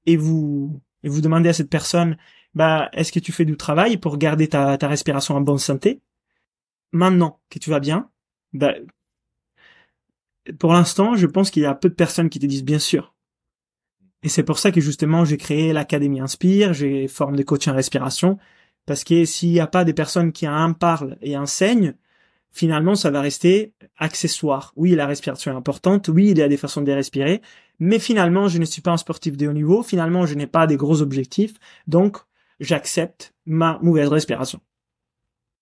et 0.07 0.17
vous 0.17 0.81
et 1.03 1.09
vous 1.09 1.21
demandez 1.21 1.49
à 1.49 1.53
cette 1.53 1.69
personne 1.69 2.17
bah, 2.55 2.89
est-ce 2.93 3.11
que 3.11 3.19
tu 3.19 3.31
fais 3.31 3.45
du 3.45 3.57
travail 3.57 3.97
pour 3.97 4.17
garder 4.17 4.47
ta, 4.47 4.77
ta 4.77 4.87
respiration 4.87 5.35
en 5.35 5.41
bonne 5.41 5.59
santé? 5.59 6.01
Maintenant 6.91 7.41
que 7.49 7.59
tu 7.59 7.69
vas 7.69 7.79
bien, 7.79 8.09
bah, 8.53 8.73
pour 10.59 10.73
l'instant, 10.73 11.15
je 11.15 11.27
pense 11.27 11.51
qu'il 11.51 11.63
y 11.63 11.65
a 11.65 11.75
peu 11.75 11.89
de 11.89 11.95
personnes 11.95 12.29
qui 12.29 12.39
te 12.39 12.45
disent 12.45 12.63
bien 12.63 12.79
sûr. 12.79 13.14
Et 14.25 14.27
c'est 14.27 14.41
pour 14.41 14.57
ça 14.57 14.71
que 14.71 14.81
justement, 14.81 15.23
j'ai 15.23 15.37
créé 15.37 15.71
l'Académie 15.71 16.19
Inspire, 16.19 16.73
j'ai 16.73 17.07
formé 17.07 17.37
des 17.37 17.43
coachs 17.43 17.67
en 17.67 17.75
respiration, 17.75 18.39
parce 18.87 19.03
que 19.03 19.23
s'il 19.23 19.51
n'y 19.51 19.59
a 19.59 19.67
pas 19.67 19.85
des 19.85 19.93
personnes 19.93 20.31
qui 20.31 20.47
en 20.47 20.73
parlent 20.73 21.15
et 21.21 21.37
enseignent, 21.37 21.93
finalement, 22.51 22.95
ça 22.95 23.11
va 23.11 23.21
rester 23.21 23.73
accessoire. 23.99 24.73
Oui, 24.75 24.95
la 24.95 25.05
respiration 25.05 25.51
est 25.51 25.55
importante. 25.55 26.07
Oui, 26.07 26.29
il 26.31 26.39
y 26.39 26.41
a 26.41 26.47
des 26.47 26.57
façons 26.57 26.81
de 26.81 26.91
respirer. 26.91 27.43
Mais 27.77 27.99
finalement, 27.99 28.47
je 28.47 28.57
ne 28.57 28.65
suis 28.65 28.81
pas 28.81 28.89
un 28.89 28.97
sportif 28.97 29.37
de 29.37 29.47
haut 29.47 29.53
niveau. 29.53 29.83
Finalement, 29.83 30.25
je 30.25 30.33
n'ai 30.33 30.47
pas 30.47 30.65
des 30.65 30.75
gros 30.75 31.03
objectifs. 31.03 31.53
Donc, 31.85 32.17
j'accepte 32.59 33.35
ma 33.45 33.77
mauvaise 33.83 34.07
respiration. 34.07 34.59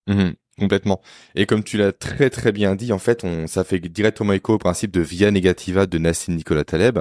Mhm, 0.06 0.36
complètement. 0.58 1.02
Et 1.34 1.44
comme 1.44 1.64
tu 1.64 1.76
l'as 1.76 1.92
très 1.92 2.30
très 2.30 2.50
bien 2.50 2.76
dit, 2.76 2.94
en 2.94 2.98
fait, 2.98 3.26
ça 3.46 3.62
fait 3.62 3.78
directement 3.78 4.32
écho 4.32 4.54
au 4.54 4.58
principe 4.58 4.90
de 4.90 5.02
via 5.02 5.30
negativa 5.30 5.84
de 5.84 5.98
Nassim 5.98 6.34
Nicolas 6.34 6.64
Taleb. 6.64 7.00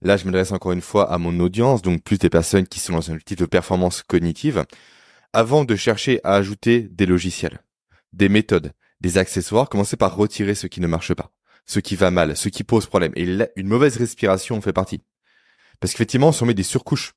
Là, 0.00 0.16
je 0.16 0.24
m'adresse 0.24 0.52
encore 0.52 0.72
une 0.72 0.80
fois 0.80 1.10
à 1.10 1.18
mon 1.18 1.40
audience, 1.40 1.82
donc 1.82 2.02
plus 2.02 2.18
des 2.18 2.30
personnes 2.30 2.66
qui 2.66 2.80
sont 2.80 2.92
dans 2.92 3.10
un 3.10 3.18
type 3.18 3.38
de 3.38 3.46
performance 3.46 4.02
cognitive, 4.02 4.64
avant 5.32 5.64
de 5.64 5.76
chercher 5.76 6.20
à 6.24 6.34
ajouter 6.34 6.82
des 6.82 7.06
logiciels, 7.06 7.60
des 8.12 8.28
méthodes, 8.28 8.72
des 9.00 9.18
accessoires, 9.18 9.68
commencez 9.68 9.96
par 9.96 10.16
retirer 10.16 10.54
ce 10.54 10.66
qui 10.66 10.80
ne 10.80 10.86
marche 10.86 11.14
pas, 11.14 11.32
ce 11.66 11.80
qui 11.80 11.96
va 11.96 12.10
mal, 12.10 12.36
ce 12.36 12.48
qui 12.48 12.64
pose 12.64 12.86
problème. 12.86 13.12
Et 13.16 13.24
une 13.56 13.68
mauvaise 13.68 13.96
respiration 13.96 14.56
en 14.56 14.60
fait 14.60 14.72
partie. 14.72 15.02
Parce 15.80 15.92
qu'effectivement, 15.92 16.32
si 16.32 16.42
on 16.42 16.46
met 16.46 16.54
des 16.54 16.62
surcouches 16.62 17.14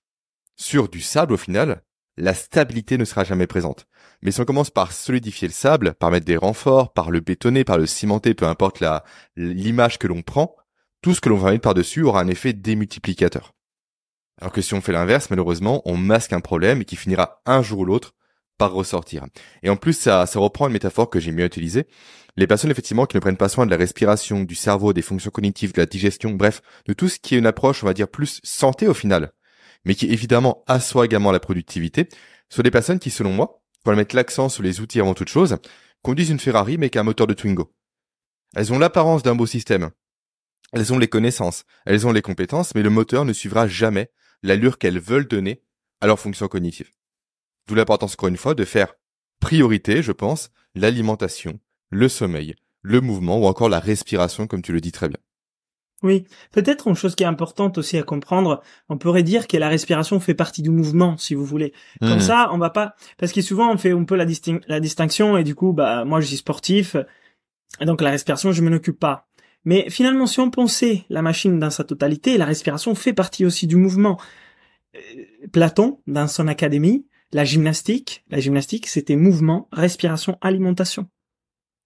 sur 0.56 0.89
du 0.89 1.01
sable 1.01 1.34
au 1.34 1.38
final, 1.38 1.84
la 2.18 2.34
stabilité 2.34 2.97
ne 2.97 3.06
sera 3.06 3.24
jamais 3.24 3.47
présente. 3.47 3.88
Mais 4.22 4.32
si 4.32 4.41
on 4.41 4.45
commence 4.45 4.70
par 4.70 4.91
solidifier 4.91 5.47
le 5.47 5.53
sable, 5.53 5.93
par 5.93 6.12
mettre 6.12 6.26
des 6.26 6.38
renforts, 6.38 6.93
par 6.93 7.10
le 7.10 7.20
bétonner, 7.20 7.64
par 7.64 7.78
le 7.78 7.86
cimenter, 7.86 8.34
peu 8.34 8.45
importe 8.45 8.80
la, 8.80 9.03
l'image 9.36 9.97
que 9.97 10.08
l'on 10.08 10.22
prend, 10.22 10.56
tout 11.02 11.14
ce 11.14 11.22
que 11.22 11.30
l'on 11.30 11.38
va 11.38 11.52
mettre 11.52 11.64
par-dessus 11.64 12.04
aura 12.04 12.22
un 12.22 12.28
effet 12.28 12.54
démultiplicateur. 12.54 13.54
Alors 14.39 14.52
que 14.52 14.62
si 14.62 14.74
on 14.74 14.82
fait 14.82 14.91
l'inverse, 14.91 15.30
malheureusement, 15.30 15.82
on 15.86 15.97
masque 15.97 16.34
un 16.34 16.41
problème 16.41 16.84
qui 16.86 16.95
finira 16.95 17.41
un 17.45 17.62
jour 17.62 17.80
ou 17.80 17.86
l'autre 17.86 18.14
par 18.58 18.74
ressortir. 18.74 19.26
Et 19.64 19.70
en 19.70 19.76
plus, 19.76 19.93
ça, 19.93 20.26
ça 20.26 20.39
reprend 20.39 20.68
une 20.68 20.74
métaphore 20.74 21.10
que 21.10 21.20
j'ai 21.20 21.32
mieux 21.32 21.45
utilisée. 21.45 21.88
Les 22.38 22.47
personnes, 22.47 22.72
effectivement, 22.72 23.06
qui 23.06 23.18
ne 23.18 23.20
prennent 23.20 23.38
pas 23.38 23.49
soin 23.49 23.66
de 23.66 23.72
la 23.72 23.78
respiration, 23.78 24.43
du 24.43 24.56
cerveau, 24.56 24.93
des 24.93 25.02
fonctions 25.02 25.32
cognitives, 25.32 25.74
de 25.74 25.82
la 25.82 25.86
digestion, 25.86 26.32
bref, 26.32 26.62
de 26.86 26.93
tout 26.93 27.10
ce 27.10 27.20
qui 27.20 27.36
est 27.36 27.39
une 27.39 27.47
approche, 27.47 27.84
on 27.84 27.88
va 27.88 27.93
dire, 27.93 28.08
plus 28.08 28.39
santé 28.43 28.88
au 28.88 28.93
final, 28.93 29.32
mais 29.84 29.95
qui 29.95 30.08
évidemment 30.08 30.64
assoit 30.68 31.06
également 31.06 31.32
la 31.32 31.39
productivité, 31.39 32.08
sont 32.49 32.62
des 32.62 32.72
personnes 32.72 32.99
qui, 32.99 33.10
selon 33.10 33.34
moi, 33.34 33.62
pour 33.84 33.93
mettre 33.93 34.16
l'accent 34.16 34.49
sur 34.49 34.64
les 34.64 34.80
outils 34.80 34.99
avant 34.99 35.16
toute 35.16 35.30
chose, 35.30 35.58
conduisent 36.04 36.30
une 36.30 36.39
Ferrari 36.39 36.78
mais 36.78 36.89
qu'un 36.89 37.04
moteur 37.04 37.28
de 37.28 37.34
Twingo. 37.34 37.74
Elles 38.56 38.74
ont 38.74 38.80
l'apparence 38.80 39.24
d'un 39.24 39.36
beau 39.36 39.45
système. 39.45 39.89
Elles 40.74 40.93
ont 40.93 40.97
les 40.97 41.07
connaissances, 41.07 41.65
elles 41.86 42.07
ont 42.07 42.11
les 42.11 42.22
compétences, 42.22 42.74
mais 42.76 42.84
le 42.84 42.89
moteur 42.89 43.26
ne 43.26 43.34
suivra 43.34 43.67
jamais 43.67 44.09
l'allure 44.43 44.78
qu'elles 44.78 44.99
veulent 44.99 45.28
donner 45.28 45.61
à 45.99 46.07
leurs 46.07 46.19
fonctions 46.19 46.47
cognitives. 46.47 46.91
D'où 47.67 47.76
l'importance, 47.76 48.13
encore 48.13 48.30
une 48.30 48.38
fois, 48.38 48.55
de 48.55 48.65
faire 48.65 48.95
priorité, 49.39 50.01
je 50.01 50.11
pense, 50.11 50.49
l'alimentation, 50.76 51.59
le 51.89 52.07
sommeil, 52.09 52.55
le 52.82 53.01
mouvement 53.01 53.38
ou 53.39 53.45
encore 53.45 53.69
la 53.69 53.80
respiration, 53.80 54.47
comme 54.47 54.61
tu 54.61 54.72
le 54.74 54.82
dis 54.82 54.91
très 54.91 55.09
bien. 55.09 55.17
Oui, 56.03 56.26
peut-être 56.51 56.88
une 56.88 56.95
chose 56.95 57.13
qui 57.13 57.22
est 57.22 57.28
importante 57.28 57.78
aussi 57.78 57.95
à 57.95 58.01
comprendre, 58.01 58.63
on 58.89 58.97
pourrait 58.97 59.22
dire 59.22 59.47
que 59.47 59.55
la 59.57 59.69
respiration 59.69 60.19
fait 60.19 60.34
partie 60.34 60.63
du 60.63 60.72
mouvement, 60.72 61.15
si 61.17 61.36
vous 61.36 61.45
voulez. 61.45 61.74
Comme 61.99 62.15
Hmm. 62.17 62.19
ça, 62.22 62.49
on 62.53 62.57
va 62.57 62.72
pas, 62.72 62.95
parce 63.19 63.32
que 63.32 63.41
souvent 63.41 63.72
on 63.72 63.78
fait 63.78 63.91
un 63.91 64.03
peu 64.03 64.15
la, 64.15 64.26
la 64.67 64.80
distinction 64.80 65.38
et 65.38 65.43
du 65.43 65.53
coup, 65.53 65.74
bah 65.74 66.03
moi 66.03 66.19
je 66.19 66.26
suis 66.26 66.38
sportif, 66.38 66.95
et 67.80 67.86
donc 67.86 68.01
la 68.01 68.09
respiration 68.09 68.51
je 68.51 68.63
m'en 68.63 68.76
occupe 68.76 68.99
pas. 68.99 69.28
Mais 69.66 69.89
finalement, 69.89 70.28
si 70.28 70.39
on 70.39 70.49
pensait 70.49 71.05
la 71.09 71.22
machine 71.22 71.59
dans 71.59 71.70
sa 71.70 71.84
totalité, 71.84 72.38
la 72.38 72.45
respiration 72.45 72.95
fait 72.95 73.14
partie 73.14 73.45
aussi 73.45 73.68
du 73.68 73.76
mouvement. 73.76 74.20
Euh, 74.95 74.99
Platon, 75.51 75.99
dans 76.07 76.28
son 76.28 76.47
académie, 76.47 77.05
la 77.32 77.45
gymnastique, 77.45 78.24
la 78.30 78.39
gymnastique, 78.39 78.88
c'était 78.88 79.16
mouvement, 79.16 79.70
respiration, 79.72 80.38
alimentation. 80.41 81.07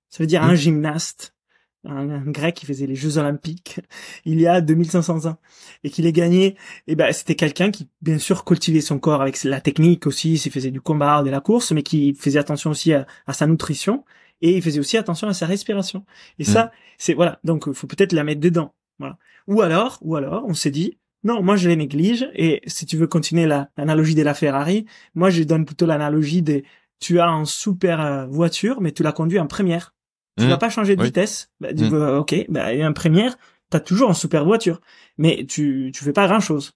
Ça 0.09 0.23
veut 0.23 0.27
dire 0.27 0.43
un 0.43 0.55
gymnaste, 0.55 1.35
un, 1.83 2.09
un 2.09 2.31
grec 2.31 2.55
qui 2.55 2.65
faisait 2.65 2.87
les 2.87 2.95
Jeux 2.95 3.17
Olympiques 3.17 3.81
il 4.25 4.39
y 4.39 4.47
a 4.47 4.61
2500 4.61 5.25
ans 5.25 5.37
et 5.83 5.89
qu'il 5.89 6.05
ait 6.05 6.13
gagné, 6.13 6.55
et 6.87 6.95
ben 6.95 7.11
c'était 7.11 7.35
quelqu'un 7.35 7.71
qui 7.71 7.89
bien 8.01 8.17
sûr 8.17 8.45
cultivait 8.45 8.81
son 8.81 8.97
corps 8.97 9.21
avec 9.21 9.43
la 9.43 9.61
technique 9.61 10.07
aussi, 10.07 10.37
s'il 10.37 10.51
faisait 10.51 10.71
du 10.71 10.81
combat, 10.81 11.21
de 11.23 11.29
la 11.29 11.41
course, 11.41 11.71
mais 11.73 11.83
qui 11.83 12.13
faisait 12.15 12.39
attention 12.39 12.71
aussi 12.71 12.93
à, 12.93 13.05
à 13.27 13.33
sa 13.33 13.45
nutrition 13.45 14.05
et 14.41 14.55
il 14.55 14.61
faisait 14.61 14.79
aussi 14.79 14.97
attention 14.97 15.27
à 15.27 15.33
sa 15.33 15.45
respiration. 15.45 16.05
Et 16.39 16.43
ça, 16.43 16.71
c'est 16.97 17.13
voilà, 17.13 17.39
donc 17.43 17.71
faut 17.73 17.87
peut-être 17.87 18.13
la 18.13 18.23
mettre 18.23 18.41
dedans. 18.41 18.73
Voilà. 18.99 19.17
Ou 19.47 19.61
alors, 19.61 19.97
ou 20.01 20.15
alors, 20.15 20.43
on 20.47 20.53
s'est 20.53 20.71
dit 20.71 20.97
non, 21.23 21.41
moi 21.41 21.55
je 21.55 21.67
les 21.69 21.75
néglige 21.75 22.29
et 22.35 22.61
si 22.67 22.85
tu 22.85 22.97
veux 22.97 23.07
continuer 23.07 23.45
la- 23.47 23.69
l'analogie 23.77 24.13
de 24.15 24.21
la 24.21 24.33
Ferrari, 24.35 24.85
moi 25.15 25.29
je 25.31 25.41
donne 25.43 25.65
plutôt 25.65 25.85
l'analogie 25.87 26.41
des 26.43 26.63
tu 26.99 27.19
as 27.19 27.25
une 27.27 27.45
super 27.45 27.99
euh, 27.99 28.25
voiture 28.27 28.79
mais 28.81 28.91
tu 28.91 29.01
la 29.03 29.11
conduis 29.11 29.39
en 29.39 29.47
première. 29.47 29.93
Tu 30.37 30.43
Mhm. 30.43 30.49
vas 30.51 30.57
pas 30.57 30.69
changer 30.69 30.95
de 30.95 31.01
Oui. 31.01 31.07
vitesse. 31.07 31.49
Bah, 31.59 31.73
tu 31.73 31.85
veux- 31.85 32.17
ok, 32.17 32.45
bah, 32.49 32.73
et 32.73 32.85
en 32.85 32.93
première, 32.93 33.37
t'as 33.69 33.79
toujours 33.79 34.09
une 34.09 34.15
super 34.15 34.45
voiture, 34.45 34.81
mais 35.17 35.45
tu 35.47 35.91
tu 35.93 36.03
fais 36.03 36.13
pas 36.13 36.27
grand 36.27 36.39
chose. 36.41 36.73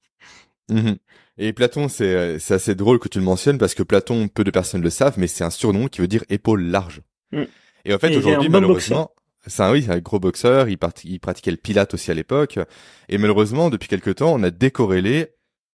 Mhm. 0.70 0.98
Et 1.38 1.54
Platon, 1.54 1.88
c'est 1.88 2.16
euh, 2.16 2.40
c'est 2.40 2.54
assez 2.56 2.76
drôle 2.76 3.00
que 3.00 3.08
tu 3.08 3.20
le 3.20 3.26
mentionnes 3.26 3.58
parce 3.58 3.74
que 3.76 3.84
Platon, 3.84 4.28
peu 4.28 4.44
de 4.44 4.52
personnes 4.52 4.82
le 4.82 4.90
savent, 4.90 5.18
mais 5.18 5.28
c'est 5.28 5.44
un 5.44 5.50
surnom 5.50 5.88
qui 5.88 6.02
veut 6.02 6.08
dire 6.08 6.24
épaule 6.30 6.64
large. 6.64 7.02
Mm. 7.32 7.44
Et 7.86 7.94
en 7.94 8.00
fait, 8.00 8.08
aujourd'hui, 8.18 8.50
malheureusement, 8.94 9.12
c'est 9.48 9.64
un 9.64 9.72
oui, 9.72 9.86
un 9.90 10.00
gros 10.00 10.20
boxeur. 10.20 10.68
Il, 10.70 10.78
part- 10.78 10.92
il 11.04 11.20
pratiquait 11.20 11.52
le 11.52 11.58
pilate 11.58 11.94
aussi 11.94 12.12
à 12.12 12.14
l'époque. 12.14 12.60
Et 13.08 13.18
malheureusement, 13.18 13.70
depuis 13.70 13.88
quelque 13.88 14.12
temps, 14.12 14.34
on 14.34 14.44
a 14.44 14.52
décorrélé 14.52 15.30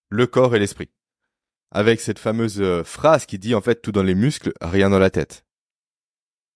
le 0.10 0.28
corps 0.28 0.56
et 0.56 0.60
l'esprit 0.60 0.90
avec 1.72 2.00
cette 2.00 2.20
fameuse 2.20 2.62
euh, 2.62 2.84
phrase 2.84 3.26
qui 3.26 3.38
dit 3.38 3.54
en 3.56 3.60
fait 3.62 3.82
tout 3.82 3.92
dans 3.92 4.04
les 4.04 4.16
muscles, 4.16 4.54
rien 4.62 4.90
dans 4.90 5.00
la 5.00 5.10
tête. 5.10 5.46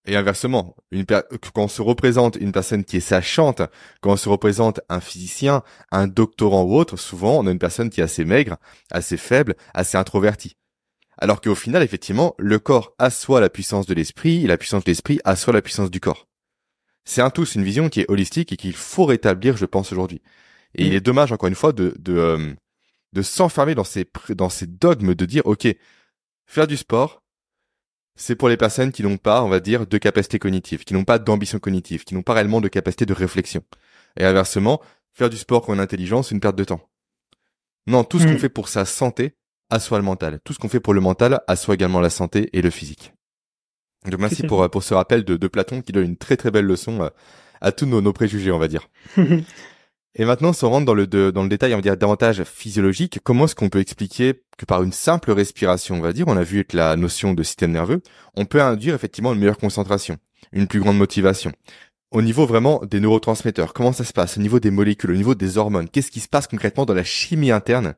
Et 0.06 0.16
inversement, 0.16 0.76
une 0.92 1.06
per- 1.06 1.22
quand 1.54 1.64
on 1.64 1.68
se 1.68 1.82
représente 1.82 2.38
une 2.38 2.52
personne 2.54 2.86
qui 2.86 2.98
est 2.98 3.02
sachante, 3.02 3.62
quand 4.02 4.12
on 4.14 4.18
se 4.18 4.30
représente 4.30 4.80
un 4.88 5.02
physicien, 5.02 5.62
un 5.92 6.08
doctorant 6.08 6.64
ou 6.64 6.76
autre, 6.76 6.96
souvent 6.96 7.40
on 7.40 7.48
a 7.48 7.52
une 7.52 7.60
personne 7.60 7.90
qui 7.90 8.00
est 8.00 8.04
assez 8.04 8.24
maigre, 8.24 8.58
assez 8.92 9.18
faible, 9.18 9.56
assez 9.74 9.98
introvertie. 9.98 10.56
Alors 11.22 11.42
qu'au 11.42 11.56
final, 11.56 11.84
effectivement, 11.84 12.34
le 12.40 12.60
corps 12.60 12.94
assoit 12.98 13.42
la 13.42 13.50
puissance 13.50 13.86
de 13.86 13.94
l'esprit, 13.94 14.44
et 14.46 14.48
la 14.48 14.58
puissance 14.58 14.84
de 14.86 14.90
l'esprit 14.90 15.20
assoit 15.26 15.54
la 15.54 15.62
puissance 15.62 15.92
du 15.92 16.00
corps. 16.00 16.28
C'est 17.06 17.22
un 17.22 17.30
tout, 17.30 17.46
c'est 17.46 17.60
une 17.60 17.66
vision 17.66 17.90
qui 17.90 18.02
est 18.02 18.10
holistique 18.10 18.54
et 18.54 18.58
qu'il 18.58 18.74
faut 18.74 19.06
rétablir, 19.06 19.58
je 19.58 19.66
pense, 19.66 19.92
aujourd'hui. 19.92 20.22
Et 20.76 20.84
Mm. 20.84 20.88
il 20.88 20.94
est 20.96 21.02
dommage, 21.02 21.32
encore 21.32 21.48
une 21.50 21.56
fois, 21.56 21.74
de, 21.74 21.94
de, 22.00 22.14
euh, 22.16 22.54
de 23.14 23.22
s'enfermer 23.22 23.76
dans 23.76 23.84
ces, 23.84 24.06
dans 24.30 24.50
ces 24.50 24.68
dogmes 24.68 25.14
de 25.16 25.26
dire, 25.26 25.46
OK, 25.46 25.68
faire 26.46 26.68
du 26.68 26.78
sport, 26.78 27.22
c'est 28.16 28.36
pour 28.36 28.50
les 28.50 28.58
personnes 28.58 28.92
qui 28.92 29.02
n'ont 29.04 29.18
pas, 29.18 29.44
on 29.44 29.50
va 29.50 29.60
dire, 29.60 29.88
de 29.88 29.98
capacité 29.98 30.40
cognitive, 30.40 30.84
qui 30.84 30.94
n'ont 30.94 31.06
pas 31.06 31.20
d'ambition 31.20 31.60
cognitive, 31.60 32.04
qui 32.04 32.14
n'ont 32.16 32.22
pas 32.22 32.34
réellement 32.34 32.62
de 32.62 32.68
capacité 32.68 33.06
de 33.06 33.14
réflexion. 33.14 33.64
Et 34.18 34.26
inversement, 34.26 34.82
faire 35.14 35.30
du 35.30 35.38
sport 35.38 35.64
pour 35.64 35.74
une 35.74 35.80
intelligence, 35.80 36.30
c'est 36.30 36.36
une 36.36 36.42
perte 36.42 36.56
de 36.58 36.64
temps. 36.66 36.82
Non, 37.88 38.04
tout 38.04 38.20
ce 38.20 38.26
Mm. 38.26 38.34
qu'on 38.34 38.38
fait 38.40 38.50
pour 38.50 38.68
sa 38.70 38.86
santé 38.86 39.36
assoit 39.70 39.98
le 40.00 40.04
mental. 40.04 40.40
Tout 40.44 40.54
ce 40.54 40.60
qu'on 40.60 40.70
fait 40.70 40.80
pour 40.80 40.94
le 40.94 41.02
mental 41.02 41.42
assoit 41.48 41.76
également 41.76 42.00
la 42.00 42.10
santé 42.10 42.50
et 42.54 42.62
le 42.62 42.70
physique. 42.70 43.14
Donc 44.10 44.20
merci 44.20 44.44
pour, 44.44 44.64
euh, 44.64 44.70
pour 44.70 44.84
ce 44.84 44.94
rappel 44.94 45.24
de, 45.24 45.36
de 45.38 45.48
Platon 45.48 45.82
qui 45.82 45.92
donne 45.92 46.06
une 46.06 46.18
très 46.18 46.38
très 46.38 46.52
belle 46.52 46.66
leçon 46.66 47.02
euh, 47.02 47.10
à 47.62 47.72
tous 47.72 47.86
nos, 47.86 48.02
nos 48.02 48.14
préjugés, 48.14 48.52
on 48.52 48.60
va 48.60 48.68
dire. 48.68 48.90
Et 50.16 50.26
maintenant, 50.26 50.54
si 50.54 50.66
on 50.66 50.72
rentre 50.72 50.86
dans 50.86 50.96
le, 50.96 51.06
de- 51.08 51.32
dans 51.32 51.44
le 51.44 51.50
détail, 51.50 51.74
on 51.74 51.78
va 51.78 51.82
dire 51.84 51.96
davantage 51.96 52.44
physiologique, 52.44 53.20
comment 53.24 53.46
est-ce 53.46 53.56
qu'on 53.56 53.70
peut 53.70 53.80
expliquer 53.80 54.42
que 54.58 54.66
par 54.66 54.82
une 54.82 54.92
simple 54.92 55.32
respiration, 55.32 55.96
on 55.96 56.02
va 56.02 56.14
dire, 56.14 56.28
on 56.28 56.36
a 56.36 56.44
vu 56.44 56.58
avec 56.58 56.74
la 56.74 56.96
notion 56.96 57.34
de 57.34 57.44
système 57.44 57.72
nerveux, 57.72 58.02
on 58.36 58.46
peut 58.46 58.62
induire 58.62 58.96
effectivement 58.96 59.34
une 59.34 59.40
meilleure 59.40 59.58
concentration, 59.60 60.18
une 60.52 60.68
plus 60.68 60.80
grande 60.80 60.98
motivation? 60.98 61.52
Au 62.12 62.24
niveau 62.24 62.48
vraiment 62.48 62.82
des 62.90 63.00
neurotransmetteurs, 63.00 63.74
comment 63.74 63.94
ça 63.94 64.04
se 64.04 64.14
passe? 64.14 64.38
Au 64.38 64.42
niveau 64.42 64.60
des 64.60 64.72
molécules, 64.72 65.12
au 65.12 65.16
niveau 65.16 65.36
des 65.36 65.60
hormones, 65.60 65.88
qu'est-ce 65.88 66.10
qui 66.10 66.22
se 66.22 66.28
passe 66.28 66.48
concrètement 66.48 66.86
dans 66.86 66.96
la 66.96 67.04
chimie 67.04 67.52
interne? 67.52 67.94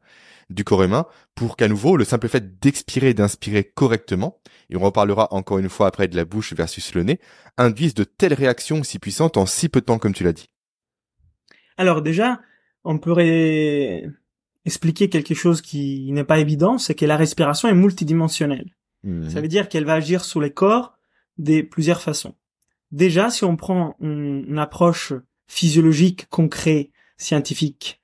Du 0.54 0.64
corps 0.64 0.84
humain 0.84 1.06
pour 1.36 1.58
qu'à 1.58 1.68
nouveau, 1.68 1.98
le 1.98 2.06
simple 2.06 2.28
fait 2.28 2.60
d'expirer 2.60 3.10
et 3.10 3.14
d'inspirer 3.14 3.64
correctement, 3.64 4.40
et 4.70 4.76
on 4.76 4.82
reparlera 4.82 5.28
encore 5.34 5.58
une 5.58 5.70
fois 5.70 5.88
après 5.88 6.08
de 6.08 6.16
la 6.16 6.26
bouche 6.26 6.54
versus 6.54 6.94
le 6.94 7.04
nez, 7.04 7.20
induisent 7.58 7.94
de 7.94 8.04
telles 8.04 8.34
réactions 8.34 8.84
si 8.84 9.00
puissantes 9.00 9.38
en 9.38 9.46
si 9.46 9.70
peu 9.70 9.82
de 9.82 9.86
temps 9.86 10.00
comme 10.00 10.14
tu 10.14 10.24
l'as 10.24 10.34
dit. 10.34 10.48
Alors 11.78 12.02
déjà, 12.02 12.42
on 12.84 12.98
pourrait 12.98 14.06
expliquer 14.66 15.10
quelque 15.10 15.34
chose 15.34 15.62
qui 15.62 16.12
n'est 16.12 16.24
pas 16.24 16.40
évident, 16.40 16.78
c'est 16.78 16.96
que 16.96 17.06
la 17.06 17.18
respiration 17.18 17.68
est 17.70 17.74
multidimensionnelle. 17.74 18.76
Ça 19.30 19.42
veut 19.42 19.48
dire 19.48 19.68
qu'elle 19.68 19.86
va 19.86 19.96
agir 19.96 20.24
sur 20.24 20.42
les 20.42 20.52
corps 20.52 20.96
de 21.40 21.62
plusieurs 21.62 22.04
façons. 22.04 22.36
Déjà, 22.92 23.32
si 23.32 23.44
on 23.44 23.56
prend 23.56 23.96
une, 24.00 24.46
une 24.48 24.60
approche 24.60 25.14
physiologique, 25.48 26.28
concrète, 26.30 26.92
scientifique, 27.18 28.00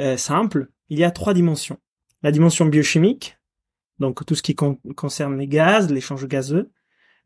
euh, 0.00 0.16
simple, 0.16 0.70
il 0.88 0.98
y 0.98 1.04
a 1.04 1.10
trois 1.10 1.34
dimensions. 1.34 1.78
La 2.22 2.32
dimension 2.32 2.66
biochimique, 2.66 3.38
donc 3.98 4.24
tout 4.26 4.34
ce 4.34 4.42
qui 4.42 4.54
con- 4.54 4.78
concerne 4.96 5.38
les 5.38 5.48
gaz, 5.48 5.90
l'échange 5.90 6.26
gazeux, 6.26 6.70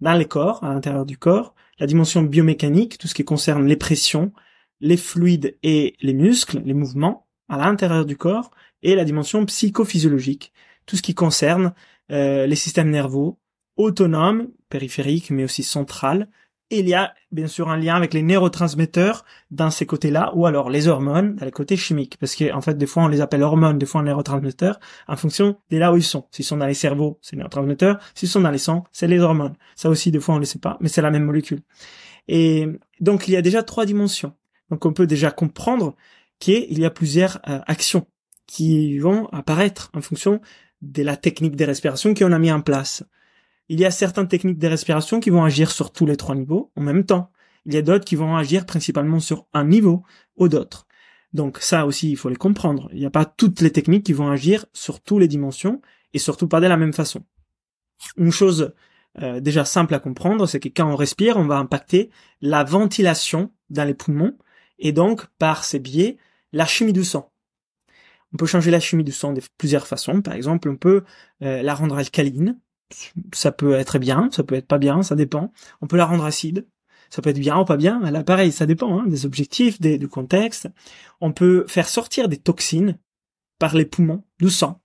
dans 0.01 0.15
les 0.15 0.27
corps, 0.27 0.63
à 0.65 0.69
l'intérieur 0.69 1.07
du 1.07 1.19
corps. 1.19 1.55
La 1.79 1.87
dimension 1.87 2.23
biomécanique, 2.23 2.99
tout 2.99 3.09
ce 3.09 3.15
qui 3.15 3.25
concerne 3.25 3.67
les 3.67 3.77
pressions, 3.77 4.33
les 4.81 4.97
fluides 4.97 5.57
et 5.63 5.97
les 6.01 6.15
muscles, 6.15 6.63
les 6.65 6.75
mouvements, 6.75 7.27
à 7.49 7.57
l'intérieur 7.59 8.05
du 8.05 8.17
corps. 8.17 8.51
Et 8.83 8.95
la 8.95 9.05
dimension 9.05 9.45
psychophysiologique, 9.47 10.53
tout 10.87 10.97
ce 10.97 11.03
qui 11.03 11.15
concerne 11.15 11.75
euh, 12.11 12.47
les 12.47 12.57
systèmes 12.57 12.91
nerveux 12.91 13.33
autonomes, 13.77 14.49
périphériques, 14.69 15.31
mais 15.31 15.45
aussi 15.45 15.63
centrales. 15.63 16.29
Et 16.75 16.81
il 16.81 16.89
y 16.89 16.95
a 16.95 17.15
bien 17.31 17.47
sûr 17.47 17.71
un 17.71 17.77
lien 17.77 17.95
avec 17.95 18.13
les 18.15 18.23
neurotransmetteurs 18.23 19.25
dans 19.53 19.71
ces 19.71 19.87
côtés-là, 19.87 20.33
ou 20.35 20.45
alors 20.45 20.71
les 20.71 20.89
hormones 20.89 21.37
dans 21.37 21.45
les 21.45 21.53
côtés 21.53 21.77
chimiques, 21.77 22.17
parce 22.19 22.35
que 22.35 22.53
en 22.53 22.61
fait 22.61 22.77
des 22.77 22.87
fois 22.87 23.05
on 23.05 23.07
les 23.07 23.21
appelle 23.21 23.45
hormones, 23.45 23.79
des 23.79 23.87
fois 23.87 24.03
neurotransmetteurs, 24.03 24.81
en 25.07 25.17
fonction 25.17 25.57
de 25.71 25.79
là 25.79 25.93
où 25.93 25.97
ils 25.97 26.03
sont. 26.03 26.27
S'ils 26.33 26.45
sont 26.45 26.57
dans 26.57 26.67
les 26.67 26.75
cerveaux, 26.75 27.21
c'est 27.23 27.37
les 27.37 27.39
neurotransmetteurs. 27.39 28.01
S'ils 28.17 28.29
sont 28.29 28.41
dans 28.41 28.51
les 28.51 28.59
sangs, 28.59 28.83
c'est 28.91 29.07
les 29.07 29.21
hormones. 29.21 29.55
Ça 29.77 29.89
aussi 29.89 30.11
des 30.11 30.19
fois 30.19 30.35
on 30.35 30.39
le 30.39 30.47
sait 30.47 30.59
pas, 30.59 30.77
mais 30.81 30.89
c'est 30.89 31.01
la 31.01 31.13
même 31.13 31.23
molécule. 31.23 31.61
Et 32.27 32.67
donc 32.99 33.29
il 33.29 33.35
y 33.35 33.37
a 33.37 33.43
déjà 33.43 33.63
trois 33.63 33.87
dimensions. 33.87 34.33
Donc 34.69 34.85
on 34.85 34.93
peut 34.93 35.07
déjà 35.07 35.31
comprendre 35.31 35.95
qu'il 36.41 36.77
y 36.77 36.85
a 36.85 36.91
plusieurs 36.91 37.39
euh, 37.49 37.61
actions 37.69 38.05
qui 38.49 38.99
vont 38.99 39.29
apparaître 39.29 39.93
en 39.95 40.01
fonction 40.01 40.41
de 40.83 41.05
la 41.05 41.17
technique 41.17 41.55
de 41.55 41.67
respiration 41.67 42.15
qu'on 42.15 42.33
a 42.33 42.39
mis 42.41 42.51
en 42.51 42.63
place. 42.63 43.05
Il 43.69 43.81
y 43.81 43.85
a 43.85 43.91
certaines 43.91 44.29
techniques 44.29 44.59
de 44.59 44.69
respiration 44.69 45.21
qui 45.21 45.31
vont 45.31 45.45
agir 45.45 45.71
sur 45.71 45.93
tous 45.93 46.07
les 46.07 46.17
trois 46.17 46.35
niveaux 46.35 46.71
en 46.77 46.83
même 46.83 47.05
temps. 47.05 47.31
Il 47.67 47.75
y 47.75 47.77
a 47.77 47.83
d'autres 47.83 48.05
qui 48.05 48.17
vont 48.17 48.37
agir 48.37 48.67
principalement 48.67 49.21
sur 49.21 49.47
un 49.55 49.65
niveau 49.65 50.03
ou 50.37 50.49
d'autres. 50.49 50.87
Donc 51.33 51.59
ça 51.59 51.87
aussi, 51.87 52.11
il 52.11 52.17
faut 52.17 52.29
les 52.29 52.37
comprendre. 52.37 52.89
Il 52.93 53.01
n'y 53.01 53.07
a 53.07 53.11
pas 53.11 53.25
toutes 53.25 53.61
les 53.61 53.73
techniques 53.73 54.05
qui 54.05 54.13
vont 54.13 54.31
agir 54.31 54.67
sur 54.73 55.01
toutes 55.01 55.21
les 55.21 55.29
dimensions 55.29 55.81
et 56.13 56.19
surtout 56.19 56.47
pas 56.47 56.61
de 56.61 56.67
la 56.67 56.77
même 56.77 56.93
façon. 56.93 57.25
Une 58.17 58.31
chose 58.31 58.75
euh, 59.21 59.41
déjà 59.41 59.65
simple 59.65 59.95
à 59.95 59.99
comprendre, 59.99 60.47
c'est 60.47 60.61
que 60.61 60.69
quand 60.69 60.91
on 60.91 60.97
respire, 60.97 61.37
on 61.37 61.47
va 61.47 61.57
impacter 61.57 62.11
la 62.41 62.65
ventilation 62.65 63.53
dans 63.71 63.85
les 63.85 63.95
poumons 63.95 64.37
et 64.79 64.93
donc 64.93 65.27
par 65.39 65.65
ces 65.65 65.79
biais, 65.79 66.19
la 66.53 66.67
chimie 66.67 66.93
du 66.93 67.05
sang. 67.05 67.33
On 68.33 68.37
peut 68.37 68.47
changer 68.47 68.71
la 68.71 68.81
chimie 68.81 69.05
du 69.05 69.13
sang 69.13 69.33
de 69.33 69.41
plusieurs 69.59 69.87
façons. 69.87 70.21
Par 70.21 70.35
exemple, 70.35 70.69
on 70.69 70.77
peut 70.77 71.05
euh, 71.43 71.63
la 71.63 71.75
rendre 71.75 71.97
alcaline, 71.97 72.59
ça 73.33 73.53
peut 73.53 73.75
être 73.75 73.99
bien, 73.99 74.29
ça 74.33 74.43
peut 74.43 74.55
être 74.55 74.67
pas 74.67 74.79
bien, 74.79 75.03
ça 75.03 75.15
dépend. 75.15 75.53
On 75.81 75.87
peut 75.87 75.97
la 75.97 76.07
rendre 76.07 76.25
acide, 76.25 76.67
ça 77.11 77.23
peut 77.23 77.31
être 77.31 77.39
bien 77.39 77.59
ou 77.59 77.65
pas 77.65 77.77
bien. 77.77 78.01
Là, 78.11 78.25
pareil, 78.25 78.53
ça 78.53 78.67
dépend 78.67 78.99
hein, 78.99 79.07
des 79.07 79.27
objectifs, 79.27 79.81
des, 79.81 79.99
du 79.99 80.09
contexte. 80.09 80.69
On 81.21 81.33
peut 81.33 81.65
faire 81.69 81.89
sortir 81.89 82.29
des 82.29 82.39
toxines 82.39 82.99
par 83.59 83.75
les 83.75 83.85
poumons, 83.85 84.25
du 84.41 84.51
sang, 84.51 84.83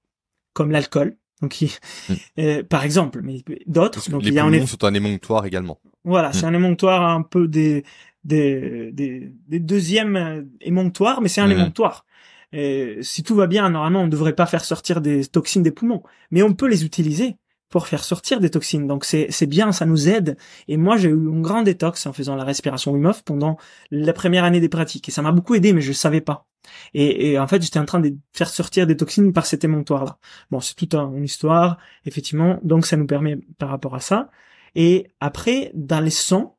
comme 0.53 0.71
l'alcool. 0.71 1.17
Donc, 1.41 1.57
hmm. 1.61 2.13
euh, 2.39 2.63
par 2.63 2.83
exemple, 2.83 3.21
mais 3.23 3.43
d'autres. 3.65 4.09
Donc, 4.09 4.23
les 4.23 4.29
il 4.29 4.33
y 4.33 4.39
a 4.39 4.43
poumons 4.43 4.67
sont 4.67 4.83
un 4.83 4.93
émonctoire 4.93 5.45
également. 5.45 5.79
Voilà, 6.03 6.33
c'est 6.33 6.45
hmm. 6.45 6.49
un 6.49 6.53
émonctoire 6.53 7.09
un 7.09 7.21
peu 7.21 7.47
des 7.47 7.83
des, 8.25 8.91
des, 8.91 9.31
des 9.47 9.59
deuxièmes 9.59 10.49
émonctoires, 10.61 11.21
mais 11.21 11.29
c'est 11.29 11.41
un 11.41 11.47
hmm. 11.47 11.51
émonctoire. 11.51 12.05
Et 12.51 12.97
si 13.01 13.23
tout 13.23 13.35
va 13.35 13.47
bien, 13.47 13.69
normalement, 13.69 14.01
on 14.01 14.05
ne 14.05 14.11
devrait 14.11 14.35
pas 14.35 14.45
faire 14.45 14.65
sortir 14.65 15.01
des 15.01 15.25
toxines 15.25 15.63
des 15.63 15.71
poumons, 15.71 16.03
mais 16.31 16.41
on 16.41 16.53
peut 16.53 16.67
les 16.67 16.83
utiliser 16.83 17.35
pour 17.69 17.87
faire 17.87 18.03
sortir 18.03 18.39
des 18.39 18.49
toxines. 18.49 18.87
Donc 18.87 19.05
c'est 19.05 19.45
bien, 19.45 19.71
ça 19.71 19.85
nous 19.85 20.09
aide. 20.09 20.37
Et 20.67 20.77
moi 20.77 20.97
j'ai 20.97 21.09
eu 21.09 21.13
un 21.13 21.39
grand 21.41 21.61
détox 21.61 22.05
en 22.07 22.13
faisant 22.13 22.35
la 22.35 22.43
respiration 22.43 22.91
Wim 22.91 23.05
Hof 23.05 23.23
pendant 23.23 23.57
la 23.91 24.13
première 24.13 24.43
année 24.43 24.59
des 24.59 24.69
pratiques 24.69 25.07
et 25.07 25.11
ça 25.11 25.21
m'a 25.21 25.31
beaucoup 25.31 25.55
aidé, 25.55 25.73
mais 25.73 25.81
je 25.81 25.93
savais 25.93 26.21
pas. 26.21 26.47
Et, 26.93 27.31
et 27.31 27.39
en 27.39 27.47
fait 27.47 27.61
j'étais 27.61 27.79
en 27.79 27.85
train 27.85 27.99
de 27.99 28.15
faire 28.33 28.49
sortir 28.49 28.87
des 28.87 28.97
toxines 28.97 29.31
par 29.33 29.45
cet 29.45 29.63
émonctoire 29.63 30.03
là. 30.03 30.17
Bon 30.51 30.59
c'est 30.59 30.75
toute 30.75 30.95
une 30.95 31.23
histoire 31.23 31.77
effectivement. 32.05 32.59
Donc 32.63 32.85
ça 32.85 32.97
nous 32.97 33.07
permet 33.07 33.37
par 33.57 33.69
rapport 33.69 33.95
à 33.95 33.99
ça. 33.99 34.29
Et 34.75 35.07
après 35.19 35.71
dans 35.75 36.01
les 36.01 36.09
sons 36.09 36.53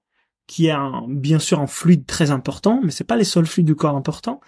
qui 0.47 0.67
est 0.67 0.73
un, 0.73 1.05
bien 1.09 1.39
sûr 1.39 1.61
un 1.61 1.69
fluide 1.69 2.07
très 2.07 2.31
important, 2.33 2.81
mais 2.83 2.91
c'est 2.91 3.05
pas 3.05 3.17
les 3.17 3.25
seuls 3.25 3.47
fluides 3.47 3.67
du 3.67 3.77
corps 3.77 3.97
importants. 3.97 4.41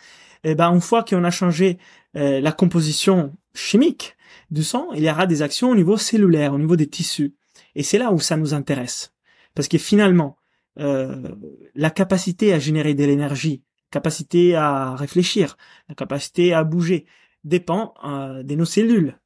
Eh 0.45 0.55
ben 0.55 0.73
une 0.73 0.81
fois 0.81 1.05
qu'on 1.05 1.25
a 1.25 1.31
changé 1.31 1.79
euh, 2.17 2.41
la 2.41 2.53
composition 2.53 3.35
chimique 3.55 4.17
du 4.51 4.63
sang, 4.63 4.93
il 4.93 5.03
y 5.05 5.11
aura 5.11 5.27
des 5.27 5.43
actions 5.43 5.71
au 5.71 5.75
niveau 5.75 5.97
cellulaire, 5.97 6.53
au 6.55 6.59
niveau 6.59 6.77
des 6.77 6.89
tissus. 6.89 7.35
Et 7.75 7.83
c'est 7.83 7.99
là 7.99 8.13
où 8.13 8.19
ça 8.19 8.37
nous 8.37 8.55
intéresse. 8.55 9.13
Parce 9.55 9.69
que 9.69 9.79
finalement, 9.79 10.37
euh, 10.79 11.29
la 11.75 11.91
capacité 11.91 12.53
à 12.53 12.59
générer 12.59 12.95
de 12.95 13.05
l'énergie, 13.05 13.63
capacité 13.91 14.55
à 14.55 14.95
réfléchir, 14.97 15.57
la 15.89 15.95
capacité 15.95 16.55
à 16.55 16.65
bouger, 16.65 17.07
dépend 17.45 17.95
euh, 18.05 18.43
de 18.43 18.55
nos 18.55 18.65
cellules. 18.65 19.19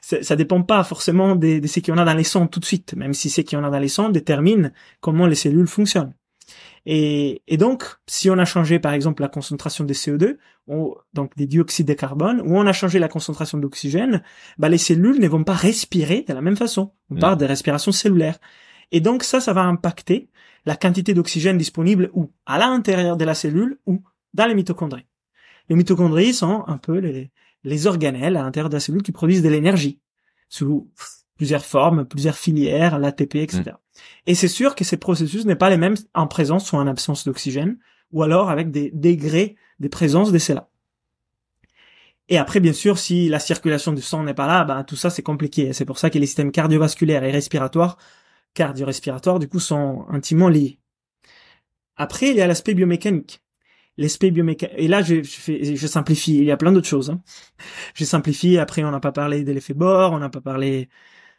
Ça, 0.00 0.22
ça 0.22 0.36
dépend 0.36 0.62
pas 0.62 0.82
forcément 0.84 1.36
de, 1.36 1.60
de 1.60 1.66
ce 1.66 1.80
qu'il 1.80 1.94
y 1.94 1.96
en 1.96 2.00
a 2.00 2.04
dans 2.04 2.14
les 2.14 2.24
sangs 2.24 2.48
tout 2.48 2.60
de 2.60 2.64
suite, 2.64 2.94
même 2.94 3.14
si 3.14 3.30
ce 3.30 3.40
qu'il 3.40 3.58
y 3.58 3.60
en 3.60 3.64
a 3.64 3.70
dans 3.70 3.78
les 3.78 3.88
sangs 3.88 4.08
détermine 4.08 4.72
comment 5.00 5.26
les 5.26 5.36
cellules 5.36 5.68
fonctionnent. 5.68 6.14
Et, 6.84 7.42
et, 7.46 7.56
donc, 7.56 7.84
si 8.06 8.28
on 8.28 8.38
a 8.38 8.44
changé 8.44 8.78
par 8.78 8.92
exemple 8.92 9.22
la 9.22 9.28
concentration 9.28 9.84
des 9.84 9.94
CO2, 9.94 10.36
donc 11.12 11.36
des 11.36 11.46
dioxydes 11.46 11.86
de 11.86 11.92
carbone, 11.92 12.40
ou 12.40 12.56
on 12.56 12.66
a 12.66 12.72
changé 12.72 12.98
la 12.98 13.08
concentration 13.08 13.58
d'oxygène, 13.58 14.22
bah 14.58 14.68
les 14.68 14.78
cellules 14.78 15.20
ne 15.20 15.28
vont 15.28 15.44
pas 15.44 15.54
respirer 15.54 16.24
de 16.26 16.32
la 16.32 16.40
même 16.40 16.56
façon. 16.56 16.92
On 17.10 17.16
parle 17.16 17.38
de 17.38 17.44
respiration 17.44 17.92
cellulaire. 17.92 18.38
Et 18.90 19.00
donc 19.00 19.22
ça, 19.22 19.40
ça 19.40 19.52
va 19.52 19.62
impacter 19.62 20.28
la 20.66 20.76
quantité 20.76 21.14
d'oxygène 21.14 21.58
disponible 21.58 22.10
ou 22.12 22.30
à 22.46 22.58
l'intérieur 22.58 23.16
de 23.16 23.24
la 23.24 23.34
cellule 23.34 23.78
ou 23.86 24.02
dans 24.34 24.46
les 24.46 24.54
mitochondries. 24.54 25.06
Les 25.68 25.76
mitochondries 25.76 26.34
sont 26.34 26.64
un 26.66 26.78
peu 26.78 26.98
les, 26.98 27.30
les 27.64 27.86
organelles 27.86 28.36
à 28.36 28.42
l'intérieur 28.42 28.68
de 28.68 28.74
la 28.74 28.80
cellule 28.80 29.02
qui 29.02 29.12
produisent 29.12 29.42
de 29.42 29.48
l'énergie 29.48 30.00
sous 30.48 30.90
plusieurs 31.42 31.64
formes, 31.64 32.04
plusieurs 32.04 32.36
filières, 32.36 33.00
l'ATP, 33.00 33.34
etc. 33.34 33.62
Mm. 33.66 33.70
Et 34.28 34.36
c'est 34.36 34.46
sûr 34.46 34.76
que 34.76 34.84
ces 34.84 34.96
processus 34.96 35.44
n'est 35.44 35.56
pas 35.56 35.70
les 35.70 35.76
mêmes 35.76 35.96
en 36.14 36.28
présence 36.28 36.70
ou 36.70 36.76
en 36.76 36.86
absence 36.86 37.24
d'oxygène, 37.24 37.78
ou 38.12 38.22
alors 38.22 38.48
avec 38.48 38.70
des 38.70 38.92
degrés 38.94 39.56
de 39.80 39.88
présence 39.88 40.30
de 40.30 40.38
celles-là. 40.38 40.68
Et 42.28 42.38
après, 42.38 42.60
bien 42.60 42.72
sûr, 42.72 42.96
si 42.96 43.28
la 43.28 43.40
circulation 43.40 43.92
du 43.92 44.02
sang 44.02 44.22
n'est 44.22 44.34
pas 44.34 44.46
là, 44.46 44.62
ben, 44.62 44.84
tout 44.84 44.94
ça 44.94 45.10
c'est 45.10 45.24
compliqué. 45.24 45.72
C'est 45.72 45.84
pour 45.84 45.98
ça 45.98 46.10
que 46.10 46.18
les 46.20 46.26
systèmes 46.26 46.52
cardiovasculaires 46.52 47.24
et 47.24 47.32
respiratoires, 47.32 47.98
cardio-respiratoires, 48.54 49.40
du 49.40 49.48
coup, 49.48 49.58
sont 49.58 50.06
intimement 50.10 50.48
liés. 50.48 50.78
Après, 51.96 52.28
il 52.28 52.36
y 52.36 52.40
a 52.40 52.46
l'aspect 52.46 52.74
biomécanique. 52.74 53.42
L'aspect 53.96 54.30
biomécanique. 54.30 54.76
Et 54.78 54.86
là, 54.86 55.02
je, 55.02 55.24
je, 55.24 55.74
je 55.74 55.86
simplifie. 55.88 56.38
Il 56.38 56.44
y 56.44 56.52
a 56.52 56.56
plein 56.56 56.70
d'autres 56.70 56.86
choses. 56.86 57.10
Hein. 57.10 57.20
Je 57.94 58.04
simplifie. 58.04 58.58
Après, 58.58 58.84
on 58.84 58.92
n'a 58.92 59.00
pas 59.00 59.10
parlé 59.10 59.42
de 59.42 59.50
l'effet 59.50 59.74
Bohr, 59.74 60.12
on 60.12 60.20
n'a 60.20 60.30
pas 60.30 60.40
parlé 60.40 60.88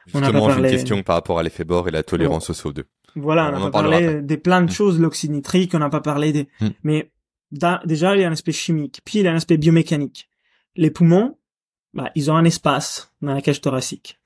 Justement, 0.07 0.49
j'ai 0.49 0.59
une 0.59 0.69
question 0.69 1.03
par 1.03 1.15
rapport 1.15 1.39
à 1.39 1.43
l'effet 1.43 1.63
Bohr 1.63 1.87
et 1.87 1.91
la 1.91 2.03
tolérance 2.03 2.49
au 2.49 2.53
CO2. 2.53 2.83
Voilà, 3.15 3.53
on 3.55 3.69
pas 3.69 3.81
parlé 3.81 4.21
des 4.21 4.37
plein 4.37 4.61
de 4.61 4.67
hmm. 4.67 4.73
choses, 4.73 4.99
l'oxyde 4.99 5.31
nitrique, 5.31 5.73
on 5.75 5.79
n'a 5.79 5.89
pas 5.89 6.01
parlé 6.01 6.31
des... 6.31 6.47
Hmm. 6.59 6.69
Mais 6.83 7.11
déjà, 7.51 8.15
il 8.15 8.21
y 8.21 8.23
a 8.23 8.29
un 8.29 8.31
aspect 8.31 8.51
chimique, 8.51 9.01
puis 9.05 9.19
il 9.19 9.25
y 9.25 9.27
a 9.27 9.31
un 9.31 9.35
aspect 9.35 9.57
biomécanique. 9.57 10.29
Les 10.75 10.89
poumons, 10.89 11.37
bah, 11.93 12.09
ils 12.15 12.31
ont 12.31 12.35
un 12.35 12.45
espace 12.45 13.13
dans 13.21 13.33
la 13.33 13.41
cage 13.41 13.61
thoracique. 13.61 14.19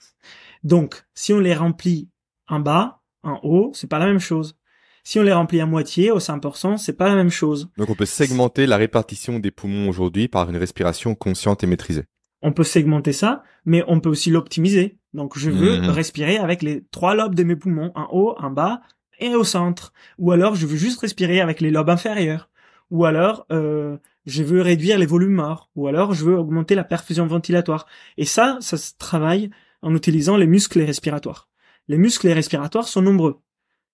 Donc, 0.63 1.05
si 1.13 1.33
on 1.33 1.39
les 1.39 1.53
remplit 1.53 2.09
en 2.47 2.59
bas, 2.59 3.01
en 3.23 3.39
haut, 3.43 3.71
c'est 3.73 3.87
pas 3.87 3.99
la 3.99 4.05
même 4.05 4.19
chose. 4.19 4.55
Si 5.03 5.19
on 5.19 5.23
les 5.23 5.33
remplit 5.33 5.61
à 5.61 5.65
moitié, 5.65 6.11
au 6.11 6.19
5%, 6.19 6.77
c'est 6.77 6.97
pas 6.97 7.07
la 7.07 7.15
même 7.15 7.29
chose. 7.29 7.69
Donc 7.77 7.89
on 7.89 7.95
peut 7.95 8.05
segmenter 8.05 8.65
la 8.65 8.75
répartition 8.75 9.39
des 9.39 9.51
poumons 9.51 9.87
aujourd'hui 9.87 10.27
par 10.27 10.49
une 10.49 10.57
respiration 10.57 11.15
consciente 11.15 11.63
et 11.63 11.67
maîtrisée. 11.67 12.03
On 12.41 12.51
peut 12.51 12.65
segmenter 12.65 13.13
ça, 13.13 13.43
mais 13.65 13.83
on 13.87 14.01
peut 14.01 14.09
aussi 14.09 14.31
l'optimiser. 14.31 14.96
Donc 15.17 15.37
je 15.37 15.49
veux 15.49 15.81
mhm. 15.81 15.89
respirer 15.89 16.37
avec 16.37 16.61
les 16.61 16.85
trois 16.91 17.15
lobes 17.15 17.33
de 17.33 17.43
mes 17.43 17.55
poumons, 17.55 17.91
en 17.95 18.07
haut, 18.11 18.35
en 18.37 18.51
bas 18.51 18.81
et 19.19 19.33
au 19.33 19.43
centre. 19.43 19.91
Ou 20.19 20.31
alors 20.31 20.53
je 20.53 20.67
veux 20.67 20.77
juste 20.77 21.01
respirer 21.01 21.41
avec 21.41 21.59
les 21.59 21.71
lobes 21.71 21.89
inférieurs. 21.89 22.49
Ou 22.91 23.03
alors 23.03 23.47
euh, 23.51 23.97
je 24.27 24.43
veux 24.43 24.61
réduire 24.61 24.99
les 24.99 25.07
volumes 25.07 25.33
morts. 25.33 25.71
Ou 25.75 25.87
alors 25.87 26.13
je 26.13 26.23
veux 26.23 26.37
augmenter 26.37 26.75
la 26.75 26.83
perfusion 26.83 27.25
ventilatoire. 27.25 27.87
Et 28.17 28.25
ça, 28.25 28.59
ça 28.61 28.77
se 28.77 28.91
travaille 28.99 29.49
en 29.81 29.95
utilisant 29.95 30.37
les 30.37 30.45
muscles 30.45 30.81
respiratoires. 30.81 31.49
Les 31.87 31.97
muscles 31.97 32.29
respiratoires 32.29 32.87
sont 32.87 33.01
nombreux. 33.01 33.39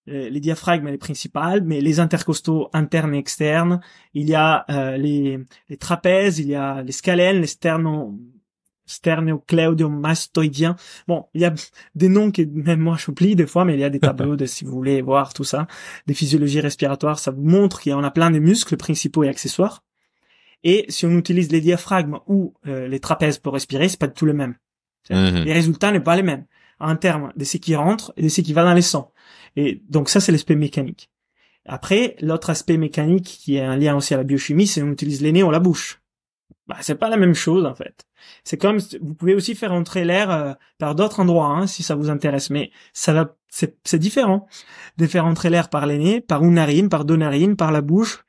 Euh, 0.09 0.29
les 0.29 0.41
diaphragmes 0.41 0.89
les 0.89 0.97
principales, 0.97 1.63
mais 1.63 1.79
les 1.79 2.01
intercostaux 2.01 2.67
internes 2.73 3.15
et 3.15 3.17
externes. 3.17 3.79
Il 4.13 4.27
y 4.27 4.35
a 4.35 4.65
euh, 4.69 4.97
les, 4.97 5.39
les, 5.69 5.77
trapèzes, 5.77 6.39
il 6.39 6.49
y 6.49 6.55
a 6.55 6.81
les 6.81 6.91
scalènes, 6.91 7.39
les 7.39 7.47
sterno 7.47 8.19
sternocléodomastoïdien. 8.85 10.75
Bon, 11.07 11.25
il 11.33 11.41
y 11.41 11.45
a 11.45 11.53
des 11.95 12.09
noms 12.09 12.31
que 12.31 12.41
même 12.41 12.79
moi 12.79 12.97
j'oublie 12.97 13.35
des 13.35 13.47
fois, 13.47 13.65
mais 13.65 13.73
il 13.75 13.79
y 13.79 13.83
a 13.83 13.89
des 13.89 13.99
tableaux 13.99 14.35
de 14.35 14.45
si 14.45 14.65
vous 14.65 14.71
voulez 14.71 15.01
voir 15.01 15.33
tout 15.33 15.43
ça, 15.43 15.67
des 16.07 16.13
physiologies 16.13 16.61
respiratoires, 16.61 17.19
ça 17.19 17.31
vous 17.31 17.43
montre 17.43 17.79
qu'il 17.81 17.91
y 17.91 17.95
en 17.95 18.03
a 18.03 18.11
plein 18.11 18.31
de 18.31 18.39
muscles 18.39 18.77
principaux 18.77 19.23
et 19.23 19.29
accessoires. 19.29 19.83
Et 20.63 20.85
si 20.89 21.05
on 21.05 21.11
utilise 21.17 21.51
les 21.51 21.61
diaphragmes 21.61 22.19
ou 22.27 22.53
euh, 22.67 22.87
les 22.87 22.99
trapèzes 22.99 23.37
pour 23.37 23.53
respirer, 23.53 23.89
c'est 23.89 23.99
pas 23.99 24.07
du 24.07 24.13
tout 24.13 24.25
le 24.25 24.33
même. 24.33 24.55
Mhm. 25.09 25.43
Les 25.43 25.53
résultats 25.53 25.91
n'est 25.91 25.99
pas 25.99 26.15
les 26.15 26.23
mêmes 26.23 26.45
en 26.79 26.95
termes 26.95 27.31
de 27.35 27.43
ce 27.43 27.57
qui 27.57 27.75
rentre 27.75 28.13
et 28.17 28.23
de 28.23 28.29
ce 28.29 28.41
qui 28.41 28.53
va 28.53 28.63
dans 28.63 28.73
les 28.73 28.81
sangs. 28.81 29.11
Et 29.55 29.81
donc 29.89 30.09
ça 30.09 30.19
c'est 30.19 30.31
l'aspect 30.31 30.55
mécanique. 30.55 31.09
Après, 31.65 32.17
l'autre 32.21 32.49
aspect 32.49 32.75
mécanique 32.77 33.25
qui 33.25 33.55
est 33.55 33.61
un 33.61 33.77
lien 33.77 33.95
aussi 33.95 34.13
à 34.13 34.17
la 34.17 34.23
biochimie, 34.23 34.67
c'est 34.67 34.83
on 34.83 34.91
utilise 34.91 35.21
les 35.21 35.31
nez 35.31 35.43
ou 35.43 35.51
la 35.51 35.59
bouche 35.59 36.02
bah, 36.67 36.77
c'est 36.81 36.95
pas 36.95 37.09
la 37.09 37.17
même 37.17 37.33
chose 37.33 37.65
en 37.65 37.75
fait. 37.75 38.05
C'est 38.43 38.57
comme 38.57 38.79
vous 39.01 39.13
pouvez 39.13 39.35
aussi 39.35 39.55
faire 39.55 39.73
entrer 39.73 40.05
l'air 40.05 40.31
euh, 40.31 40.53
par 40.77 40.95
d'autres 40.95 41.19
endroits 41.19 41.47
hein, 41.47 41.67
si 41.67 41.83
ça 41.83 41.95
vous 41.95 42.09
intéresse, 42.09 42.49
mais 42.49 42.71
ça 42.93 43.13
va 43.13 43.35
c'est 43.49 43.99
différent 43.99 44.47
de 44.97 45.05
faire 45.05 45.25
entrer 45.25 45.51
l'air 45.51 45.69
par 45.69 45.85
les 45.85 45.99
nez, 45.99 46.21
par 46.21 46.43
une 46.43 46.55
narine, 46.55 46.89
par 46.89 47.05
deux 47.05 47.17
narines, 47.17 47.55
par 47.55 47.71
la 47.71 47.81
bouche, 47.81 48.25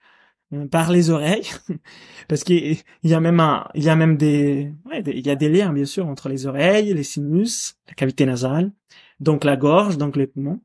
euh, 0.53 0.66
par 0.66 0.91
les 0.93 1.11
oreilles, 1.11 1.49
parce 2.28 2.45
qu'il 2.45 2.76
y 3.03 3.14
a 3.14 3.20
même 3.20 3.41
un, 3.41 3.66
il 3.74 3.85
y 3.85 3.89
a 3.89 3.97
même 3.97 4.16
des, 4.18 4.74
ouais, 4.85 5.03
il 5.07 5.26
y 5.26 5.30
a 5.30 5.37
des 5.37 5.49
liens 5.49 5.72
bien 5.72 5.87
sûr 5.87 6.07
entre 6.07 6.28
les 6.28 6.47
oreilles, 6.47 6.93
les 6.93 7.03
sinus, 7.03 7.76
la 7.89 7.95
cavité 7.95 8.26
nasale, 8.26 8.72
donc 9.20 9.45
la 9.45 9.57
gorge, 9.57 9.97
donc 9.97 10.16
les 10.16 10.26
poumons. 10.26 10.61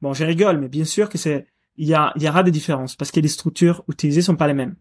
Bon, 0.00 0.14
je 0.14 0.24
rigole, 0.24 0.58
mais 0.58 0.68
bien 0.68 0.86
sûr 0.86 1.10
que 1.10 1.18
c'est, 1.18 1.46
il 1.76 1.86
y 1.86 1.94
a, 1.94 2.12
il 2.16 2.22
y 2.22 2.28
aura 2.28 2.42
des 2.42 2.50
différences 2.50 2.96
parce 2.96 3.10
que 3.10 3.20
les 3.20 3.28
structures 3.28 3.84
utilisées 3.88 4.22
sont 4.22 4.36
pas 4.36 4.46
les 4.46 4.54
mêmes. 4.54 4.76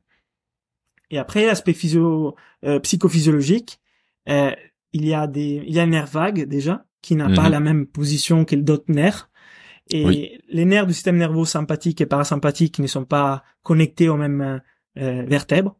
Et 1.12 1.18
après, 1.18 1.45
l'aspect 1.45 1.74
physio, 1.74 2.36
euh, 2.64 2.80
psychophysiologique, 2.80 3.80
euh, 4.30 4.51
il 4.93 5.05
y 5.05 5.14
a 5.14 5.28
des, 5.28 5.64
il 5.66 5.74
y 5.74 5.80
a 5.80 5.84
un 5.84 5.88
nerf 5.88 6.07
vague 6.07 6.45
déjà 6.45 6.86
qui 7.01 7.16
n'a 7.16 7.30
pas 7.30 7.43
mhm. 7.43 7.51
la 7.51 7.60
même 7.60 7.86
position 7.86 8.45
que 8.45 8.55
d'autres 8.55 8.91
nerfs. 8.91 9.30
Et 9.91 10.39
les 10.49 10.66
nerfs 10.66 10.86
du 10.86 10.93
système 10.93 11.18
nerveux 11.18 11.45
sympathique 11.45 11.99
et 11.99 12.05
parasympathique 12.05 12.78
ne 12.78 12.86
sont 12.86 13.05
pas 13.05 13.43
connectés 13.64 14.07
aux 14.07 14.18
mêmes 14.18 14.62
euh, 14.97 15.24
vertèbres, 15.26 15.80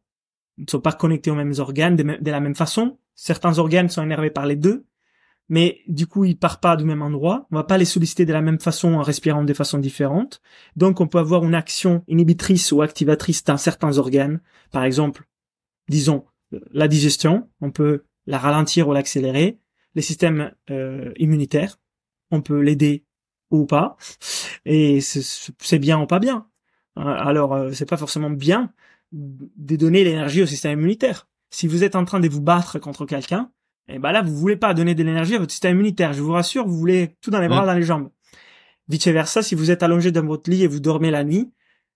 ne 0.58 0.66
sont 0.68 0.82
pas 0.82 0.94
connectés 0.94 1.30
aux 1.30 1.36
mêmes 1.36 1.54
organes 1.60 1.96
de, 1.96 2.18
de, 2.20 2.32
la 2.32 2.40
même 2.40 2.56
façon. 2.56 2.98
Certains 3.14 3.60
organes 3.60 3.90
sont 3.90 4.02
énervés 4.02 4.32
par 4.32 4.48
les 4.48 4.56
deux, 4.56 4.88
mais 5.50 5.82
du 5.88 6.08
coup 6.08 6.26
ils 6.26 6.38
partent 6.38 6.62
pas 6.62 6.78
du 6.78 6.86
même 6.86 7.02
endroit. 7.02 7.47
On 7.52 7.56
va 7.56 7.64
pas 7.64 7.78
les 7.78 7.86
solliciter 7.86 8.26
de 8.26 8.34
la 8.34 8.41
même 8.41 8.60
façon 8.60 8.93
en 8.93 9.02
respirant 9.02 9.43
de 9.43 9.54
façon 9.54 9.80
différente. 9.80 10.41
Donc 10.76 11.02
on 11.02 11.08
peut 11.08 11.18
avoir 11.18 11.43
une 11.43 11.56
action 11.56 12.04
inhibitrice 12.08 12.72
ou 12.72 12.82
activatrice 12.82 13.43
dans 13.43 13.58
certains 13.58 13.97
organes. 13.97 14.41
Par 14.72 14.84
exemple, 14.84 15.28
disons 15.89 16.26
la 16.72 16.88
digestion, 16.88 17.50
on 17.62 17.72
peut 17.72 18.06
la 18.26 18.38
ralentir 18.38 18.88
ou 18.88 18.93
l'accélérer. 18.93 19.60
Les 19.95 20.02
systèmes 20.02 20.54
euh, 20.70 21.12
immunitaires, 21.18 21.80
on 22.32 22.41
peut 22.41 22.62
l'aider 22.62 23.06
ou 23.52 23.66
pas. 23.66 23.97
Et 24.66 25.02
c'est 25.02 25.80
bien 25.80 26.00
ou 26.00 26.06
pas 26.06 26.20
bien. 26.20 26.47
Alors 26.95 27.54
euh, 27.54 27.72
c'est 27.72 27.89
pas 27.89 27.97
forcément 27.97 28.30
bien 28.30 28.72
de 29.12 29.76
donner 29.76 30.04
l'énergie 30.04 30.43
au 30.43 30.45
système 30.45 30.80
immunitaire. 30.80 31.28
Si 31.50 31.68
vous 31.68 31.84
êtes 31.84 31.95
en 31.95 32.06
train 32.06 32.20
de 32.20 32.30
vous 32.30 32.41
battre 32.41 32.78
contre 32.78 33.06
quelqu'un, 33.06 33.52
et 33.90 34.00
ben 34.00 34.12
là, 34.12 34.22
vous 34.22 34.36
voulez 34.36 34.56
pas 34.56 34.74
donner 34.74 34.96
de 34.96 35.04
l'énergie 35.04 35.36
à 35.36 35.40
votre 35.40 35.52
système 35.52 35.76
immunitaire. 35.76 36.14
Je 36.14 36.22
vous 36.22 36.32
rassure, 36.32 36.68
vous 36.68 36.78
voulez 36.78 37.16
tout 37.22 37.32
dans 37.32 37.40
les 37.42 37.48
bras, 37.48 37.66
dans 37.66 37.74
les 37.74 37.84
jambes. 37.84 38.10
Vice 38.88 39.08
versa, 39.08 39.42
si 39.44 39.56
vous 39.56 39.72
êtes 39.72 39.84
allongé 39.84 40.12
dans 40.12 40.26
votre 40.26 40.50
lit 40.50 40.64
et 40.64 40.68
vous 40.68 40.80
dormez 40.80 41.12
la 41.12 41.24
nuit, 41.24 41.52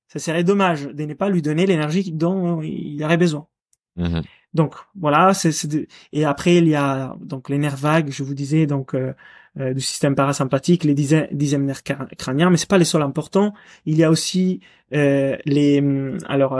ça 0.08 0.20
serait 0.20 0.44
dommage 0.44 0.86
de 0.88 1.06
ne 1.06 1.14
pas 1.14 1.30
lui 1.30 1.42
donner 1.42 1.66
l'énergie 1.66 2.12
dont 2.12 2.62
il 2.62 3.04
aurait 3.04 3.18
besoin. 3.18 3.48
Mhm. 3.96 4.22
Donc 4.54 4.76
voilà, 5.00 5.34
c'est 5.34 5.68
de- 5.68 5.88
et 6.12 6.26
après 6.26 6.58
il 6.58 6.68
y 6.68 6.76
a 6.76 7.16
donc 7.22 7.50
les 7.50 7.58
nerfs 7.58 7.78
vagues, 7.78 8.10
je 8.12 8.24
vous 8.24 8.36
disais 8.36 8.68
donc 8.68 8.94
euh, 8.94 9.14
euh, 9.60 9.74
du 9.74 9.82
système 9.82 10.14
parasympathique, 10.14 10.84
les 10.84 10.94
dixièmes, 10.94 11.28
dixièmes 11.32 11.66
nerfs 11.66 11.82
crâniens, 12.18 12.52
mais 12.52 12.58
c'est 12.58 12.70
pas 12.70 12.78
les 12.78 12.86
seuls 12.86 13.02
importants. 13.02 13.54
Il 13.86 13.98
y 13.98 14.04
a 14.04 14.12
aussi 14.12 14.60
euh, 14.94 15.36
les 15.46 15.80
hum, 15.80 16.18
alors 16.28 16.54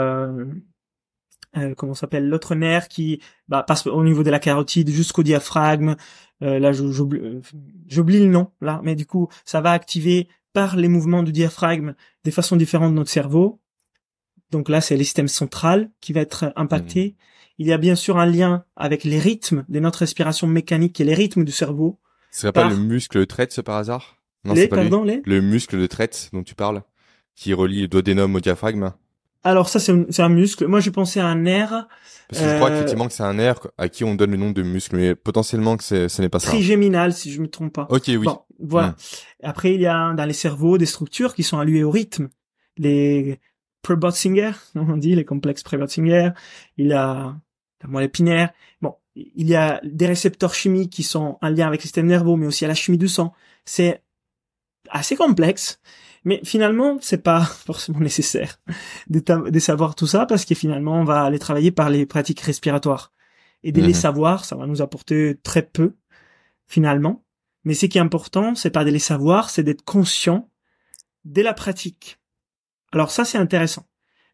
euh, 1.56 1.74
comment 1.74 1.94
s'appelle 1.94 2.28
l'autre 2.28 2.54
nerf 2.54 2.88
qui 2.88 3.20
bah, 3.48 3.62
passe 3.62 3.86
au 3.86 4.02
niveau 4.04 4.22
de 4.22 4.30
la 4.30 4.38
carotide 4.38 4.90
jusqu'au 4.90 5.22
diaphragme. 5.22 5.96
Euh, 6.42 6.58
là 6.58 6.72
j'oublie 6.72 7.20
euh, 7.20 7.40
j'oublie 7.86 8.18
le 8.18 8.26
nom 8.26 8.50
là, 8.60 8.80
mais 8.82 8.94
du 8.94 9.06
coup 9.06 9.28
ça 9.44 9.60
va 9.60 9.72
activer 9.72 10.28
par 10.52 10.76
les 10.76 10.88
mouvements 10.88 11.22
du 11.22 11.32
diaphragme 11.32 11.94
des 12.24 12.30
façons 12.30 12.56
différentes 12.56 12.92
de 12.92 12.96
notre 12.96 13.10
cerveau. 13.10 13.60
Donc 14.50 14.68
là 14.68 14.80
c'est 14.80 14.96
le 14.96 15.04
système 15.04 15.28
central 15.28 15.90
qui 16.00 16.12
va 16.12 16.20
être 16.20 16.52
impacté. 16.56 17.16
Il 17.58 17.66
y 17.66 17.72
a 17.72 17.78
bien 17.78 17.94
sûr 17.94 18.18
un 18.18 18.26
lien 18.26 18.64
avec 18.76 19.04
les 19.04 19.18
rythmes 19.18 19.64
de 19.68 19.78
notre 19.78 20.00
respiration 20.00 20.46
mécanique 20.46 21.00
et 21.00 21.04
les 21.04 21.14
rythmes 21.14 21.44
du 21.44 21.52
cerveau. 21.52 22.00
Ce 22.32 22.40
serait 22.40 22.52
pas 22.52 22.68
le 22.68 22.76
muscle 22.76 23.18
de 23.18 23.24
traite, 23.24 23.52
ce 23.52 23.60
par 23.60 23.76
hasard? 23.76 24.16
Non, 24.44 24.56
c'est 24.56 24.66
pas 24.66 24.82
lui. 24.82 24.90
pardon, 24.90 25.04
les 25.04 25.22
Le 25.24 25.40
muscle 25.40 25.78
de 25.78 25.86
traite 25.86 26.30
dont 26.32 26.42
tu 26.42 26.56
parles, 26.56 26.82
qui 27.36 27.54
relie 27.54 27.82
le 27.82 27.88
duodénum 27.88 28.34
au 28.34 28.40
diaphragme. 28.40 28.92
Alors 29.44 29.68
ça 29.68 29.78
c'est 29.78 29.92
un, 29.92 30.04
c'est 30.10 30.22
un 30.22 30.28
muscle. 30.28 30.66
Moi 30.66 30.80
j'ai 30.80 30.90
pensé 30.90 31.20
à 31.20 31.26
un 31.26 31.34
nerf 31.36 31.86
Parce 32.28 32.42
que 32.42 32.48
je 32.48 32.56
crois 32.56 32.70
Euh, 32.70 32.76
effectivement 32.76 33.06
que 33.06 33.12
c'est 33.12 33.22
un 33.22 33.34
nerf 33.34 33.60
à 33.78 33.88
qui 33.88 34.02
on 34.04 34.14
donne 34.14 34.30
le 34.30 34.36
nom 34.38 34.50
de 34.50 34.62
muscle, 34.62 34.96
mais 34.96 35.14
potentiellement 35.14 35.76
que 35.76 35.84
c'est- 35.84 36.08
ce 36.08 36.22
n'est 36.22 36.28
pas 36.30 36.38
ça. 36.40 36.48
trigéminal 36.48 37.12
si 37.12 37.30
je 37.30 37.40
me 37.42 37.48
trompe 37.48 37.72
pas. 37.74 37.86
Ok, 37.90 38.04
oui. 38.08 38.18
Bon, 38.24 38.40
voilà. 38.58 38.88
Mm. 38.88 38.94
Après 39.44 39.74
il 39.74 39.80
y 39.82 39.86
a 39.86 40.14
dans 40.14 40.24
les 40.24 40.32
cerveaux 40.32 40.78
des 40.78 40.86
structures 40.86 41.34
qui 41.34 41.42
sont 41.42 41.58
allouées 41.58 41.84
au 41.84 41.90
rythme. 41.90 42.28
Les 42.78 43.38
Prebotzinger, 43.82 44.52
on 44.74 44.96
dit 44.96 45.14
les 45.14 45.24
complexes 45.26 45.62
Prebotzinger. 45.62 46.30
Il 46.78 46.86
y 46.86 46.92
a 46.94 47.36
la 47.82 47.88
moelle 47.88 48.06
épinaire. 48.06 48.50
Bon, 48.80 48.94
il 49.14 49.46
y 49.46 49.54
a 49.54 49.78
des 49.84 50.06
récepteurs 50.06 50.54
chimiques 50.54 50.90
qui 50.90 51.02
sont 51.02 51.36
en 51.42 51.48
lien 51.50 51.66
avec 51.66 51.80
le 51.80 51.82
système 51.82 52.06
nerveux, 52.06 52.34
mais 52.36 52.46
aussi 52.46 52.64
à 52.64 52.68
la 52.68 52.74
chimie 52.74 52.96
du 52.98 53.08
sang. 53.08 53.34
C'est 53.66 54.02
assez 54.88 55.16
complexe, 55.16 55.80
mais 56.24 56.40
finalement, 56.44 56.98
c'est 57.00 57.22
pas 57.22 57.40
forcément 57.66 58.00
nécessaire 58.00 58.60
de, 59.08 59.58
savoir 59.58 59.94
tout 59.94 60.06
ça 60.06 60.26
parce 60.26 60.44
que 60.44 60.54
finalement, 60.54 61.00
on 61.00 61.04
va 61.04 61.22
aller 61.22 61.38
travailler 61.38 61.70
par 61.70 61.90
les 61.90 62.06
pratiques 62.06 62.40
respiratoires. 62.40 63.12
Et 63.62 63.72
de 63.72 63.80
les 63.80 63.88
Mhm. 63.88 63.94
savoir, 63.94 64.44
ça 64.44 64.56
va 64.56 64.66
nous 64.66 64.82
apporter 64.82 65.38
très 65.42 65.62
peu, 65.62 65.96
finalement. 66.66 67.24
Mais 67.64 67.72
ce 67.72 67.86
qui 67.86 67.96
est 67.96 68.00
important, 68.00 68.54
c'est 68.54 68.70
pas 68.70 68.84
de 68.84 68.90
les 68.90 68.98
savoir, 68.98 69.48
c'est 69.48 69.62
d'être 69.62 69.84
conscient 69.84 70.50
de 71.24 71.40
la 71.40 71.54
pratique. 71.54 72.18
Alors 72.92 73.10
ça, 73.10 73.24
c'est 73.24 73.38
intéressant. 73.38 73.86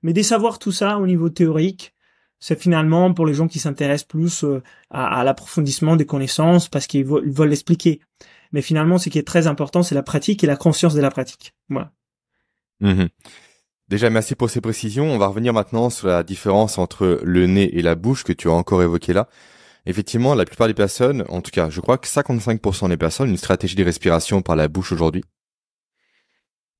Mais 0.02 0.12
de 0.12 0.22
savoir 0.22 0.58
tout 0.58 0.72
ça 0.72 0.98
au 0.98 1.06
niveau 1.06 1.28
théorique, 1.30 1.94
c'est 2.40 2.60
finalement 2.60 3.12
pour 3.14 3.26
les 3.26 3.34
gens 3.34 3.46
qui 3.46 3.58
s'intéressent 3.60 4.08
plus 4.08 4.44
euh, 4.44 4.62
à, 4.90 5.20
à 5.20 5.24
l'approfondissement 5.24 5.94
des 5.94 6.06
connaissances 6.06 6.68
parce 6.68 6.86
qu'ils 6.86 7.04
veulent 7.04 7.50
l'expliquer. 7.50 8.00
Mais 8.52 8.62
finalement, 8.62 8.98
ce 8.98 9.08
qui 9.08 9.18
est 9.18 9.26
très 9.26 9.46
important, 9.46 9.82
c'est 9.82 9.94
la 9.94 10.02
pratique 10.02 10.42
et 10.42 10.46
la 10.46 10.56
conscience 10.56 10.94
de 10.94 11.00
la 11.00 11.10
pratique. 11.10 11.54
Voilà. 11.68 11.92
Mhm. 12.80 13.08
Déjà, 13.88 14.08
merci 14.08 14.34
pour 14.34 14.50
ces 14.50 14.60
précisions. 14.60 15.10
On 15.10 15.18
va 15.18 15.26
revenir 15.26 15.52
maintenant 15.52 15.90
sur 15.90 16.08
la 16.08 16.22
différence 16.22 16.78
entre 16.78 17.20
le 17.24 17.46
nez 17.46 17.76
et 17.76 17.82
la 17.82 17.96
bouche 17.96 18.22
que 18.24 18.32
tu 18.32 18.48
as 18.48 18.52
encore 18.52 18.82
évoqué 18.82 19.12
là. 19.12 19.28
Effectivement, 19.86 20.34
la 20.34 20.44
plupart 20.44 20.68
des 20.68 20.74
personnes, 20.74 21.24
en 21.28 21.40
tout 21.40 21.50
cas, 21.50 21.70
je 21.70 21.80
crois 21.80 21.98
que 21.98 22.06
55% 22.06 22.88
des 22.88 22.96
personnes, 22.96 23.30
une 23.30 23.36
stratégie 23.36 23.76
de 23.76 23.84
respiration 23.84 24.42
par 24.42 24.54
la 24.54 24.68
bouche 24.68 24.92
aujourd'hui. 24.92 25.24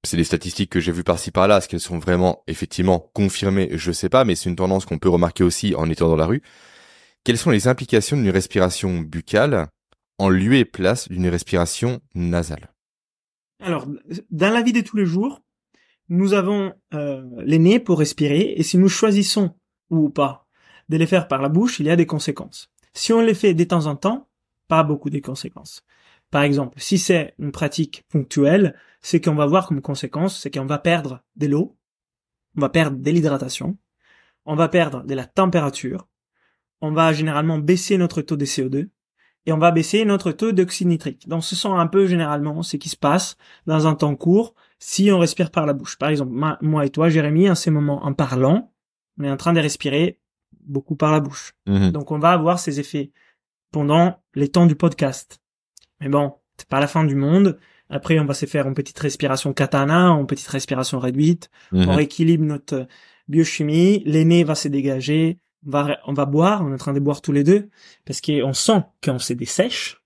C'est 0.05 0.16
des 0.16 0.25
statistiques 0.25 0.71
que 0.71 0.81
j'ai 0.81 0.93
vues 0.93 1.05
par-ci 1.05 1.31
par-là. 1.31 1.59
Est-ce 1.59 1.68
qu'elles 1.68 1.81
sont 1.81 1.99
vraiment, 1.99 2.43
effectivement, 2.47 3.11
confirmées? 3.12 3.71
Je 3.73 3.93
sais 3.93 4.09
pas, 4.09 4.25
mais 4.25 4.35
c'est 4.35 4.49
une 4.49 4.57
tendance 4.57 4.87
qu'on 4.87 4.99
peut 4.99 5.09
remarquer 5.09 5.45
aussi 5.45 5.75
en 5.75 5.91
étant 5.91 6.09
dans 6.09 6.16
la 6.16 6.27
rue. 6.27 6.43
Quelles 7.25 7.39
sont 7.39 7.51
les 7.51 7.68
implications 7.68 8.16
d'une 8.16 8.31
respiration 8.31 8.99
buccale? 9.01 9.68
En 10.21 10.29
lieu 10.29 10.55
et 10.55 10.64
place 10.64 11.09
d'une 11.09 11.29
respiration 11.29 12.01
nasale? 12.14 12.73
Alors, 13.61 13.87
dans 14.31 14.53
la 14.53 14.62
vie 14.62 14.73
de 14.73 14.81
tous 14.81 14.97
les 14.97 15.07
jours, 15.07 15.41
nous 16.09 16.35
avons 16.35 16.75
euh, 16.93 17.25
les 17.45 17.59
nez 17.59 17.81
pour 17.81 17.99
respirer, 17.99 18.55
et 18.57 18.62
si 18.62 18.79
nous 18.79 18.89
choisissons 18.89 19.55
ou 19.89 20.11
pas 20.11 20.47
de 20.89 20.97
les 20.97 21.07
faire 21.07 21.29
par 21.29 21.41
la 21.41 21.49
bouche, 21.49 21.81
il 21.81 21.87
y 21.87 21.91
a 21.91 21.97
des 21.97 22.07
conséquences. 22.07 22.71
Si 22.93 23.12
on 23.12 23.21
les 23.21 23.35
fait 23.35 23.55
de 23.55 23.64
temps 23.64 23.87
en 23.87 23.97
temps, 23.97 24.29
pas 24.68 24.83
beaucoup 24.83 25.09
de 25.09 25.21
conséquences. 25.21 25.85
Par 26.31 26.43
exemple, 26.43 26.79
si 26.81 26.99
c'est 26.99 27.35
une 27.39 27.53
pratique 27.53 28.05
ponctuelle, 28.09 28.77
c'est 29.01 29.21
qu'on 29.21 29.35
va 29.35 29.47
voir 29.47 29.66
comme 29.66 29.81
conséquence, 29.81 30.39
c'est 30.39 30.51
qu'on 30.51 30.66
va 30.66 30.79
perdre 30.79 31.23
de 31.37 31.47
l'eau, 31.47 31.77
on 32.57 32.61
va 32.61 32.68
perdre 32.68 32.99
de 32.99 33.11
l'hydratation, 33.11 33.79
on 34.45 34.55
va 34.55 34.68
perdre 34.68 35.03
de 35.05 35.14
la 35.14 35.27
température, 35.27 36.09
on 36.81 36.93
va 36.93 37.12
généralement 37.12 37.59
baisser 37.59 37.99
notre 37.99 38.23
taux 38.23 38.37
de 38.37 38.45
CO2, 38.45 38.89
et 39.47 39.53
on 39.53 39.59
va 39.59 39.70
baisser 39.70 40.05
notre 40.05 40.32
taux 40.32 40.53
d'oxyde 40.53 40.88
nitrique. 40.88 41.28
Donc 41.28 41.45
ce 41.45 41.57
sont 41.57 41.74
un 41.74 41.86
peu 41.86 42.07
généralement 42.07 42.62
ce 42.62 42.76
qui 42.76 42.88
se 42.88 42.97
passe 42.97 43.36
dans 43.66 43.86
un 43.86 43.95
temps 43.95 44.14
court 44.16 44.55
si 44.78 45.11
on 45.11 45.18
respire 45.18 45.51
par 45.51 45.66
la 45.66 45.72
bouche. 45.72 45.97
Par 45.99 46.09
exemple, 46.11 46.32
ma- 46.32 46.59
moi 46.61 46.84
et 46.86 46.91
toi, 46.91 47.09
Jérémy, 47.09 47.51
en 47.51 47.55
ces 47.55 47.70
moments, 47.70 48.05
en 48.05 48.12
parlant, 48.12 48.72
on 49.18 49.24
est 49.24 49.30
en 49.30 49.36
train 49.36 49.53
de 49.53 49.61
respirer 49.61 50.18
beaucoup 50.66 50.97
par 50.97 51.12
la 51.12 51.20
bouche. 51.20 51.55
Mhm. 51.66 51.91
Donc 51.93 52.11
on 52.11 52.18
va 52.18 52.30
avoir 52.30 52.59
ces 52.59 52.80
effets 52.80 53.12
pendant 53.72 54.16
les 54.34 54.49
temps 54.49 54.66
du 54.66 54.76
podcast. 54.76 55.41
Mais 56.01 56.09
bon, 56.09 56.34
c'est 56.57 56.68
pas 56.68 56.80
la 56.80 56.86
fin 56.86 57.05
du 57.05 57.14
monde. 57.14 57.59
Après, 57.88 58.18
on 58.20 58.24
va 58.24 58.34
se 58.34 58.47
faire 58.47 58.68
une 58.68 58.74
petite 58.74 58.99
respiration 58.99 59.53
katana, 59.53 60.09
une 60.11 60.26
petite 60.26 60.47
respiration 60.49 60.99
réduite. 60.99 61.51
Mhm. 61.72 61.88
On 61.88 61.95
rééquilibre 61.97 62.45
notre 62.45 62.86
biochimie. 63.28 64.03
L'aîné 64.07 64.45
va 64.45 64.55
se 64.55 64.68
dégager. 64.68 65.38
On 65.67 65.71
va, 65.71 65.99
on 66.07 66.13
va 66.13 66.25
boire. 66.27 66.63
On 66.63 66.71
est 66.71 66.75
en 66.75 66.79
train 66.79 66.93
de 66.93 67.01
boire 67.01 67.21
tous 67.21 67.33
les 67.33 67.45
deux 67.45 67.69
parce 68.05 68.21
qu'on 68.21 68.53
sent 68.53 68.83
qu'on 69.05 69.19
se 69.19 69.33
dessèche, 69.33 70.01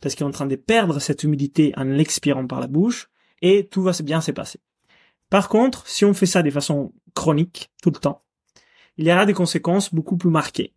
parce 0.00 0.14
qu'on 0.14 0.26
est 0.26 0.28
en 0.28 0.32
train 0.32 0.46
de 0.46 0.56
perdre 0.56 1.00
cette 1.00 1.22
humidité 1.24 1.72
en 1.76 1.84
l'expirant 1.84 2.46
par 2.46 2.60
la 2.60 2.66
bouche 2.66 3.08
et 3.40 3.66
tout 3.68 3.82
va 3.82 3.92
bien 4.02 4.20
se 4.20 4.30
passer. 4.30 4.60
Par 5.30 5.48
contre, 5.48 5.86
si 5.88 6.04
on 6.04 6.14
fait 6.14 6.26
ça 6.26 6.42
de 6.42 6.50
façon 6.50 6.92
chronique, 7.14 7.70
tout 7.82 7.90
le 7.90 7.98
temps, 7.98 8.22
il 8.96 9.06
y 9.06 9.12
aura 9.12 9.26
des 9.26 9.32
conséquences 9.32 9.92
beaucoup 9.94 10.16
plus 10.16 10.30
marquées. 10.30 10.72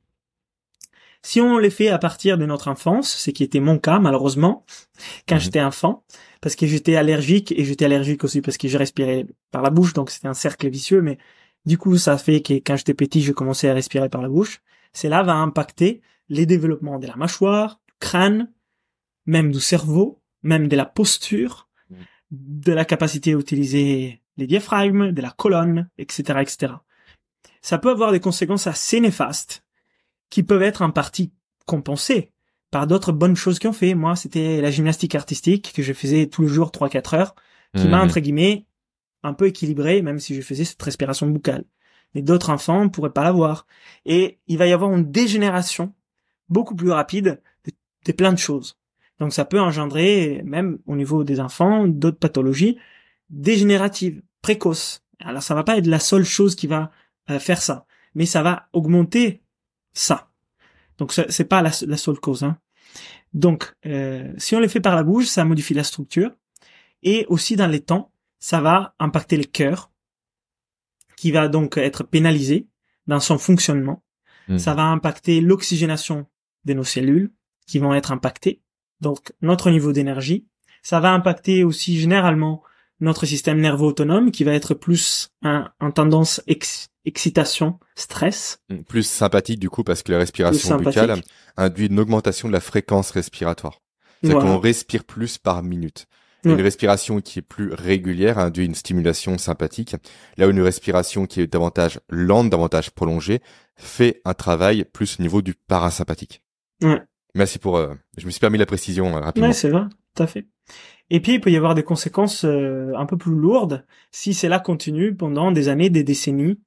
Si 1.21 1.41
on 1.41 1.57
les 1.57 1.71
fait 1.71 1.89
à 1.89 1.97
partir 1.97 2.37
de 2.37 2.45
notre 2.45 2.67
enfance, 2.67 3.11
ce 3.11 3.31
qui 3.31 3.43
était 3.43 3.59
mon 3.59 3.79
cas 3.79 3.99
malheureusement, 3.99 4.63
quand 5.27 5.35
Mhm. 5.35 5.41
j'étais 5.41 5.61
enfant, 5.61 6.03
parce 6.39 6.55
que 6.55 6.67
j'étais 6.67 6.95
allergique 6.95 7.51
et 7.51 7.65
j'étais 7.65 7.85
allergique 7.85 8.23
aussi 8.23 8.41
parce 8.41 8.57
que 8.57 8.67
je 8.67 8.77
respirais 8.77 9.25
par 9.51 9.61
la 9.63 9.71
bouche, 9.71 9.93
donc 9.93 10.11
c'était 10.11 10.27
un 10.27 10.35
cercle 10.35 10.69
vicieux, 10.69 11.01
mais 11.01 11.17
du 11.65 11.77
coup 11.77 11.97
ça 11.97 12.17
fait 12.17 12.41
que 12.41 12.53
quand 12.53 12.75
j'étais 12.75 12.93
petit, 12.93 13.21
je 13.21 13.31
commençais 13.31 13.69
à 13.69 13.73
respirer 13.73 14.09
par 14.09 14.21
la 14.21 14.29
bouche. 14.29 14.61
Cela 14.93 15.23
va 15.23 15.33
impacter 15.33 16.01
les 16.29 16.45
développements 16.45 16.99
de 16.99 17.07
la 17.07 17.15
mâchoire, 17.15 17.79
du 17.87 17.93
crâne, 17.99 18.51
même 19.25 19.51
du 19.51 19.59
cerveau, 19.59 20.21
même 20.43 20.67
de 20.67 20.75
la 20.75 20.85
posture, 20.85 21.67
de 22.31 22.71
la 22.71 22.85
capacité 22.85 23.33
à 23.33 23.37
utiliser 23.37 24.21
les 24.37 24.47
diaphragmes, 24.47 25.11
de 25.11 25.21
la 25.21 25.31
colonne, 25.31 25.89
etc., 25.97 26.39
etc. 26.41 26.73
Ça 27.61 27.77
peut 27.77 27.89
avoir 27.89 28.11
des 28.11 28.19
conséquences 28.19 28.67
assez 28.67 28.99
néfastes 28.99 29.63
qui 30.29 30.43
peuvent 30.43 30.61
être 30.63 30.81
en 30.81 30.91
partie 30.91 31.31
compensées 31.65 32.31
par 32.71 32.87
d'autres 32.87 33.11
bonnes 33.11 33.35
choses 33.35 33.59
qu'on 33.59 33.73
fait. 33.73 33.95
Moi, 33.95 34.15
c'était 34.15 34.61
la 34.61 34.71
gymnastique 34.71 35.15
artistique 35.15 35.71
que 35.73 35.81
je 35.81 35.93
faisais 35.93 36.27
tous 36.27 36.41
les 36.43 36.47
jours 36.47 36.71
3-4 36.71 37.13
heures, 37.13 37.35
qui 37.75 37.87
m'a, 37.87 37.97
Mhm. 37.97 38.03
entre 38.05 38.19
guillemets, 38.19 38.65
un 39.25 39.33
peu 39.33 39.47
équilibré, 39.47 40.01
même 40.01 40.19
si 40.19 40.35
je 40.35 40.41
faisais 40.41 40.63
cette 40.63 40.81
respiration 40.81 41.27
buccale. 41.27 41.65
Mais 42.13 42.21
d'autres 42.21 42.49
enfants 42.49 42.87
pourraient 42.89 43.11
pas 43.11 43.23
l'avoir. 43.23 43.65
Et 44.05 44.39
il 44.47 44.57
va 44.57 44.67
y 44.67 44.73
avoir 44.73 44.93
une 44.93 45.11
dégénération 45.11 45.93
beaucoup 46.49 46.75
plus 46.75 46.91
rapide 46.91 47.41
de, 48.05 48.11
plein 48.11 48.31
de 48.31 48.37
choses. 48.37 48.77
Donc 49.19 49.33
ça 49.33 49.45
peut 49.45 49.59
engendrer, 49.59 50.41
même 50.45 50.79
au 50.85 50.95
niveau 50.95 51.23
des 51.23 51.39
enfants, 51.39 51.87
d'autres 51.87 52.19
pathologies 52.19 52.77
dégénératives, 53.29 54.21
précoces. 54.41 55.03
Alors 55.19 55.41
ça 55.41 55.55
va 55.55 55.63
pas 55.63 55.77
être 55.77 55.87
la 55.87 55.99
seule 55.99 56.25
chose 56.25 56.55
qui 56.55 56.67
va 56.67 56.91
euh, 57.31 57.39
faire 57.39 57.61
ça, 57.61 57.87
mais 58.13 58.25
ça 58.25 58.43
va 58.43 58.67
augmenter 58.73 59.41
ça. 59.93 60.29
Donc 60.99 61.11
c'est 61.13 61.45
pas 61.45 61.61
la, 61.61 61.71
la 61.87 61.97
seule 61.97 62.19
cause. 62.19 62.43
Hein. 62.43 62.57
Donc 63.33 63.73
euh, 63.85 64.31
si 64.37 64.55
on 64.55 64.59
les 64.59 64.67
fait 64.67 64.79
par 64.79 64.95
la 64.95 65.03
bouche, 65.03 65.25
ça 65.25 65.43
modifie 65.43 65.73
la 65.73 65.83
structure 65.83 66.31
et 67.01 67.25
aussi 67.29 67.55
dans 67.55 67.67
les 67.67 67.81
temps, 67.81 68.11
ça 68.45 68.61
va 68.61 68.93
impacter 68.99 69.37
le 69.37 69.43
cœur, 69.43 69.89
qui 71.17 71.31
va 71.31 71.47
donc 71.47 71.77
être 71.77 72.03
pénalisé 72.03 72.67
dans 73.07 73.19
son 73.19 73.39
fonctionnement. 73.39 74.03
Mhm. 74.49 74.59
Ça 74.59 74.75
va 74.75 74.83
impacter 74.83 75.41
l'oxygénation 75.41 76.27
de 76.63 76.73
nos 76.73 76.83
cellules, 76.83 77.31
qui 77.65 77.79
vont 77.79 77.95
être 77.95 78.11
impactées. 78.11 78.61
Donc 79.01 79.33
notre 79.41 79.71
niveau 79.71 79.93
d'énergie. 79.93 80.45
Ça 80.83 80.99
va 80.99 81.11
impacter 81.11 81.63
aussi 81.63 81.99
généralement 81.99 82.61
notre 82.99 83.25
système 83.25 83.59
nerveux 83.59 83.87
autonome 83.87 84.29
qui 84.29 84.43
va 84.43 84.53
être 84.53 84.75
plus 84.75 85.31
en 85.41 85.91
tendance 85.91 86.39
excitation, 87.03 87.79
stress. 87.95 88.61
Mm, 88.69 88.83
plus 88.83 89.07
sympathique 89.07 89.59
du 89.59 89.71
coup 89.71 89.83
parce 89.83 90.03
que 90.03 90.11
la 90.11 90.19
respiration 90.19 90.77
buccale 90.77 91.23
induit 91.57 91.87
une 91.87 91.99
augmentation 91.99 92.47
de 92.47 92.53
la 92.53 92.61
fréquence 92.61 93.09
respiratoire. 93.09 93.81
C'est-à-dire 94.21 94.39
qu'on 94.39 94.59
respire 94.59 95.03
plus 95.03 95.39
par 95.39 95.63
minute. 95.63 96.05
Une 96.45 96.61
respiration 96.61 97.21
qui 97.21 97.39
est 97.39 97.41
plus 97.41 97.73
régulière 97.73 98.37
induit 98.37 98.65
une 98.65 98.75
stimulation 98.75 99.37
sympathique, 99.37 99.95
là 100.37 100.47
où 100.47 100.51
une 100.51 100.61
respiration 100.61 101.25
qui 101.25 101.41
est 101.41 101.47
davantage 101.47 101.99
lente, 102.09 102.49
davantage 102.49 102.91
prolongée, 102.91 103.41
fait 103.75 104.21
un 104.25 104.33
travail 104.33 104.85
plus 104.85 105.19
au 105.19 105.23
niveau 105.23 105.41
du 105.41 105.53
parasympathique. 105.53 106.43
Ouais. 106.81 107.01
Merci 107.33 107.59
pour... 107.59 107.77
Euh, 107.77 107.93
je 108.17 108.25
me 108.25 108.31
suis 108.31 108.39
permis 108.39 108.57
la 108.57 108.65
précision 108.65 109.17
euh, 109.17 109.19
rapidement. 109.19 109.47
Ouais, 109.47 109.53
c'est 109.53 109.69
vrai, 109.69 109.83
tout 110.15 110.23
à 110.23 110.27
fait. 110.27 110.47
Et 111.09 111.19
puis, 111.19 111.33
il 111.33 111.41
peut 111.41 111.51
y 111.51 111.57
avoir 111.57 111.75
des 111.75 111.83
conséquences 111.83 112.45
euh, 112.45 112.93
un 112.95 113.05
peu 113.05 113.17
plus 113.17 113.35
lourdes 113.35 113.85
si 114.11 114.33
cela 114.33 114.59
continue 114.59 115.15
pendant 115.15 115.51
des 115.51 115.67
années, 115.67 115.89
des 115.89 116.03
décennies, 116.03 116.59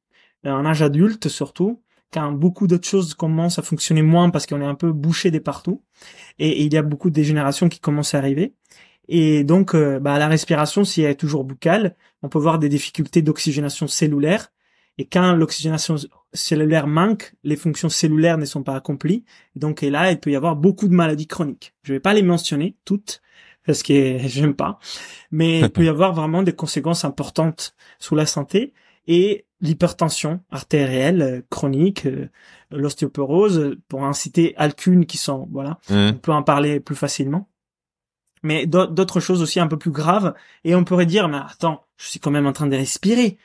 en 0.44 0.64
âge 0.64 0.82
adulte 0.82 1.28
surtout, 1.28 1.82
quand 2.12 2.32
beaucoup 2.32 2.66
d'autres 2.66 2.86
choses 2.86 3.14
commencent 3.14 3.58
à 3.58 3.62
fonctionner 3.62 4.02
moins 4.02 4.30
parce 4.30 4.46
qu'on 4.46 4.60
est 4.60 4.66
un 4.66 4.74
peu 4.74 4.92
bouché 4.92 5.30
des 5.30 5.40
partout. 5.40 5.82
Et, 6.38 6.64
il 6.64 6.72
y 6.72 6.76
a 6.76 6.82
beaucoup 6.82 7.10
de 7.10 7.14
dégénérations 7.14 7.68
qui 7.68 7.80
commencent 7.80 8.14
à 8.14 8.18
arriver. 8.18 8.54
Et 9.08 9.42
donc, 9.42 9.74
euh, 9.74 9.98
bah, 9.98 10.18
la 10.18 10.28
respiration, 10.28 10.84
si 10.84 11.02
elle 11.02 11.12
est 11.12 11.16
toujours 11.16 11.44
buccale, 11.44 11.96
on 12.22 12.28
peut 12.28 12.38
voir 12.38 12.58
des 12.58 12.68
difficultés 12.68 13.22
d'oxygénation 13.22 13.86
cellulaire. 13.86 14.52
Et 14.98 15.06
quand 15.06 15.32
l'oxygénation 15.32 15.96
cellulaire 16.32 16.86
manque, 16.86 17.32
les 17.44 17.56
fonctions 17.56 17.88
cellulaires 17.88 18.36
ne 18.36 18.44
sont 18.44 18.62
pas 18.62 18.74
accomplies. 18.74 19.24
Donc, 19.56 19.82
et 19.82 19.90
là, 19.90 20.10
il 20.10 20.18
peut 20.18 20.30
y 20.30 20.36
avoir 20.36 20.56
beaucoup 20.56 20.88
de 20.88 20.94
maladies 20.94 21.26
chroniques. 21.26 21.74
Je 21.82 21.94
vais 21.94 22.00
pas 22.00 22.14
les 22.14 22.22
mentionner 22.22 22.76
toutes, 22.84 23.22
parce 23.64 23.82
que 23.82 24.18
j'aime 24.26 24.54
pas. 24.54 24.78
Mais 25.30 25.60
il 25.60 25.70
peut 25.70 25.84
y 25.84 25.88
avoir 25.88 26.12
vraiment 26.12 26.42
des 26.42 26.52
conséquences 26.52 27.04
importantes 27.04 27.74
sur 27.98 28.16
la 28.16 28.26
santé 28.26 28.74
et 29.06 29.46
l'hypertension 29.60 30.40
artérielle 30.50 31.22
euh, 31.22 31.40
chronique, 31.48 32.06
euh, 32.06 32.28
l'ostéoporose, 32.70 33.76
pour 33.88 34.04
inciter 34.04 34.54
alcune 34.56 35.06
qui 35.06 35.16
sont, 35.16 35.48
voilà, 35.50 35.78
mmh. 35.88 35.94
on 35.94 36.14
peut 36.14 36.32
en 36.32 36.42
parler 36.42 36.78
plus 36.78 36.94
facilement. 36.94 37.48
Mais 38.42 38.66
d'autres 38.66 39.20
choses 39.20 39.42
aussi 39.42 39.60
un 39.60 39.66
peu 39.66 39.78
plus 39.78 39.90
graves, 39.90 40.34
et 40.64 40.74
on 40.74 40.84
pourrait 40.84 41.06
dire, 41.06 41.28
mais 41.28 41.38
attends, 41.38 41.84
je 41.96 42.08
suis 42.08 42.20
quand 42.20 42.30
même 42.30 42.46
en 42.46 42.52
train 42.52 42.66
de 42.66 42.76
respirer. 42.76 43.38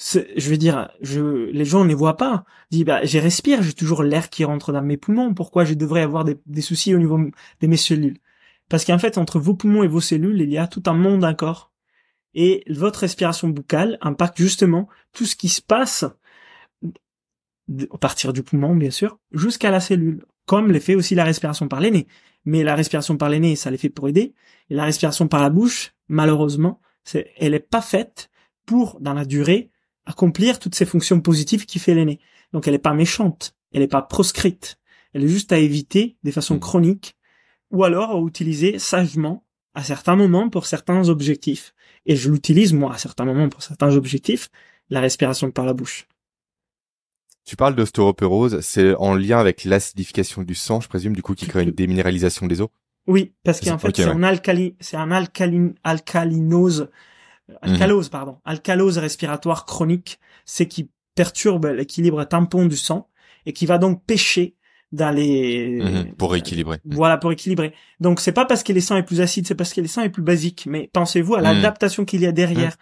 Je 0.00 0.50
veux 0.50 0.56
dire, 0.56 0.90
les 1.00 1.64
gens 1.64 1.84
ne 1.84 1.88
les 1.88 1.94
voient 1.94 2.16
pas. 2.16 2.44
Dis, 2.70 2.84
bah, 2.84 3.04
j'ai 3.04 3.20
respire, 3.20 3.62
j'ai 3.62 3.72
toujours 3.72 4.02
l'air 4.02 4.30
qui 4.30 4.44
rentre 4.44 4.72
dans 4.72 4.82
mes 4.82 4.96
poumons. 4.96 5.34
Pourquoi 5.34 5.64
je 5.64 5.74
devrais 5.74 6.02
avoir 6.02 6.24
des, 6.24 6.62
soucis 6.62 6.94
au 6.94 6.98
niveau 6.98 7.18
de 7.18 7.66
mes 7.66 7.76
cellules? 7.76 8.18
Parce 8.68 8.84
qu'en 8.84 8.98
fait, 8.98 9.18
entre 9.18 9.40
vos 9.40 9.54
poumons 9.54 9.82
et 9.82 9.88
vos 9.88 10.00
cellules, 10.00 10.40
il 10.40 10.52
y 10.52 10.58
a 10.58 10.68
tout 10.68 10.82
un 10.86 10.94
monde 10.94 11.20
d'accord 11.20 11.72
et 12.34 12.62
votre 12.68 13.00
respiration 13.00 13.48
buccale 13.48 13.98
impacte 14.00 14.38
justement 14.38 14.88
tout 15.12 15.24
ce 15.24 15.34
qui 15.34 15.48
se 15.48 15.62
passe 15.62 16.04
à 17.92 17.98
partir 17.98 18.32
du 18.32 18.42
poumon, 18.42 18.74
bien 18.76 18.90
sûr, 18.90 19.18
jusqu'à 19.32 19.70
la 19.70 19.80
cellule, 19.80 20.24
comme 20.46 20.70
l'effet 20.70 20.94
aussi 20.94 21.14
la 21.14 21.24
respiration 21.24 21.68
par 21.68 21.80
les. 21.80 22.06
Mais 22.48 22.62
la 22.62 22.74
respiration 22.74 23.18
par 23.18 23.28
les 23.28 23.40
nez, 23.40 23.56
ça 23.56 23.70
l'effet 23.70 23.90
pour 23.90 24.08
aider. 24.08 24.32
Et 24.70 24.74
la 24.74 24.84
respiration 24.84 25.28
par 25.28 25.42
la 25.42 25.50
bouche, 25.50 25.92
malheureusement, 26.08 26.80
c'est, 27.04 27.30
elle 27.36 27.52
est 27.52 27.60
pas 27.60 27.82
faite 27.82 28.30
pour, 28.64 28.98
dans 29.00 29.12
la 29.12 29.26
durée, 29.26 29.70
accomplir 30.06 30.58
toutes 30.58 30.74
ces 30.74 30.86
fonctions 30.86 31.20
positives 31.20 31.66
qui 31.66 31.78
fait 31.78 31.92
l'aîné. 31.92 32.20
Donc 32.54 32.66
elle 32.66 32.72
est 32.72 32.78
pas 32.78 32.94
méchante, 32.94 33.54
elle 33.74 33.82
est 33.82 33.86
pas 33.86 34.00
proscrite. 34.00 34.78
Elle 35.12 35.24
est 35.24 35.28
juste 35.28 35.52
à 35.52 35.58
éviter 35.58 36.16
de 36.22 36.30
façon 36.30 36.54
mmh. 36.54 36.60
chronique, 36.60 37.16
ou 37.70 37.84
alors 37.84 38.12
à 38.12 38.26
utiliser 38.26 38.78
sagement 38.78 39.44
à 39.74 39.82
certains 39.82 40.16
moments 40.16 40.48
pour 40.48 40.64
certains 40.64 41.10
objectifs 41.10 41.74
et 42.06 42.16
je 42.16 42.30
l'utilise 42.30 42.72
moi 42.72 42.94
à 42.94 42.98
certains 42.98 43.26
moments 43.26 43.50
pour 43.50 43.62
certains 43.62 43.94
objectifs, 43.94 44.48
la 44.88 45.00
respiration 45.00 45.50
par 45.50 45.66
la 45.66 45.74
bouche. 45.74 46.08
Tu 47.48 47.56
parles 47.56 47.74
d'ostéoporose, 47.74 48.60
c'est 48.60 48.94
en 48.96 49.14
lien 49.14 49.38
avec 49.38 49.64
l'acidification 49.64 50.42
du 50.42 50.54
sang, 50.54 50.82
je 50.82 50.88
présume, 50.88 51.16
du 51.16 51.22
coup, 51.22 51.34
qui 51.34 51.46
crée 51.46 51.62
une 51.62 51.70
déminéralisation 51.70 52.46
des 52.46 52.60
os? 52.60 52.68
Oui, 53.06 53.32
parce 53.42 53.62
qu'en 53.62 53.78
fait, 53.78 53.96
c'est 53.96 54.04
un 54.04 54.22
alcali, 54.22 54.76
c'est 54.80 54.98
un 54.98 55.10
alcaline, 55.10 55.72
alcalinose, 55.82 56.90
mhm. 57.48 57.56
alcalose, 57.62 58.10
pardon, 58.10 58.36
alcalose 58.44 58.98
respiratoire 58.98 59.64
chronique, 59.64 60.20
c'est 60.44 60.66
qui 60.66 60.90
perturbe 61.14 61.64
l'équilibre 61.74 62.22
tampon 62.24 62.66
du 62.66 62.76
sang 62.76 63.08
et 63.46 63.54
qui 63.54 63.64
va 63.64 63.78
donc 63.78 64.04
pêcher 64.04 64.54
dans 64.92 65.10
les 65.10 65.80
mhm, 65.80 66.16
pour 66.16 66.36
équilibrer. 66.36 66.80
Voilà 66.84 67.16
pour 67.16 67.32
équilibrer. 67.32 67.72
Donc 67.98 68.20
c'est 68.20 68.32
pas 68.32 68.44
parce 68.44 68.62
que 68.62 68.74
les 68.74 68.82
sangs 68.82 68.98
est 68.98 69.04
plus 69.04 69.22
acide, 69.22 69.46
c'est 69.46 69.54
parce 69.54 69.72
que 69.72 69.80
les 69.80 69.88
sangs 69.88 70.02
est 70.02 70.10
plus 70.10 70.22
basique. 70.22 70.66
Mais 70.68 70.90
pensez-vous 70.92 71.34
à 71.34 71.38
mhm. 71.38 71.44
l'adaptation 71.44 72.04
qu'il 72.04 72.20
y 72.20 72.26
a 72.26 72.32
derrière. 72.32 72.76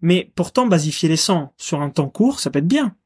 Mais 0.00 0.32
pourtant 0.34 0.66
basifier 0.66 1.10
les 1.10 1.16
sangs 1.16 1.52
sur 1.58 1.82
un 1.82 1.90
temps 1.90 2.08
court, 2.08 2.40
ça 2.40 2.48
peut 2.48 2.60
être 2.60 2.66
bien. 2.66 2.96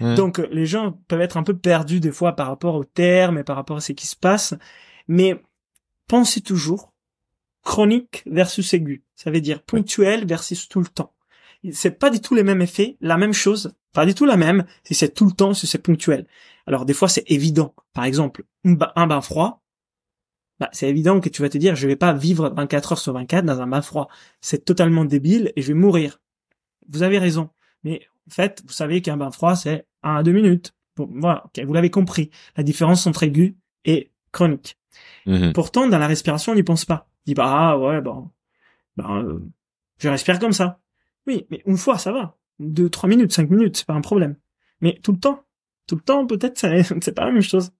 Donc 0.00 0.38
les 0.50 0.66
gens 0.66 0.92
peuvent 1.08 1.20
être 1.20 1.36
un 1.36 1.42
peu 1.42 1.56
perdus 1.56 2.00
des 2.00 2.12
fois 2.12 2.34
par 2.34 2.46
rapport 2.46 2.74
aux 2.74 2.84
termes 2.84 3.38
et 3.38 3.44
par 3.44 3.56
rapport 3.56 3.76
à 3.76 3.80
ce 3.80 3.92
qui 3.92 4.06
se 4.06 4.16
passe. 4.16 4.54
Mais 5.08 5.42
pensez 6.06 6.40
toujours 6.40 6.92
chronique 7.62 8.22
versus 8.26 8.72
aigu. 8.74 9.04
Ça 9.14 9.30
veut 9.30 9.40
dire 9.40 9.62
ponctuel 9.62 10.26
versus 10.26 10.68
tout 10.68 10.80
le 10.80 10.86
temps. 10.86 11.12
C'est 11.72 11.98
pas 11.98 12.10
du 12.10 12.20
tout 12.20 12.34
les 12.34 12.42
mêmes 12.42 12.62
effets, 12.62 12.96
la 13.00 13.18
même 13.18 13.34
chose, 13.34 13.74
pas 13.92 14.06
du 14.06 14.14
tout 14.14 14.24
la 14.24 14.38
même 14.38 14.64
si 14.82 14.94
c'est 14.94 15.10
tout 15.10 15.26
le 15.26 15.32
temps, 15.32 15.52
si 15.52 15.66
c'est 15.66 15.78
ponctuel. 15.78 16.26
Alors 16.66 16.86
des 16.86 16.94
fois 16.94 17.08
c'est 17.08 17.30
évident. 17.30 17.74
Par 17.92 18.04
exemple, 18.04 18.44
un 18.64 19.06
bain 19.06 19.20
froid, 19.20 19.62
bah, 20.58 20.68
c'est 20.72 20.88
évident 20.88 21.20
que 21.20 21.28
tu 21.28 21.42
vas 21.42 21.48
te 21.48 21.58
dire 21.58 21.74
je 21.74 21.86
vais 21.86 21.96
pas 21.96 22.12
vivre 22.12 22.50
24 22.50 22.92
heures 22.92 22.98
sur 22.98 23.12
24 23.12 23.44
dans 23.44 23.60
un 23.60 23.66
bain 23.66 23.82
froid. 23.82 24.08
C'est 24.40 24.64
totalement 24.64 25.04
débile 25.04 25.52
et 25.56 25.62
je 25.62 25.68
vais 25.68 25.78
mourir. 25.78 26.20
Vous 26.88 27.02
avez 27.02 27.18
raison. 27.18 27.50
Mais 27.82 28.06
fait, 28.30 28.62
vous 28.66 28.72
savez 28.72 29.02
qu'un 29.02 29.16
bain 29.16 29.30
froid 29.30 29.56
c'est 29.56 29.86
1 30.02 30.16
à 30.16 30.22
2 30.22 30.32
minutes. 30.32 30.72
Bon, 30.96 31.08
voilà, 31.12 31.44
vous 31.64 31.72
l'avez 31.72 31.90
compris. 31.90 32.30
La 32.56 32.62
différence 32.62 33.06
entre 33.06 33.22
aigu 33.22 33.56
et 33.84 34.10
chronique. 34.32 34.78
Mhm. 35.26 35.52
Pourtant, 35.52 35.88
dans 35.88 35.98
la 35.98 36.06
respiration, 36.06 36.52
on 36.52 36.54
n'y 36.54 36.62
pense 36.62 36.84
pas. 36.84 37.08
On 37.10 37.22
dit 37.26 37.34
bah 37.34 37.46
ah, 37.46 37.78
ouais, 37.78 38.00
bon, 38.00 38.30
ben, 38.96 39.22
euh, 39.24 39.40
je 39.98 40.08
respire 40.08 40.38
comme 40.38 40.52
ça. 40.52 40.80
Oui, 41.26 41.46
mais 41.50 41.62
une 41.66 41.76
fois, 41.76 41.98
ça 41.98 42.12
va. 42.12 42.36
Deux, 42.58 42.90
trois 42.90 43.08
minutes, 43.08 43.32
cinq 43.32 43.50
minutes, 43.50 43.76
c'est 43.76 43.86
pas 43.86 43.94
un 43.94 44.00
problème. 44.00 44.36
Mais 44.80 44.98
tout 45.02 45.12
le 45.12 45.18
temps, 45.18 45.44
tout 45.86 45.96
le 45.96 46.02
temps, 46.02 46.26
peut-être, 46.26 46.58
c'est 47.02 47.14
pas 47.14 47.26
la 47.26 47.32
même 47.32 47.42
chose. 47.42 47.72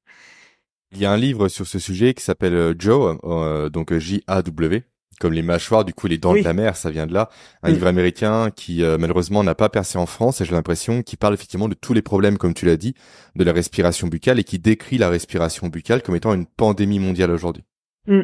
Il 0.92 0.98
y 0.98 1.06
a 1.06 1.12
un 1.12 1.16
livre 1.16 1.48
sur 1.48 1.66
ce 1.66 1.78
sujet 1.78 2.14
qui 2.14 2.22
s'appelle 2.22 2.54
euh, 2.54 2.74
Joe, 2.78 3.18
euh, 3.24 3.70
donc 3.70 3.96
J-A-W, 3.96 4.84
comme 5.20 5.32
les 5.32 5.42
mâchoires, 5.42 5.84
du 5.84 5.94
coup 5.94 6.08
les 6.08 6.18
dents 6.18 6.34
de 6.34 6.40
la 6.40 6.52
mer, 6.52 6.76
ça 6.76 6.90
vient 6.90 7.06
de 7.06 7.14
là. 7.14 7.28
Un 7.62 7.70
livre 7.70 7.86
américain 7.86 8.50
qui 8.50 8.82
malheureusement 8.98 9.44
n'a 9.44 9.54
pas 9.54 9.68
percé 9.68 9.98
en 9.98 10.06
France, 10.06 10.40
et 10.40 10.44
j'ai 10.44 10.52
l'impression 10.52 11.02
qu'il 11.02 11.18
parle 11.18 11.34
effectivement 11.34 11.68
de 11.68 11.74
tous 11.74 11.92
les 11.92 12.02
problèmes, 12.02 12.38
comme 12.38 12.54
tu 12.54 12.66
l'as 12.66 12.76
dit, 12.76 12.94
de 13.36 13.44
la 13.44 13.52
respiration 13.52 14.08
buccale, 14.08 14.40
et 14.40 14.44
qui 14.44 14.58
décrit 14.58 14.98
la 14.98 15.08
respiration 15.08 15.68
buccale 15.68 16.02
comme 16.02 16.16
étant 16.16 16.34
une 16.34 16.46
pandémie 16.46 16.98
mondiale 16.98 17.30
aujourd'hui. 17.30 17.62
Mm. 18.06 18.22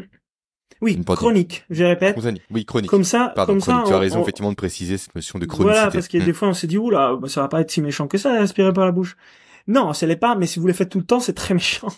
Oui, 0.82 1.01
chronique, 1.05 1.64
je 1.70 1.84
répète. 1.84 2.18
Oui, 2.51 2.64
chronique. 2.64 2.90
Comme 2.90 3.05
ça, 3.05 3.32
comme 3.47 3.61
ça. 3.61 3.84
Tu 3.86 3.92
as 3.92 3.99
raison 3.99 4.22
effectivement 4.22 4.51
de 4.51 4.57
préciser 4.57 4.99
cette 4.99 5.14
notion 5.14 5.38
de 5.38 5.47
chronicité. 5.47 5.74
Voilà, 5.74 5.90
parce 5.90 6.09
que 6.09 6.18
des 6.18 6.32
mm. 6.32 6.34
fois 6.34 6.49
on 6.49 6.55
s'est 6.55 6.66
dit 6.66 6.76
oula, 6.76 7.16
bah, 7.16 7.28
ça 7.28 7.40
va 7.40 7.49
pas 7.49 7.61
être 7.61 7.70
si 7.70 7.80
méchant 7.80 8.09
que 8.09 8.18
ça, 8.18 8.38
respirer 8.38 8.72
par 8.72 8.84
la 8.84 8.92
bouche. 8.92 9.16
Non, 9.68 9.92
ce 9.92 10.05
n'est 10.07 10.16
pas, 10.16 10.36
mais 10.36 10.47
si 10.47 10.59
vous 10.59 10.66
le 10.66 10.72
faites 10.72 10.90
tout 10.90 10.99
le 10.99 11.07
temps, 11.07 11.20
c'est 11.20 11.32
très 11.32 11.55
méchant. 11.55 11.88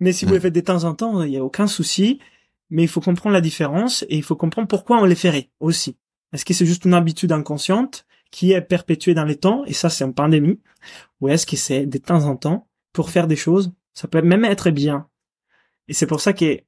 mais 0.00 0.12
si 0.12 0.24
vous 0.24 0.32
le 0.32 0.40
faites 0.40 0.54
de 0.54 0.60
temps 0.60 0.84
en 0.84 0.94
temps, 0.94 1.22
il 1.22 1.30
n'y 1.30 1.36
a 1.36 1.44
aucun 1.44 1.66
souci. 1.66 2.18
Mais 2.70 2.82
il 2.82 2.88
faut 2.88 3.00
comprendre 3.00 3.34
la 3.34 3.40
différence 3.40 4.04
et 4.08 4.16
il 4.16 4.22
faut 4.22 4.36
comprendre 4.36 4.68
pourquoi 4.68 5.00
on 5.00 5.04
les 5.04 5.14
ferait 5.14 5.50
aussi. 5.60 5.96
Est-ce 6.32 6.44
que 6.44 6.54
c'est 6.54 6.66
juste 6.66 6.84
une 6.84 6.94
habitude 6.94 7.32
inconsciente 7.32 8.06
qui 8.30 8.52
est 8.52 8.60
perpétuée 8.60 9.14
dans 9.14 9.24
les 9.24 9.36
temps, 9.36 9.64
et 9.64 9.72
ça 9.72 9.88
c'est 9.88 10.04
une 10.04 10.14
pandémie, 10.14 10.60
ou 11.20 11.28
est-ce 11.28 11.46
que 11.46 11.56
c'est 11.56 11.86
de 11.86 11.98
temps 11.98 12.24
en 12.24 12.36
temps 12.36 12.68
pour 12.92 13.10
faire 13.10 13.26
des 13.26 13.36
choses, 13.36 13.72
ça 13.94 14.08
peut 14.08 14.20
même 14.22 14.44
être 14.44 14.70
bien. 14.70 15.08
Et 15.88 15.94
c'est 15.94 16.06
pour 16.06 16.20
ça 16.20 16.32
que 16.32 16.60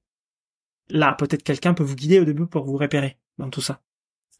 là, 0.88 1.14
peut-être 1.18 1.42
quelqu'un 1.42 1.74
peut 1.74 1.84
vous 1.84 1.96
guider 1.96 2.18
au 2.18 2.24
début 2.24 2.46
pour 2.46 2.64
vous 2.64 2.76
repérer 2.76 3.18
dans 3.38 3.50
tout 3.50 3.60
ça. 3.60 3.82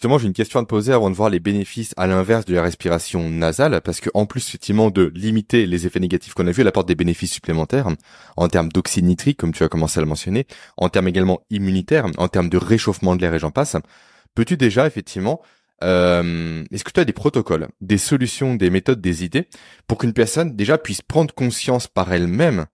Justement, 0.01 0.17
j'ai 0.17 0.29
une 0.29 0.33
question 0.33 0.59
à 0.59 0.63
te 0.63 0.67
poser 0.67 0.95
avant 0.95 1.11
de 1.11 1.15
voir 1.15 1.29
les 1.29 1.41
bénéfices 1.41 1.93
à 1.99 2.07
l'inverse 2.07 2.47
de 2.47 2.55
la 2.55 2.63
respiration 2.63 3.29
nasale, 3.29 3.83
parce 3.85 4.01
que 4.01 4.09
en 4.15 4.25
plus 4.25 4.49
effectivement 4.49 4.91
de 4.91 5.13
limiter 5.15 5.67
les 5.67 5.87
effets 5.87 6.01
négatifs 6.01 6.33
qu'on 6.33 6.47
a 6.47 6.53
vus, 6.53 6.63
elle 6.63 6.69
apporte 6.69 6.89
des 6.89 6.95
bénéfices 6.95 7.33
supplémentaires 7.33 7.87
en 8.39 8.49
termes 8.49 8.71
d'oxyde 8.71 9.05
nitrique, 9.05 9.37
comme 9.37 9.53
tu 9.53 9.63
as 9.63 9.69
commencé 9.69 9.99
à 9.99 10.01
le 10.01 10.09
mentionner, 10.09 10.47
en 10.79 10.89
termes 10.89 11.07
également 11.07 11.43
immunitaires, 11.51 12.07
en 12.17 12.29
termes 12.29 12.49
de 12.49 12.57
réchauffement 12.57 13.15
de 13.15 13.21
l'air 13.21 13.35
et 13.35 13.39
j'en 13.39 13.51
passe. 13.51 13.77
Peux-tu 14.35 14.57
déjà 14.57 14.87
effectivement 14.87 15.43
euh, 15.85 16.65
est-ce 16.73 16.83
que 16.83 16.93
tu 16.93 17.01
as 17.01 17.05
des 17.05 17.13
protocoles, 17.13 17.69
des 17.83 17.99
solutions, 17.99 18.55
des 18.55 18.71
méthodes, 18.71 19.03
des 19.03 19.23
idées 19.23 19.49
pour 19.87 19.99
qu'une 19.99 20.15
personne 20.15 20.57
déjà 20.57 20.79
puisse 20.79 21.03
prendre 21.03 21.35
conscience 21.35 21.89
par 21.89 22.11
elle-même 22.11 22.65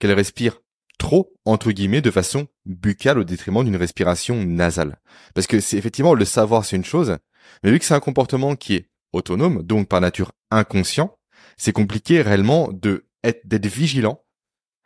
qu'elle 0.00 0.14
respire 0.14 0.58
trop, 0.98 1.34
entre 1.44 1.72
guillemets, 1.72 2.00
de 2.00 2.10
façon 2.10 2.48
buccale 2.64 3.18
au 3.18 3.24
détriment 3.24 3.64
d'une 3.64 3.76
respiration 3.76 4.44
nasale. 4.44 4.98
Parce 5.34 5.46
que 5.46 5.60
c'est 5.60 5.76
effectivement 5.76 6.14
le 6.14 6.24
savoir, 6.24 6.64
c'est 6.64 6.76
une 6.76 6.84
chose, 6.84 7.16
mais 7.62 7.70
vu 7.70 7.78
que 7.78 7.84
c'est 7.84 7.94
un 7.94 8.00
comportement 8.00 8.56
qui 8.56 8.74
est 8.74 8.88
autonome, 9.12 9.62
donc 9.62 9.88
par 9.88 10.00
nature 10.00 10.32
inconscient, 10.50 11.16
c'est 11.56 11.72
compliqué 11.72 12.22
réellement 12.22 12.70
de 12.72 13.06
être, 13.24 13.46
d'être 13.46 13.66
vigilant 13.66 14.22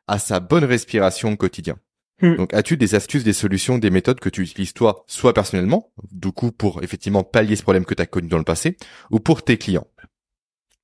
à 0.06 0.18
sa 0.18 0.40
bonne 0.40 0.64
respiration 0.64 1.32
au 1.32 1.36
quotidien. 1.36 1.76
Hmm. 2.22 2.36
Donc, 2.36 2.52
as-tu 2.52 2.76
des 2.76 2.94
astuces, 2.94 3.24
des 3.24 3.32
solutions, 3.32 3.78
des 3.78 3.90
méthodes 3.90 4.20
que 4.20 4.28
tu 4.28 4.42
utilises 4.42 4.74
toi, 4.74 5.04
soit 5.06 5.32
personnellement, 5.32 5.92
du 6.10 6.32
coup 6.32 6.52
pour 6.52 6.82
effectivement 6.82 7.24
pallier 7.24 7.56
ce 7.56 7.62
problème 7.62 7.84
que 7.84 7.94
tu 7.94 8.02
as 8.02 8.06
connu 8.06 8.28
dans 8.28 8.38
le 8.38 8.44
passé, 8.44 8.76
ou 9.10 9.20
pour 9.20 9.42
tes 9.42 9.56
clients? 9.56 9.86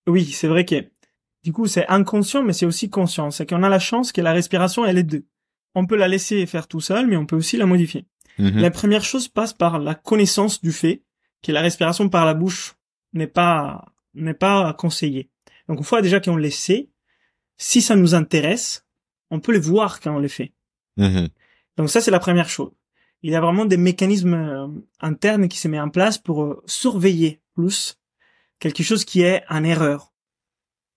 Oui, 0.06 0.24
c'est 0.26 0.48
vrai 0.48 0.64
que 0.64 0.76
du 1.46 1.52
coup 1.52 1.68
c'est 1.68 1.86
inconscient, 1.86 2.42
mais 2.42 2.52
c'est 2.52 2.66
aussi 2.66 2.90
conscient. 2.90 3.30
C'est 3.30 3.48
qu'on 3.48 3.62
a 3.62 3.68
la 3.68 3.78
chance 3.78 4.10
que 4.10 4.20
la 4.20 4.32
respiration, 4.32 4.84
elle 4.84 4.98
est 4.98 5.04
deux. 5.04 5.26
On 5.76 5.86
peut 5.86 5.94
la 5.94 6.08
laisser 6.08 6.44
faire 6.44 6.66
tout 6.66 6.80
seul, 6.80 7.06
mais 7.06 7.16
on 7.16 7.24
peut 7.24 7.36
aussi 7.36 7.56
la 7.56 7.66
modifier. 7.66 8.04
Mhm. 8.40 8.58
La 8.58 8.72
première 8.72 9.04
chose 9.04 9.28
passe 9.28 9.52
par 9.52 9.78
la 9.78 9.94
connaissance 9.94 10.60
du 10.60 10.72
fait 10.72 11.04
que 11.44 11.52
la 11.52 11.60
respiration 11.60 12.08
par 12.08 12.24
la 12.26 12.34
bouche 12.34 12.74
n'est 13.12 13.28
pas 13.28 13.84
n'est 14.14 14.34
pas 14.34 14.72
conseillée. 14.72 15.30
Donc 15.68 15.78
une 15.78 15.84
fois 15.84 16.02
déjà 16.02 16.18
qu'on 16.18 16.34
le 16.34 16.50
sait, 16.50 16.88
si 17.58 17.80
ça 17.80 17.94
nous 17.94 18.16
intéresse, 18.16 18.84
on 19.30 19.38
peut 19.38 19.52
le 19.52 19.60
voir 19.60 20.00
quand 20.00 20.16
on 20.16 20.18
le 20.18 20.26
fait. 20.26 20.52
Mhm. 20.96 21.28
Donc 21.76 21.90
ça 21.90 22.00
c'est 22.00 22.10
la 22.10 22.18
première 22.18 22.48
chose. 22.48 22.72
Il 23.22 23.30
y 23.30 23.36
a 23.36 23.40
vraiment 23.40 23.66
des 23.66 23.76
mécanismes 23.76 24.34
euh, 24.34 24.66
internes 24.98 25.46
qui 25.46 25.58
se 25.58 25.68
mettent 25.68 25.80
en 25.80 25.90
place 25.90 26.18
pour 26.18 26.42
euh, 26.42 26.60
surveiller 26.66 27.40
plus 27.54 28.00
quelque 28.58 28.82
chose 28.82 29.04
qui 29.04 29.22
est 29.22 29.44
en 29.48 29.62
erreur. 29.62 30.12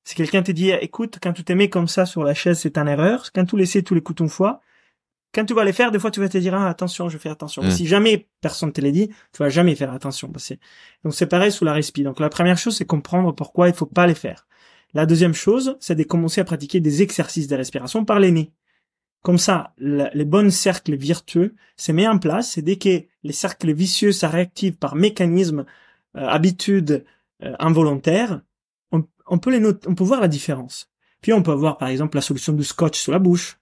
Si 0.03 0.15
quelqu'un 0.15 0.41
te 0.41 0.51
dit 0.51 0.71
écoute 0.71 1.17
quand 1.21 1.33
tu 1.33 1.43
te 1.43 1.53
mets 1.53 1.69
comme 1.69 1.87
ça 1.87 2.05
sur 2.05 2.23
la 2.23 2.33
chaise 2.33 2.59
c'est 2.59 2.77
en 2.77 2.87
erreur, 2.87 3.31
quand 3.33 3.45
tu 3.45 3.57
laisses 3.57 3.77
tous 3.85 3.93
les 3.93 4.01
coups 4.01 4.21
une 4.21 4.29
fois, 4.29 4.61
quand 5.33 5.45
tu 5.45 5.53
vas 5.53 5.63
les 5.63 5.73
faire, 5.73 5.91
des 5.91 5.99
fois 5.99 6.11
tu 6.11 6.19
vas 6.19 6.29
te 6.29 6.37
dire 6.37 6.55
ah, 6.55 6.67
attention, 6.67 7.09
je 7.09 7.17
fais 7.17 7.29
attention. 7.29 7.69
Si 7.69 7.85
jamais 7.85 8.27
personne 8.41 8.71
te 8.71 8.81
l'a 8.81 8.91
dit, 8.91 9.09
tu 9.31 9.43
vas 9.43 9.49
jamais 9.49 9.75
faire 9.75 9.93
attention. 9.93 10.31
Donc 11.03 11.13
c'est 11.13 11.27
pareil 11.27 11.51
sous 11.51 11.65
la 11.65 11.73
respi. 11.73 12.03
Donc 12.03 12.19
la 12.19 12.29
première 12.29 12.57
chose 12.57 12.75
c'est 12.77 12.85
comprendre 12.85 13.33
pourquoi 13.33 13.67
il 13.67 13.73
faut 13.73 13.85
pas 13.85 14.07
les 14.07 14.15
faire. 14.15 14.47
La 14.93 15.05
deuxième 15.05 15.33
chose 15.33 15.77
c'est 15.79 15.95
de 15.95 16.03
commencer 16.03 16.41
à 16.41 16.45
pratiquer 16.45 16.79
des 16.79 17.01
exercices 17.03 17.47
de 17.47 17.55
respiration 17.55 18.05
par 18.05 18.19
les 18.19 18.31
nez. 18.31 18.51
Comme 19.21 19.37
ça, 19.37 19.73
les 19.77 20.25
bons 20.25 20.51
cercles 20.51 20.95
vertueux 20.95 21.55
se 21.75 21.91
mettent 21.91 22.07
en 22.07 22.19
place 22.19 22.57
et 22.57 22.61
dès 22.61 22.77
que 22.77 23.03
les 23.23 23.33
cercles 23.33 23.73
vicieux 23.73 24.13
ça 24.13 24.29
réactive 24.29 24.77
par 24.77 24.95
mécanisme, 24.95 25.65
euh, 26.15 26.25
habitude 26.25 27.05
euh, 27.43 27.53
involontaire, 27.59 28.41
on, 28.91 29.03
on 29.27 29.37
peut 29.37 29.51
les 29.51 29.59
noter, 29.59 29.87
on 29.87 29.95
peut 29.95 30.03
voir 30.03 30.21
la 30.21 30.27
différence. 30.27 30.89
Puis 31.21 31.33
on 31.33 31.43
peut 31.43 31.51
avoir 31.51 31.77
par 31.77 31.89
exemple 31.89 32.15
la 32.17 32.21
solution 32.21 32.53
du 32.53 32.63
scotch 32.63 32.97
sur 32.99 33.11
la 33.11 33.19
bouche. 33.19 33.57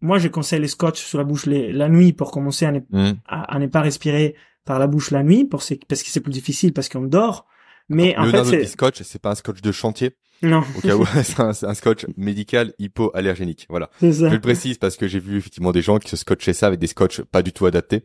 Moi, 0.00 0.18
je 0.18 0.28
conseille 0.28 0.60
les 0.60 0.68
scotch 0.68 1.02
sur 1.02 1.18
la 1.18 1.24
bouche 1.24 1.46
les- 1.46 1.72
la 1.72 1.88
nuit 1.88 2.12
pour 2.12 2.30
commencer 2.30 2.66
à 2.66 2.72
ne, 2.72 2.80
Mhm. 2.90 3.16
à, 3.26 3.54
à 3.54 3.58
ne 3.58 3.66
pas 3.66 3.80
respirer 3.80 4.34
par 4.64 4.78
la 4.78 4.86
bouche 4.86 5.10
la 5.10 5.22
nuit, 5.22 5.44
pour 5.44 5.62
parce 5.88 6.02
que 6.02 6.10
c'est 6.10 6.20
plus 6.20 6.32
difficile, 6.32 6.72
parce 6.72 6.88
qu'on 6.88 7.02
dort. 7.02 7.46
Mais 7.88 8.16
en 8.16 8.24
fait, 8.24 8.32
Leonardo 8.32 8.50
dit 8.50 8.56
c'est 8.62 8.66
scotch, 8.66 9.02
c'est 9.02 9.18
pas 9.20 9.30
un 9.32 9.34
scotch 9.34 9.60
de 9.60 9.72
chantier, 9.72 10.16
non, 10.42 10.62
au 10.76 10.80
cas 10.80 10.96
où 10.96 11.04
c'est 11.22 11.40
un, 11.40 11.74
scotch 11.74 12.06
médical 12.16 12.72
hypoallergénique. 12.78 13.66
Voilà. 13.68 13.90
c'est 14.00 14.12
Je 14.12 14.20
ça. 14.24 14.30
le 14.30 14.40
précise 14.40 14.78
parce 14.78 14.96
que 14.96 15.06
j'ai 15.06 15.18
vu 15.20 15.36
effectivement 15.36 15.70
des 15.72 15.82
gens 15.82 15.98
qui 15.98 16.08
se 16.08 16.16
scotchaient 16.16 16.54
ça 16.54 16.66
avec 16.66 16.80
des 16.80 16.86
scotch 16.86 17.20
pas 17.22 17.42
du 17.42 17.52
tout 17.52 17.66
adaptés. 17.66 18.02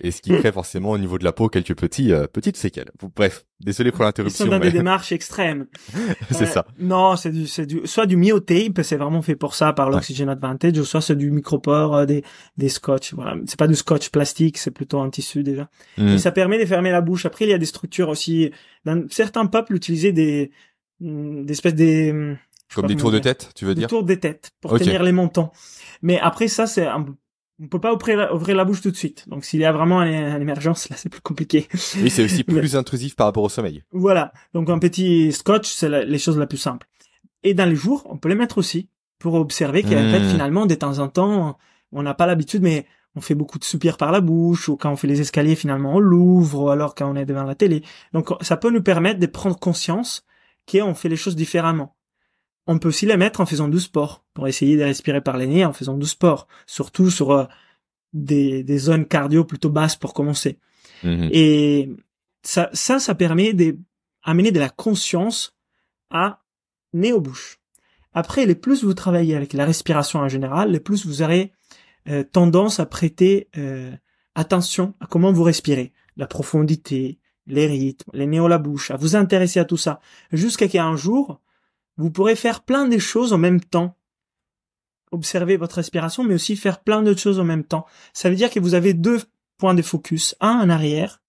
Et 0.00 0.10
ce 0.10 0.20
qui 0.20 0.36
crée 0.36 0.50
forcément 0.50 0.90
au 0.90 0.98
niveau 0.98 1.18
de 1.18 1.24
la 1.24 1.32
peau 1.32 1.48
quelques 1.48 1.76
petits, 1.76 2.12
euh, 2.12 2.26
petites 2.26 2.56
séquelles. 2.56 2.90
Bref, 3.14 3.46
désolé 3.60 3.90
pour 3.92 4.00
Ils 4.00 4.02
sont 4.02 4.04
l'interruption. 4.06 4.46
dans 4.46 4.58
mais 4.58 4.66
des 4.70 4.78
démarches 4.78 5.12
extrêmes. 5.12 5.66
c'est 6.30 6.42
Euh, 6.42 6.46
ça. 6.46 6.66
Non, 6.80 7.14
c'est 7.16 7.30
du, 7.30 7.46
c'est 7.46 7.64
du, 7.66 7.80
soit 7.84 8.06
du 8.06 8.16
myotape, 8.16 8.82
c'est 8.82 8.96
vraiment 8.96 9.22
fait 9.22 9.36
pour 9.36 9.54
ça 9.54 9.72
par 9.72 9.90
l'Oxygen 9.90 10.28
Advantage, 10.28 10.76
ou 10.78 10.84
soit 10.84 11.00
c'est 11.00 11.14
du 11.16 11.30
micropore, 11.30 11.94
euh, 11.94 12.04
des, 12.06 12.24
des 12.56 12.68
scotch. 12.68 13.14
Voilà. 13.14 13.36
C'est 13.46 13.58
pas 13.58 13.68
du 13.68 13.76
scotch 13.76 14.08
plastique, 14.10 14.58
c'est 14.58 14.72
plutôt 14.72 14.98
un 15.00 15.10
tissu 15.10 15.42
déjà. 15.44 15.68
Mhm. 15.96 16.08
Et 16.08 16.18
ça 16.18 16.32
permet 16.32 16.58
de 16.58 16.66
fermer 16.66 16.90
la 16.90 17.00
bouche. 17.00 17.24
Après, 17.24 17.44
il 17.44 17.50
y 17.50 17.54
a 17.54 17.58
des 17.58 17.66
structures 17.66 18.08
aussi. 18.08 18.50
Dans 18.84 19.04
certains 19.10 19.46
peuples 19.46 19.76
utilisaient 19.76 20.12
des, 20.12 20.50
hum, 21.02 21.46
des 21.46 21.52
espèces 21.52 21.74
des, 21.74 22.34
Comme 22.74 22.86
des 22.88 22.96
tours 22.96 23.12
de 23.12 23.20
tête, 23.20 23.50
tu 23.54 23.64
veux 23.64 23.74
Des 23.74 23.82
dire? 23.82 23.88
tours 23.88 24.02
des 24.02 24.18
têtes 24.18 24.50
pour 24.60 24.76
tenir 24.76 25.04
les 25.04 25.12
montants. 25.12 25.52
Mais 26.02 26.18
après 26.18 26.48
ça, 26.48 26.66
c'est 26.66 26.86
un, 26.86 27.06
on 27.62 27.68
peut 27.68 27.80
pas 27.80 27.92
ouvrir, 27.94 28.16
la- 28.18 28.34
ouvrir 28.34 28.56
la 28.56 28.64
bouche 28.64 28.80
tout 28.82 28.90
de 28.90 28.96
suite. 28.96 29.28
Donc 29.28 29.44
s'il 29.44 29.60
y 29.60 29.64
a 29.64 29.72
vraiment 29.72 30.02
une, 30.02 30.12
une 30.14 30.42
émergence, 30.42 30.88
là, 30.88 30.96
c'est 30.96 31.08
plus 31.08 31.20
compliqué. 31.20 31.68
Oui, 31.96 32.10
c'est 32.10 32.24
aussi 32.24 32.44
Mais- 32.48 32.54
plus 32.60 32.76
intrusif 32.76 33.14
par 33.16 33.26
rapport 33.26 33.44
au 33.44 33.48
sommeil. 33.48 33.82
Voilà. 33.92 34.32
Donc 34.54 34.68
un 34.70 34.78
petit 34.78 35.32
scotch, 35.32 35.70
c'est 35.72 35.88
la- 35.88 36.04
les 36.04 36.18
choses 36.18 36.38
la 36.38 36.46
plus 36.46 36.58
simples. 36.58 36.86
Et 37.42 37.54
dans 37.54 37.66
les 37.68 37.76
jours, 37.76 38.04
on 38.10 38.16
peut 38.16 38.28
les 38.28 38.34
mettre 38.34 38.58
aussi 38.58 38.88
pour 39.18 39.34
observer 39.34 39.82
qu'en 39.82 39.90
Mmh. 40.02 40.10
fait, 40.10 40.28
finalement, 40.30 40.66
de 40.66 40.74
temps 40.74 40.98
en 40.98 41.08
temps, 41.08 41.56
on 41.92 42.02
n'a 42.02 42.14
pas 42.14 42.26
l'habitude, 42.26 42.62
mais 42.62 42.86
on 43.16 43.20
fait 43.20 43.34
beaucoup 43.36 43.58
de 43.60 43.64
soupirs 43.64 43.96
par 43.96 44.10
la 44.10 44.20
bouche, 44.20 44.68
ou 44.68 44.76
quand 44.76 44.90
on 44.90 44.96
fait 44.96 45.06
les 45.06 45.20
escaliers, 45.20 45.54
finalement, 45.54 45.94
on 45.94 45.98
l'ouvre, 46.00 46.62
ou 46.64 46.68
alors 46.70 46.94
quand 46.96 47.08
on 47.10 47.14
est 47.14 47.24
devant 47.24 47.44
la 47.44 47.54
télé. 47.54 47.82
Donc 48.12 48.30
ça 48.40 48.56
peut 48.56 48.70
nous 48.70 48.82
permettre 48.82 49.20
de 49.20 49.26
prendre 49.26 49.56
conscience 49.58 50.24
qu'on 50.70 50.94
fait 50.94 51.08
les 51.08 51.16
choses 51.16 51.36
différemment. 51.36 51.94
On 52.66 52.78
peut 52.78 52.88
aussi 52.88 53.06
les 53.06 53.16
mettre 53.16 53.40
en 53.40 53.46
faisant 53.46 53.68
du 53.68 53.80
sport, 53.80 54.24
pour 54.32 54.48
essayer 54.48 54.76
de 54.76 54.82
respirer 54.82 55.20
par 55.20 55.36
les 55.36 55.46
nez 55.46 55.64
en 55.64 55.72
faisant 55.72 55.96
du 55.96 56.06
sport, 56.06 56.48
surtout 56.66 57.10
sur 57.10 57.30
euh, 57.32 57.44
des, 58.12 58.62
des 58.62 58.78
zones 58.78 59.06
cardio 59.06 59.44
plutôt 59.44 59.70
basses 59.70 59.96
pour 59.96 60.14
commencer. 60.14 60.58
Mhm. 61.02 61.28
Et 61.32 61.90
ça, 62.42 62.70
ça, 62.72 62.98
ça 62.98 63.14
permet 63.14 63.52
d'amener 63.52 64.52
de 64.52 64.60
la 64.60 64.70
conscience 64.70 65.56
à 66.10 66.40
nez 66.92 67.12
aux 67.12 67.20
bouches. 67.20 67.58
Après, 68.14 68.46
les 68.46 68.54
plus 68.54 68.84
vous 68.84 68.94
travaillez 68.94 69.34
avec 69.34 69.52
la 69.52 69.64
respiration 69.64 70.20
en 70.20 70.28
général, 70.28 70.70
les 70.70 70.80
plus 70.80 71.04
vous 71.04 71.22
aurez 71.22 71.52
euh, 72.08 72.22
tendance 72.22 72.78
à 72.80 72.86
prêter 72.86 73.48
euh, 73.56 73.90
attention 74.34 74.94
à 75.00 75.06
comment 75.06 75.32
vous 75.32 75.42
respirez, 75.42 75.92
la 76.16 76.26
profondité, 76.26 77.18
les 77.46 77.66
rythmes, 77.66 78.10
les 78.14 78.26
nez 78.26 78.38
à 78.38 78.48
la 78.48 78.58
bouche, 78.58 78.90
à 78.90 78.96
vous 78.96 79.16
intéresser 79.16 79.58
à 79.58 79.64
tout 79.64 79.76
ça, 79.76 80.00
jusqu'à 80.32 80.68
qu'un 80.68 80.96
jour, 80.96 81.40
vous 81.96 82.10
pourrez 82.10 82.36
faire 82.36 82.62
plein 82.62 82.88
de 82.88 82.98
choses 82.98 83.32
en 83.32 83.38
même 83.38 83.60
temps. 83.60 83.96
Observer 85.12 85.56
votre 85.56 85.76
respiration, 85.76 86.24
mais 86.24 86.34
aussi 86.34 86.56
faire 86.56 86.80
plein 86.80 87.02
d'autres 87.02 87.20
choses 87.20 87.38
en 87.38 87.44
même 87.44 87.64
temps. 87.64 87.86
Ça 88.12 88.28
veut 88.30 88.36
dire 88.36 88.50
que 88.50 88.60
vous 88.60 88.74
avez 88.74 88.94
deux 88.94 89.20
points 89.58 89.74
de 89.74 89.82
focus, 89.82 90.34
un 90.40 90.58
en 90.58 90.70
arrière, 90.70 91.22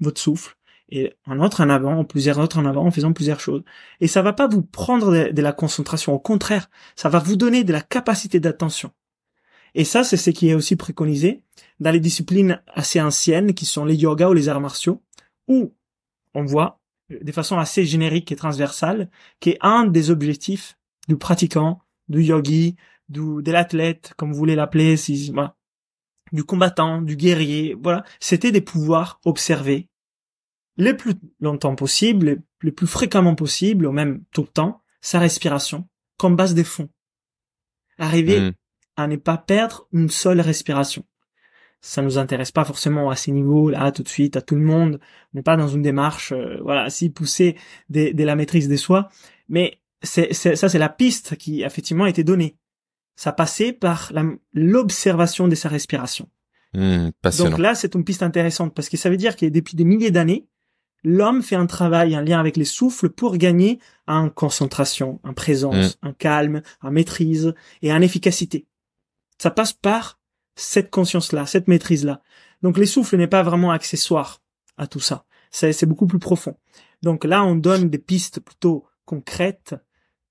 votre 0.00 0.20
souffle, 0.20 0.56
et 0.88 1.14
un 1.26 1.40
autre 1.40 1.62
en 1.62 1.70
avant, 1.70 2.00
ou 2.00 2.04
plusieurs 2.04 2.38
autres 2.38 2.58
en 2.58 2.66
avant, 2.66 2.86
en 2.86 2.90
faisant 2.90 3.12
plusieurs 3.12 3.40
choses. 3.40 3.64
Et 4.00 4.08
ça 4.08 4.22
va 4.22 4.32
pas 4.32 4.46
vous 4.46 4.62
prendre 4.62 5.30
de, 5.32 5.42
la 5.42 5.52
concentration, 5.52 6.12
au 6.12 6.18
contraire, 6.18 6.68
ça 6.96 7.08
va 7.08 7.18
vous 7.18 7.36
donner 7.36 7.64
de 7.64 7.72
la 7.72 7.80
capacité 7.80 8.40
d'attention. 8.40 8.92
Et 9.74 9.84
ça, 9.84 10.04
c'est 10.04 10.18
ce 10.18 10.28
qui 10.28 10.50
est 10.50 10.54
aussi 10.54 10.76
préconisé 10.76 11.42
dans 11.80 11.90
les 11.90 12.00
disciplines 12.00 12.60
assez 12.66 13.00
anciennes, 13.00 13.54
qui 13.54 13.64
sont 13.64 13.86
les 13.86 13.96
yoga 13.96 14.28
ou 14.28 14.34
les 14.34 14.50
arts 14.50 14.60
martiaux, 14.60 15.02
où 15.48 15.72
on 16.34 16.44
voit, 16.44 16.81
de 17.20 17.32
façon 17.32 17.58
assez 17.58 17.84
générique 17.84 18.32
et 18.32 18.36
transversale, 18.36 19.10
qu'est 19.40 19.58
un 19.60 19.86
des 19.86 20.10
objectifs 20.10 20.76
du 21.08 21.16
pratiquant, 21.16 21.80
du 22.08 22.22
yogi, 22.22 22.76
du, 23.08 23.42
de 23.42 23.52
l'athlète, 23.52 24.14
comme 24.16 24.32
vous 24.32 24.38
voulez 24.38 24.54
l'appeler, 24.54 24.96
si, 24.96 25.30
voilà, 25.32 25.56
du 26.32 26.44
combattant, 26.44 27.02
du 27.02 27.16
guerrier, 27.16 27.76
voilà, 27.80 28.04
c'était 28.20 28.52
de 28.52 28.60
pouvoir 28.60 29.20
observer 29.24 29.88
le 30.76 30.96
plus 30.96 31.14
longtemps 31.40 31.74
possible, 31.74 32.42
le, 32.60 32.72
plus 32.72 32.86
fréquemment 32.86 33.34
possible, 33.34 33.86
ou 33.86 33.92
même 33.92 34.24
tout 34.32 34.42
le 34.42 34.48
temps, 34.48 34.82
sa 35.00 35.18
respiration, 35.18 35.86
comme 36.16 36.36
base 36.36 36.54
des 36.54 36.64
fonds. 36.64 36.88
Arriver 37.98 38.40
Mhm. 38.40 38.52
à 38.96 39.06
ne 39.06 39.16
pas 39.16 39.36
perdre 39.36 39.86
une 39.92 40.08
seule 40.08 40.40
respiration. 40.40 41.04
Ça 41.84 42.00
nous 42.00 42.16
intéresse 42.16 42.52
pas 42.52 42.64
forcément 42.64 43.10
à 43.10 43.16
ces 43.16 43.32
niveaux 43.32 43.68
là 43.68 43.90
tout 43.90 44.04
de 44.04 44.08
suite 44.08 44.36
à 44.36 44.40
tout 44.40 44.54
le 44.54 44.60
monde. 44.62 45.00
On 45.02 45.36
n'est 45.38 45.42
pas 45.42 45.56
dans 45.56 45.66
une 45.68 45.82
démarche 45.82 46.30
euh, 46.32 46.58
voilà 46.62 46.88
si 46.90 47.10
poussée 47.10 47.56
de, 47.90 48.12
de 48.12 48.24
la 48.24 48.36
maîtrise 48.36 48.68
des 48.68 48.76
soi, 48.76 49.08
mais 49.48 49.80
c'est, 50.02 50.32
c'est- 50.32 50.54
ça 50.56 50.68
c'est 50.68 50.78
la 50.78 50.88
piste 50.88 51.36
qui 51.36 51.62
effectivement 51.62 52.04
a 52.04 52.08
été 52.08 52.22
donnée. 52.24 52.56
Ça 53.16 53.32
passait 53.32 53.72
par 53.72 54.10
la- 54.14 54.24
l'observation 54.52 55.48
de 55.48 55.54
sa 55.56 55.68
respiration. 55.68 56.28
Passionnant. 57.20 57.50
Donc 57.50 57.58
là, 57.58 57.74
c'est 57.74 57.94
une 57.94 58.04
piste 58.04 58.22
intéressante 58.22 58.74
parce 58.74 58.88
que 58.88 58.96
ça 58.96 59.10
veut 59.10 59.18
dire 59.18 59.36
que 59.36 59.44
depuis 59.46 59.76
des 59.76 59.84
milliers 59.84 60.10
d'années, 60.10 60.46
l'homme 61.04 61.42
fait 61.42 61.56
un 61.56 61.66
travail, 61.66 62.14
un 62.14 62.22
lien 62.22 62.38
avec 62.40 62.56
les 62.56 62.64
souffles 62.64 63.10
pour 63.10 63.36
gagner 63.36 63.78
en 64.06 64.30
concentration, 64.30 65.20
en 65.24 65.34
présence, 65.34 65.98
en 66.02 66.12
calme, 66.12 66.62
en 66.80 66.90
maîtrise 66.92 67.52
et 67.82 67.92
en 67.92 68.00
efficacité. 68.00 68.66
Ça 69.38 69.50
passe 69.50 69.72
par 69.72 70.18
cette 70.54 70.90
conscience-là, 70.90 71.46
cette 71.46 71.68
maîtrise-là. 71.68 72.22
Donc 72.62 72.78
les 72.78 72.86
souffles 72.86 73.16
n'est 73.16 73.26
pas 73.26 73.42
vraiment 73.42 73.70
accessoire 73.70 74.42
à 74.76 74.86
tout 74.86 75.00
ça. 75.00 75.24
C'est 75.50 75.72
c'est 75.72 75.86
beaucoup 75.86 76.06
plus 76.06 76.18
profond. 76.18 76.56
Donc 77.02 77.24
là, 77.24 77.44
on 77.44 77.56
donne 77.56 77.90
des 77.90 77.98
pistes 77.98 78.40
plutôt 78.40 78.86
concrètes, 79.04 79.74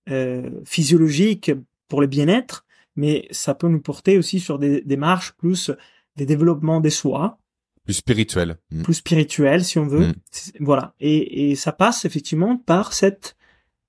euh, 0.10 0.50
physiologiques 0.66 1.52
pour 1.88 2.02
le 2.02 2.08
bien-être, 2.08 2.66
mais 2.96 3.28
ça 3.32 3.54
peut 3.54 3.68
nous 3.68 3.82
porter 3.82 4.18
aussi 4.18 4.40
sur 4.40 4.58
des 4.58 4.82
démarches 4.82 5.34
plus 5.34 5.72
des 6.16 6.26
développements 6.26 6.82
des 6.82 6.90
soi, 6.90 7.38
Plus 7.84 7.94
spirituel. 7.96 8.58
Mhm. 8.72 8.84
plus 8.84 8.94
spirituels 8.96 9.64
si 9.66 9.80
on 9.80 9.88
veut. 9.88 10.08
Mm. 10.08 10.14
Voilà. 10.60 10.94
Et, 11.00 11.52
et 11.52 11.56
ça 11.56 11.72
passe 11.72 12.06
effectivement 12.06 12.58
par 12.58 12.94
cette 12.94 13.36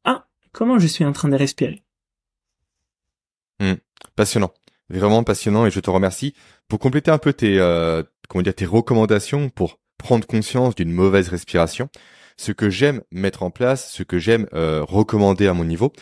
ah 0.05 0.27
comment 0.53 0.79
je 0.79 0.87
suis 0.87 1.05
en 1.05 1.13
train 1.13 1.29
de 1.29 1.37
respirer? 1.37 1.83
Passionnant. 4.17 4.53
Vraiment 4.99 5.25
passionnant 5.25 5.65
et 5.65 5.71
je 5.71 5.81
te 5.81 5.91
remercie. 5.91 6.35
Pour 6.69 6.79
compléter 6.79 7.11
un 7.11 7.19
peu 7.19 7.33
tes, 7.33 7.59
euh, 7.59 8.03
comment 8.29 8.43
dire, 8.43 8.55
tes 8.55 8.67
recommandations 8.67 9.49
pour 9.49 9.79
prendre 9.97 10.27
conscience 10.27 10.75
d'une 10.75 10.93
mauvaise 10.93 11.29
respiration, 11.29 11.89
ce 12.37 12.53
que 12.53 12.69
j'aime 12.69 13.03
mettre 13.11 13.43
en 13.43 13.51
place, 13.51 13.91
ce 13.91 14.03
que 14.03 14.19
j'aime 14.19 14.47
euh, 14.53 14.85
recommander 14.85 15.47
à 15.47 15.55
mon 15.55 15.65
niveau, 15.65 15.93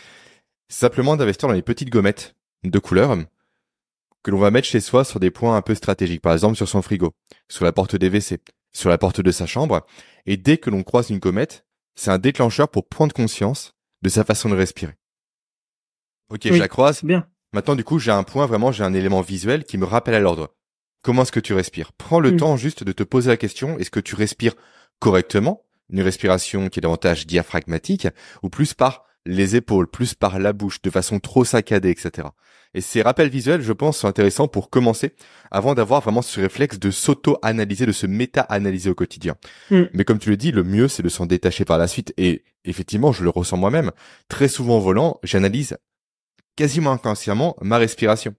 c'est 0.67 0.79
simplement 0.79 1.15
d'investir 1.15 1.47
dans 1.47 1.53
les 1.53 1.61
petites 1.61 1.89
gommettes 1.89 2.35
de 2.63 2.79
couleur 2.79 3.17
que 4.23 4.31
l'on 4.31 4.39
va 4.39 4.51
mettre 4.51 4.67
chez 4.67 4.81
soi 4.81 5.03
sur 5.03 5.19
des 5.19 5.31
points 5.31 5.55
un 5.55 5.61
peu 5.61 5.73
stratégiques, 5.73 6.21
par 6.21 6.33
exemple 6.33 6.55
sur 6.55 6.67
son 6.67 6.81
frigo, 6.81 7.13
sur 7.49 7.65
la 7.65 7.71
porte 7.71 7.95
des 7.95 8.09
WC, 8.09 8.39
sur 8.71 8.89
la 8.89 8.97
porte 8.97 9.21
de 9.21 9.31
sa 9.31 9.45
chambre, 9.45 9.85
et 10.25 10.37
dès 10.37 10.57
que 10.57 10.69
l'on 10.69 10.83
croise 10.83 11.09
une 11.09 11.19
comète, 11.19 11.65
c'est 11.95 12.11
un 12.11 12.19
déclencheur 12.19 12.69
pour 12.69 12.87
prendre 12.87 13.13
conscience 13.13 13.73
de 14.01 14.09
sa 14.09 14.23
façon 14.23 14.49
de 14.49 14.55
respirer. 14.55 14.93
Ok, 16.29 16.41
je 16.45 16.53
la 16.53 16.67
croise. 16.67 17.03
Bien. 17.03 17.27
Maintenant, 17.53 17.75
du 17.75 17.83
coup, 17.83 17.99
j'ai 17.99 18.11
un 18.11 18.23
point, 18.23 18.45
vraiment, 18.45 18.71
j'ai 18.71 18.83
un 18.83 18.93
élément 18.93 19.21
visuel 19.21 19.63
qui 19.65 19.77
me 19.77 19.85
rappelle 19.85 20.13
à 20.15 20.19
l'ordre. 20.19 20.55
Comment 21.03 21.23
est-ce 21.23 21.31
que 21.33 21.39
tu 21.39 21.53
respires? 21.53 21.91
Prends 21.93 22.19
le 22.19 22.31
Mm. 22.31 22.37
temps 22.37 22.57
juste 22.57 22.83
de 22.83 22.91
te 22.91 23.03
poser 23.03 23.29
la 23.29 23.37
question, 23.37 23.77
est-ce 23.77 23.91
que 23.91 23.99
tu 23.99 24.15
respires 24.15 24.53
correctement? 24.99 25.63
Une 25.89 26.01
respiration 26.01 26.69
qui 26.69 26.79
est 26.79 26.81
davantage 26.81 27.27
diaphragmatique 27.27 28.07
ou 28.43 28.49
plus 28.49 28.73
par 28.73 29.03
les 29.25 29.55
épaules, 29.55 29.87
plus 29.87 30.13
par 30.15 30.39
la 30.39 30.53
bouche, 30.53 30.81
de 30.81 30.89
façon 30.89 31.19
trop 31.19 31.43
saccadée, 31.43 31.89
etc. 31.89 32.29
Et 32.73 32.79
ces 32.81 33.01
rappels 33.01 33.29
visuels, 33.29 33.61
je 33.61 33.73
pense, 33.73 33.97
sont 33.97 34.07
intéressants 34.07 34.47
pour 34.47 34.69
commencer, 34.69 35.13
avant 35.51 35.75
d'avoir 35.75 35.99
vraiment 36.01 36.21
ce 36.21 36.39
réflexe 36.39 36.79
de 36.79 36.89
s'auto-analyser, 36.89 37.85
de 37.85 37.91
se 37.91 38.07
méta-analyser 38.07 38.89
au 38.89 38.95
quotidien. 38.95 39.35
Mm. 39.69 39.81
Mais 39.93 40.05
comme 40.05 40.19
tu 40.19 40.29
le 40.29 40.37
dis, 40.37 40.51
le 40.51 40.63
mieux, 40.63 40.87
c'est 40.87 41.03
de 41.03 41.09
s'en 41.09 41.25
détacher 41.25 41.65
par 41.65 41.77
la 41.77 41.87
suite. 41.87 42.13
Et 42.17 42.43
effectivement, 42.63 43.11
je 43.11 43.23
le 43.23 43.29
ressens 43.29 43.57
moi-même. 43.57 43.91
Très 44.29 44.47
souvent 44.47 44.79
volant, 44.79 45.19
j'analyse 45.23 45.77
quasiment 46.55 46.91
inconsciemment 46.91 47.55
ma 47.61 47.77
respiration. 47.77 48.35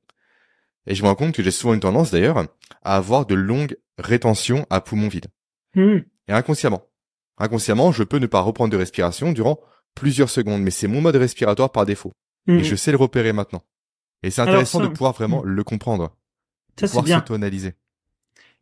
Et 0.87 0.95
je 0.95 1.03
me 1.03 1.09
rends 1.09 1.15
compte 1.15 1.35
que 1.35 1.43
j'ai 1.43 1.51
souvent 1.51 1.75
une 1.75 1.81
tendance 1.81 2.11
d'ailleurs 2.11 2.39
à 2.83 2.97
avoir 2.97 3.27
de 3.27 3.35
longues 3.35 3.77
rétentions 3.99 4.67
à 4.71 4.81
poumon 4.81 5.09
vide. 5.09 5.27
Hmm. 5.75 5.99
Et 6.29 6.33
inconsciemment. 6.33 6.83
Inconsciemment, 7.39 7.93
je 7.93 8.03
peux 8.03 8.19
ne 8.19 8.27
pas 8.27 8.41
reprendre 8.41 8.71
de 8.71 8.77
respiration 8.77 9.33
durant 9.33 9.61
plusieurs 9.95 10.31
secondes, 10.31 10.63
mais 10.63 10.71
c'est 10.71 10.89
mon 10.89 11.01
mode 11.01 11.17
respiratoire 11.17 11.71
par 11.71 11.87
défaut. 11.87 12.13
Hmm. 12.47 12.59
Et 12.59 12.65
je 12.65 12.75
sais 12.77 12.91
le 12.91 12.97
repérer 12.97 13.33
maintenant. 13.33 13.63
Et 14.23 14.31
c'est 14.31 14.41
intéressant 14.43 14.79
ça- 14.81 14.87
de 14.87 14.91
pouvoir 14.93 15.13
vraiment 15.13 15.43
le 15.45 15.65
comprendre, 15.65 16.15
Ça, 16.79 16.87
c'est 16.87 16.99
pouvoir 16.99 17.21
s'auto-analyser. 17.21 17.75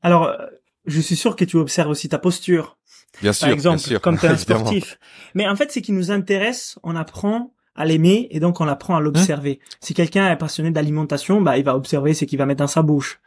Alors, 0.03 0.25
euh, 0.25 0.47
je 0.87 1.01
suis 1.01 1.17
sûr 1.17 1.37
que 1.37 1.45
tu 1.45 1.57
observes 1.57 1.91
aussi 1.91 2.09
ta 2.09 2.19
posture. 2.19 2.79
Bien 3.21 3.33
sûr, 3.33 3.47
par 3.49 3.55
exemple, 3.55 3.77
bien 3.79 3.87
sûr. 3.87 4.01
comme 4.01 4.19
tu 4.19 4.27
es 4.27 4.29
un 4.29 4.37
sportif. 4.37 4.99
Mais 5.35 5.47
en 5.49 5.57
fait, 5.57 5.71
c'est 5.73 5.83
qui 5.83 5.93
nous 5.93 6.11
intéresse, 6.11 6.79
on 6.83 6.97
apprend 6.97 7.55
à 7.81 7.85
l'aimer 7.85 8.29
et 8.31 8.41
donc 8.41 8.61
on 8.61 8.69
apprend 8.69 8.97
à 8.97 9.01
l'observer. 9.01 9.61
Hein 9.63 9.77
si 9.81 9.95
quelqu'un 9.95 10.31
est 10.31 10.37
passionné 10.37 10.71
d'alimentation, 10.71 11.41
bah 11.41 11.57
il 11.59 11.65
va 11.65 11.75
observer 11.77 12.15
ce 12.15 12.25
qu'il 12.25 12.39
va 12.39 12.47
mettre 12.47 12.59
dans 12.61 12.67
sa 12.67 12.83
bouche. 12.83 13.21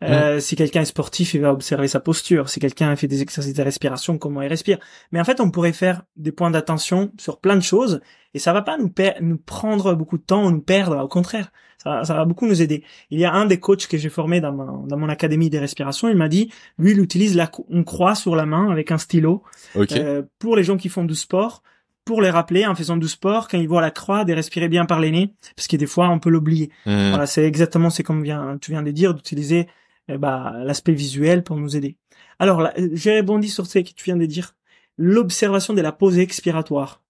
Hein 0.00 0.06
Euh, 0.12 0.40
Si 0.40 0.56
quelqu'un 0.56 0.82
est 0.82 0.86
sportif, 0.96 1.34
il 1.34 1.40
va 1.42 1.52
observer 1.52 1.86
sa 1.88 2.00
posture. 2.00 2.48
Si 2.48 2.58
quelqu'un 2.58 2.94
fait 2.96 3.06
des 3.06 3.22
exercices 3.22 3.54
de 3.54 3.62
respiration, 3.62 4.18
comment 4.18 4.42
il 4.42 4.48
respire. 4.48 4.78
Mais 5.12 5.20
en 5.20 5.24
fait, 5.24 5.40
on 5.40 5.50
pourrait 5.50 5.72
faire 5.72 6.02
des 6.16 6.32
points 6.32 6.50
d'attention 6.50 7.12
sur 7.18 7.38
plein 7.38 7.54
de 7.56 7.62
choses 7.62 8.00
et 8.34 8.38
ça 8.40 8.52
va 8.52 8.62
pas 8.62 8.76
nous, 8.78 8.92
nous 9.20 9.38
prendre 9.38 9.94
beaucoup 9.94 10.18
de 10.18 10.24
temps 10.24 10.44
ou 10.46 10.50
nous 10.50 10.60
perdre. 10.60 10.96
Au 11.04 11.08
contraire, 11.08 11.52
ça, 11.78 12.02
ça 12.04 12.14
va 12.14 12.24
beaucoup 12.24 12.46
nous 12.46 12.62
aider. 12.62 12.82
Il 13.10 13.18
y 13.20 13.24
a 13.24 13.32
un 13.32 13.44
des 13.46 13.60
coachs 13.60 13.86
que 13.86 13.96
j'ai 13.96 14.08
formé 14.08 14.40
dans, 14.40 14.52
ma- 14.52 14.74
dans 14.88 14.96
mon 14.96 15.08
académie 15.08 15.50
des 15.50 15.58
respirations. 15.60 16.08
Il 16.08 16.16
m'a 16.16 16.28
dit, 16.28 16.50
lui, 16.78 16.92
il 16.92 17.00
utilise 17.00 17.36
la, 17.36 17.48
une 17.70 17.84
croix 17.84 18.14
sur 18.16 18.34
la 18.34 18.46
main 18.46 18.70
avec 18.70 18.90
un 18.90 18.98
stylo 18.98 19.42
Ok. 19.76 19.92
euh, 19.92 20.22
pour 20.40 20.56
les 20.56 20.64
gens 20.64 20.76
qui 20.76 20.88
font 20.88 21.04
du 21.04 21.14
sport, 21.14 21.62
pour 22.04 22.20
les 22.20 22.30
rappeler 22.30 22.66
en 22.66 22.74
faisant 22.74 22.96
du 22.96 23.08
sport, 23.08 23.48
quand 23.48 23.58
ils 23.58 23.68
voient 23.68 23.80
la 23.80 23.90
croix, 23.90 24.24
de 24.24 24.32
respirer 24.32 24.68
bien 24.68 24.86
par 24.86 25.00
les 25.00 25.10
nez, 25.10 25.34
parce 25.56 25.68
que 25.68 25.76
des 25.76 25.86
fois 25.86 26.08
on 26.08 26.18
peut 26.18 26.30
l'oublier. 26.30 26.70
Hmm. 26.86 27.10
Voilà, 27.10 27.26
c'est 27.26 27.44
exactement 27.44 27.90
c'est 27.90 28.02
comme 28.02 28.22
vient, 28.22 28.58
tu 28.60 28.72
viens 28.72 28.82
de 28.82 28.90
dire, 28.90 29.14
d'utiliser 29.14 29.68
eh 30.08 30.18
bah, 30.18 30.52
l'aspect 30.64 30.92
visuel 30.92 31.44
pour 31.44 31.56
nous 31.56 31.76
aider. 31.76 31.96
Alors, 32.38 32.60
euh, 32.60 32.88
j'ai 32.92 33.18
rebondi 33.18 33.48
sur 33.48 33.66
ce 33.66 33.78
que 33.78 33.92
tu 33.92 34.04
viens 34.04 34.16
de 34.16 34.26
dire, 34.26 34.54
l'observation 34.98 35.74
de 35.74 35.80
la 35.80 35.92
pause 35.92 36.18
expiratoire. 36.18 37.02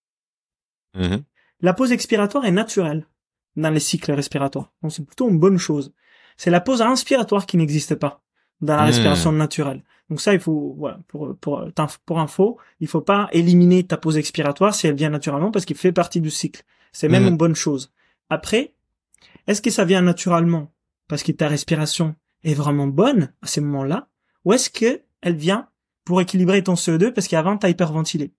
Mhm. 0.94 1.22
La 1.60 1.72
pause 1.72 1.92
expiratoire 1.92 2.44
est 2.44 2.52
naturelle 2.52 3.06
dans 3.56 3.70
les 3.70 3.80
cycles 3.80 4.12
respiratoires. 4.12 4.72
Donc 4.82 4.92
c'est 4.92 5.04
plutôt 5.04 5.28
une 5.28 5.38
bonne 5.38 5.58
chose. 5.58 5.92
C'est 6.36 6.50
la 6.50 6.60
pause 6.60 6.82
inspiratoire 6.82 7.46
qui 7.46 7.56
n'existe 7.56 7.94
pas 7.94 8.21
dans 8.62 8.76
la 8.76 8.82
Hmm. 8.82 8.86
respiration 8.86 9.32
naturelle. 9.32 9.82
Donc 10.08 10.20
ça, 10.20 10.32
il 10.34 10.40
faut, 10.40 10.74
voilà, 10.78 10.98
pour, 11.08 11.36
pour, 11.36 11.64
pour 12.06 12.18
info, 12.20 12.58
il 12.80 12.86
faut 12.88 13.00
pas 13.00 13.28
éliminer 13.32 13.84
ta 13.84 13.96
pause 13.96 14.16
expiratoire 14.18 14.74
si 14.74 14.86
elle 14.86 14.94
vient 14.94 15.10
naturellement 15.10 15.50
parce 15.50 15.64
qu'il 15.64 15.76
fait 15.76 15.92
partie 15.92 16.20
du 16.20 16.30
cycle. 16.30 16.62
C'est 16.92 17.08
même 17.08 17.22
Mhm. 17.24 17.28
une 17.30 17.36
bonne 17.36 17.54
chose. 17.54 17.92
Après, 18.30 18.74
est-ce 19.46 19.62
que 19.62 19.70
ça 19.70 19.84
vient 19.84 20.02
naturellement 20.02 20.70
parce 21.08 21.22
que 21.22 21.32
ta 21.32 21.48
respiration 21.48 22.14
est 22.44 22.54
vraiment 22.54 22.86
bonne 22.86 23.32
à 23.42 23.46
ces 23.46 23.60
moments-là 23.60 24.08
ou 24.44 24.52
est-ce 24.52 24.70
que 24.70 25.02
elle 25.22 25.36
vient 25.36 25.68
pour 26.04 26.20
équilibrer 26.20 26.62
ton 26.62 26.74
CO2 26.74 27.12
parce 27.12 27.28
qu'avant 27.28 27.56
t'as 27.56 27.68
hyperventilé? 27.70 28.32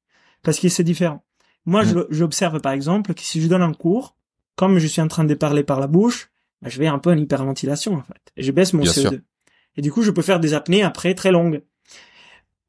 Parce 0.44 0.60
que 0.60 0.70
c'est 0.70 0.84
différent. 0.84 1.24
Moi, 1.66 1.84
je- 1.84 2.06
j'observe 2.10 2.60
par 2.60 2.74
exemple 2.74 3.14
que 3.14 3.22
si 3.22 3.42
je 3.42 3.48
donne 3.48 3.62
un 3.62 3.74
cours, 3.74 4.16
comme 4.56 4.78
je 4.78 4.88
suis 4.88 5.02
en 5.02 5.08
train 5.08 5.24
de 5.24 5.34
parler 5.34 5.64
par 5.64 5.80
la 5.80 5.88
bouche, 5.88 6.30
bah, 6.62 6.70
je 6.70 6.78
vais 6.78 6.88
un 6.88 7.00
peu 7.00 7.12
en 7.12 7.18
hyperventilation 7.18 7.96
en 7.96 8.04
fait. 8.04 8.22
Et 8.38 8.44
je 8.44 8.52
baisse 8.52 8.74
mon 8.74 8.84
Bien 8.84 8.92
CO2. 8.92 9.10
sûr. 9.10 9.20
Et 9.78 9.82
du 9.82 9.92
coup, 9.92 10.02
je 10.04 10.12
peux 10.12 10.22
faire 10.22 10.40
des 10.40 10.54
apnées 10.54 10.84
après 10.84 11.14
très 11.16 11.32
longues. 11.32 11.64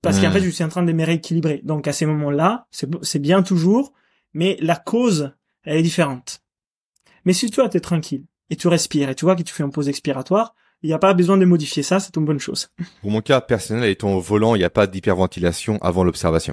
Parce 0.02 0.20
qu'en 0.20 0.28
Hmm. 0.28 0.32
fait, 0.32 0.40
je 0.42 0.50
suis 0.50 0.64
en 0.64 0.68
train 0.68 0.82
de 0.82 0.92
me 0.92 1.04
rééquilibrer. 1.04 1.60
Donc 1.64 1.88
à 1.88 1.92
ces 1.92 2.06
moments-là, 2.06 2.66
c'est 2.70 2.88
c'est 3.02 3.18
bien 3.18 3.42
toujours, 3.42 3.92
mais 4.34 4.56
la 4.60 4.76
cause, 4.76 5.32
elle 5.64 5.78
est 5.78 5.82
différente. 5.82 6.40
Mais 7.24 7.32
si 7.32 7.50
toi, 7.50 7.68
t'es 7.70 7.80
tranquille, 7.80 8.24
et 8.50 8.56
tu 8.56 8.68
respires, 8.68 9.08
et 9.08 9.14
tu 9.14 9.24
vois 9.24 9.34
que 9.36 9.42
tu 9.42 9.54
fais 9.54 9.62
une 9.64 9.70
pause 9.72 9.88
expiratoire, 9.88 10.54
il 10.82 10.88
n'y 10.88 10.92
a 10.92 10.98
pas 10.98 11.14
besoin 11.14 11.38
de 11.38 11.46
modifier 11.46 11.82
ça, 11.82 12.00
c'est 12.00 12.14
une 12.16 12.26
bonne 12.26 12.38
chose. 12.38 12.68
Pour 13.00 13.10
mon 13.10 13.22
cas 13.22 13.40
personnel, 13.40 13.88
étant 13.88 14.12
au 14.12 14.20
volant, 14.20 14.54
il 14.54 14.58
n'y 14.58 14.64
a 14.64 14.70
pas 14.70 14.86
d'hyperventilation 14.86 15.78
avant 15.80 16.04
l'observation. 16.04 16.52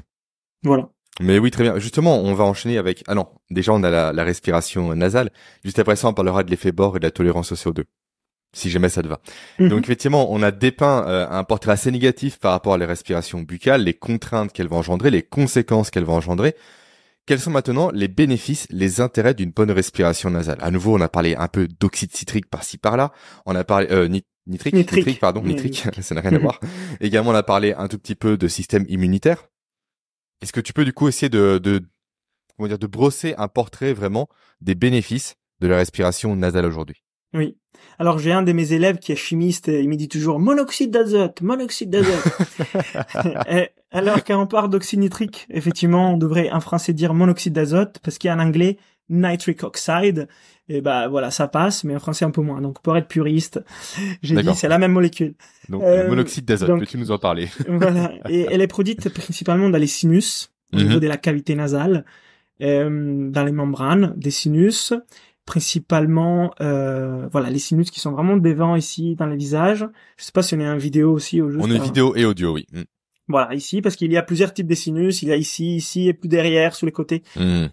Voilà. 0.64 0.90
Mais 1.20 1.38
oui, 1.38 1.52
très 1.52 1.64
bien. 1.64 1.78
Justement, 1.78 2.20
on 2.20 2.34
va 2.34 2.46
enchaîner 2.46 2.78
avec... 2.78 3.04
Ah 3.08 3.16
non, 3.16 3.28
déjà 3.50 3.74
on 3.74 3.84
a 3.84 3.90
la, 3.90 4.14
la 4.14 4.24
respiration 4.24 4.96
nasale. 4.96 5.30
Juste 5.66 5.78
après 5.80 5.98
ça, 5.98 6.08
on 6.08 6.14
parlera 6.14 6.44
de 6.46 6.50
l'effet 6.50 6.72
bord 6.72 6.96
et 6.96 7.00
de 7.00 7.04
la 7.06 7.12
tolérance 7.12 7.52
au 7.52 7.56
CO2. 7.56 7.84
Si 8.54 8.70
jamais 8.70 8.90
ça 8.90 9.02
te 9.02 9.08
va. 9.08 9.22
Mhm. 9.60 9.70
Donc 9.70 9.84
effectivement, 9.86 10.32
on 10.32 10.42
a 10.44 10.52
dépeint 10.52 11.08
euh, 11.08 11.28
un 11.30 11.44
portrait 11.46 11.72
assez 11.72 11.90
négatif 11.92 12.38
par 12.38 12.52
rapport 12.52 12.74
à 12.74 12.78
la 12.78 12.86
respiration 12.86 13.42
buccale, 13.42 13.84
les 13.84 13.94
contraintes 13.94 14.52
qu'elle 14.52 14.68
va 14.68 14.76
engendrer, 14.76 15.10
les 15.10 15.24
conséquences 15.24 15.90
qu'elle 15.90 16.04
va 16.04 16.14
engendrer. 16.14 16.56
Quels 17.26 17.40
sont 17.40 17.52
maintenant 17.52 17.92
les 17.92 18.08
bénéfices, 18.10 18.68
les 18.72 19.00
intérêts 19.00 19.34
d'une 19.36 19.52
bonne 19.52 19.72
respiration 19.72 20.30
nasale? 20.32 20.58
À 20.62 20.70
nouveau, 20.72 20.98
on 20.98 21.02
a 21.02 21.08
parlé 21.08 21.36
un 21.36 21.48
peu 21.48 21.68
d'oxyde 21.68 22.14
citrique 22.14 22.50
par-ci 22.50 22.78
par-là. 22.78 23.14
On 23.46 23.56
a 23.56 23.64
parlé 23.64 23.88
euh, 23.92 24.08
nit- 24.10 24.26
nitrique, 24.48 24.74
Nitrique. 24.74 25.20
pardon, 25.20 25.42
Oui, 25.42 25.50
nitrique, 25.50 25.86
nitrique. 25.86 26.02
ça 26.04 26.16
n'a 26.16 26.22
rien 26.22 26.34
à 26.34 26.40
voir. 26.40 26.60
Également, 27.00 27.30
on 27.32 27.36
a 27.36 27.44
parlé 27.44 27.74
un 27.74 27.88
tout 27.88 28.00
petit 28.00 28.16
peu 28.16 28.38
de 28.38 28.48
système 28.50 28.86
immunitaire. 28.90 29.48
Est-ce 30.42 30.52
que 30.52 30.60
tu 30.60 30.74
peux 30.74 30.84
du 30.84 30.92
coup 30.94 31.08
essayer 31.08 31.30
de, 31.30 31.60
de 31.60 31.84
comment 32.58 32.68
dire, 32.68 32.80
de 32.80 32.88
brosser 32.88 33.36
un 33.38 33.48
portrait 33.48 33.94
vraiment 33.94 34.28
des 34.60 34.76
bénéfices 34.76 35.36
de 35.62 35.68
la 35.68 35.78
respiration 35.78 36.36
nasale 36.36 36.66
aujourd'hui? 36.66 37.04
Oui. 37.34 37.56
Alors 38.00 38.20
j'ai 38.20 38.32
un 38.32 38.42
de 38.42 38.52
mes 38.52 38.74
élèves 38.74 38.98
qui 39.00 39.12
est 39.12 39.16
chimiste, 39.16 39.68
et 39.68 39.82
il 39.82 39.90
me 39.90 39.96
dit 39.96 40.08
toujours 40.10 40.40
monoxyde 40.40 40.92
d'azote, 40.92 41.42
monoxyde 41.42 41.90
d'azote. 41.90 42.24
Alors 43.92 44.24
quand 44.24 44.42
on 44.42 44.48
parle 44.48 44.70
d'oxyde 44.70 45.00
nitrique, 45.00 45.48
effectivement, 45.50 46.14
on 46.14 46.18
devrait 46.18 46.50
en 46.52 46.62
français 46.62 46.94
dire 46.94 47.14
monoxyde 47.14 47.54
d'azote 47.54 48.00
parce 48.04 48.18
qu'il 48.18 48.30
y 48.30 48.32
a 48.32 48.36
en 48.36 48.40
anglais 48.40 48.78
nitric 49.10 49.64
oxide. 49.64 50.28
Et 50.70 50.80
bah 50.80 51.10
voilà, 51.10 51.32
ça 51.32 51.50
passe, 51.50 51.84
mais 51.84 51.94
en 51.96 52.00
français 52.00 52.24
un 52.24 52.32
peu 52.32 52.42
moins. 52.42 52.62
Donc 52.62 52.82
pour 52.82 52.96
être 52.96 53.08
puriste, 53.10 53.60
j'ai 54.22 54.36
dit 54.42 54.56
c'est 54.56 54.70
la 54.70 54.78
même 54.78 54.94
molécule. 54.94 55.34
Donc 55.68 55.84
Euh, 55.84 56.08
monoxyde 56.08 56.46
d'azote, 56.46 56.80
peux-tu 56.80 56.98
nous 56.98 57.12
en 57.12 57.18
parler? 57.18 57.50
voilà. 57.68 58.14
Et 58.30 58.48
elle 58.50 58.62
est 58.62 58.68
produite 58.68 59.10
principalement 59.10 59.70
dans 59.70 59.78
les 59.78 59.88
sinus, 59.88 60.52
au 60.74 60.78
Mhm. 60.78 60.84
niveau 60.88 61.00
de 61.02 61.08
la 61.08 61.18
cavité 61.18 61.56
nasale, 61.56 62.06
euh, 62.62 63.30
dans 63.30 63.44
les 63.44 63.52
membranes 63.52 64.14
des 64.16 64.32
sinus, 64.32 64.94
principalement, 65.46 66.54
euh, 66.62 67.28
voilà, 67.32 67.50
les 67.50 67.60
sinus 67.60 67.92
qui 67.92 68.00
sont 68.00 68.12
vraiment 68.12 68.38
devant 68.38 68.76
ici 68.76 69.16
dans 69.16 69.26
le 69.26 69.36
visage. 69.36 69.88
Je 70.18 70.24
sais 70.24 70.32
pas 70.32 70.44
si 70.44 70.56
on 70.56 70.60
est 70.60 70.70
en 70.70 70.78
vidéo 70.78 71.12
aussi 71.12 71.42
ou 71.42 71.50
juste. 71.50 71.64
On 71.64 71.72
est 71.72 71.80
vidéo 71.80 72.16
et 72.16 72.26
audio, 72.26 72.54
oui. 72.54 72.66
Mm. 72.72 72.82
Voilà, 73.28 73.54
ici, 73.54 73.82
parce 73.82 73.96
qu'il 73.96 74.12
y 74.12 74.18
a 74.18 74.24
plusieurs 74.24 74.54
types 74.54 74.68
de 74.68 74.76
sinus. 74.76 75.22
Il 75.22 75.30
y 75.30 75.32
a 75.32 75.36
ici, 75.36 75.76
ici 75.76 76.08
et 76.08 76.14
plus 76.14 76.28
derrière, 76.28 76.76
sur 76.76 76.86
les 76.86 76.92
côtés. 76.92 77.24
Mm. 77.36 77.68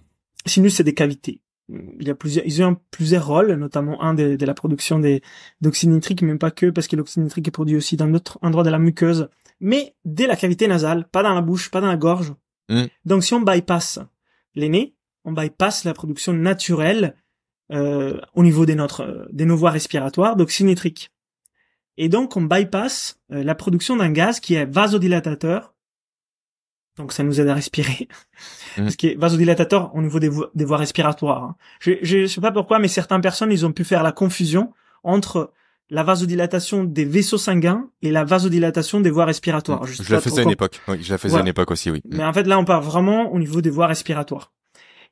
Sinus, 0.46 0.76
c'est 0.76 0.84
des 0.84 0.94
cavités. 0.94 1.42
Il 1.68 2.06
y 2.06 2.10
a 2.10 2.14
plusieurs, 2.14 2.46
ils 2.46 2.62
ont 2.62 2.76
plusieurs 2.90 3.26
rôles, 3.26 3.52
notamment 3.52 4.02
un 4.02 4.14
de, 4.14 4.36
de 4.36 4.46
la 4.46 4.54
production 4.54 4.98
des 4.98 5.20
d'oxyde 5.60 5.90
nitrique, 5.90 6.22
mais 6.22 6.36
pas 6.36 6.50
que, 6.50 6.70
parce 6.70 6.88
que 6.88 6.96
l'oxyde 6.96 7.22
nitrique 7.22 7.46
est 7.46 7.52
produit 7.52 7.76
aussi 7.76 7.96
dans 7.96 8.08
d'autres 8.08 8.38
endroits 8.40 8.64
de 8.64 8.70
la 8.70 8.78
muqueuse. 8.78 9.28
Mais 9.60 9.94
dès 10.06 10.26
la 10.26 10.36
cavité 10.36 10.66
nasale, 10.66 11.06
pas 11.10 11.22
dans 11.22 11.34
la 11.34 11.42
bouche, 11.42 11.70
pas 11.70 11.82
dans 11.82 11.88
la 11.88 11.98
gorge. 11.98 12.32
Mm. 12.70 12.84
Donc 13.04 13.24
si 13.24 13.34
on 13.34 13.42
bypass 13.42 13.98
les 14.54 14.70
nez, 14.70 14.94
on 15.24 15.32
bypass 15.32 15.84
la 15.84 15.92
production 15.92 16.32
naturelle 16.32 17.14
euh, 17.72 18.18
au 18.34 18.42
niveau 18.42 18.66
de 18.66 18.74
notre 18.74 19.28
de 19.32 19.44
nos 19.44 19.56
voies 19.56 19.70
respiratoires 19.70 20.36
d'oxyde 20.36 20.66
nitrique. 20.66 21.10
Et 21.96 22.08
donc 22.08 22.36
on 22.36 22.42
bypass 22.42 23.18
euh, 23.32 23.42
la 23.42 23.54
production 23.54 23.96
d'un 23.96 24.10
gaz 24.10 24.40
qui 24.40 24.54
est 24.54 24.64
vasodilatateur. 24.64 25.74
Donc 26.96 27.12
ça 27.12 27.22
nous 27.22 27.40
aide 27.40 27.48
à 27.48 27.54
respirer. 27.54 28.08
Mm. 28.76 28.82
Parce 28.84 28.96
que 28.96 29.18
vasodilatateur 29.18 29.94
au 29.94 30.02
niveau 30.02 30.18
des, 30.18 30.28
vo- 30.28 30.48
des 30.54 30.64
voies 30.64 30.78
respiratoires. 30.78 31.42
hein. 31.44 31.56
Je, 31.80 31.92
je 32.02 32.26
sais 32.26 32.40
pas 32.40 32.52
pourquoi, 32.52 32.78
mais 32.78 32.88
certaines 32.88 33.20
personnes 33.20 33.52
ils 33.52 33.64
ont 33.66 33.72
pu 33.72 33.84
faire 33.84 34.02
la 34.02 34.12
confusion 34.12 34.72
entre 35.04 35.52
la 35.90 36.02
vasodilatation 36.02 36.84
des 36.84 37.04
vaisseaux 37.06 37.38
sanguins 37.38 37.88
et 38.02 38.10
la 38.10 38.22
vasodilatation 38.24 39.00
des 39.00 39.10
voies 39.10 39.24
respiratoires. 39.24 39.86
sais 39.88 40.02
Je 40.04 40.12
la 40.12 40.20
faisais 40.20 40.40
à 40.40 40.44
une 40.44 40.50
époque. 40.50 40.80
Oui, 40.88 40.98
je 41.02 41.10
la 41.10 41.16
faisais 41.18 41.30
Voilà. 41.30 41.42
à 41.42 41.46
une 41.46 41.50
époque 41.50 41.70
aussi, 41.70 41.90
oui. 41.90 42.02
Mais 42.10 42.24
en 42.24 42.32
fait, 42.32 42.42
là, 42.42 42.58
on 42.58 42.64
parle 42.66 42.84
vraiment 42.84 43.32
au 43.32 43.38
niveau 43.38 43.62
des 43.62 43.70
voies 43.70 43.86
respiratoires. 43.86 44.52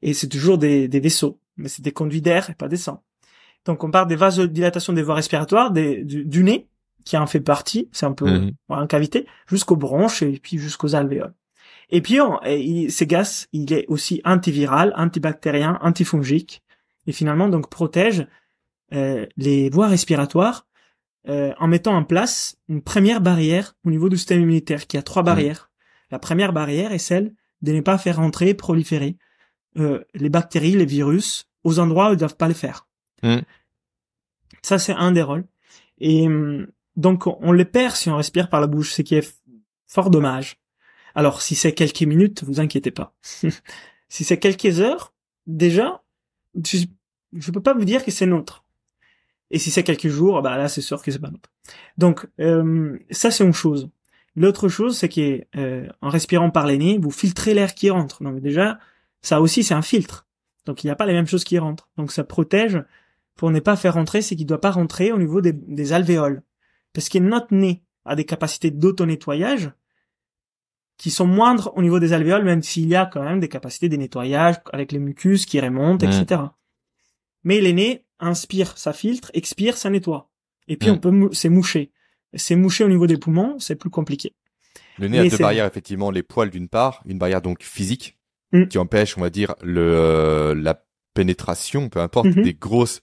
Et 0.03 0.15
c'est 0.15 0.29
toujours 0.29 0.59
des, 0.59 0.89
des 0.89 1.01
vaisseaux, 1.01 1.41
mais 1.57 1.69
c'est 1.69 1.83
des 1.83 1.93
conduits 1.93 2.23
d'air 2.23 2.51
et 2.51 2.55
pas 2.55 2.69
des 2.69 2.77
sangs. 2.77 3.03
Donc 3.65 3.83
on 3.83 3.91
parle 3.91 4.07
des 4.09 4.17
vasodilatations 4.17 4.93
des 4.93 5.03
voies 5.03 5.17
respiratoires, 5.17 5.73
des, 5.73 6.05
du, 6.05 6.45
nez, 6.45 6.69
qui 7.05 7.17
en 7.17 7.27
fait 7.27 7.41
partie, 7.41 7.89
c'est 7.93 8.07
un 8.07 8.13
peu 8.13 8.31
mm 8.31 8.53
une 8.69 8.89
cavité, 8.89 9.27
jusqu'aux 9.47 9.77
bronches 9.77 10.23
et 10.23 10.41
puis 10.43 10.59
jusqu'aux 10.59 10.95
alvéoles. 10.95 11.33
Et 11.91 12.01
puis 12.01 12.21
on, 12.21 12.41
ces 12.43 13.07
gaz, 13.07 13.47
il 13.53 13.73
est 13.73 13.87
aussi 13.89 14.21
antiviral, 14.25 14.93
antibactérien, 14.97 15.79
antifongique, 15.83 16.63
et 17.07 17.13
finalement 17.13 17.49
donc 17.49 17.71
protège 17.71 18.27
euh, 18.93 19.25
les 19.37 19.71
voies 19.71 19.87
respiratoires 19.87 20.67
euh, 21.29 21.53
en 21.59 21.69
mettant 21.69 21.97
en 21.97 22.05
place 22.05 22.57
une 22.69 22.83
première 22.83 23.21
barrière 23.21 23.75
au 23.85 23.91
niveau 23.91 24.09
du 24.09 24.17
système 24.17 24.43
immunitaire, 24.43 24.87
qui 24.87 24.97
a 24.97 25.03
trois 25.03 25.23
barrières. 25.23 25.71
La 26.11 26.19
première 26.19 26.53
barrière 26.53 26.93
est 26.93 26.99
celle 26.99 27.35
de 27.63 27.73
ne 27.73 27.81
pas 27.81 27.99
faire 27.99 28.21
entrer, 28.21 28.55
proliférer 28.55 29.17
euh, 29.77 30.05
les 30.15 30.29
bactéries, 30.29 30.73
les 30.73 30.87
virus 30.87 31.49
aux 31.65 31.79
endroits 31.79 32.11
où 32.11 32.13
ils 32.13 32.19
doivent 32.19 32.37
pas 32.37 32.49
les 32.49 32.55
faire. 32.55 32.87
Mm. 33.23 33.39
Ça, 34.63 34.79
c'est 34.79 34.93
un 34.93 35.13
des 35.13 35.23
rôles. 35.23 35.45
Et 35.99 36.27
hum, 36.27 36.67
donc, 36.97 37.27
on 37.27 37.53
les 37.53 37.65
perd 37.65 37.95
si 37.95 38.09
on 38.09 38.17
respire 38.17 38.49
par 38.49 38.61
la 38.61 38.67
bouche, 38.67 38.93
ce 38.93 39.03
qui 39.03 39.15
est 39.15 39.37
fort 39.87 40.11
dommage. 40.11 40.59
Alors, 41.15 41.43
si 41.43 41.55
c'est 41.55 41.73
quelques 41.73 42.03
minutes, 42.03 42.45
vous 42.45 42.61
inquiétez 42.61 42.91
pas. 42.91 43.15
si 44.09 44.25
c'est 44.25 44.39
quelques 44.39 44.81
heures, 44.81 45.15
déjà, 45.47 46.03
je, 46.55 46.85
je 47.33 47.51
peux 47.51 47.63
pas 47.63 47.75
vous 47.75 47.85
dire 47.85 48.05
que 48.05 48.11
c'est 48.11 48.27
nôtre. 48.27 48.65
Et 49.51 49.59
si 49.59 49.71
c'est 49.71 49.85
quelques 49.85 50.09
jours, 50.09 50.43
bah 50.43 50.57
là, 50.57 50.69
c'est 50.69 50.81
sûr 50.81 51.03
que 51.03 51.11
c'est 51.11 51.19
pas 51.19 51.31
nôtre. 51.31 51.51
Donc, 51.99 52.27
euh, 52.41 52.99
ça, 53.11 53.31
c'est 53.31 53.45
une 53.45 53.53
chose. 53.53 53.89
L'autre 54.35 54.69
chose, 54.69 54.99
c'est 54.99 55.09
que 55.09 55.45
euh, 55.57 55.89
en 56.03 56.11
respirant 56.11 56.51
par 56.51 56.67
les 56.67 56.77
nez, 56.77 56.99
vous 56.99 57.11
filtrez 57.11 57.55
l'air 57.55 57.75
qui 57.75 57.89
rentre. 57.89 58.23
Donc 58.23 58.41
déjà, 58.41 58.79
ça 59.23 59.41
aussi, 59.41 59.65
c'est 59.65 59.75
un 59.75 59.83
filtre. 59.83 60.27
Donc 60.65 60.83
il 60.83 60.89
n'y 60.89 60.91
a 60.91 60.97
pas 60.97 61.07
les 61.07 61.13
mêmes 61.13 61.27
choses 61.27 61.45
qui 61.45 61.59
rentrent. 61.59 61.89
Donc 61.97 62.13
ça 62.13 62.25
protège 62.25 62.83
pour 63.35 63.51
ne 63.51 63.61
pas 63.61 63.77
faire 63.77 63.95
rentrer 63.95 64.23
ce 64.23 64.35
qui 64.35 64.43
ne 64.43 64.49
doit 64.49 64.61
pas 64.61 64.71
rentrer 64.71 65.13
au 65.13 65.19
niveau 65.19 65.41
des, 65.41 65.53
des 65.53 65.93
alvéoles. 65.93 66.43
Parce 66.93 67.09
que 67.09 67.19
notre 67.19 67.55
nez 67.55 67.83
a 68.05 68.17
des 68.17 68.25
capacités 68.25 68.71
d'auto-nettoyage 68.71 69.71
qui 70.97 71.11
sont 71.11 71.27
moindres 71.27 71.73
au 71.77 71.83
niveau 71.83 72.01
des 72.01 72.13
alvéoles, 72.13 72.45
même 72.45 72.63
s'il 72.63 72.89
y 72.89 72.97
a 72.97 73.07
quand 73.07 73.23
même 73.23 73.41
des 73.41 73.49
capacités 73.49 73.89
de 73.89 73.97
nettoyage 73.97 74.57
avec 74.73 74.93
les 74.93 74.99
mucus 74.99 75.45
qui 75.45 75.61
remontent, 75.61 76.07
etc. 76.07 76.43
Mais 77.45 77.61
les 77.61 77.73
nez 77.73 78.07
inspire, 78.19 78.79
ça 78.79 78.93
filtre, 78.93 79.31
expire, 79.35 79.77
ça 79.77 79.91
nettoie. 79.91 80.31
Et 80.69 80.77
puis 80.77 80.91
on 80.91 80.99
peut, 80.99 81.29
c'est 81.33 81.49
moucher. 81.49 81.93
C'est 82.35 82.57
moucher 82.57 82.85
au 82.85 82.89
niveau 82.89 83.07
des 83.07 83.19
poumons, 83.19 83.59
c'est 83.59 83.77
plus 83.77 83.91
compliqué. 83.91 84.35
Le 84.99 85.09
nez 85.09 85.19
a 85.19 85.29
deux 85.29 85.37
barrières, 85.37 85.67
effectivement, 85.67 86.11
les 86.11 86.23
poils 86.23 86.51
d'une 86.51 86.69
part, 86.69 87.03
une 87.07 87.19
barrière 87.19 87.43
donc 87.43 87.63
physique, 87.63 88.16
mm. 88.61 88.69
qui 88.69 88.79
empêche, 88.79 89.17
on 89.17 89.21
va 89.21 89.31
dire, 89.31 89.55
le, 89.63 89.81
euh, 89.81 90.55
la 90.55 90.83
pénétration, 91.15 91.89
peu 91.89 92.01
importe, 92.01 92.27
mm-hmm. 92.27 92.43
des 92.43 92.55
grosses 92.55 93.03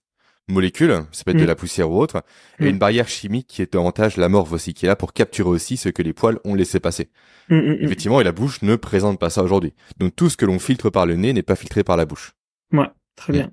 molécules, 0.50 1.04
ça 1.12 1.24
peut 1.24 1.32
être 1.32 1.38
de 1.38 1.44
mm. 1.44 1.48
la 1.48 1.56
poussière 1.56 1.90
ou 1.90 2.00
autre, 2.00 2.24
et 2.60 2.66
mm. 2.66 2.68
une 2.68 2.78
barrière 2.78 3.08
chimique 3.08 3.48
qui 3.48 3.62
est 3.62 3.74
davantage 3.74 4.18
la 4.18 4.30
morve 4.30 4.54
aussi, 4.54 4.74
qui 4.74 4.86
est 4.86 4.90
là 4.90 4.96
pour 4.96 5.14
capturer 5.14 5.50
aussi 5.50 5.78
ce 5.78 5.90
que 5.90 6.02
les 6.02 6.14
poils 6.14 6.40
ont 6.44 6.56
laissé 6.56 6.80
passer. 6.80 7.10
Effectivement, 7.50 8.22
et 8.22 8.24
la 8.24 8.32
bouche 8.32 8.62
ne 8.62 8.76
présente 8.76 9.20
pas 9.20 9.30
ça 9.30 9.44
aujourd'hui. 9.44 9.74
Donc 9.98 10.16
tout 10.16 10.30
ce 10.30 10.38
que 10.38 10.46
l'on 10.46 10.60
filtre 10.60 10.90
par 10.90 11.06
le 11.06 11.16
nez 11.16 11.34
n'est 11.34 11.44
pas 11.44 11.56
filtré 11.56 11.84
par 11.84 11.98
la 11.98 12.06
bouche. 12.06 12.34
Ouais, 12.72 12.88
très 13.16 13.34
bien. 13.34 13.52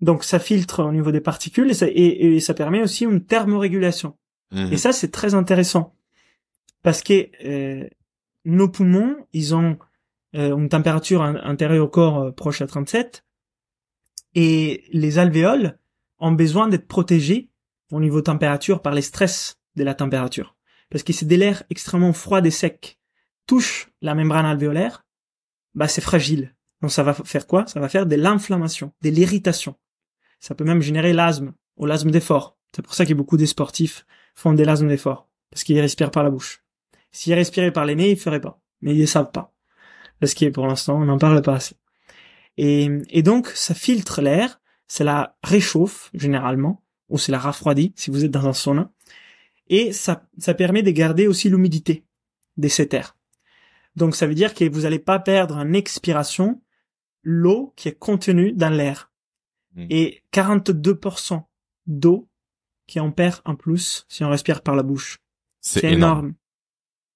Donc 0.00 0.24
ça 0.24 0.38
filtre 0.38 0.84
au 0.84 0.92
niveau 0.92 1.10
des 1.10 1.20
particules 1.20 1.70
et 1.70 1.74
ça, 1.74 1.86
et, 1.88 2.38
ça 2.40 2.54
permet 2.54 2.82
aussi 2.82 3.04
une 3.04 3.24
thermorégulation. 3.24 4.16
Mm-hmm. 4.52 4.72
Et 4.72 4.76
ça, 4.76 4.92
c'est 4.92 5.10
très 5.10 5.34
intéressant. 5.34 5.94
Parce 6.82 7.02
que 7.02 7.28
euh, 7.44 7.88
nos 8.44 8.68
poumons, 8.68 9.16
ils 9.32 9.54
ont 9.54 9.78
euh, 10.34 10.56
une 10.56 10.68
température 10.68 11.22
intérieure 11.22 11.84
au 11.84 11.88
corps 11.88 12.18
euh, 12.18 12.30
proche 12.30 12.62
à 12.62 12.66
37 12.66 13.24
et 14.34 14.84
les 14.92 15.18
alvéoles 15.18 15.78
ont 16.18 16.32
besoin 16.32 16.68
d'être 16.68 16.88
protégés 16.88 17.50
au 17.90 18.00
niveau 18.00 18.22
température 18.22 18.80
par 18.80 18.94
les 18.94 19.02
stress 19.02 19.58
de 19.76 19.84
la 19.84 19.94
température. 19.94 20.56
Parce 20.90 21.04
que 21.04 21.12
c'est 21.12 21.26
de 21.26 21.36
l'air 21.36 21.62
extrêmement 21.70 22.12
froid 22.12 22.40
et 22.42 22.50
sec 22.50 22.98
touche 23.46 23.90
la 24.00 24.14
membrane 24.14 24.46
alvéolaire, 24.46 25.04
bah 25.74 25.88
c'est 25.88 26.00
fragile. 26.00 26.54
Donc 26.80 26.90
ça 26.90 27.02
va 27.02 27.12
faire 27.14 27.46
quoi? 27.46 27.66
Ça 27.66 27.80
va 27.80 27.88
faire 27.88 28.06
de 28.06 28.16
l'inflammation, 28.16 28.92
de 29.02 29.10
l'irritation. 29.10 29.76
Ça 30.40 30.54
peut 30.54 30.64
même 30.64 30.82
générer 30.82 31.12
l'asthme 31.12 31.52
ou 31.76 31.86
l'asthme 31.86 32.10
d'effort. 32.10 32.58
C'est 32.74 32.82
pour 32.82 32.94
ça 32.94 33.04
que 33.04 33.14
beaucoup 33.14 33.36
des 33.36 33.46
sportifs 33.46 34.06
font 34.34 34.54
des 34.54 34.64
l'asthme 34.64 34.88
d'effort 34.88 35.28
parce 35.50 35.64
qu'ils 35.64 35.80
respirent 35.80 36.10
par 36.10 36.24
la 36.24 36.30
bouche. 36.30 36.64
S'ils 37.10 37.34
respiraient 37.34 37.72
par 37.72 37.84
les 37.84 37.94
nez, 37.94 38.10
ils 38.10 38.18
feraient 38.18 38.40
pas. 38.40 38.60
Mais 38.80 38.94
ils 38.94 39.00
ne 39.02 39.06
savent 39.06 39.30
pas. 39.30 39.51
Parce 40.22 40.34
que 40.34 40.48
pour 40.50 40.68
l'instant, 40.68 41.02
on 41.02 41.06
n'en 41.06 41.18
parle 41.18 41.42
pas 41.42 41.56
assez. 41.56 41.74
Et, 42.56 42.88
et 43.10 43.24
donc, 43.24 43.48
ça 43.48 43.74
filtre 43.74 44.22
l'air, 44.22 44.60
ça 44.86 45.02
la 45.02 45.36
réchauffe 45.42 46.12
généralement, 46.14 46.84
ou 47.08 47.18
c'est 47.18 47.32
la 47.32 47.40
refroidit 47.40 47.92
si 47.96 48.12
vous 48.12 48.24
êtes 48.24 48.30
dans 48.30 48.46
un 48.46 48.52
sauna. 48.52 48.92
Et 49.66 49.90
ça, 49.90 50.28
ça 50.38 50.54
permet 50.54 50.84
de 50.84 50.92
garder 50.92 51.26
aussi 51.26 51.48
l'humidité 51.48 52.04
de 52.56 52.68
cet 52.68 52.94
air. 52.94 53.16
Donc 53.96 54.14
ça 54.14 54.28
veut 54.28 54.36
dire 54.36 54.54
que 54.54 54.64
vous 54.70 54.82
n'allez 54.82 55.00
pas 55.00 55.18
perdre 55.18 55.56
en 55.56 55.72
expiration 55.72 56.62
l'eau 57.24 57.72
qui 57.74 57.88
est 57.88 57.98
contenue 57.98 58.52
dans 58.52 58.70
l'air. 58.70 59.10
Hmm. 59.74 59.86
Et 59.90 60.22
42% 60.32 61.42
d'eau 61.88 62.28
qui 62.86 63.00
en 63.00 63.10
perd 63.10 63.40
en 63.44 63.56
plus 63.56 64.06
si 64.08 64.22
on 64.22 64.30
respire 64.30 64.62
par 64.62 64.76
la 64.76 64.84
bouche. 64.84 65.18
C'est 65.60 65.90
énorme. 65.90 66.34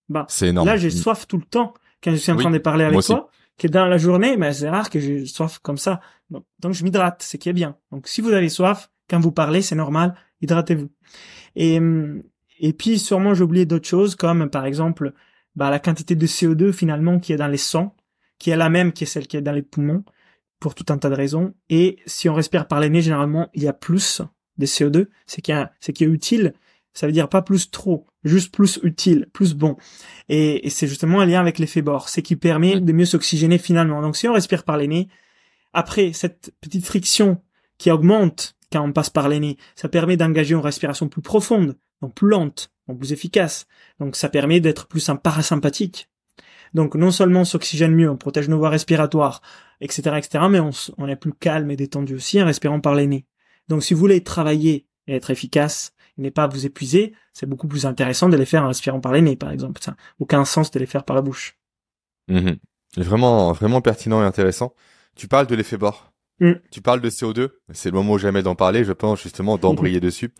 Bah, 0.08 0.26
c'est 0.28 0.48
énorme. 0.48 0.66
Là, 0.66 0.76
j'ai 0.76 0.90
soif 0.90 1.28
tout 1.28 1.38
le 1.38 1.44
temps 1.44 1.72
quand 2.02 2.10
je 2.10 2.16
suis 2.16 2.32
en 2.32 2.36
train 2.36 2.50
de 2.50 2.58
parler 2.58 2.84
avec 2.84 3.00
toi. 3.00 3.30
Que 3.58 3.68
dans 3.68 3.86
la 3.86 3.96
journée, 3.96 4.36
mais 4.36 4.52
c'est 4.52 4.68
rare 4.68 4.90
que 4.90 5.00
j'ai 5.00 5.24
soif 5.24 5.60
comme 5.60 5.78
ça. 5.78 6.00
Donc, 6.30 6.74
je 6.74 6.84
m'hydrate, 6.84 7.22
ce 7.22 7.38
qui 7.38 7.48
est 7.48 7.54
bien. 7.54 7.78
Donc, 7.90 8.06
si 8.06 8.20
vous 8.20 8.32
avez 8.32 8.50
soif, 8.50 8.90
quand 9.08 9.18
vous 9.18 9.32
parlez, 9.32 9.62
c'est 9.62 9.74
normal, 9.74 10.14
hydratez-vous. 10.42 10.90
Et, 11.54 11.80
et 12.58 12.72
puis, 12.74 12.98
sûrement, 12.98 13.32
j'ai 13.32 13.44
oublié 13.44 13.64
d'autres 13.64 13.88
choses, 13.88 14.14
comme, 14.14 14.50
par 14.50 14.66
exemple, 14.66 15.14
bah, 15.54 15.70
la 15.70 15.78
quantité 15.78 16.14
de 16.16 16.26
CO2, 16.26 16.70
finalement, 16.70 17.18
qui 17.18 17.32
est 17.32 17.36
dans 17.36 17.46
les 17.46 17.56
sangs, 17.56 17.94
qui 18.38 18.50
est 18.50 18.56
la 18.56 18.68
même 18.68 18.92
que 18.92 19.06
celle 19.06 19.26
qui 19.26 19.38
est 19.38 19.42
dans 19.42 19.52
les 19.52 19.62
poumons, 19.62 20.04
pour 20.60 20.74
tout 20.74 20.86
un 20.90 20.98
tas 20.98 21.08
de 21.08 21.14
raisons. 21.14 21.54
Et 21.70 21.98
si 22.06 22.28
on 22.28 22.34
respire 22.34 22.68
par 22.68 22.80
les 22.80 22.90
nez, 22.90 23.02
généralement, 23.02 23.48
il 23.54 23.62
y 23.62 23.68
a 23.68 23.72
plus 23.72 24.22
de 24.58 24.66
CO2, 24.66 25.06
c'est 25.26 25.42
qui 25.42 25.52
est, 25.52 25.92
qui 25.92 26.04
est 26.04 26.08
utile. 26.08 26.54
Ça 26.96 27.06
veut 27.06 27.12
dire 27.12 27.28
pas 27.28 27.42
plus 27.42 27.70
trop, 27.70 28.06
juste 28.24 28.54
plus 28.54 28.80
utile, 28.82 29.26
plus 29.34 29.52
bon. 29.52 29.76
Et, 30.30 30.70
c'est 30.70 30.86
justement 30.86 31.20
un 31.20 31.26
lien 31.26 31.40
avec 31.40 31.58
l'effet 31.58 31.82
bord, 31.82 32.08
c'est 32.08 32.22
qui 32.22 32.36
permet 32.36 32.80
de 32.80 32.92
mieux 32.94 33.04
s'oxygéner 33.04 33.58
finalement. 33.58 34.00
Donc 34.00 34.16
si 34.16 34.26
on 34.28 34.32
respire 34.32 34.64
par 34.64 34.78
les 34.78 34.88
nez, 34.88 35.08
après 35.74 36.14
cette 36.14 36.54
petite 36.62 36.86
friction 36.86 37.42
qui 37.76 37.90
augmente 37.90 38.56
quand 38.72 38.82
on 38.82 38.94
passe 38.94 39.10
par 39.10 39.28
les 39.28 39.40
nez, 39.40 39.58
ça 39.74 39.90
permet 39.90 40.16
d'engager 40.16 40.54
une 40.54 40.60
respiration 40.60 41.06
plus 41.06 41.20
profonde, 41.20 41.76
donc 42.00 42.14
plus 42.14 42.30
lente, 42.30 42.70
donc 42.88 42.98
plus 42.98 43.12
efficace. 43.12 43.66
Donc 44.00 44.16
ça 44.16 44.30
permet 44.30 44.60
d'être 44.60 44.86
plus 44.86 45.10
un 45.10 45.16
parasympathique. 45.16 46.08
Donc 46.72 46.94
non 46.94 47.10
seulement 47.10 47.40
on 47.40 47.44
s'oxygène 47.44 47.94
mieux, 47.94 48.08
on 48.08 48.16
protège 48.16 48.48
nos 48.48 48.56
voies 48.56 48.70
respiratoires, 48.70 49.42
etc., 49.82 50.16
etc., 50.16 50.46
mais 50.48 50.60
on, 50.60 50.70
on 50.96 51.08
est 51.08 51.16
plus 51.16 51.34
calme 51.34 51.70
et 51.70 51.76
détendu 51.76 52.14
aussi 52.14 52.40
en 52.40 52.46
respirant 52.46 52.80
par 52.80 52.94
les 52.94 53.06
nez. 53.06 53.26
Donc 53.68 53.84
si 53.84 53.92
vous 53.92 54.00
voulez 54.00 54.22
travailler 54.22 54.86
et 55.06 55.16
être 55.16 55.30
efficace, 55.30 55.92
ne 56.18 56.30
pas 56.30 56.46
vous 56.46 56.66
épuiser, 56.66 57.14
c'est 57.32 57.46
beaucoup 57.46 57.68
plus 57.68 57.86
intéressant 57.86 58.28
de 58.28 58.36
les 58.36 58.46
faire 58.46 58.64
en 58.64 58.68
respirant 58.68 59.00
par 59.00 59.12
les 59.12 59.20
nez, 59.20 59.36
par 59.36 59.50
exemple. 59.50 59.80
Ça 59.82 59.96
aucun 60.18 60.44
sens 60.44 60.70
de 60.70 60.78
les 60.78 60.86
faire 60.86 61.04
par 61.04 61.16
la 61.16 61.22
bouche. 61.22 61.58
Mmh. 62.28 62.52
Vraiment, 62.96 63.52
vraiment 63.52 63.80
pertinent 63.80 64.22
et 64.22 64.24
intéressant. 64.24 64.74
Tu 65.14 65.28
parles 65.28 65.46
de 65.46 65.54
l'effet 65.54 65.76
bord. 65.76 66.12
Mmh. 66.40 66.52
Tu 66.70 66.80
parles 66.80 67.00
de 67.00 67.10
CO2. 67.10 67.50
C'est 67.72 67.90
le 67.90 67.96
moment 67.96 68.18
jamais 68.18 68.42
d'en 68.42 68.54
parler, 68.54 68.84
je 68.84 68.92
pense 68.92 69.22
justement 69.22 69.58
d'embrayer 69.58 70.00
dessus. 70.00 70.32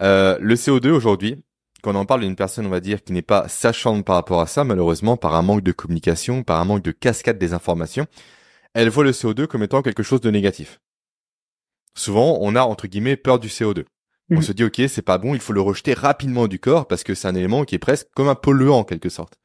Euh, 0.00 0.36
le 0.40 0.54
CO2 0.54 0.90
aujourd'hui, 0.90 1.44
quand 1.82 1.94
on 1.94 1.98
en 1.98 2.06
parle 2.06 2.22
d'une 2.22 2.36
personne, 2.36 2.66
on 2.66 2.70
va 2.70 2.80
dire, 2.80 3.02
qui 3.02 3.12
n'est 3.12 3.22
pas 3.22 3.48
sachante 3.48 4.04
par 4.04 4.16
rapport 4.16 4.40
à 4.40 4.46
ça, 4.46 4.64
malheureusement, 4.64 5.16
par 5.16 5.34
un 5.34 5.42
manque 5.42 5.62
de 5.62 5.72
communication, 5.72 6.42
par 6.42 6.60
un 6.60 6.64
manque 6.64 6.82
de 6.82 6.92
cascade 6.92 7.38
des 7.38 7.52
informations, 7.52 8.06
elle 8.74 8.88
voit 8.88 9.04
le 9.04 9.10
CO2 9.10 9.46
comme 9.46 9.62
étant 9.62 9.82
quelque 9.82 10.02
chose 10.02 10.20
de 10.20 10.30
négatif. 10.30 10.80
Souvent, 11.94 12.38
on 12.40 12.54
a, 12.54 12.62
entre 12.62 12.86
guillemets, 12.86 13.16
peur 13.16 13.38
du 13.38 13.48
CO2. 13.48 13.84
On 14.30 14.36
mhm. 14.36 14.42
se 14.42 14.52
dit, 14.52 14.64
OK, 14.64 14.80
c'est 14.88 15.02
pas 15.02 15.18
bon, 15.18 15.34
il 15.34 15.40
faut 15.40 15.52
le 15.52 15.60
rejeter 15.60 15.94
rapidement 15.94 16.48
du 16.48 16.58
corps 16.58 16.86
parce 16.86 17.04
que 17.04 17.14
c'est 17.14 17.28
un 17.28 17.34
élément 17.34 17.64
qui 17.64 17.74
est 17.74 17.80
presque 17.80 18.08
comme 18.14 18.28
un 18.28 18.34
polluant, 18.34 18.78
en 18.78 18.84
quelque 18.84 19.08
sorte. 19.08 19.38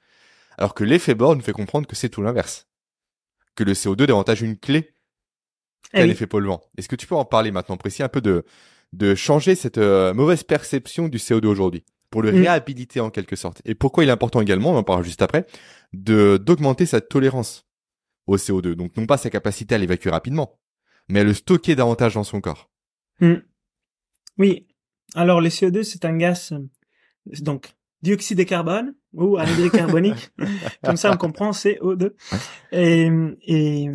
Alors 0.58 0.74
que 0.74 0.84
l'effet 0.84 1.16
Bohr 1.16 1.36
nous 1.36 1.42
fait 1.42 1.52
comprendre 1.52 1.88
que 1.88 1.96
c'est 1.96 2.10
tout 2.10 2.22
l'inverse. 2.22 2.68
Que 3.56 3.64
le 3.64 3.74
CO2 3.74 4.04
est 4.04 4.08
davantage 4.08 4.42
une 4.42 4.58
clé 4.58 4.94
qu'un 5.94 6.06
eh 6.06 6.10
effet 6.10 6.28
polluant. 6.28 6.62
Est-ce 6.78 6.88
que 6.88 6.96
tu 6.96 7.08
peux 7.08 7.16
en 7.16 7.26
parler 7.26 7.52
maintenant, 7.52 7.78
précis 7.78 8.04
un 8.04 8.10
peu 8.10 8.22
de, 8.22 8.46
de 8.94 9.16
changer 9.16 9.56
cette 9.56 9.78
euh, 9.78 10.14
mauvaise 10.14 10.44
perception 10.44 11.08
du 11.08 11.18
CO2 11.18 11.46
aujourd'hui 11.46 11.84
pour 12.10 12.22
le 12.22 12.32
mm. 12.32 12.36
réhabiliter 12.36 13.00
en 13.00 13.10
quelque 13.10 13.36
sorte? 13.36 13.62
Et 13.66 13.76
pourquoi 13.76 14.04
il 14.04 14.10
est 14.10 14.14
important 14.14 14.42
également, 14.42 14.72
on 14.72 14.78
en 14.78 14.84
parlera 14.84 15.04
juste 15.04 15.22
après, 15.22 15.46
de 15.94 16.38
d'augmenter 16.38 16.86
sa 16.86 17.02
tolérance 17.02 17.68
au 18.26 18.38
CO2. 18.38 18.74
Donc 18.74 18.96
non 18.98 19.06
pas 19.06 19.18
sa 19.18 19.30
capacité 19.30 19.76
à 19.76 19.78
l'évacuer 19.78 20.10
rapidement, 20.10 20.60
mais 21.08 21.22
à 21.22 21.24
le 21.24 21.34
stocker 21.34 21.76
davantage 21.76 22.16
dans 22.16 22.24
son 22.24 22.42
corps. 22.42 22.70
Mm. 23.20 23.36
Oui. 24.38 24.67
Alors 25.16 25.42
le 25.42 25.50
CO2 25.50 25.84
c'est 25.84 26.06
un 26.06 26.16
gaz 26.16 26.54
donc 27.42 27.76
dioxyde 28.02 28.38
de 28.38 28.44
carbone 28.44 28.96
ou 29.14 29.38
anhydride 29.38 29.72
carbonique. 29.84 30.32
Comme 30.84 30.98
ça 30.98 31.12
on 31.12 31.18
comprend 31.18 31.52
CO2. 31.52 32.14
Et, 32.72 33.10
et 33.42 33.90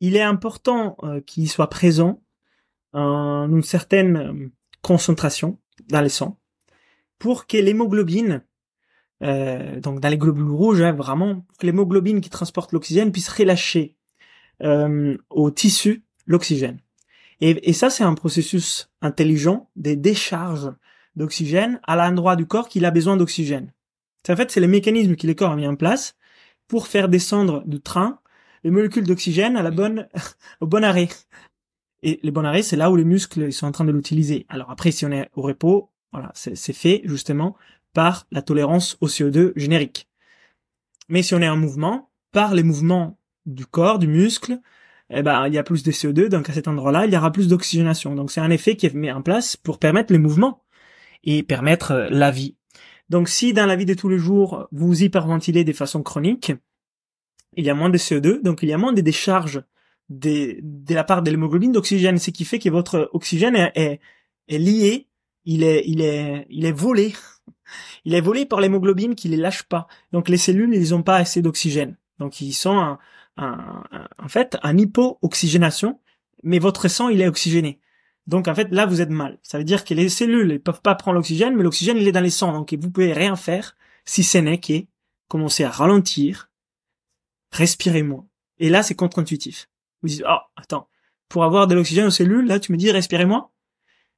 il 0.00 0.16
est 0.16 0.22
important 0.22 0.96
euh, 1.02 1.20
qu'il 1.20 1.48
soit 1.48 1.70
présent 1.70 2.22
une 2.94 3.62
certaine 3.62 4.50
concentration 4.80 5.58
dans 5.90 6.00
le 6.00 6.08
sang 6.08 6.38
pour 7.18 7.46
que 7.46 7.56
l'hémoglobine, 7.56 8.44
euh, 9.22 9.80
donc 9.80 10.00
dans 10.00 10.08
les 10.08 10.18
globules 10.18 10.50
rouges, 10.50 10.82
hein, 10.82 10.92
vraiment, 10.92 11.46
que 11.58 11.66
l'hémoglobine 11.66 12.20
qui 12.20 12.30
transporte 12.30 12.72
l'oxygène 12.72 13.12
puisse 13.12 13.28
relâcher 13.28 13.96
euh, 14.62 15.16
au 15.30 15.50
tissu 15.50 16.04
l'oxygène. 16.26 16.80
Et, 17.40 17.68
et, 17.68 17.72
ça, 17.72 17.90
c'est 17.90 18.04
un 18.04 18.14
processus 18.14 18.90
intelligent 19.02 19.68
des 19.76 19.96
décharges 19.96 20.72
d'oxygène 21.16 21.80
à 21.84 21.96
l'endroit 21.96 22.36
du 22.36 22.46
corps 22.46 22.68
qui 22.68 22.84
a 22.84 22.90
besoin 22.90 23.16
d'oxygène. 23.16 23.72
En 24.28 24.36
fait, 24.36 24.50
c'est 24.50 24.60
le 24.60 24.66
mécanisme 24.66 25.16
que 25.16 25.26
le 25.26 25.34
corps 25.34 25.52
a 25.52 25.56
mis 25.56 25.66
en 25.66 25.76
place 25.76 26.16
pour 26.68 26.88
faire 26.88 27.08
descendre 27.08 27.62
du 27.66 27.80
train 27.80 28.18
les 28.64 28.70
molécules 28.70 29.06
d'oxygène 29.06 29.56
à 29.56 29.62
la 29.62 29.70
bonne, 29.70 30.08
au 30.60 30.66
bon 30.66 30.82
arrêt. 30.82 31.08
Et 32.02 32.18
le 32.22 32.30
bon 32.30 32.44
arrêt, 32.44 32.62
c'est 32.62 32.76
là 32.76 32.90
où 32.90 32.96
les 32.96 33.04
muscles 33.04 33.42
ils 33.42 33.52
sont 33.52 33.66
en 33.66 33.72
train 33.72 33.84
de 33.84 33.92
l'utiliser. 33.92 34.46
Alors 34.48 34.70
après, 34.70 34.90
si 34.90 35.06
on 35.06 35.12
est 35.12 35.30
au 35.34 35.42
repos, 35.42 35.90
voilà, 36.12 36.32
c'est 36.34 36.72
fait 36.72 37.02
justement 37.04 37.56
par 37.92 38.26
la 38.30 38.42
tolérance 38.42 38.96
au 39.00 39.06
CO2 39.06 39.52
générique. 39.56 40.08
Mais 41.08 41.22
si 41.22 41.34
on 41.34 41.40
est 41.40 41.48
en 41.48 41.56
mouvement, 41.56 42.10
par 42.32 42.54
les 42.54 42.62
mouvements 42.62 43.18
du 43.46 43.66
corps, 43.66 43.98
du 43.98 44.08
muscle, 44.08 44.60
eh 45.10 45.22
ben, 45.22 45.46
il 45.46 45.54
y 45.54 45.58
a 45.58 45.62
plus 45.62 45.82
de 45.82 45.92
CO2, 45.92 46.28
donc 46.28 46.50
à 46.50 46.52
cet 46.52 46.68
endroit-là, 46.68 47.06
il 47.06 47.12
y 47.12 47.16
aura 47.16 47.30
plus 47.30 47.48
d'oxygénation. 47.48 48.14
Donc 48.14 48.30
c'est 48.30 48.40
un 48.40 48.50
effet 48.50 48.76
qui 48.76 48.86
est 48.86 48.94
mis 48.94 49.10
en 49.10 49.22
place 49.22 49.56
pour 49.56 49.78
permettre 49.78 50.12
les 50.12 50.18
mouvements 50.18 50.64
et 51.24 51.42
permettre 51.42 51.92
euh, 51.92 52.08
la 52.10 52.30
vie. 52.30 52.56
Donc 53.08 53.28
si 53.28 53.52
dans 53.52 53.66
la 53.66 53.76
vie 53.76 53.86
de 53.86 53.94
tous 53.94 54.08
les 54.08 54.18
jours, 54.18 54.68
vous 54.72 55.02
hyperventilez 55.02 55.64
de 55.64 55.72
façon 55.72 56.02
chronique, 56.02 56.52
il 57.56 57.64
y 57.64 57.70
a 57.70 57.74
moins 57.74 57.90
de 57.90 57.98
CO2, 57.98 58.42
donc 58.42 58.62
il 58.62 58.68
y 58.68 58.72
a 58.72 58.78
moins 58.78 58.92
de 58.92 59.00
décharges 59.00 59.62
de, 60.08 60.58
la 60.92 61.04
part 61.04 61.22
de 61.22 61.30
l'hémoglobine 61.30 61.72
d'oxygène, 61.72 62.18
ce 62.18 62.30
qui 62.30 62.44
fait 62.44 62.58
que 62.58 62.68
votre 62.68 63.08
oxygène 63.12 63.56
est, 63.56 64.00
est, 64.48 64.58
lié, 64.58 65.08
il 65.44 65.62
est, 65.62 65.84
il 65.86 66.00
est, 66.00 66.46
il 66.50 66.64
est 66.64 66.72
volé. 66.72 67.14
Il 68.04 68.14
est 68.14 68.20
volé 68.20 68.46
par 68.46 68.60
l'hémoglobine 68.60 69.16
qui 69.16 69.28
les 69.28 69.36
lâche 69.36 69.64
pas. 69.64 69.88
Donc 70.12 70.28
les 70.28 70.36
cellules, 70.36 70.72
ils 70.74 70.90
n'ont 70.90 71.02
pas 71.02 71.16
assez 71.16 71.42
d'oxygène. 71.42 71.96
Donc 72.20 72.40
ils 72.40 72.52
sont 72.52 72.98
en 73.36 74.28
fait 74.28 74.56
en 74.62 74.76
hypo-oxygénation, 74.76 76.00
mais 76.42 76.58
votre 76.58 76.88
sang, 76.88 77.08
il 77.08 77.20
est 77.20 77.28
oxygéné. 77.28 77.80
Donc 78.26 78.48
en 78.48 78.54
fait 78.54 78.68
là 78.70 78.86
vous 78.86 79.00
êtes 79.00 79.10
mal. 79.10 79.38
Ça 79.42 79.58
veut 79.58 79.64
dire 79.64 79.84
que 79.84 79.94
les 79.94 80.08
cellules 80.08 80.48
ne 80.48 80.58
peuvent 80.58 80.82
pas 80.82 80.94
prendre 80.94 81.14
l'oxygène, 81.16 81.54
mais 81.54 81.62
l'oxygène 81.62 81.96
il 81.96 82.08
est 82.08 82.12
dans 82.12 82.20
les 82.20 82.30
sangs, 82.30 82.52
donc 82.52 82.74
vous 82.74 82.90
pouvez 82.90 83.12
rien 83.12 83.36
faire 83.36 83.76
si 84.04 84.24
ce 84.24 84.38
n'est 84.38 84.60
que 84.60 84.84
commencer 85.28 85.64
à 85.64 85.70
ralentir, 85.70 86.50
respirer 87.52 88.02
moins. 88.02 88.26
Et 88.58 88.68
là 88.68 88.82
c'est 88.82 88.94
contre-intuitif. 88.94 89.68
Vous 90.02 90.08
dites 90.08 90.24
oh 90.28 90.38
attends 90.56 90.88
pour 91.28 91.44
avoir 91.44 91.66
de 91.66 91.74
l'oxygène 91.74 92.06
aux 92.06 92.10
cellules 92.10 92.46
là 92.46 92.58
tu 92.58 92.72
me 92.72 92.76
dis 92.76 92.90
respirez 92.90 93.26
moins? 93.26 93.50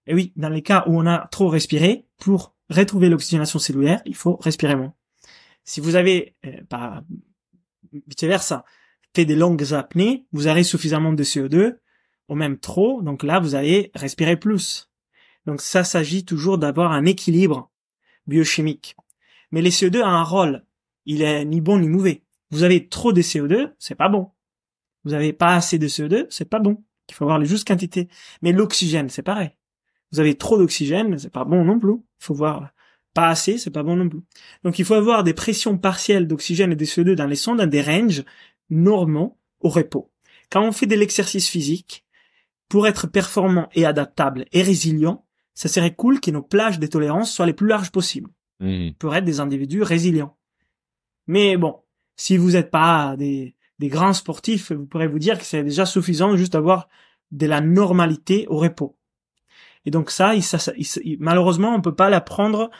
Et 0.07 0.15
oui 0.15 0.33
dans 0.37 0.49
les 0.49 0.63
cas 0.63 0.85
où 0.87 0.99
on 0.99 1.07
a 1.07 1.27
trop 1.29 1.49
respiré 1.49 2.07
pour 2.19 2.55
retrouver 2.71 3.11
l'oxygénation 3.11 3.59
cellulaire 3.59 4.01
il 4.07 4.17
faut 4.17 4.37
respirer 4.37 4.75
moins. 4.75 4.95
Si 5.65 5.81
vous 5.81 5.97
avez 5.97 6.35
euh, 6.47 7.01
vice 7.93 8.23
versa 8.25 8.65
des 9.25 9.37
longues 9.37 9.73
apnées, 9.73 10.27
vous 10.33 10.47
avez 10.47 10.63
suffisamment 10.63 11.13
de 11.13 11.25
CO2 11.25 11.79
ou 12.29 12.35
même 12.35 12.59
trop, 12.59 13.03
donc 13.03 13.23
là 13.23 13.41
vous 13.41 13.55
allez 13.55 13.91
respirer 13.95 14.37
plus. 14.37 14.91
Donc 15.47 15.61
ça 15.61 15.85
s'agit 15.85 16.25
toujours 16.25 16.59
d'avoir 16.59 16.93
un 16.93 17.07
équilibre 17.07 17.71
biochimique. 18.27 18.97
Mais 19.51 19.63
les 19.63 19.71
CO2 19.71 20.03
a 20.03 20.09
un 20.09 20.23
rôle, 20.23 20.65
il 21.07 21.23
est 21.23 21.45
ni 21.45 21.61
bon 21.61 21.79
ni 21.79 21.89
mauvais. 21.89 22.23
Vous 22.51 22.63
avez 22.63 22.89
trop 22.89 23.13
de 23.13 23.23
CO2, 23.23 23.73
c'est 23.79 23.95
pas 23.95 24.09
bon. 24.09 24.31
Vous 25.05 25.15
avez 25.15 25.33
pas 25.33 25.55
assez 25.55 25.79
de 25.79 25.89
CO2, 25.89 26.27
c'est 26.29 26.49
pas 26.49 26.59
bon. 26.59 26.83
Il 27.09 27.15
faut 27.15 27.25
avoir 27.25 27.39
les 27.39 27.47
justes 27.47 27.67
quantités. 27.67 28.09
Mais 28.43 28.53
l'oxygène, 28.53 29.09
c'est 29.09 29.23
pareil. 29.23 29.51
Vous 30.13 30.21
avez 30.21 30.35
trop 30.37 30.59
d'oxygène, 30.59 31.19
c'est 31.19 31.33
pas 31.33 31.45
bon 31.45 31.65
non 31.65 31.79
plus. 31.79 31.95
Il 31.95 32.25
faut 32.25 32.35
voir 32.35 32.71
pas 33.15 33.29
assez, 33.29 33.59
c'est 33.59 33.71
pas 33.71 33.83
bon 33.83 33.97
non 33.97 34.09
plus. 34.09 34.21
Donc 34.65 34.79
il 34.79 34.85
faut 34.85 34.95
avoir 34.95 35.25
des 35.25 35.35
pressions 35.35 35.79
partielles 35.79 36.27
d'oxygène 36.27 36.73
et 36.73 36.77
de 36.77 36.85
CO2 36.85 37.15
dans 37.15 37.27
les 37.27 37.37
sondes 37.37 37.59
dans 37.59 37.67
des 37.67 37.83
ranges 37.83 38.23
normaux 38.71 39.39
au 39.61 39.69
repos. 39.69 40.11
Quand 40.51 40.63
on 40.63 40.73
fait 40.73 40.87
de 40.87 40.95
l'exercice 40.95 41.49
physique, 41.49 42.05
pour 42.69 42.87
être 42.87 43.07
performant 43.07 43.69
et 43.75 43.87
adaptable 43.87 44.45
et 44.53 44.63
résilient, 44.63 45.25
ça 45.55 45.69
serait 45.69 45.95
cool 45.95 46.21
que 46.21 46.31
nos 46.31 46.43
plages 46.43 46.79
de 46.79 46.87
tolérance 46.87 47.33
soient 47.33 47.47
les 47.47 47.55
plus 47.55 47.67
larges 47.67 47.91
possibles. 47.91 48.31
Mmh. 48.61 48.91
Pour 48.99 49.15
être 49.15 49.25
des 49.25 49.41
individus 49.41 49.83
résilients. 49.83 50.37
Mais 51.27 51.57
bon, 51.57 51.77
si 52.17 52.37
vous 52.37 52.53
n'êtes 52.53 52.71
pas 52.71 53.17
des, 53.17 53.55
des 53.79 53.89
grands 53.89 54.13
sportifs, 54.13 54.73
vous 54.73 54.87
pourrez 54.87 55.07
vous 55.07 55.19
dire 55.19 55.39
que 55.39 55.45
c'est 55.45 55.63
déjà 55.63 55.87
suffisant 55.87 56.37
juste 56.37 56.53
d'avoir 56.53 56.89
de 57.31 57.47
la 57.47 57.61
normalité 57.61 58.47
au 58.49 58.57
repos. 58.57 58.97
Et 59.85 59.91
donc 59.91 60.11
ça, 60.11 60.33
malheureusement, 61.19 61.75
on 61.75 61.81
peut 61.81 61.95
pas 61.95 62.11
l'apprendre 62.11 62.71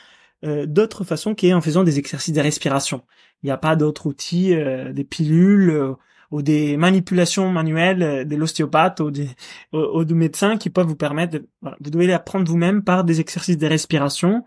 euh, 0.45 0.65
d'autre 0.65 1.03
façon 1.03 1.35
qu'en 1.35 1.61
faisant 1.61 1.83
des 1.83 1.99
exercices 1.99 2.33
de 2.33 2.41
respiration. 2.41 3.03
Il 3.43 3.47
n'y 3.47 3.51
a 3.51 3.57
pas 3.57 3.75
d'autres 3.75 4.07
outils, 4.07 4.53
euh, 4.53 4.91
des 4.93 5.03
pilules, 5.03 5.69
euh, 5.69 5.93
ou 6.31 6.41
des 6.41 6.77
manipulations 6.77 7.51
manuelles 7.51 8.03
euh, 8.03 8.23
de 8.23 8.35
l'ostéopathe 8.35 8.99
ou 8.99 9.11
des, 9.11 9.29
ou, 9.73 10.03
du 10.05 10.13
médecin 10.13 10.57
qui 10.57 10.69
peuvent 10.69 10.87
vous 10.87 10.95
permettre 10.95 11.39
de, 11.39 11.49
vous 11.61 11.89
devez 11.89 12.11
apprendre 12.13 12.49
vous-même 12.49 12.83
par 12.83 13.03
des 13.03 13.19
exercices 13.19 13.57
de 13.57 13.67
respiration. 13.67 14.45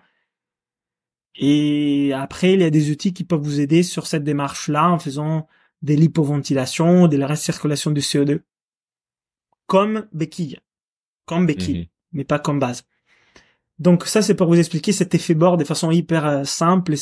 Et 1.34 2.12
après, 2.14 2.52
il 2.52 2.60
y 2.60 2.64
a 2.64 2.70
des 2.70 2.90
outils 2.90 3.12
qui 3.12 3.24
peuvent 3.24 3.40
vous 3.40 3.60
aider 3.60 3.82
sur 3.82 4.06
cette 4.06 4.24
démarche-là 4.24 4.90
en 4.90 4.98
faisant 4.98 5.48
de 5.80 5.94
l'hypoventilation, 5.94 7.08
de 7.08 7.16
la 7.16 7.26
recirculation 7.26 7.90
du 7.90 8.00
CO2. 8.00 8.40
Comme 9.66 10.06
béquille. 10.12 10.60
Comme 11.24 11.46
béquille. 11.46 11.78
Mhm. 11.78 11.86
Mais 12.12 12.24
pas 12.24 12.38
comme 12.38 12.60
base. 12.60 12.84
Donc 13.78 14.06
ça, 14.06 14.22
c'est 14.22 14.34
pour 14.34 14.48
vous 14.48 14.58
expliquer 14.58 14.92
cet 14.92 15.14
effet 15.14 15.34
bord 15.34 15.56
de 15.56 15.64
façon 15.64 15.90
hyper 15.90 16.26
euh, 16.26 16.44
simple, 16.44 16.94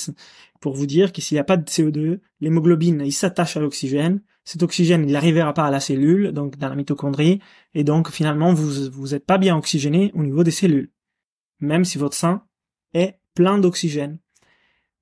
pour 0.60 0.74
vous 0.74 0.86
dire 0.86 1.12
que 1.12 1.20
s'il 1.20 1.36
n'y 1.36 1.40
a 1.40 1.44
pas 1.44 1.56
de 1.56 1.64
CO2, 1.64 2.20
l'hémoglobine, 2.40 3.02
il 3.04 3.12
s'attache 3.12 3.56
à 3.56 3.60
l'oxygène, 3.60 4.22
cet 4.44 4.62
oxygène, 4.62 5.04
il 5.08 5.12
n'arrivera 5.12 5.54
pas 5.54 5.66
à 5.66 5.70
la 5.70 5.80
cellule, 5.80 6.32
donc 6.32 6.56
dans 6.58 6.68
la 6.68 6.74
mitochondrie, 6.74 7.40
et 7.74 7.84
donc 7.84 8.10
finalement, 8.10 8.52
vous 8.52 8.90
vous 8.90 9.14
êtes 9.14 9.24
pas 9.24 9.38
bien 9.38 9.56
oxygéné 9.56 10.12
au 10.14 10.22
niveau 10.22 10.44
des 10.44 10.50
cellules, 10.50 10.90
même 11.60 11.84
si 11.84 11.98
votre 11.98 12.16
sein 12.16 12.44
est 12.94 13.18
plein 13.34 13.58
d'oxygène. 13.58 14.18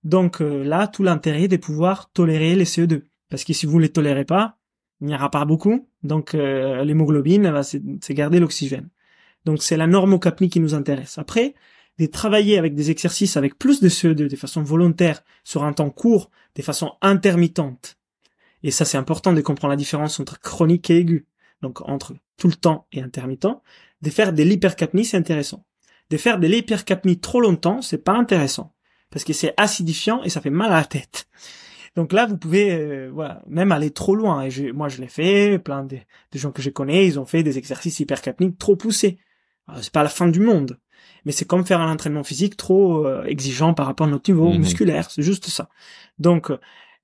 Donc 0.05 0.41
euh, 0.41 0.63
là, 0.65 0.87
tout 0.87 1.03
l'intérêt 1.03 1.49
de 1.49 1.57
pouvoir 1.57 2.11
tolérer 2.13 2.55
les 2.55 2.65
CO2, 2.65 3.03
parce 3.31 3.45
que 3.45 3.53
si 3.53 3.67
vous 3.67 3.79
ne 3.79 3.83
les 3.83 3.93
tolérez 3.93 4.25
pas, 4.25 4.59
il 5.01 5.09
n'y 5.09 5.15
aura 5.15 5.31
pas 5.31 5.45
beaucoup, 5.45 5.89
donc 6.03 6.35
euh, 6.35 6.85
l'hémoglobine 6.85 7.51
va 7.51 7.63
se 7.63 8.13
garder 8.13 8.41
l'oxygène. 8.41 8.89
Donc 9.49 9.63
c'est 9.63 9.77
la 9.77 9.87
normocapnie 9.87 10.51
qui 10.51 10.61
nous 10.61 10.75
intéresse. 10.75 11.19
Après, 11.19 11.55
de 11.99 12.07
travailler 12.07 12.59
avec 12.59 12.75
des 12.75 12.91
exercices 12.91 13.37
avec 13.37 13.59
plus 13.59 13.81
de 13.81 13.89
CO2 13.89 14.29
de 14.29 14.37
façon 14.37 14.63
volontaire 14.63 15.25
sur 15.43 15.65
un 15.65 15.73
temps 15.73 15.91
court, 15.91 16.31
de 16.55 16.63
façon 16.63 16.93
intermittente, 17.01 17.99
et 18.63 18.71
ça, 18.71 18.85
c'est 18.85 18.99
important 18.99 19.33
de 19.33 19.41
comprendre 19.41 19.71
la 19.73 19.77
différence 19.77 20.19
entre 20.21 20.41
chronique 20.41 20.91
et 20.91 20.99
aigu. 20.99 21.27
Donc, 21.63 21.81
entre 21.89 22.15
tout 22.37 22.49
le 22.49 22.55
temps 22.55 22.87
et 22.93 23.01
intermittent. 23.01 23.47
De 24.03 24.11
faire 24.11 24.33
de 24.33 24.43
l'hypercapnie, 24.43 25.05
c'est 25.05 25.17
intéressant. 25.17 25.65
De 26.11 26.17
faire 26.17 26.39
de 26.39 26.47
l'hypercapnie 26.47 27.21
trop 27.21 27.41
longtemps, 27.41 27.83
c'est 27.83 28.03
pas 28.03 28.15
intéressant. 28.15 28.75
Parce 29.11 29.25
que 29.25 29.33
c'est 29.33 29.55
acidifiant 29.57 30.23
et 30.23 30.29
ça 30.29 30.41
fait 30.41 30.51
mal 30.51 30.73
à 30.73 30.77
la 30.77 30.85
tête. 30.85 31.29
Donc 31.97 32.13
là, 32.13 32.27
vous 32.27 32.37
pouvez, 32.37 32.73
euh, 32.73 33.11
voilà, 33.13 33.43
même 33.49 33.73
aller 33.73 33.91
trop 33.91 34.15
loin. 34.15 34.43
Et 34.43 34.73
moi, 34.73 34.89
je 34.89 35.01
l'ai 35.01 35.09
fait. 35.09 35.59
Plein 35.59 35.85
de, 35.85 35.99
gens 36.35 36.53
que 36.53 36.63
je 36.63 36.71
connais, 36.71 37.07
ils 37.07 37.19
ont 37.19 37.27
fait 37.27 37.43
des 37.43 37.59
exercices 37.59 38.01
hypercapniques 38.01 38.59
trop 38.59 38.77
poussés. 38.77 39.19
C'est 39.81 39.93
pas 39.93 40.03
la 40.03 40.09
fin 40.09 40.29
du 40.29 40.41
monde. 40.41 40.79
Mais 41.25 41.33
c'est 41.33 41.45
comme 41.45 41.67
faire 41.67 41.81
un 41.81 41.93
entraînement 41.93 42.25
physique 42.25 42.57
trop 42.57 43.07
euh, 43.07 43.25
exigeant 43.25 43.75
par 43.75 43.87
rapport 43.87 44.07
à 44.07 44.11
notre 44.11 44.31
niveau 44.31 44.51
mhm. 44.51 44.61
musculaire. 44.61 45.11
C'est 45.11 45.23
juste 45.23 45.47
ça. 45.49 45.69
Donc, 46.19 46.51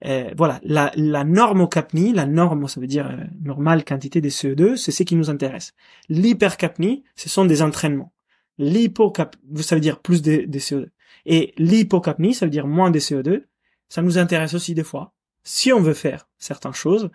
euh, 0.04 0.30
voilà, 0.36 0.60
la, 0.64 0.92
la 0.96 1.24
norme 1.24 1.62
au 1.62 1.68
capni, 1.68 2.12
la 2.12 2.26
norme, 2.26 2.68
ça 2.68 2.80
veut 2.80 2.86
dire 2.86 3.06
euh, 3.06 3.24
normale 3.42 3.84
quantité 3.84 4.20
de 4.20 4.28
CO2, 4.28 4.76
c'est 4.76 4.92
ce 4.92 5.02
qui 5.02 5.16
nous 5.16 5.30
intéresse. 5.30 5.72
L'hypercapnie, 6.08 7.04
ce 7.16 7.28
sont 7.28 7.44
des 7.44 7.62
entraînements. 7.62 8.12
L'hypocapnie, 8.58 9.62
ça 9.62 9.74
veut 9.76 9.80
dire 9.80 10.00
plus 10.00 10.22
de, 10.22 10.44
de 10.46 10.58
CO2. 10.58 10.88
Et 11.26 11.54
l'hypocapnie, 11.56 12.34
ça 12.34 12.46
veut 12.46 12.50
dire 12.50 12.66
moins 12.66 12.90
de 12.90 12.98
CO2. 12.98 13.44
Ça 13.88 14.02
nous 14.02 14.18
intéresse 14.18 14.54
aussi 14.54 14.74
des 14.74 14.84
fois, 14.84 15.14
si 15.42 15.72
on 15.72 15.80
veut 15.80 15.94
faire 15.94 16.28
certaines 16.38 16.74
choses, 16.74 17.10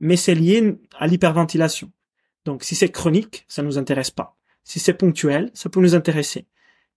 mais 0.00 0.16
c'est 0.16 0.34
lié 0.34 0.76
à 0.98 1.06
l'hyperventilation. 1.06 1.90
Donc, 2.44 2.64
si 2.64 2.74
c'est 2.74 2.90
chronique, 2.90 3.44
ça 3.48 3.62
nous 3.62 3.78
intéresse 3.78 4.10
pas. 4.10 4.36
Si 4.64 4.80
c'est 4.80 4.94
ponctuel, 4.94 5.50
ça 5.54 5.68
peut 5.68 5.80
nous 5.80 5.94
intéresser. 5.94 6.46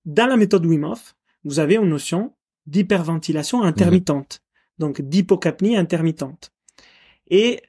Dans 0.05 0.27
la 0.27 0.37
méthode 0.37 0.65
Wim 0.65 0.85
Hof, 0.85 1.15
vous 1.43 1.59
avez 1.59 1.75
une 1.75 1.89
notion 1.89 2.33
d'hyperventilation 2.65 3.61
intermittente 3.63 4.41
donc 4.77 5.01
d'hypocapnie 5.01 5.77
intermittente. 5.77 6.51
Et 7.29 7.61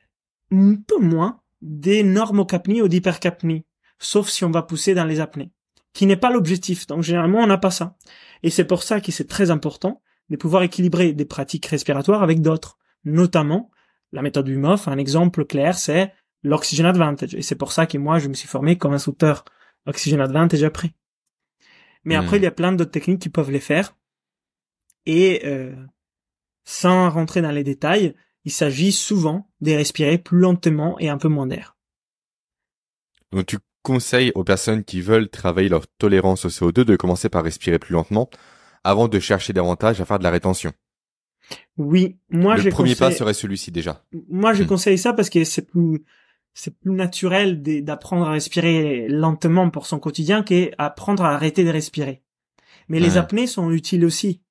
un 0.53 0.77
peu 0.77 0.99
moins 0.99 1.41
des 1.61 2.03
normocapnies 2.03 2.83
ou 2.83 2.89
d'hypercapnie, 2.89 3.65
sauf 3.99 4.29
si 4.29 4.45
on 4.45 4.51
va 4.51 4.63
pousser 4.63 4.95
dans 4.95 5.05
les 5.05 5.21
apnées, 5.21 5.51
qui 5.93 6.07
n'est 6.07 6.17
pas 6.17 6.31
l'objectif. 6.31 6.87
Donc 6.87 7.03
généralement, 7.03 7.39
on 7.39 7.47
n'a 7.47 7.59
pas 7.59 7.71
ça. 7.71 7.97
Et 8.43 8.51
c'est 8.51 8.65
pour 8.65 8.83
ça 8.83 9.01
que 9.01 9.11
c'est 9.11 9.27
très 9.27 9.51
important 9.51 10.03
de 10.31 10.37
pouvoir 10.37 10.63
équilibrer 10.63 11.13
des 11.13 11.25
pratiques 11.25 11.67
respiratoires 11.67 12.23
avec 12.23 12.41
d'autres, 12.41 12.79
notamment 13.05 13.71
la 14.13 14.23
méthode 14.23 14.49
Wim 14.49 14.65
Hof. 14.65 14.89
Un 14.89 14.99
exemple 14.99 15.45
clair, 15.45 15.77
c'est 15.77 16.13
l'oxygen 16.43 16.87
advantage. 16.87 17.35
Et 17.35 17.43
c'est 17.43 17.57
pour 17.57 17.73
ça 17.73 17.87
que 17.87 17.99
moi, 17.99 18.19
je 18.19 18.29
me 18.29 18.35
suis 18.35 18.49
formé 18.49 18.79
comme 18.79 18.93
instructeur 18.93 19.45
Oxygène 19.87 20.21
Advantage 20.21 20.63
après. 20.63 20.93
Mais 22.05 22.17
Hmm. 22.17 22.21
après, 22.21 22.37
il 22.39 22.43
y 22.43 22.47
a 22.47 22.51
plein 22.53 22.73
d'autres 22.73 22.91
techniques 22.91 23.21
qui 23.23 23.29
peuvent 23.29 23.51
les 23.51 23.61
faire. 23.61 23.97
Et 25.07 25.43
euh, 25.47 25.75
sans 26.65 27.11
rentrer 27.11 27.41
dans 27.43 27.51
les 27.51 27.65
détails, 27.65 28.15
il 28.45 28.53
s'agit 28.53 28.93
souvent 28.93 29.51
de 29.61 29.73
respirer 29.73 30.19
plus 30.19 30.39
lentement 30.39 30.99
et 30.99 31.09
un 31.09 31.19
peu 31.19 31.29
moins 31.29 31.47
d'air. 31.47 31.77
Donc 33.33 33.47
tu 33.47 33.59
conseilles 33.83 34.33
aux 34.35 34.45
personnes 34.45 34.85
qui 34.85 35.01
veulent 35.01 35.29
travailler 35.29 35.69
leur 35.69 35.87
tolérance 35.99 36.45
au 36.45 36.49
CO2 36.51 36.85
de 36.85 36.97
commencer 36.97 37.29
par 37.29 37.45
respirer 37.45 37.79
plus 37.79 37.93
lentement 37.93 38.29
avant 38.85 39.09
de 39.09 39.19
chercher 39.19 39.53
davantage 39.53 40.01
à 40.01 40.05
faire 40.05 40.19
de 40.19 40.25
la 40.25 40.31
rétention. 40.31 40.73
Oui, 41.79 42.19
moi 42.31 42.57
le 42.57 42.63
je 42.63 42.69
premier 42.71 42.95
pas 42.95 43.07
conseille- 43.07 43.19
serait 43.19 43.35
celui-ci 43.35 43.71
déjà. 43.71 44.05
moi 44.29 44.53
je 44.53 44.63
Hmm. 44.63 44.67
conseille 44.67 44.99
ça 44.99 45.13
parce 45.13 45.31
que 45.31 45.45
c'est 45.45 45.63
plus 45.63 46.05
c'est 46.59 46.77
plus 46.77 46.91
naturel 46.91 47.63
d'apprendre 47.85 48.27
à 48.27 48.33
respirer 48.33 49.07
lentement 49.09 49.71
pour 49.71 49.87
son 49.87 50.01
quotidien 50.01 50.43
qu'apprendre 50.43 51.25
à 51.25 51.33
arrêter 51.33 51.65
de 51.65 51.71
respirer. 51.71 52.25
Mais 52.89 52.99
les 52.99 53.17
apnées 53.17 53.47
sont 53.47 53.71
utiles 53.71 54.05
aussi. 54.05 54.43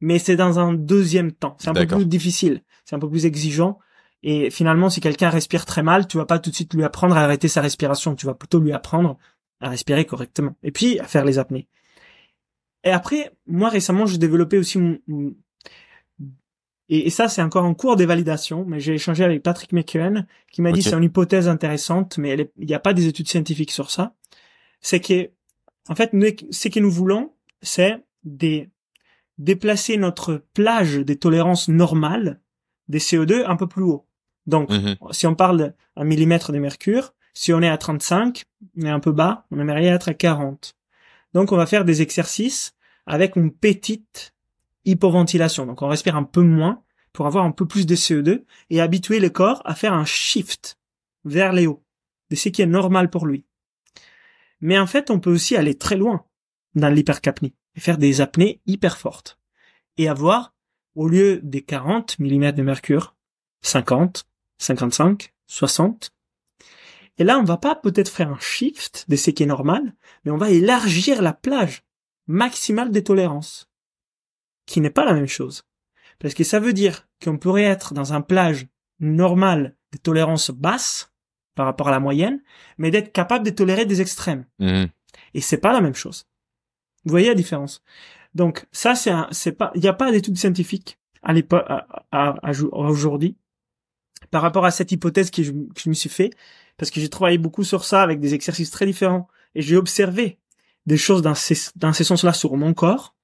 Mais 0.00 0.18
c'est 0.18 0.34
dans 0.34 0.58
un 0.58 0.72
deuxième 0.72 1.30
temps. 1.30 1.56
C'est 1.60 1.68
un 1.68 1.74
peu 1.74 1.86
plus 1.86 2.06
difficile. 2.06 2.62
C'est 2.84 2.96
un 2.96 2.98
peu 2.98 3.08
plus 3.08 3.26
exigeant. 3.26 3.78
Et 4.24 4.50
finalement, 4.50 4.90
si 4.90 5.00
quelqu'un 5.00 5.30
respire 5.30 5.66
très 5.66 5.84
mal, 5.84 6.08
tu 6.08 6.16
vas 6.16 6.26
pas 6.26 6.40
tout 6.40 6.50
de 6.50 6.54
suite 6.54 6.74
lui 6.74 6.82
apprendre 6.82 7.16
à 7.16 7.22
arrêter 7.22 7.46
sa 7.46 7.60
respiration. 7.60 8.16
Tu 8.16 8.26
vas 8.26 8.34
plutôt 8.34 8.58
lui 8.58 8.72
apprendre 8.72 9.16
à 9.60 9.68
respirer 9.68 10.06
correctement. 10.06 10.56
Et 10.64 10.72
puis, 10.72 10.98
à 10.98 11.04
faire 11.04 11.24
les 11.24 11.38
apnées. 11.38 11.68
Et 12.82 12.90
après, 12.90 13.30
moi, 13.46 13.68
récemment, 13.68 14.04
j'ai 14.04 14.18
développé 14.18 14.58
aussi 14.58 14.80
et, 16.90 17.06
et 17.06 17.10
ça, 17.10 17.28
c'est 17.28 17.40
encore 17.42 17.64
en 17.64 17.74
cours 17.74 17.96
d'évalidation, 17.96 18.64
mais 18.66 18.80
j'ai 18.80 18.94
échangé 18.94 19.24
avec 19.24 19.42
Patrick 19.42 19.72
McKeown, 19.72 20.26
qui 20.52 20.60
m'a 20.60 20.72
dit 20.72 20.80
Ok. 20.80 20.86
c'est 20.90 20.96
une 20.96 21.04
hypothèse 21.04 21.48
intéressante, 21.48 22.18
mais 22.18 22.50
il 22.58 22.66
n'y 22.66 22.74
a 22.74 22.80
pas 22.80 22.92
des 22.92 23.06
études 23.06 23.28
scientifiques 23.28 23.70
sur 23.70 23.90
ça. 23.90 24.14
C'est 24.80 25.00
que, 25.00 25.30
en 25.88 25.94
fait, 25.94 26.12
nous, 26.12 26.26
ce 26.50 26.68
que 26.68 26.80
nous 26.80 26.90
voulons, 26.90 27.32
c'est 27.62 28.02
des, 28.24 28.68
déplacer 29.38 29.96
notre 29.96 30.44
plage 30.54 30.96
des 30.96 31.16
tolérances 31.16 31.68
normales 31.68 32.40
des 32.88 32.98
CO2 32.98 33.44
un 33.46 33.56
peu 33.56 33.66
plus 33.66 33.84
haut. 33.84 34.06
Donc, 34.46 34.70
Mhm. 34.70 34.96
si 35.12 35.26
on 35.26 35.34
parle 35.34 35.74
d'un 35.96 36.04
millimètre 36.04 36.50
de 36.52 36.58
mercure, 36.58 37.14
si 37.34 37.52
on 37.52 37.62
est 37.62 37.68
à 37.68 37.78
35, 37.78 38.44
on 38.76 38.82
est 38.84 38.90
un 38.90 39.00
peu 39.00 39.12
bas, 39.12 39.46
on 39.50 39.60
aimerait 39.60 39.84
être 39.84 40.08
à 40.08 40.14
40. 40.14 40.74
Donc, 41.34 41.52
on 41.52 41.56
va 41.56 41.66
faire 41.66 41.84
des 41.84 42.02
exercices 42.02 42.72
avec 43.06 43.36
une 43.36 43.52
petite 43.52 44.34
hypoventilation. 44.84 45.66
Donc, 45.66 45.82
on 45.82 45.88
respire 45.88 46.16
un 46.16 46.24
peu 46.24 46.42
moins 46.42 46.82
pour 47.12 47.26
avoir 47.26 47.44
un 47.44 47.52
peu 47.52 47.66
plus 47.66 47.86
de 47.86 47.96
CO2 47.96 48.44
et 48.70 48.80
habituer 48.80 49.20
le 49.20 49.30
corps 49.30 49.62
à 49.64 49.74
faire 49.74 49.92
un 49.92 50.04
shift 50.04 50.78
vers 51.24 51.52
les 51.52 51.66
hauts, 51.66 51.84
de 52.30 52.36
ce 52.36 52.48
qui 52.48 52.62
est 52.62 52.66
normal 52.66 53.10
pour 53.10 53.26
lui. 53.26 53.44
Mais 54.60 54.78
en 54.78 54.86
fait, 54.86 55.10
on 55.10 55.20
peut 55.20 55.32
aussi 55.32 55.56
aller 55.56 55.76
très 55.76 55.96
loin 55.96 56.24
dans 56.74 56.88
l'hypercapnie 56.88 57.54
et 57.74 57.80
faire 57.80 57.98
des 57.98 58.20
apnées 58.20 58.60
hyper 58.66 58.98
fortes 58.98 59.38
et 59.96 60.08
avoir, 60.08 60.54
au 60.94 61.08
lieu 61.08 61.40
des 61.42 61.62
40 61.62 62.18
mm 62.18 62.52
de 62.52 62.62
mercure, 62.62 63.16
50, 63.62 64.26
55, 64.58 65.34
60. 65.46 66.12
Et 67.18 67.24
là, 67.24 67.38
on 67.38 67.44
va 67.44 67.56
pas 67.56 67.74
peut-être 67.74 68.10
faire 68.10 68.30
un 68.30 68.38
shift 68.38 69.04
de 69.08 69.16
ce 69.16 69.30
qui 69.30 69.42
est 69.42 69.46
normal, 69.46 69.94
mais 70.24 70.30
on 70.30 70.36
va 70.36 70.50
élargir 70.50 71.22
la 71.22 71.32
plage 71.32 71.82
maximale 72.26 72.90
des 72.90 73.04
tolérances, 73.04 73.69
qui 74.70 74.80
n'est 74.80 74.90
pas 74.98 75.04
la 75.04 75.14
même 75.14 75.26
chose. 75.26 75.64
Parce 76.20 76.34
que 76.34 76.44
ça 76.44 76.60
veut 76.60 76.72
dire 76.72 77.08
qu'on 77.22 77.38
pourrait 77.38 77.64
être 77.64 77.92
dans 77.92 78.12
un 78.12 78.20
plage 78.20 78.68
normal 79.00 79.74
de 79.92 79.98
tolérance 79.98 80.50
basse 80.52 81.12
par 81.56 81.66
rapport 81.66 81.88
à 81.88 81.90
la 81.90 81.98
moyenne, 81.98 82.40
mais 82.78 82.90
d'être 82.92 83.12
capable 83.12 83.44
de 83.44 83.50
tolérer 83.50 83.84
des 83.84 84.00
extrêmes. 84.00 84.44
Mhm. 84.60 84.88
Et 85.34 85.40
c'est 85.40 85.58
pas 85.58 85.72
la 85.72 85.80
même 85.80 85.94
chose. 85.94 86.26
Vous 87.04 87.10
voyez 87.10 87.28
la 87.28 87.34
différence? 87.34 87.82
Donc 88.34 88.66
ça 88.70 88.94
c'est 88.94 89.10
un, 89.10 89.26
c'est 89.32 89.52
pas, 89.52 89.72
il 89.74 89.80
n'y 89.80 89.88
a 89.88 89.92
pas 89.92 90.12
d'études 90.12 90.38
scientifiques 90.38 90.98
à 91.22 91.32
l'époque, 91.32 91.64
à, 91.66 91.86
à- 92.12 92.36
à 92.48 92.52
aujourd'hui, 92.72 93.36
par 94.30 94.42
rapport 94.42 94.64
à 94.64 94.70
cette 94.70 94.92
hypothèse 94.92 95.30
que 95.32 95.42
je, 95.42 95.50
que 95.50 95.80
je 95.84 95.88
me 95.88 95.94
suis 95.94 96.08
fait, 96.08 96.30
parce 96.76 96.90
que 96.92 97.00
j'ai 97.00 97.08
travaillé 97.10 97.38
beaucoup 97.38 97.64
sur 97.64 97.84
ça 97.84 98.02
avec 98.02 98.20
des 98.20 98.34
exercices 98.34 98.70
très 98.70 98.86
différents 98.86 99.26
et 99.56 99.62
j'ai 99.62 99.76
observé 99.76 100.38
des 100.86 100.96
choses 100.96 101.22
dans 101.22 101.34
ces, 101.34 101.56
dans 101.74 101.92
ces 101.92 102.04
sens-là 102.04 102.32
sur 102.32 102.56
mon 102.56 102.72
corps. 102.72 103.16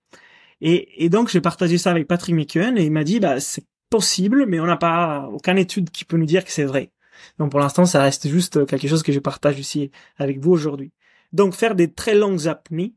Et, 0.60 1.04
et 1.04 1.08
donc 1.08 1.28
j'ai 1.28 1.40
partagé 1.40 1.78
ça 1.78 1.90
avec 1.90 2.06
Patrick 2.06 2.34
McKeown 2.34 2.78
et 2.78 2.84
il 2.84 2.92
m'a 2.92 3.04
dit 3.04 3.20
bah 3.20 3.40
c'est 3.40 3.64
possible, 3.90 4.46
mais 4.46 4.58
on 4.60 4.66
n'a 4.66 4.76
pas 4.76 5.28
aucune 5.32 5.58
étude 5.58 5.90
qui 5.90 6.04
peut 6.04 6.16
nous 6.16 6.26
dire 6.26 6.44
que 6.44 6.50
c'est 6.50 6.64
vrai. 6.64 6.90
Donc 7.38 7.50
pour 7.50 7.60
l'instant 7.60 7.84
ça 7.84 8.02
reste 8.02 8.28
juste 8.28 8.66
quelque 8.66 8.88
chose 8.88 9.02
que 9.02 9.12
je 9.12 9.20
partage 9.20 9.58
ici 9.58 9.90
avec 10.16 10.38
vous 10.38 10.52
aujourd'hui. 10.52 10.92
Donc 11.32 11.54
faire 11.54 11.74
des 11.74 11.92
très 11.92 12.14
longues 12.14 12.48
apnées 12.48 12.94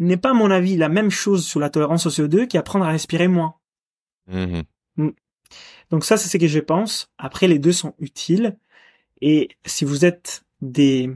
n'est 0.00 0.16
pas, 0.16 0.30
à 0.30 0.34
mon 0.34 0.50
avis, 0.50 0.76
la 0.76 0.88
même 0.88 1.10
chose 1.10 1.46
sur 1.46 1.60
la 1.60 1.70
tolérance 1.70 2.06
au 2.06 2.10
CO2 2.10 2.48
qu'apprendre 2.48 2.86
à 2.86 2.90
respirer 2.90 3.28
moins. 3.28 3.54
Mhm. 4.26 4.64
Donc 5.90 6.04
ça, 6.04 6.16
c'est 6.16 6.28
ce 6.28 6.38
que 6.38 6.46
je 6.46 6.60
pense. 6.60 7.10
Après, 7.18 7.48
les 7.48 7.58
deux 7.58 7.72
sont 7.72 7.94
utiles. 7.98 8.56
Et 9.20 9.48
si 9.66 9.84
vous 9.84 10.04
êtes 10.04 10.44
des 10.60 11.10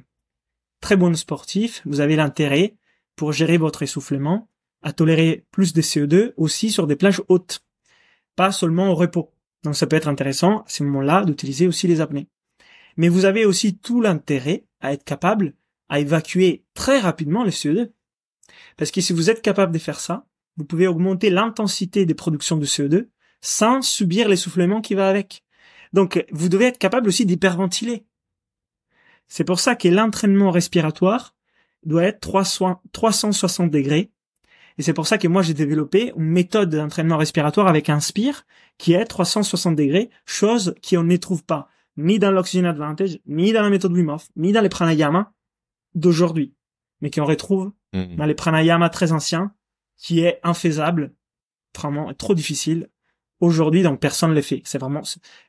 très 0.81 0.97
bons 0.97 1.17
sportifs, 1.17 1.83
vous 1.87 2.01
avez 2.01 2.17
l'intérêt, 2.17 2.77
pour 3.17 3.33
gérer 3.33 3.57
votre 3.57 3.83
essoufflement, 3.83 4.49
à 4.85 4.93
tolérer 4.93 5.45
plus 5.51 5.73
de 5.73 5.83
CO2 5.83 6.35
aussi 6.37 6.71
sur 6.71 6.87
des 6.87 6.95
plages 6.95 7.23
hautes. 7.29 7.65
Pas 8.37 8.53
seulement 8.53 8.91
au 8.91 8.95
repos. 8.95 9.33
Donc 9.65 9.75
ça 9.75 9.87
peut 9.87 9.97
être 9.97 10.09
intéressant, 10.09 10.59
à 10.59 10.65
ce 10.69 10.85
moment-là, 10.85 11.25
d'utiliser 11.25 11.67
aussi 11.67 11.89
les 11.89 12.01
apnées. 12.01 12.29
Mais 12.97 13.09
vous 13.09 13.25
avez 13.25 13.47
aussi 13.47 13.77
tout 13.77 14.01
l'intérêt 14.01 14.65
à 14.81 14.93
être 14.93 15.05
capable 15.05 15.55
à 15.89 16.01
évacuer 16.01 16.65
très 16.75 17.01
rapidement 17.01 17.45
le 17.45 17.51
CO2. 17.51 17.91
Parce 18.77 18.91
que 18.91 19.01
si 19.01 19.13
vous 19.13 19.31
êtes 19.31 19.43
capable 19.43 19.73
de 19.73 19.79
faire 19.79 20.01
ça, 20.01 20.27
vous 20.57 20.65
pouvez 20.65 20.87
augmenter 20.87 21.31
l'intensité 21.31 22.07
des 22.07 22.15
productions 22.15 22.57
de 22.57 22.67
CO2 22.67 23.09
sans 23.41 23.83
subir 23.83 24.29
l'essoufflement 24.29 24.81
qui 24.81 24.95
va 24.95 25.09
avec. 25.09 25.45
Donc, 25.93 26.25
vous 26.31 26.49
devez 26.49 26.67
être 26.67 26.79
capable 26.79 27.09
aussi 27.09 27.27
d'hyperventiler. 27.27 28.05
C'est 29.29 29.45
pour 29.45 29.61
ça 29.61 29.77
que 29.77 29.89
l'entraînement 29.89 30.51
respiratoire 30.51 31.35
doit 31.85 32.05
être 32.05 32.21
300 32.21 32.83
360 32.93 33.71
degrés. 33.71 34.11
Et 34.79 34.83
c'est 34.83 34.93
pour 34.95 35.07
ça 35.07 35.19
que 35.19 35.29
moi, 35.29 35.43
j'ai 35.43 35.55
développé 35.55 36.13
une 36.17 36.25
méthode 36.25 36.71
d'entraînement 36.71 37.17
respiratoire 37.17 37.69
avec 37.69 37.89
Inspire 37.89 38.45
qui 38.79 38.93
est 38.93 39.05
360 39.05 39.77
degrés, 39.77 40.11
chose 40.27 40.75
qu'on 40.89 41.05
ne 41.05 41.17
trouve 41.17 41.45
pas 41.45 41.69
ni 41.97 42.19
dans 42.19 42.33
l'Oxygen 42.33 42.65
Advantage, 42.67 43.21
ni 43.27 43.53
dans 43.53 43.63
la 43.63 43.71
méthode 43.71 43.93
Wim 43.93 44.09
Hof, 44.09 44.29
ni 44.35 44.51
dans 44.51 44.61
les 44.61 44.69
pranayama 44.69 45.33
d'aujourd'hui, 45.95 46.55
mais 47.01 47.11
qu'on 47.11 47.25
retrouve 47.25 47.73
Mhm. 47.93 48.17
dans 48.17 48.25
les 48.27 48.35
pranayama 48.35 48.89
très 48.91 49.13
anciens, 49.13 49.53
qui 49.97 50.21
est 50.21 50.41
infaisable, 50.43 51.15
vraiment 51.77 52.13
trop 52.15 52.35
difficile. 52.35 52.89
Aujourd'hui, 53.39 53.85
donc 53.85 54.01
personne 54.01 54.31
ne 54.31 54.35
le 54.35 54.43
fait. 54.43 54.63
C'est 54.65 54.79
vraiment, 54.79 55.03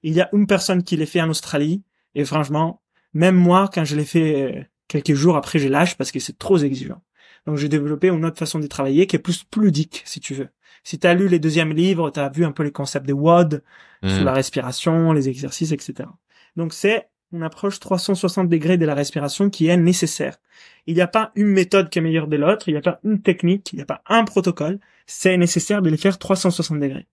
il 0.04 0.14
y 0.14 0.22
a 0.22 0.30
une 0.34 0.46
personne 0.46 0.84
qui 0.84 0.96
l'a 0.98 1.08
fait 1.08 1.22
en 1.22 1.30
Australie, 1.30 1.84
et 2.14 2.24
franchement, 2.26 2.84
même 3.14 3.36
moi, 3.36 3.70
quand 3.74 3.84
je 3.84 3.96
l'ai 3.96 4.06
fait 4.06 4.44
euh, 4.44 4.64
quelques 4.88 5.14
jours 5.16 5.36
après, 5.36 5.58
je 5.58 5.68
lâche 5.68 5.98
parce 5.98 6.12
que 6.12 6.20
c'est 6.20 6.38
trop 6.38 6.58
exigeant. 6.60 7.02
Donc 7.46 7.58
j'ai 7.58 7.70
développé 7.70 8.08
une 8.10 8.26
autre 8.26 8.38
façon 8.40 8.60
de 8.60 8.68
travailler 8.68 9.06
qui 9.08 9.16
est 9.16 9.20
plus 9.20 9.46
ludique, 9.58 10.02
si 10.06 10.20
tu 10.20 10.34
veux. 10.34 10.50
Si 10.84 11.00
tu 11.00 11.08
as 11.08 11.14
lu 11.14 11.28
les 11.28 11.40
deuxièmes 11.40 11.74
livres, 11.74 12.10
tu 12.12 12.20
as 12.20 12.30
vu 12.30 12.46
un 12.46 12.52
peu 12.52 12.64
les 12.64 12.72
concepts 12.72 13.08
de 13.08 13.14
WOD, 13.14 13.64
sur 14.04 14.20
Mhm. 14.20 14.24
la 14.26 14.34
respiration, 14.34 15.14
les 15.14 15.30
exercices, 15.30 15.72
etc. 15.72 16.10
Donc 16.56 16.74
c'est 16.74 17.10
une 17.32 17.44
approche 17.44 17.80
360 17.80 18.50
degrés 18.50 18.78
de 18.78 18.86
la 18.86 18.94
respiration 18.94 19.50
qui 19.50 19.68
est 19.68 19.78
nécessaire. 19.78 20.38
Il 20.86 20.96
n'y 20.96 21.02
a 21.02 21.08
pas 21.08 21.32
une 21.36 21.48
méthode 21.48 21.90
qui 21.90 22.00
est 22.00 22.02
meilleure 22.02 22.28
de 22.28 22.38
l'autre, 22.38 22.70
il 22.70 22.74
n'y 22.74 22.78
a 22.78 22.82
pas 22.82 23.00
une 23.04 23.22
technique, 23.22 23.74
il 23.74 23.78
n'y 23.78 23.82
a 23.82 23.86
pas 23.86 24.02
un 24.08 24.24
protocole. 24.24 24.80
C'est 25.08 25.36
nécessaire 25.38 25.82
de 25.82 25.90
les 25.90 25.98
faire 25.98 26.18
360 26.20 26.80
degrés. 26.80 27.08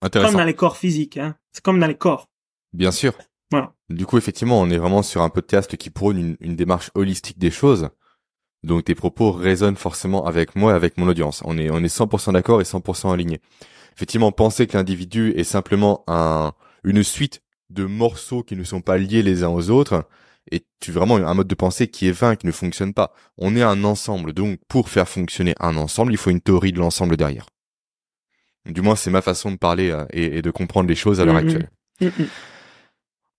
Comme 0.00 0.06
Intéressant. 0.06 0.38
dans 0.38 0.44
les 0.44 0.54
corps 0.54 0.76
physiques, 0.76 1.16
hein. 1.18 1.36
C'est 1.52 1.62
comme 1.62 1.78
dans 1.78 1.86
les 1.86 1.96
corps. 1.96 2.28
Bien 2.72 2.90
sûr. 2.92 3.12
Voilà. 3.50 3.74
Du 3.90 4.06
coup, 4.06 4.16
effectivement, 4.18 4.60
on 4.60 4.70
est 4.70 4.78
vraiment 4.78 5.02
sur 5.02 5.22
un 5.22 5.28
podcast 5.28 5.76
qui 5.76 5.90
prône 5.90 6.16
une, 6.18 6.36
une 6.40 6.56
démarche 6.56 6.90
holistique 6.94 7.38
des 7.38 7.50
choses. 7.50 7.90
Donc 8.62 8.84
tes 8.84 8.94
propos 8.94 9.32
résonnent 9.32 9.76
forcément 9.76 10.26
avec 10.26 10.56
moi 10.56 10.72
et 10.72 10.74
avec 10.74 10.98
mon 10.98 11.08
audience. 11.08 11.42
On 11.44 11.56
est, 11.56 11.70
on 11.70 11.78
est 11.78 11.94
100% 11.94 12.32
d'accord 12.32 12.60
et 12.60 12.64
100% 12.64 13.12
aligné. 13.12 13.40
Effectivement, 13.94 14.32
penser 14.32 14.66
que 14.66 14.76
l'individu 14.76 15.32
est 15.36 15.44
simplement 15.44 16.04
un, 16.06 16.52
une 16.84 17.02
suite 17.02 17.42
de 17.70 17.84
morceaux 17.84 18.42
qui 18.42 18.56
ne 18.56 18.64
sont 18.64 18.80
pas 18.80 18.98
liés 18.98 19.22
les 19.22 19.44
uns 19.44 19.48
aux 19.48 19.70
autres 19.70 20.04
est 20.50 20.64
vraiment 20.88 21.16
un 21.16 21.34
mode 21.34 21.48
de 21.48 21.54
pensée 21.54 21.88
qui 21.88 22.08
est 22.08 22.12
vain, 22.12 22.36
qui 22.36 22.46
ne 22.46 22.52
fonctionne 22.52 22.94
pas. 22.94 23.12
On 23.38 23.56
est 23.56 23.62
un 23.62 23.84
ensemble. 23.84 24.32
Donc, 24.32 24.58
pour 24.68 24.88
faire 24.88 25.08
fonctionner 25.08 25.54
un 25.60 25.76
ensemble, 25.76 26.12
il 26.12 26.16
faut 26.16 26.30
une 26.30 26.40
théorie 26.40 26.72
de 26.72 26.78
l'ensemble 26.78 27.16
derrière. 27.16 27.46
Du 28.66 28.82
moins, 28.82 28.96
c'est 28.96 29.10
ma 29.10 29.22
façon 29.22 29.52
de 29.52 29.56
parler 29.56 29.90
euh, 29.90 30.04
et, 30.10 30.38
et 30.38 30.42
de 30.42 30.50
comprendre 30.50 30.88
les 30.88 30.94
choses 30.94 31.20
à 31.20 31.24
l'heure 31.24 31.36
actuelle. 31.36 31.70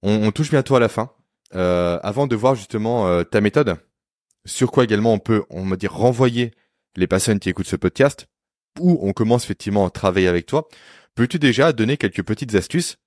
On, 0.03 0.23
on 0.23 0.31
touche 0.31 0.49
bientôt 0.49 0.76
à 0.76 0.80
la 0.80 0.89
fin. 0.89 1.11
Euh, 1.53 1.99
avant 2.02 2.27
de 2.27 2.35
voir 2.35 2.56
justement 2.56 3.07
euh, 3.07 3.23
ta 3.23 3.41
méthode, 3.41 3.76
sur 4.46 4.72
quoi 4.72 4.84
également 4.84 5.14
on 5.14 5.20
peut, 5.20 5.44
on 5.50 5.66
va 5.66 5.76
dire, 5.76 5.94
renvoyer 5.94 6.52
les 6.96 7.08
personnes 7.08 7.40
qui 7.40 7.50
écoutent 7.50 7.68
ce 7.68 7.76
podcast, 7.76 8.28
où 8.80 9.00
on 9.02 9.14
commence 9.14 9.44
effectivement 9.44 9.86
à 9.86 9.90
travailler 9.90 10.28
avec 10.28 10.46
toi, 10.46 10.68
peux-tu 11.16 11.40
déjà 11.40 11.74
donner 11.74 11.98
quelques 11.98 12.24
petites 12.24 12.56
astuces 12.56 12.98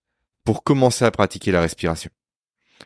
pour 0.44 0.62
commencer 0.62 1.04
à 1.04 1.10
pratiquer 1.10 1.52
la 1.52 1.60
respiration? 1.60 2.10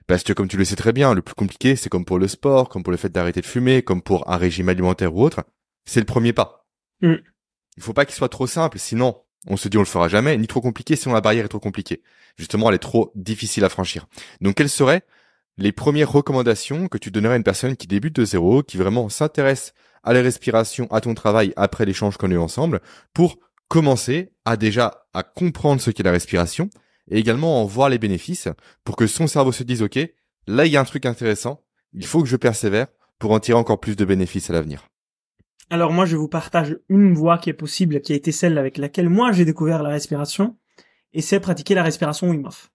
Parce 0.07 0.23
que 0.23 0.33
comme 0.33 0.49
tu 0.49 0.57
le 0.57 0.65
sais 0.65 0.77
très 0.77 0.93
bien, 0.93 1.15
le 1.15 1.23
plus 1.23 1.35
compliqué, 1.35 1.77
c'est 1.77 1.89
comme 1.89 2.05
pour 2.05 2.19
le 2.19 2.29
sport, 2.29 2.69
comme 2.69 2.83
pour 2.83 2.91
le 2.91 2.97
fait 2.97 3.09
d'arrêter 3.09 3.41
de 3.41 3.47
fumer, 3.47 3.83
comme 3.83 4.03
pour 4.03 4.31
un 4.31 4.37
régime 4.37 4.69
alimentaire 4.69 5.15
ou 5.15 5.23
autre, 5.23 5.45
c'est 5.85 6.01
le 6.01 6.07
premier 6.07 6.33
pas. 6.33 6.67
Mm. 7.01 7.15
Il 7.77 7.83
faut 7.83 7.93
pas 7.93 8.05
qu'il 8.05 8.15
soit 8.15 8.29
trop 8.29 8.47
simple, 8.47 8.79
sinon 8.79 9.23
on 9.47 9.57
se 9.57 9.69
dit 9.69 9.77
on 9.77 9.83
le 9.83 9.87
fera 9.87 10.09
jamais, 10.09 10.37
ni 10.37 10.47
trop 10.47 10.61
compliqué, 10.61 10.97
sinon 10.97 11.15
la 11.15 11.21
barrière 11.21 11.45
est 11.45 11.49
trop 11.49 11.61
compliquée. 11.61 12.03
Justement, 12.37 12.69
elle 12.69 12.75
est 12.75 12.81
trop 12.81 13.13
difficile 13.15 13.65
à 13.65 13.69
franchir. 13.69 14.07
Donc 14.41 14.57
quelles 14.57 14.69
seraient 14.69 15.03
les 15.59 15.73
premières 15.73 16.11
recommandations 16.11 16.87
que 16.87 16.99
tu 16.99 17.11
donnerais 17.11 17.35
à 17.35 17.37
une 17.37 17.43
personne 17.43 17.77
qui 17.77 17.89
débute 17.89 18.15
de 18.15 18.25
zéro, 18.25 18.63
qui 18.63 18.77
vraiment 18.77 19.09
s'intéresse 19.09 19.75
à 20.05 20.13
la 20.13 20.23
respiration, 20.23 20.87
à 20.91 21.01
ton 21.01 21.15
travail 21.15 21.53
après 21.57 21.85
l'échange 21.85 22.17
qu'on 22.17 22.31
a 22.31 22.35
eu 22.35 22.39
ensemble, 22.39 22.81
pour 23.13 23.39
commencer 23.67 24.33
à 24.45 24.57
déjà 24.57 25.05
à 25.13 25.25
comprendre 25.25 25.81
ce 25.81 25.91
qu'est 25.91 26.05
la 26.05 26.13
respiration 26.13 26.71
et 27.11 27.19
également 27.19 27.61
en 27.61 27.65
voir 27.67 27.89
les 27.89 27.99
bénéfices 27.99 28.49
pour 28.85 28.97
que 28.97 29.07
son 29.07 29.27
cerveau 29.27 29.53
se 29.53 29.65
dise 29.65 29.83
ok, 29.83 29.99
là 30.47 30.65
il 30.65 30.73
y 30.73 30.77
a 30.77 30.81
un 30.81 30.85
truc 30.85 31.05
intéressant, 31.05 31.65
il 31.93 32.07
faut 32.07 32.23
que 32.23 32.29
je 32.29 32.37
persévère 32.37 32.87
pour 33.19 33.33
en 33.33 33.41
tirer 33.41 33.59
encore 33.59 33.81
plus 33.81 33.97
de 33.97 34.05
bénéfices 34.05 34.49
à 34.49 34.53
l'avenir. 34.53 34.89
Alors 35.71 35.93
moi, 35.93 36.07
je 36.07 36.17
vous 36.17 36.29
partage 36.29 36.79
une 36.89 37.13
voie 37.13 37.37
qui 37.37 37.51
est 37.51 37.55
possible, 37.55 38.01
qui 38.01 38.13
a 38.13 38.17
été 38.17 38.33
celle 38.33 38.57
avec 38.57 38.79
laquelle 38.79 39.11
moi 39.11 39.33
j'ai 39.33 39.45
découvert 39.45 39.83
la 39.83 39.91
respiration, 39.91 40.57
et 41.13 41.21
c'est 41.21 41.41
pratiquer 41.41 41.75
la 41.75 41.83
respiration 41.83 42.29
Wim 42.31 42.47
Hof. 42.47 42.71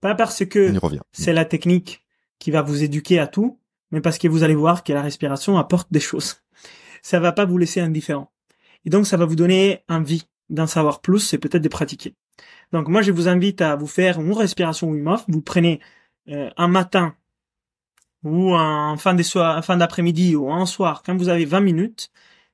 Pas 0.00 0.14
parce 0.14 0.44
que 0.44 0.72
c'est 1.10 1.32
la 1.32 1.44
technique 1.44 2.04
qui 2.38 2.50
va 2.50 2.62
vous 2.62 2.82
éduquer 2.82 3.18
à 3.18 3.26
tout, 3.26 3.58
mais 3.90 4.00
parce 4.00 4.18
que 4.18 4.28
vous 4.28 4.42
allez 4.42 4.54
voir 4.54 4.84
que 4.84 4.92
la 4.92 5.02
respiration 5.02 5.58
apporte 5.58 5.88
des 5.92 6.00
choses. 6.00 6.42
Ça 7.02 7.20
va 7.20 7.32
pas 7.32 7.44
vous 7.44 7.58
laisser 7.58 7.80
indifférent. 7.80 8.30
Et 8.84 8.90
donc 8.90 9.06
ça 9.06 9.16
va 9.16 9.24
vous 9.24 9.36
donner 9.36 9.82
envie 9.88 10.24
d'en 10.50 10.66
savoir 10.66 11.00
plus 11.00 11.32
et 11.34 11.38
peut-être 11.38 11.62
de 11.62 11.68
pratiquer. 11.68 12.14
Donc 12.72 12.88
moi 12.88 13.02
je 13.02 13.12
vous 13.12 13.28
invite 13.28 13.60
à 13.60 13.76
vous 13.76 13.86
faire 13.86 14.20
une 14.20 14.32
respiration 14.32 14.88
Wim 14.90 15.06
Hof. 15.06 15.24
Vous 15.28 15.42
prenez 15.42 15.80
euh, 16.28 16.50
un 16.56 16.68
matin 16.68 17.14
ou 18.24 18.54
en 18.54 18.96
fin 18.96 19.14
de 19.14 19.22
soir, 19.22 19.64
fin 19.64 19.76
d'après-midi 19.76 20.34
ou 20.36 20.50
un 20.50 20.66
soir, 20.66 21.02
quand 21.04 21.16
vous 21.16 21.28
avez 21.28 21.44
20 21.44 21.60
minutes, 21.60 22.10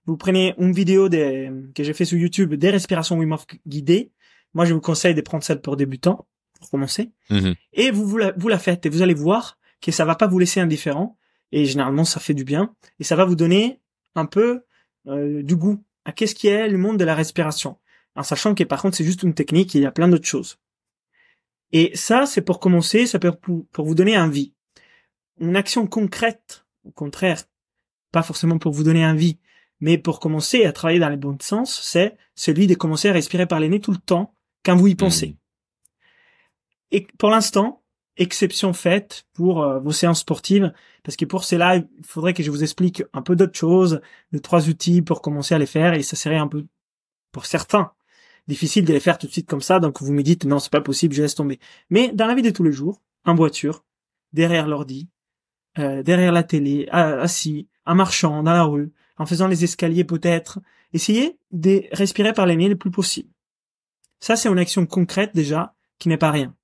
vous 0.07 0.17
prenez 0.17 0.55
une 0.59 0.73
vidéo 0.73 1.09
des, 1.09 1.51
que 1.75 1.83
j'ai 1.83 1.95
fait 1.95 2.05
sur 2.05 2.19
YouTube 2.19 2.55
des 2.55 2.71
respirations 2.71 3.19
Wim 3.19 3.33
Hof 3.33 3.47
guidées. 3.67 4.11
Moi 4.53 4.65
je 4.67 4.75
vous 4.75 4.81
conseille 4.81 5.15
de 5.15 5.21
prendre 5.23 5.43
celle 5.43 5.61
pour 5.61 5.77
débutants 5.77 6.27
pour 6.61 6.71
commencer 6.71 7.11
Mhm. 7.31 7.55
et 7.73 7.91
vous 7.91 8.07
vous 8.07 8.19
la, 8.19 8.33
vous 8.37 8.49
la 8.49 8.59
faites 8.59 8.87
et 8.87 8.89
vous 8.89 9.03
allez 9.03 9.15
voir 9.15 9.59
que 9.85 9.93
ça 9.93 10.07
va 10.07 10.15
pas 10.15 10.27
vous 10.27 10.39
laisser 10.39 10.61
indifférent 10.61 11.19
et 11.53 11.67
généralement 11.67 12.07
ça 12.07 12.19
fait 12.19 12.33
du 12.33 12.45
bien 12.45 12.75
et 12.99 13.05
ça 13.05 13.17
va 13.17 13.27
vous 13.27 13.37
donner 13.37 13.83
un 14.15 14.25
peu 14.25 14.63
euh, 15.09 15.43
du 15.43 15.57
goût 15.57 15.85
à 16.07 16.13
qu'est-ce 16.13 16.35
qui 16.35 16.49
est 16.49 16.69
le 16.69 16.79
monde 16.79 16.99
de 16.99 17.05
la 17.05 17.15
respiration 17.15 17.79
en 18.17 18.23
sachant 18.23 18.55
que 18.55 18.65
par 18.65 18.81
contre 18.81 18.97
c'est 18.97 19.05
juste 19.05 19.23
une 19.23 19.35
technique 19.35 19.77
et 19.77 19.81
il 19.81 19.83
y 19.83 19.87
a 19.87 19.93
plein 19.93 20.09
d'autres 20.09 20.27
choses. 20.27 20.59
Et 21.73 21.95
ça 21.95 22.25
c'est 22.25 22.41
pour 22.41 22.61
commencer 22.61 23.07
ça 23.07 23.19
peut 23.19 23.33
pour, 23.33 23.67
pour 23.73 23.85
vous 23.85 23.95
donner 23.95 24.17
envie. 24.17 24.55
Une 25.39 25.55
action 25.55 25.87
concrète 25.87 26.65
au 26.85 26.91
contraire 26.91 27.43
pas 28.11 28.23
forcément 28.23 28.57
pour 28.57 28.73
vous 28.73 28.85
donner 28.85 29.05
envie 29.05 29.39
mais 29.81 29.99
pour 29.99 30.19
commencer 30.19 30.65
à 30.65 30.73
travailler 30.73 31.01
dans 31.01 31.11
le 31.11 31.17
bon 31.19 31.37
sens 31.43 31.79
c'est 31.83 32.17
celui 32.35 32.67
de 32.67 32.75
commencer 32.75 33.11
à 33.11 33.13
respirer 33.13 33.47
par 33.47 33.61
les 33.61 33.69
nez 33.69 33.81
tout 33.81 33.93
le 33.93 33.99
temps 33.99 34.35
quand 34.65 34.77
vous 34.77 34.87
y 34.87 34.95
pensez. 34.95 35.27
Mhm. 35.27 35.37
et 36.93 37.07
pour 37.19 37.29
l'instant, 37.29 37.84
exception 38.17 38.73
faite 38.73 39.27
pour 39.33 39.63
euh, 39.63 39.81
vos 39.81 39.93
séances 39.93 40.21
sportives, 40.21 40.73
parce 41.03 41.17
que 41.17 41.25
pour 41.25 41.45
cela, 41.45 41.77
il 41.77 41.87
faudrait 42.03 42.35
que 42.35 42.43
je 42.43 42.51
vous 42.51 42.63
explique 42.63 43.03
un 43.13 43.23
peu 43.23 43.37
d'autres 43.37 43.59
choses, 43.59 44.01
de 44.33 44.39
trois 44.39 44.69
outils 44.69 45.03
pour 45.03 45.23
commencer 45.23 45.55
à 45.55 45.59
les 45.59 45.67
faire, 45.67 45.95
et 45.95 46.03
ça 46.03 46.17
serait 46.17 46.37
un 46.37 46.49
peu, 46.49 46.67
pour 47.33 47.47
certains, 47.47 47.93
difficile 48.47 48.85
de 48.85 48.93
les 48.93 49.01
faire 49.01 49.19
tout 49.19 49.27
de 49.27 49.33
suite 49.33 49.49
comme 49.49 49.61
ça, 49.61 49.81
donc 49.81 50.01
vous 50.03 50.13
me 50.13 50.23
dites, 50.23 50.45
non, 50.45 50.59
c'est 50.59 50.73
pas 50.73 50.81
possible, 50.81 51.15
je 51.15 51.23
laisse 51.23 51.35
tomber. 51.35 51.59
Mais 51.91 52.13
dans 52.13 52.27
la 52.27 52.35
vie 52.35 52.43
de 52.43 52.51
tous 52.51 52.63
les 52.65 52.73
jours, 52.73 53.01
en 53.25 53.35
voiture, 53.35 53.85
derrière 54.33 54.67
l'ordi, 54.67 55.09
euh, 55.79 56.03
derrière 56.03 56.33
la 56.33 56.43
télé, 56.43 56.89
assis, 56.91 57.69
en 57.87 57.95
marchant 57.95 58.43
dans 58.43 58.53
la 58.53 58.65
rue, 58.65 58.93
en 59.17 59.27
faisant 59.27 59.49
les 59.49 59.65
escaliers 59.65 60.05
peut-être, 60.05 60.61
essayez 60.93 61.39
de 61.53 61.85
respirer 61.93 62.33
par 62.33 62.47
les 62.47 62.57
nez 62.57 62.69
le 62.69 62.77
plus 62.77 62.91
possible. 62.91 63.31
Ça, 64.21 64.37
c'est 64.37 64.49
une 64.49 64.59
action 64.59 64.87
concrète 64.87 65.35
déjà, 65.35 65.75
qui 65.99 66.09
n'est 66.09 66.17
pas 66.19 66.31
rien. 66.31 66.55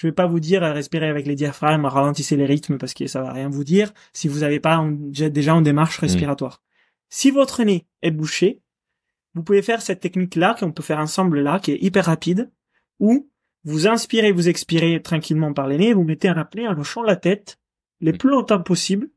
Je 0.00 0.06
vais 0.06 0.12
pas 0.12 0.26
vous 0.26 0.40
dire 0.40 0.62
euh, 0.64 0.72
respirer 0.72 1.08
avec 1.08 1.26
les 1.26 1.34
diaphragmes, 1.34 1.84
ralentissez 1.84 2.34
les 2.34 2.46
rythmes 2.46 2.78
parce 2.78 2.94
que 2.94 3.06
ça 3.06 3.20
va 3.20 3.34
rien 3.34 3.50
vous 3.50 3.64
dire 3.64 3.92
si 4.14 4.28
vous 4.28 4.38
n'avez 4.40 4.58
pas 4.58 4.76
un- 4.76 4.92
déjà 4.92 5.54
en 5.54 5.60
démarche 5.60 5.98
respiratoire. 5.98 6.62
Si 7.10 7.30
votre 7.30 7.62
nez 7.64 7.86
est 8.00 8.10
bouché, 8.10 8.62
vous 9.34 9.42
pouvez 9.42 9.60
faire 9.60 9.82
cette 9.82 10.00
technique-là 10.00 10.56
qu'on 10.58 10.72
peut 10.72 10.82
faire 10.82 11.00
ensemble 11.00 11.40
là, 11.40 11.60
qui 11.60 11.72
est 11.72 11.82
hyper 11.82 12.06
rapide, 12.06 12.50
où 12.98 13.28
vous 13.64 13.88
inspirez, 13.88 14.32
vous 14.32 14.48
expirez 14.48 15.02
tranquillement 15.02 15.52
par 15.52 15.68
les 15.68 15.76
nez, 15.76 15.92
vous 15.92 16.04
mettez 16.04 16.28
un 16.28 16.38
apnée 16.38 16.66
en 16.66 16.78
hochant 16.78 17.02
la 17.02 17.16
tête 17.16 17.58
le 18.00 18.12
Mm. 18.12 18.16
plus 18.16 18.30
longtemps 18.30 18.62
possible. 18.62 19.10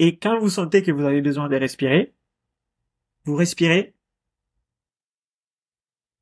Et 0.00 0.18
quand 0.18 0.40
vous 0.40 0.50
sentez 0.50 0.82
que 0.82 0.90
vous 0.90 1.04
avez 1.04 1.20
besoin 1.22 1.48
de 1.48 1.54
respirer, 1.54 2.14
vous 3.26 3.36
respirez 3.36 3.94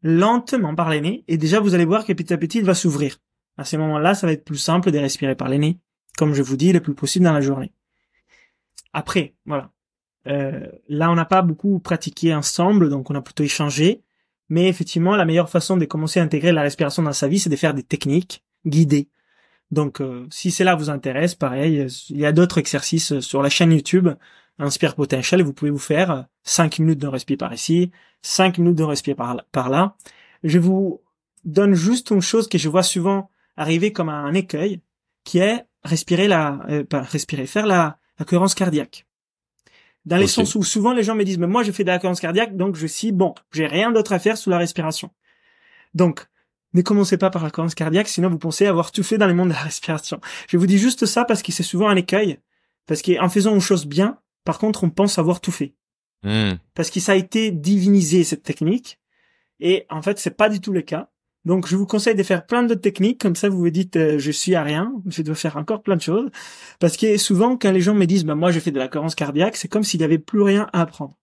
lentement 0.06 0.74
par 0.74 0.88
les 0.88 1.00
nez 1.00 1.24
et 1.28 1.36
déjà 1.36 1.60
vous 1.60 1.74
allez 1.74 1.84
voir 1.84 2.04
que 2.04 2.12
petit 2.12 2.32
à 2.32 2.38
petit 2.38 2.58
il 2.58 2.64
va 2.64 2.74
s'ouvrir. 2.74 3.18
À 3.58 3.64
ces 3.64 3.76
moments-là, 3.76 4.14
ça 4.14 4.26
va 4.26 4.32
être 4.32 4.44
plus 4.44 4.58
simple 4.58 4.90
de 4.90 4.98
respirer 4.98 5.34
par 5.34 5.48
les 5.48 5.58
nez, 5.58 5.78
comme 6.16 6.34
je 6.34 6.42
vous 6.42 6.56
dis, 6.56 6.72
le 6.72 6.80
plus 6.80 6.94
possible 6.94 7.24
dans 7.24 7.32
la 7.32 7.40
journée. 7.40 7.72
Après, 8.92 9.34
voilà. 9.46 9.70
Euh, 10.26 10.66
là, 10.88 11.10
on 11.10 11.14
n'a 11.14 11.24
pas 11.24 11.42
beaucoup 11.42 11.78
pratiqué 11.78 12.34
ensemble, 12.34 12.90
donc 12.90 13.10
on 13.10 13.14
a 13.14 13.22
plutôt 13.22 13.44
échangé. 13.44 14.02
Mais 14.48 14.68
effectivement, 14.68 15.16
la 15.16 15.24
meilleure 15.24 15.50
façon 15.50 15.76
de 15.76 15.84
commencer 15.86 16.20
à 16.20 16.22
intégrer 16.22 16.52
la 16.52 16.62
respiration 16.62 17.02
dans 17.02 17.12
sa 17.12 17.28
vie, 17.28 17.38
c'est 17.38 17.50
de 17.50 17.56
faire 17.56 17.74
des 17.74 17.82
techniques 17.82 18.44
guidées. 18.64 19.08
Donc, 19.70 20.00
euh, 20.00 20.26
si 20.30 20.50
cela 20.50 20.76
vous 20.76 20.90
intéresse, 20.90 21.34
pareil, 21.34 21.86
il 22.10 22.18
y 22.18 22.26
a 22.26 22.32
d'autres 22.32 22.58
exercices 22.58 23.18
sur 23.20 23.42
la 23.42 23.48
chaîne 23.48 23.72
YouTube 23.72 24.08
Inspire 24.58 24.94
Potential 24.94 25.42
vous 25.42 25.52
pouvez 25.52 25.70
vous 25.70 25.78
faire 25.78 26.26
5 26.44 26.78
minutes 26.78 26.98
de 26.98 27.06
respire 27.06 27.38
par 27.38 27.52
ici, 27.52 27.90
5 28.22 28.58
minutes 28.58 28.76
de 28.76 28.84
respire 28.84 29.16
par, 29.16 29.44
par 29.52 29.68
là. 29.68 29.96
Je 30.42 30.58
vous 30.58 31.02
donne 31.44 31.74
juste 31.74 32.10
une 32.10 32.22
chose 32.22 32.48
que 32.48 32.58
je 32.58 32.68
vois 32.68 32.82
souvent 32.82 33.30
arriver 33.56 33.92
comme 33.92 34.08
un 34.08 34.34
écueil, 34.34 34.80
qui 35.24 35.38
est 35.38 35.64
respirer 35.84 36.28
la, 36.28 36.60
euh, 36.68 36.84
pas 36.84 37.02
respirer, 37.02 37.46
faire 37.46 37.66
la, 37.66 37.98
la 38.18 38.24
cohérence 38.24 38.54
cardiaque. 38.54 39.06
Dans 40.04 40.16
les 40.16 40.28
sens 40.28 40.54
où 40.54 40.62
souvent 40.62 40.92
les 40.92 41.02
gens 41.02 41.16
me 41.16 41.24
disent, 41.24 41.38
mais 41.38 41.48
moi 41.48 41.64
je 41.64 41.72
fais 41.72 41.82
de 41.82 41.88
la 41.88 41.98
cohérence 41.98 42.20
cardiaque, 42.20 42.56
donc 42.56 42.76
je 42.76 42.86
suis 42.86 43.10
bon, 43.10 43.34
j'ai 43.52 43.66
rien 43.66 43.90
d'autre 43.90 44.12
à 44.12 44.18
faire 44.20 44.38
sous 44.38 44.50
la 44.50 44.58
respiration. 44.58 45.10
Donc, 45.94 46.26
ne 46.74 46.82
commencez 46.82 47.16
pas 47.16 47.30
par 47.30 47.42
la 47.42 47.50
cohérence 47.50 47.74
cardiaque, 47.74 48.06
sinon 48.06 48.28
vous 48.28 48.38
pensez 48.38 48.66
avoir 48.66 48.92
tout 48.92 49.02
fait 49.02 49.18
dans 49.18 49.26
le 49.26 49.34
monde 49.34 49.48
de 49.48 49.54
la 49.54 49.60
respiration. 49.60 50.20
Je 50.48 50.58
vous 50.58 50.66
dis 50.66 50.78
juste 50.78 51.06
ça 51.06 51.24
parce 51.24 51.42
que 51.42 51.50
c'est 51.50 51.62
souvent 51.62 51.88
un 51.88 51.96
écueil, 51.96 52.38
parce 52.86 53.02
qu'en 53.02 53.28
faisant 53.28 53.54
une 53.54 53.60
chose 53.60 53.86
bien, 53.86 54.18
par 54.46 54.58
contre, 54.58 54.82
on 54.84 54.90
pense 54.90 55.18
avoir 55.18 55.40
tout 55.42 55.52
fait 55.52 55.74
Mhm. 56.24 56.58
parce 56.74 56.88
que 56.90 56.98
ça 57.00 57.12
a 57.12 57.14
été 57.16 57.50
divinisé 57.50 58.24
cette 58.24 58.42
technique 58.42 58.98
et 59.60 59.84
en 59.90 60.00
fait 60.00 60.18
c'est 60.18 60.30
pas 60.36 60.48
du 60.48 60.60
tout 60.62 60.72
le 60.72 60.80
cas. 60.82 61.10
Donc 61.44 61.68
je 61.68 61.76
vous 61.76 61.86
conseille 61.86 62.14
de 62.16 62.22
faire 62.24 62.46
plein 62.46 62.62
d'autres 62.64 62.80
techniques 62.80 63.20
comme 63.20 63.36
ça 63.36 63.48
vous 63.50 63.58
vous 63.58 63.70
dites 63.70 63.96
euh, 63.96 64.18
je 64.18 64.30
suis 64.32 64.54
à 64.56 64.62
rien, 64.64 64.92
je 65.06 65.22
dois 65.22 65.34
faire 65.36 65.56
encore 65.58 65.82
plein 65.82 65.94
de 65.96 66.00
choses 66.00 66.30
parce 66.80 66.96
que 66.96 67.18
souvent 67.18 67.56
quand 67.58 67.70
les 67.70 67.82
gens 67.82 67.94
me 67.94 68.06
disent 68.06 68.24
bah 68.24 68.34
moi 68.34 68.50
je 68.50 68.58
fais 68.60 68.70
de 68.72 68.78
la 68.78 68.88
cohérence 68.88 69.14
cardiaque, 69.14 69.56
c'est 69.56 69.68
comme 69.68 69.84
s'il 69.84 70.00
y 70.00 70.04
avait 70.04 70.18
plus 70.18 70.42
rien 70.42 70.68
à 70.72 70.80
apprendre 70.80 71.16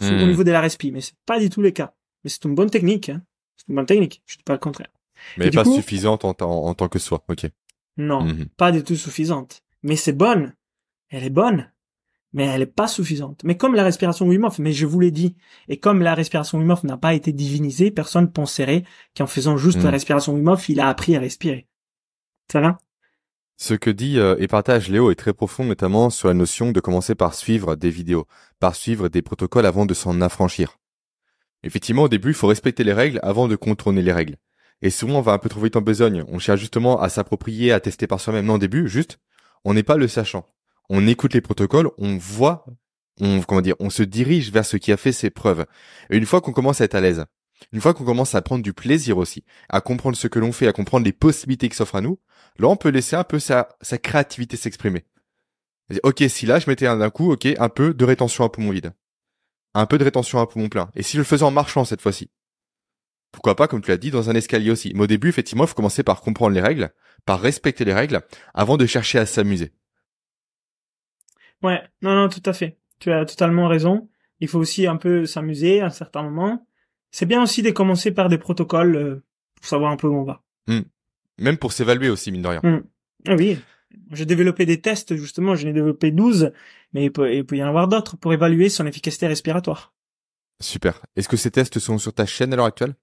C'est 0.00 0.12
au 0.14 0.18
Mhm. 0.18 0.28
niveau 0.28 0.44
de 0.44 0.52
la 0.52 0.60
respi 0.60 0.92
mais 0.92 1.00
c'est 1.00 1.16
pas 1.26 1.38
du 1.40 1.50
tout 1.50 1.60
le 1.60 1.72
cas. 1.72 1.92
Mais 2.22 2.30
c'est 2.30 2.44
une 2.44 2.54
bonne 2.54 2.70
technique 2.70 3.08
hein. 3.10 3.20
C'est 3.56 3.68
une 3.68 3.74
bonne 3.74 3.86
technique, 3.86 4.22
je 4.26 4.36
dis 4.36 4.44
pas 4.44 4.52
le 4.54 4.58
contraire. 4.60 4.92
Mais 5.36 5.48
Et 5.48 5.50
pas 5.50 5.64
coup- 5.64 5.74
suffisante 5.74 6.24
en, 6.24 6.32
tant- 6.32 6.64
en 6.64 6.74
tant 6.74 6.88
que 6.88 7.00
soi. 7.00 7.24
Ok. 7.28 7.46
Non, 7.96 8.22
Mhm. 8.22 8.46
pas 8.56 8.70
du 8.70 8.84
tout 8.84 8.94
suffisante. 8.96 9.62
Mais 9.82 9.96
c'est 9.96 10.12
bonne. 10.12 10.54
Elle 11.10 11.24
est 11.24 11.30
bonne. 11.30 11.70
Mais 12.32 12.44
elle 12.44 12.62
est 12.62 12.66
pas 12.66 12.88
suffisante. 12.88 13.42
Mais 13.44 13.56
comme 13.56 13.74
la 13.74 13.84
respiration 13.84 14.26
Wim 14.26 14.44
Hof, 14.44 14.58
mais 14.58 14.72
je 14.72 14.86
vous 14.86 15.00
l'ai 15.00 15.10
dit, 15.10 15.36
et 15.68 15.78
comme 15.78 16.02
la 16.02 16.14
respiration 16.14 16.58
Wim 16.58 16.70
Hof 16.70 16.84
n'a 16.84 16.98
pas 16.98 17.14
été 17.14 17.32
divinisée, 17.32 17.90
personne 17.90 18.30
penserait 18.30 18.84
qu'en 19.16 19.26
faisant 19.26 19.56
juste 19.56 19.82
la 19.82 19.90
respiration 19.90 20.34
Wim 20.34 20.48
Hof, 20.48 20.68
il 20.68 20.80
a 20.80 20.88
appris 20.88 21.16
à 21.16 21.20
respirer. 21.20 21.66
Ça 22.52 22.60
va? 22.60 22.78
Ce 23.60 23.74
que 23.74 23.90
dit 23.90 24.20
euh, 24.20 24.36
et 24.38 24.46
partage 24.46 24.88
Léo 24.88 25.10
est 25.10 25.16
très 25.16 25.32
profond, 25.32 25.64
notamment 25.64 26.10
sur 26.10 26.28
la 26.28 26.34
notion 26.34 26.70
de 26.70 26.78
commencer 26.78 27.16
par 27.16 27.34
suivre 27.34 27.74
des 27.74 27.90
vidéos, 27.90 28.26
par 28.60 28.76
suivre 28.76 29.08
des 29.08 29.20
protocoles 29.20 29.66
avant 29.66 29.84
de 29.84 29.94
s'en 29.94 30.20
affranchir. 30.20 30.78
Effectivement, 31.64 32.04
au 32.04 32.08
début, 32.08 32.28
il 32.28 32.34
faut 32.34 32.46
respecter 32.46 32.84
les 32.84 32.92
règles 32.92 33.18
avant 33.24 33.48
de 33.48 33.56
contourner 33.56 34.00
les 34.00 34.12
règles. 34.12 34.36
Et 34.80 34.90
souvent, 34.90 35.18
on 35.18 35.22
va 35.22 35.32
un 35.32 35.38
peu 35.38 35.48
trop 35.48 35.60
vite 35.60 35.74
en 35.74 35.80
besogne. 35.80 36.24
On 36.28 36.38
cherche 36.38 36.60
justement 36.60 37.00
à 37.00 37.08
s'approprier, 37.08 37.72
à 37.72 37.80
tester 37.80 38.06
par 38.06 38.20
soi-même. 38.20 38.46
Non, 38.46 38.54
au 38.54 38.58
début, 38.58 38.88
juste, 38.88 39.18
on 39.64 39.74
n'est 39.74 39.82
pas 39.82 39.96
le 39.96 40.06
sachant. 40.06 40.46
On 40.88 41.06
écoute 41.06 41.34
les 41.34 41.40
protocoles, 41.40 41.90
on 41.98 42.16
voit, 42.16 42.64
on, 43.20 43.42
comment 43.42 43.60
dire, 43.60 43.76
on 43.78 43.90
se 43.90 44.02
dirige 44.02 44.50
vers 44.52 44.64
ce 44.64 44.76
qui 44.76 44.92
a 44.92 44.96
fait 44.96 45.12
ses 45.12 45.30
preuves. 45.30 45.66
Et 46.10 46.16
une 46.16 46.26
fois 46.26 46.40
qu'on 46.40 46.52
commence 46.52 46.80
à 46.80 46.84
être 46.84 46.94
à 46.94 47.00
l'aise, 47.00 47.26
une 47.72 47.80
fois 47.80 47.92
qu'on 47.92 48.04
commence 48.04 48.34
à 48.34 48.42
prendre 48.42 48.62
du 48.62 48.72
plaisir 48.72 49.18
aussi, 49.18 49.44
à 49.68 49.80
comprendre 49.80 50.16
ce 50.16 50.28
que 50.28 50.38
l'on 50.38 50.52
fait, 50.52 50.66
à 50.66 50.72
comprendre 50.72 51.04
les 51.04 51.12
possibilités 51.12 51.68
qui 51.68 51.76
s'offrent 51.76 51.96
à 51.96 52.00
nous, 52.00 52.18
là, 52.58 52.68
on 52.68 52.76
peut 52.76 52.88
laisser 52.88 53.16
un 53.16 53.24
peu 53.24 53.38
sa, 53.38 53.68
créativité 54.02 54.56
s'exprimer. 54.56 55.04
Ok, 56.02 56.22
si 56.28 56.46
là, 56.46 56.58
je 56.58 56.68
mettais 56.68 56.86
un- 56.86 56.98
d'un 56.98 57.10
coup, 57.10 57.32
ok, 57.32 57.46
un 57.58 57.68
peu 57.68 57.94
de 57.94 58.04
rétention 58.04 58.44
à 58.44 58.48
poumon 58.50 58.70
vide. 58.70 58.92
Un 59.74 59.86
peu 59.86 59.98
de 59.98 60.04
rétention 60.04 60.38
à 60.38 60.46
poumon 60.46 60.68
plein. 60.68 60.90
Et 60.94 61.02
si 61.02 61.12
je 61.14 61.18
le 61.18 61.24
faisais 61.24 61.44
en 61.44 61.50
marchant 61.50 61.84
cette 61.84 62.00
fois-ci? 62.00 62.30
Pourquoi 63.32 63.56
pas, 63.56 63.68
comme 63.68 63.82
tu 63.82 63.90
l'as 63.90 63.96
dit, 63.98 64.10
dans 64.10 64.30
un 64.30 64.34
escalier 64.34 64.70
aussi. 64.70 64.92
Mais 64.94 65.02
au 65.02 65.06
début, 65.06 65.28
effectivement, 65.28 65.64
il 65.64 65.68
faut 65.68 65.74
commencer 65.74 66.02
par 66.02 66.20
comprendre 66.22 66.54
les 66.54 66.60
règles, 66.62 66.90
par 67.26 67.40
respecter 67.40 67.84
les 67.84 67.92
règles, 67.92 68.22
avant 68.54 68.76
de 68.76 68.86
chercher 68.86 69.18
à 69.18 69.26
s'amuser. 69.26 69.72
Ouais, 71.62 71.82
non, 72.02 72.14
non, 72.14 72.28
tout 72.28 72.42
à 72.44 72.52
fait. 72.52 72.78
Tu 72.98 73.12
as 73.12 73.24
totalement 73.24 73.68
raison. 73.68 74.08
Il 74.40 74.48
faut 74.48 74.58
aussi 74.58 74.86
un 74.86 74.96
peu 74.96 75.26
s'amuser 75.26 75.80
à 75.80 75.86
un 75.86 75.90
certain 75.90 76.22
moment. 76.22 76.66
C'est 77.10 77.26
bien 77.26 77.42
aussi 77.42 77.62
de 77.62 77.70
commencer 77.70 78.12
par 78.12 78.28
des 78.28 78.38
protocoles 78.38 78.96
euh, 78.96 79.24
pour 79.56 79.66
savoir 79.66 79.90
un 79.90 79.96
peu 79.96 80.06
où 80.06 80.14
on 80.14 80.24
va. 80.24 80.42
Hmm. 80.66 80.82
Même 81.38 81.56
pour 81.56 81.72
s'évaluer 81.72 82.10
aussi, 82.10 82.30
mine 82.30 82.42
de 82.42 82.48
rien. 82.48 82.60
Hmm. 82.62 82.82
Ah 83.26 83.34
oui, 83.34 83.58
j'ai 84.12 84.26
développé 84.26 84.66
des 84.66 84.80
tests, 84.80 85.16
justement, 85.16 85.54
j'en 85.54 85.68
ai 85.68 85.72
développé 85.72 86.10
12, 86.10 86.52
mais 86.92 87.04
il 87.04 87.12
peut, 87.12 87.34
il 87.34 87.44
peut 87.44 87.56
y 87.56 87.62
en 87.62 87.68
avoir 87.68 87.88
d'autres 87.88 88.16
pour 88.16 88.32
évaluer 88.32 88.68
son 88.68 88.86
efficacité 88.86 89.26
respiratoire. 89.26 89.92
Super. 90.60 91.02
Est-ce 91.16 91.28
que 91.28 91.36
ces 91.36 91.50
tests 91.50 91.78
sont 91.78 91.98
sur 91.98 92.12
ta 92.12 92.26
chaîne 92.26 92.52
à 92.52 92.56
l'heure 92.56 92.66
actuelle? 92.66 92.94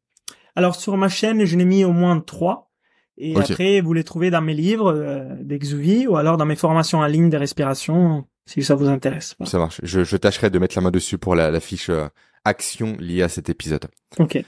Alors 0.56 0.76
sur 0.76 0.96
ma 0.98 1.10
chaîne, 1.10 1.46
je 1.46 1.56
n'ai 1.56 1.66
mis 1.66 1.84
au 1.84 1.92
moins 1.92 2.20
trois. 2.20 2.72
Et 3.18 3.36
après, 3.38 3.80
vous 3.80 3.94
les 3.94 4.04
trouvez 4.04 4.30
dans 4.30 4.42
mes 4.42 4.54
livres 4.54 4.94
euh, 4.94 5.36
d'Exuvie 5.42 6.06
ou 6.06 6.18
alors 6.18 6.36
dans 6.38 6.46
mes 6.46 6.58
formations 6.58 7.00
en 7.00 7.06
ligne 7.06 7.30
de 7.30 7.38
respiration, 7.38 8.28
si 8.46 8.64
ça 8.64 8.76
vous 8.76 8.88
intéresse. 8.88 9.36
Ça 9.46 9.58
marche. 9.58 9.82
Je, 9.84 10.04
je, 10.04 10.18
tâcherai 10.18 10.50
de 10.50 10.60
mettre 10.60 10.76
la 10.76 10.82
main 10.82 10.92
dessus 10.92 11.18
pour 11.18 11.36
la, 11.36 11.52
la 11.52 11.60
fiche 11.60 11.90
euh, 11.90 12.08
action 12.44 12.96
liée 13.00 13.24
à 13.24 13.30
cet 13.30 13.50
épisode. 13.50 13.86
Ok. 14.20 14.44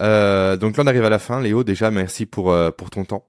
Euh, 0.00 0.56
donc 0.56 0.76
là, 0.76 0.82
on 0.84 0.86
arrive 0.86 1.04
à 1.04 1.10
la 1.10 1.18
fin. 1.18 1.40
Léo, 1.40 1.64
déjà, 1.64 1.90
merci 1.90 2.26
pour 2.26 2.50
euh, 2.50 2.70
pour 2.70 2.90
ton 2.90 3.04
temps. 3.04 3.26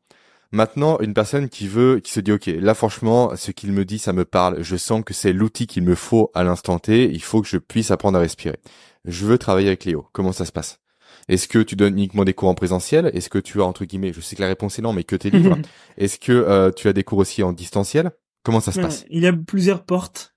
Maintenant, 0.51 0.97
une 0.99 1.13
personne 1.13 1.49
qui 1.49 1.67
veut, 1.67 1.99
qui 1.99 2.11
se 2.11 2.21
dit, 2.21 2.31
OK, 2.31 2.45
là, 2.45 2.73
franchement, 2.73 3.35
ce 3.35 3.51
qu'il 3.51 3.73
me 3.73 3.83
dit, 3.83 3.99
ça 3.99 4.13
me 4.13 4.23
parle. 4.23 4.63
Je 4.63 4.77
sens 4.77 5.03
que 5.05 5.13
c'est 5.13 5.33
l'outil 5.33 5.67
qu'il 5.67 5.83
me 5.83 5.93
faut 5.93 6.31
à 6.33 6.43
l'instant 6.43 6.79
T. 6.79 7.09
Il 7.11 7.21
faut 7.21 7.41
que 7.41 7.47
je 7.47 7.57
puisse 7.57 7.91
apprendre 7.91 8.17
à 8.17 8.21
respirer. 8.21 8.57
Je 9.05 9.25
veux 9.25 9.37
travailler 9.37 9.67
avec 9.67 9.83
Léo. 9.83 10.07
Comment 10.13 10.31
ça 10.31 10.45
se 10.45 10.53
passe? 10.53 10.79
Est-ce 11.27 11.49
que 11.49 11.59
tu 11.59 11.75
donnes 11.75 11.93
uniquement 11.93 12.23
des 12.23 12.33
cours 12.33 12.47
en 12.47 12.55
présentiel? 12.55 13.11
Est-ce 13.13 13.29
que 13.29 13.39
tu 13.39 13.61
as, 13.61 13.65
entre 13.65 13.83
guillemets, 13.83 14.13
je 14.13 14.21
sais 14.21 14.37
que 14.37 14.41
la 14.41 14.47
réponse 14.47 14.79
est 14.79 14.81
non, 14.81 14.93
mais 14.93 15.03
que 15.03 15.17
tes 15.17 15.29
livres 15.29 15.57
Est-ce 15.97 16.17
que 16.17 16.31
euh, 16.31 16.71
tu 16.71 16.87
as 16.87 16.93
des 16.93 17.03
cours 17.03 17.19
aussi 17.19 17.43
en 17.43 17.51
distanciel? 17.51 18.11
Comment 18.47 18.61
ça 18.61 18.71
se 18.71 18.79
passe? 18.79 19.05
Il 19.09 19.23
y 19.23 19.27
a 19.27 19.33
plusieurs 19.33 19.83
portes. 19.83 20.33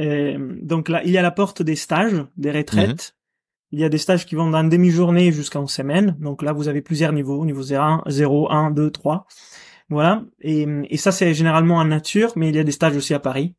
Euh, 0.00 0.56
donc 0.60 0.88
là, 0.88 1.04
il 1.04 1.12
y 1.12 1.18
a 1.18 1.22
la 1.22 1.30
porte 1.30 1.62
des 1.62 1.76
stages, 1.76 2.26
des 2.36 2.50
retraites. 2.50 2.88
Mhm. 2.90 3.68
Il 3.70 3.78
y 3.78 3.84
a 3.84 3.88
des 3.88 3.98
stages 3.98 4.26
qui 4.26 4.34
vont 4.34 4.50
d'un 4.50 4.64
demi-journée 4.64 5.30
jusqu'en 5.30 5.68
semaine. 5.68 6.16
Donc 6.18 6.42
là, 6.42 6.52
vous 6.52 6.66
avez 6.66 6.82
plusieurs 6.82 7.12
niveaux, 7.12 7.44
niveau 7.46 7.62
0, 7.62 8.02
0 8.08 8.50
1, 8.50 8.72
2, 8.72 8.90
3. 8.90 9.28
Voilà. 9.88 10.24
Et, 10.40 10.66
et 10.90 10.96
ça, 10.96 11.12
c'est 11.12 11.32
généralement 11.32 11.76
en 11.76 11.84
nature, 11.84 12.32
mais 12.34 12.48
il 12.48 12.56
y 12.56 12.58
a 12.58 12.64
des 12.64 12.72
stages 12.72 12.96
aussi 12.96 13.14
à 13.14 13.20
Paris. 13.20 13.54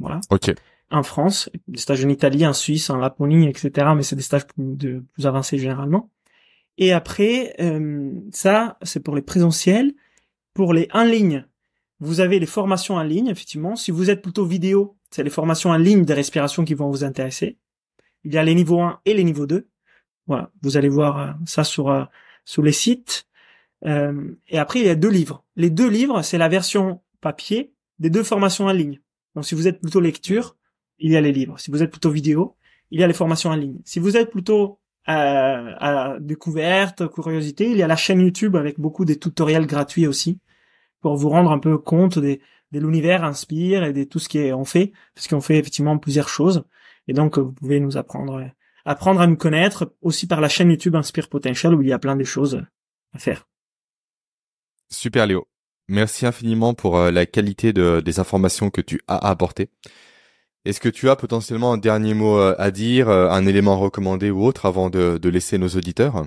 Voilà. 0.00 0.18
Ok. 0.28 0.52
En 0.90 1.04
France, 1.04 1.48
des 1.68 1.78
stages 1.78 2.04
en 2.04 2.08
Italie, 2.08 2.44
en 2.44 2.52
Suisse, 2.52 2.90
en 2.90 2.96
Laponie, 2.96 3.46
etc. 3.46 3.92
Mais 3.94 4.02
c'est 4.02 4.16
des 4.16 4.22
stages 4.22 4.46
de 4.56 5.04
plus 5.12 5.28
avancés 5.28 5.56
généralement. 5.56 6.10
Et 6.78 6.92
après, 6.92 7.54
euh, 7.60 8.10
ça, 8.32 8.76
c'est 8.82 9.04
pour 9.04 9.14
les 9.14 9.22
présentiels. 9.22 9.92
Pour 10.52 10.74
les 10.74 10.88
en 10.92 11.04
ligne, 11.04 11.46
vous 12.00 12.20
avez 12.20 12.38
les 12.38 12.46
formations 12.46 12.94
en 12.94 13.02
ligne, 13.02 13.28
effectivement. 13.28 13.76
Si 13.76 13.90
vous 13.90 14.10
êtes 14.10 14.22
plutôt 14.22 14.46
vidéo, 14.46 14.96
c'est 15.10 15.22
les 15.22 15.30
formations 15.30 15.70
en 15.70 15.76
ligne 15.76 16.04
de 16.04 16.14
respiration 16.14 16.64
qui 16.64 16.74
vont 16.74 16.90
vous 16.90 17.04
intéresser. 17.04 17.58
Il 18.24 18.32
y 18.32 18.38
a 18.38 18.42
les 18.42 18.54
niveaux 18.54 18.80
1 18.80 19.00
et 19.04 19.14
les 19.14 19.24
niveaux 19.24 19.46
2. 19.46 19.68
Voilà, 20.26 20.50
vous 20.62 20.76
allez 20.76 20.88
voir 20.88 21.18
euh, 21.18 21.32
ça 21.46 21.62
sur 21.62 21.90
euh, 21.90 22.04
sur 22.44 22.62
les 22.62 22.72
sites. 22.72 23.26
Euh, 23.84 24.34
et 24.48 24.58
après, 24.58 24.80
il 24.80 24.86
y 24.86 24.90
a 24.90 24.94
deux 24.94 25.10
livres. 25.10 25.44
Les 25.56 25.70
deux 25.70 25.88
livres, 25.88 26.22
c'est 26.22 26.38
la 26.38 26.48
version 26.48 27.02
papier 27.20 27.72
des 27.98 28.10
deux 28.10 28.22
formations 28.22 28.66
en 28.66 28.72
ligne. 28.72 29.00
Donc, 29.34 29.44
si 29.44 29.54
vous 29.54 29.68
êtes 29.68 29.80
plutôt 29.80 30.00
lecture, 30.00 30.56
il 30.98 31.12
y 31.12 31.16
a 31.16 31.20
les 31.20 31.32
livres. 31.32 31.58
Si 31.58 31.70
vous 31.70 31.82
êtes 31.82 31.90
plutôt 31.90 32.10
vidéo, 32.10 32.56
il 32.90 33.00
y 33.00 33.04
a 33.04 33.06
les 33.06 33.14
formations 33.14 33.50
en 33.50 33.56
ligne. 33.56 33.78
Si 33.84 33.98
vous 34.00 34.16
êtes 34.16 34.30
plutôt 34.30 34.78
à 35.06 36.18
découverte, 36.20 37.08
curiosité, 37.08 37.68
il 37.68 37.76
y 37.76 37.82
a 37.82 37.88
la 37.88 37.96
chaîne 37.96 38.20
YouTube 38.20 38.54
avec 38.54 38.78
beaucoup 38.78 39.04
de 39.04 39.14
tutoriels 39.14 39.66
gratuits 39.66 40.06
aussi 40.06 40.38
pour 41.00 41.16
vous 41.16 41.28
rendre 41.28 41.50
un 41.50 41.58
peu 41.58 41.78
compte 41.78 42.18
des, 42.18 42.40
de 42.72 42.80
l'univers 42.80 43.24
Inspire 43.24 43.84
et 43.84 43.92
de 43.92 44.04
tout 44.04 44.18
ce 44.18 44.28
qui 44.28 44.38
est 44.38 44.52
fait, 44.64 44.92
parce 45.14 45.28
qu'on 45.28 45.40
fait 45.40 45.58
effectivement 45.58 45.98
plusieurs 45.98 46.28
choses. 46.28 46.64
Et 47.08 47.12
donc, 47.12 47.38
vous 47.38 47.52
pouvez 47.52 47.80
nous 47.80 47.96
apprendre, 47.96 48.50
apprendre 48.84 49.20
à 49.20 49.26
nous 49.26 49.36
connaître 49.36 49.94
aussi 50.02 50.26
par 50.26 50.40
la 50.40 50.48
chaîne 50.48 50.70
YouTube 50.70 50.94
Inspire 50.94 51.28
Potential 51.28 51.74
où 51.74 51.82
il 51.82 51.88
y 51.88 51.92
a 51.92 51.98
plein 51.98 52.16
de 52.16 52.24
choses 52.24 52.62
à 53.12 53.18
faire. 53.18 53.48
Super 54.88 55.26
Léo. 55.26 55.46
Merci 55.88 56.24
infiniment 56.24 56.72
pour 56.72 56.96
euh, 56.96 57.10
la 57.10 57.26
qualité 57.26 57.72
de, 57.72 58.00
des 58.00 58.20
informations 58.20 58.70
que 58.70 58.80
tu 58.80 59.00
as 59.08 59.28
apportées. 59.28 59.70
Est-ce 60.64 60.78
que 60.78 60.88
tu 60.88 61.08
as 61.08 61.16
potentiellement 61.16 61.72
un 61.72 61.78
dernier 61.78 62.14
mot 62.14 62.38
euh, 62.38 62.54
à 62.58 62.70
dire, 62.70 63.08
euh, 63.08 63.28
un 63.28 63.44
élément 63.46 63.78
recommandé 63.78 64.30
ou 64.30 64.44
autre 64.44 64.66
avant 64.66 64.88
de, 64.88 65.18
de 65.18 65.28
laisser 65.28 65.58
nos 65.58 65.68
auditeurs? 65.68 66.26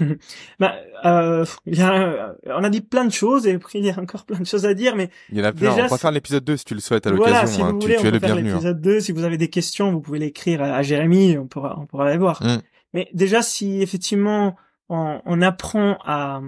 bah, 0.58 0.76
euh, 1.04 1.44
y 1.66 1.80
a, 1.80 2.34
on 2.46 2.64
a 2.64 2.70
dit 2.70 2.80
plein 2.80 3.04
de 3.04 3.12
choses 3.12 3.46
et 3.46 3.54
après 3.54 3.78
il 3.78 3.84
y 3.84 3.90
a 3.90 3.98
encore 3.98 4.24
plein 4.24 4.38
de 4.38 4.46
choses 4.46 4.66
à 4.66 4.74
dire, 4.74 4.96
mais 4.96 5.10
il 5.30 5.38
y 5.38 5.40
en 5.40 5.44
a 5.44 5.52
plein. 5.52 5.72
on 5.72 5.86
va 5.88 5.98
faire 5.98 6.10
l'épisode 6.10 6.44
2 6.44 6.56
si 6.56 6.64
tu 6.64 6.74
le 6.74 6.80
souhaites 6.80 7.06
à 7.06 7.10
l'occasion. 7.10 7.32
Voilà, 7.32 7.46
si 7.46 7.60
vous 7.60 7.66
hein. 7.66 7.78
voulez, 7.80 7.96
tu, 7.96 8.06
on 8.06 8.08
es 8.08 8.12
peut 8.12 8.26
faire 8.26 8.36
hein. 8.36 8.40
l'épisode 8.40 8.80
2. 8.80 9.00
Si 9.00 9.12
vous 9.12 9.24
avez 9.24 9.38
des 9.38 9.48
questions, 9.48 9.92
vous 9.92 10.00
pouvez 10.00 10.18
l'écrire 10.18 10.62
à, 10.62 10.76
à 10.76 10.82
Jérémy, 10.82 11.38
on 11.38 11.46
pourra, 11.46 11.78
on 11.78 11.86
pourra 11.86 12.10
les 12.10 12.18
voir. 12.18 12.42
Mm. 12.42 12.60
Mais 12.94 13.08
déjà, 13.12 13.42
si 13.42 13.82
effectivement 13.82 14.56
on, 14.88 15.20
on 15.24 15.42
apprend 15.42 15.98
à, 16.04 16.40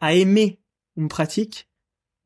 à 0.00 0.12
aimer 0.14 0.60
une 0.96 1.08
pratique, 1.08 1.68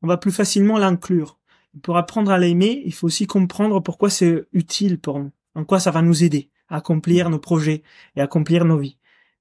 on 0.01 0.07
va 0.07 0.17
plus 0.17 0.31
facilement 0.31 0.77
l'inclure. 0.77 1.39
Pour 1.83 1.97
apprendre 1.97 2.31
à 2.31 2.37
l'aimer, 2.37 2.81
il 2.85 2.93
faut 2.93 3.07
aussi 3.07 3.27
comprendre 3.27 3.79
pourquoi 3.79 4.09
c'est 4.09 4.45
utile 4.53 4.99
pour 4.99 5.19
nous, 5.19 5.31
en 5.55 5.63
quoi 5.63 5.79
ça 5.79 5.91
va 5.91 6.01
nous 6.01 6.23
aider 6.23 6.49
à 6.67 6.77
accomplir 6.77 7.29
nos 7.29 7.39
projets 7.39 7.83
et 8.15 8.21
accomplir 8.21 8.65
nos 8.65 8.77
vies. 8.77 8.97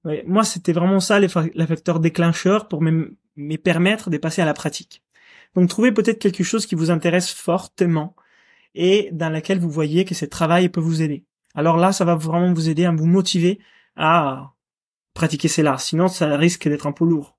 Ouais, 0.08 0.24
moi, 0.26 0.42
c'était 0.42 0.72
vraiment 0.72 1.00
ça, 1.00 1.20
les, 1.20 1.28
fa 1.28 1.44
les 1.54 1.66
facteurs 1.66 2.00
déclencheurs 2.00 2.66
pour 2.66 2.80
me, 2.80 3.18
me 3.36 3.56
permettre 3.56 4.08
de 4.08 4.16
passer 4.16 4.40
à 4.40 4.46
la 4.46 4.54
pratique. 4.54 5.02
Donc, 5.54 5.68
trouvez 5.68 5.92
peut-être 5.92 6.18
quelque 6.18 6.42
chose 6.42 6.64
qui 6.64 6.74
vous 6.74 6.90
intéresse 6.90 7.30
fortement 7.30 8.16
et 8.74 9.10
dans 9.12 9.28
laquelle 9.28 9.60
vous 9.60 9.70
voyez 9.70 10.06
que 10.06 10.14
ce 10.14 10.24
travail 10.24 10.70
peut 10.70 10.80
vous 10.80 11.02
aider. 11.02 11.26
Alors 11.54 11.76
là, 11.76 11.92
ça 11.92 12.06
va 12.06 12.14
vraiment 12.14 12.54
vous 12.54 12.70
aider 12.70 12.86
à 12.86 12.90
vous 12.90 13.04
motiver 13.04 13.58
à 13.96 14.54
pratiquer 15.12 15.48
cela. 15.48 15.76
Sinon, 15.76 16.08
ça 16.08 16.38
risque 16.38 16.66
d'être 16.66 16.86
un 16.86 16.92
peu 16.92 17.04
lourd. 17.04 17.36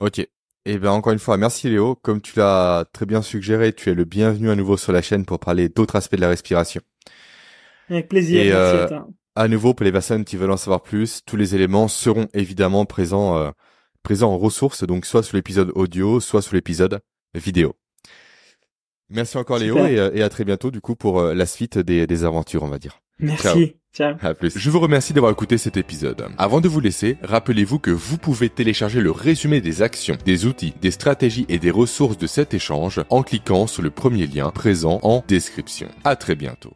Ok. 0.00 0.26
Et 0.66 0.78
ben 0.78 0.90
encore 0.90 1.12
une 1.12 1.20
fois, 1.20 1.36
merci 1.36 1.68
Léo. 1.68 1.94
Comme 1.94 2.22
tu 2.22 2.38
l'as 2.38 2.86
très 2.92 3.06
bien 3.06 3.22
suggéré, 3.22 3.72
tu 3.72 3.88
es 3.90 3.94
le 3.94 4.04
bienvenu 4.04 4.50
à 4.50 4.56
nouveau 4.56 4.76
sur 4.76 4.92
la 4.92 5.02
chaîne 5.02 5.24
pour 5.24 5.38
parler 5.38 5.68
d'autres 5.68 5.94
aspects 5.94 6.16
de 6.16 6.22
la 6.22 6.28
respiration. 6.28 6.80
Avec 7.88 8.08
plaisir. 8.08 8.40
Et, 8.40 8.48
merci 8.48 8.76
euh, 8.76 8.84
à 8.84 8.88
toi. 8.88 9.08
À 9.36 9.48
nouveau, 9.48 9.74
pour 9.74 9.84
les 9.84 9.92
personnes 9.92 10.24
qui 10.24 10.36
veulent 10.36 10.52
en 10.52 10.56
savoir 10.56 10.82
plus, 10.82 11.22
tous 11.26 11.36
les 11.36 11.56
éléments 11.56 11.88
seront 11.88 12.28
évidemment 12.34 12.84
présents, 12.84 13.36
euh, 13.36 13.50
présents 14.04 14.32
en 14.32 14.38
ressources, 14.38 14.84
donc 14.84 15.06
soit 15.06 15.24
sur 15.24 15.36
l'épisode 15.36 15.72
audio, 15.74 16.20
soit 16.20 16.40
sur 16.40 16.54
l'épisode 16.54 17.00
vidéo. 17.34 17.74
Merci 19.10 19.36
encore 19.36 19.58
Léo 19.58 19.78
et, 19.86 19.98
euh, 19.98 20.10
et 20.14 20.22
à 20.22 20.28
très 20.28 20.44
bientôt 20.44 20.70
du 20.70 20.80
coup 20.80 20.94
pour 20.94 21.20
euh, 21.20 21.34
la 21.34 21.46
suite 21.46 21.78
des, 21.78 22.06
des 22.06 22.24
aventures, 22.24 22.62
on 22.62 22.68
va 22.68 22.78
dire. 22.78 23.00
Merci. 23.18 23.76
Ciao. 23.92 24.16
À 24.22 24.34
plus. 24.34 24.58
Je 24.58 24.70
vous 24.70 24.80
remercie 24.80 25.12
d'avoir 25.12 25.30
écouté 25.30 25.56
cet 25.56 25.76
épisode. 25.76 26.26
Avant 26.36 26.60
de 26.60 26.68
vous 26.68 26.80
laisser, 26.80 27.16
rappelez-vous 27.22 27.78
que 27.78 27.92
vous 27.92 28.18
pouvez 28.18 28.48
télécharger 28.48 29.00
le 29.00 29.12
résumé 29.12 29.60
des 29.60 29.82
actions, 29.82 30.18
des 30.24 30.46
outils, 30.46 30.74
des 30.80 30.90
stratégies 30.90 31.46
et 31.48 31.60
des 31.60 31.70
ressources 31.70 32.18
de 32.18 32.26
cet 32.26 32.54
échange 32.54 33.00
en 33.08 33.22
cliquant 33.22 33.68
sur 33.68 33.82
le 33.82 33.90
premier 33.90 34.26
lien 34.26 34.50
présent 34.50 34.98
en 35.02 35.24
description. 35.28 35.88
À 36.02 36.16
très 36.16 36.34
bientôt. 36.34 36.72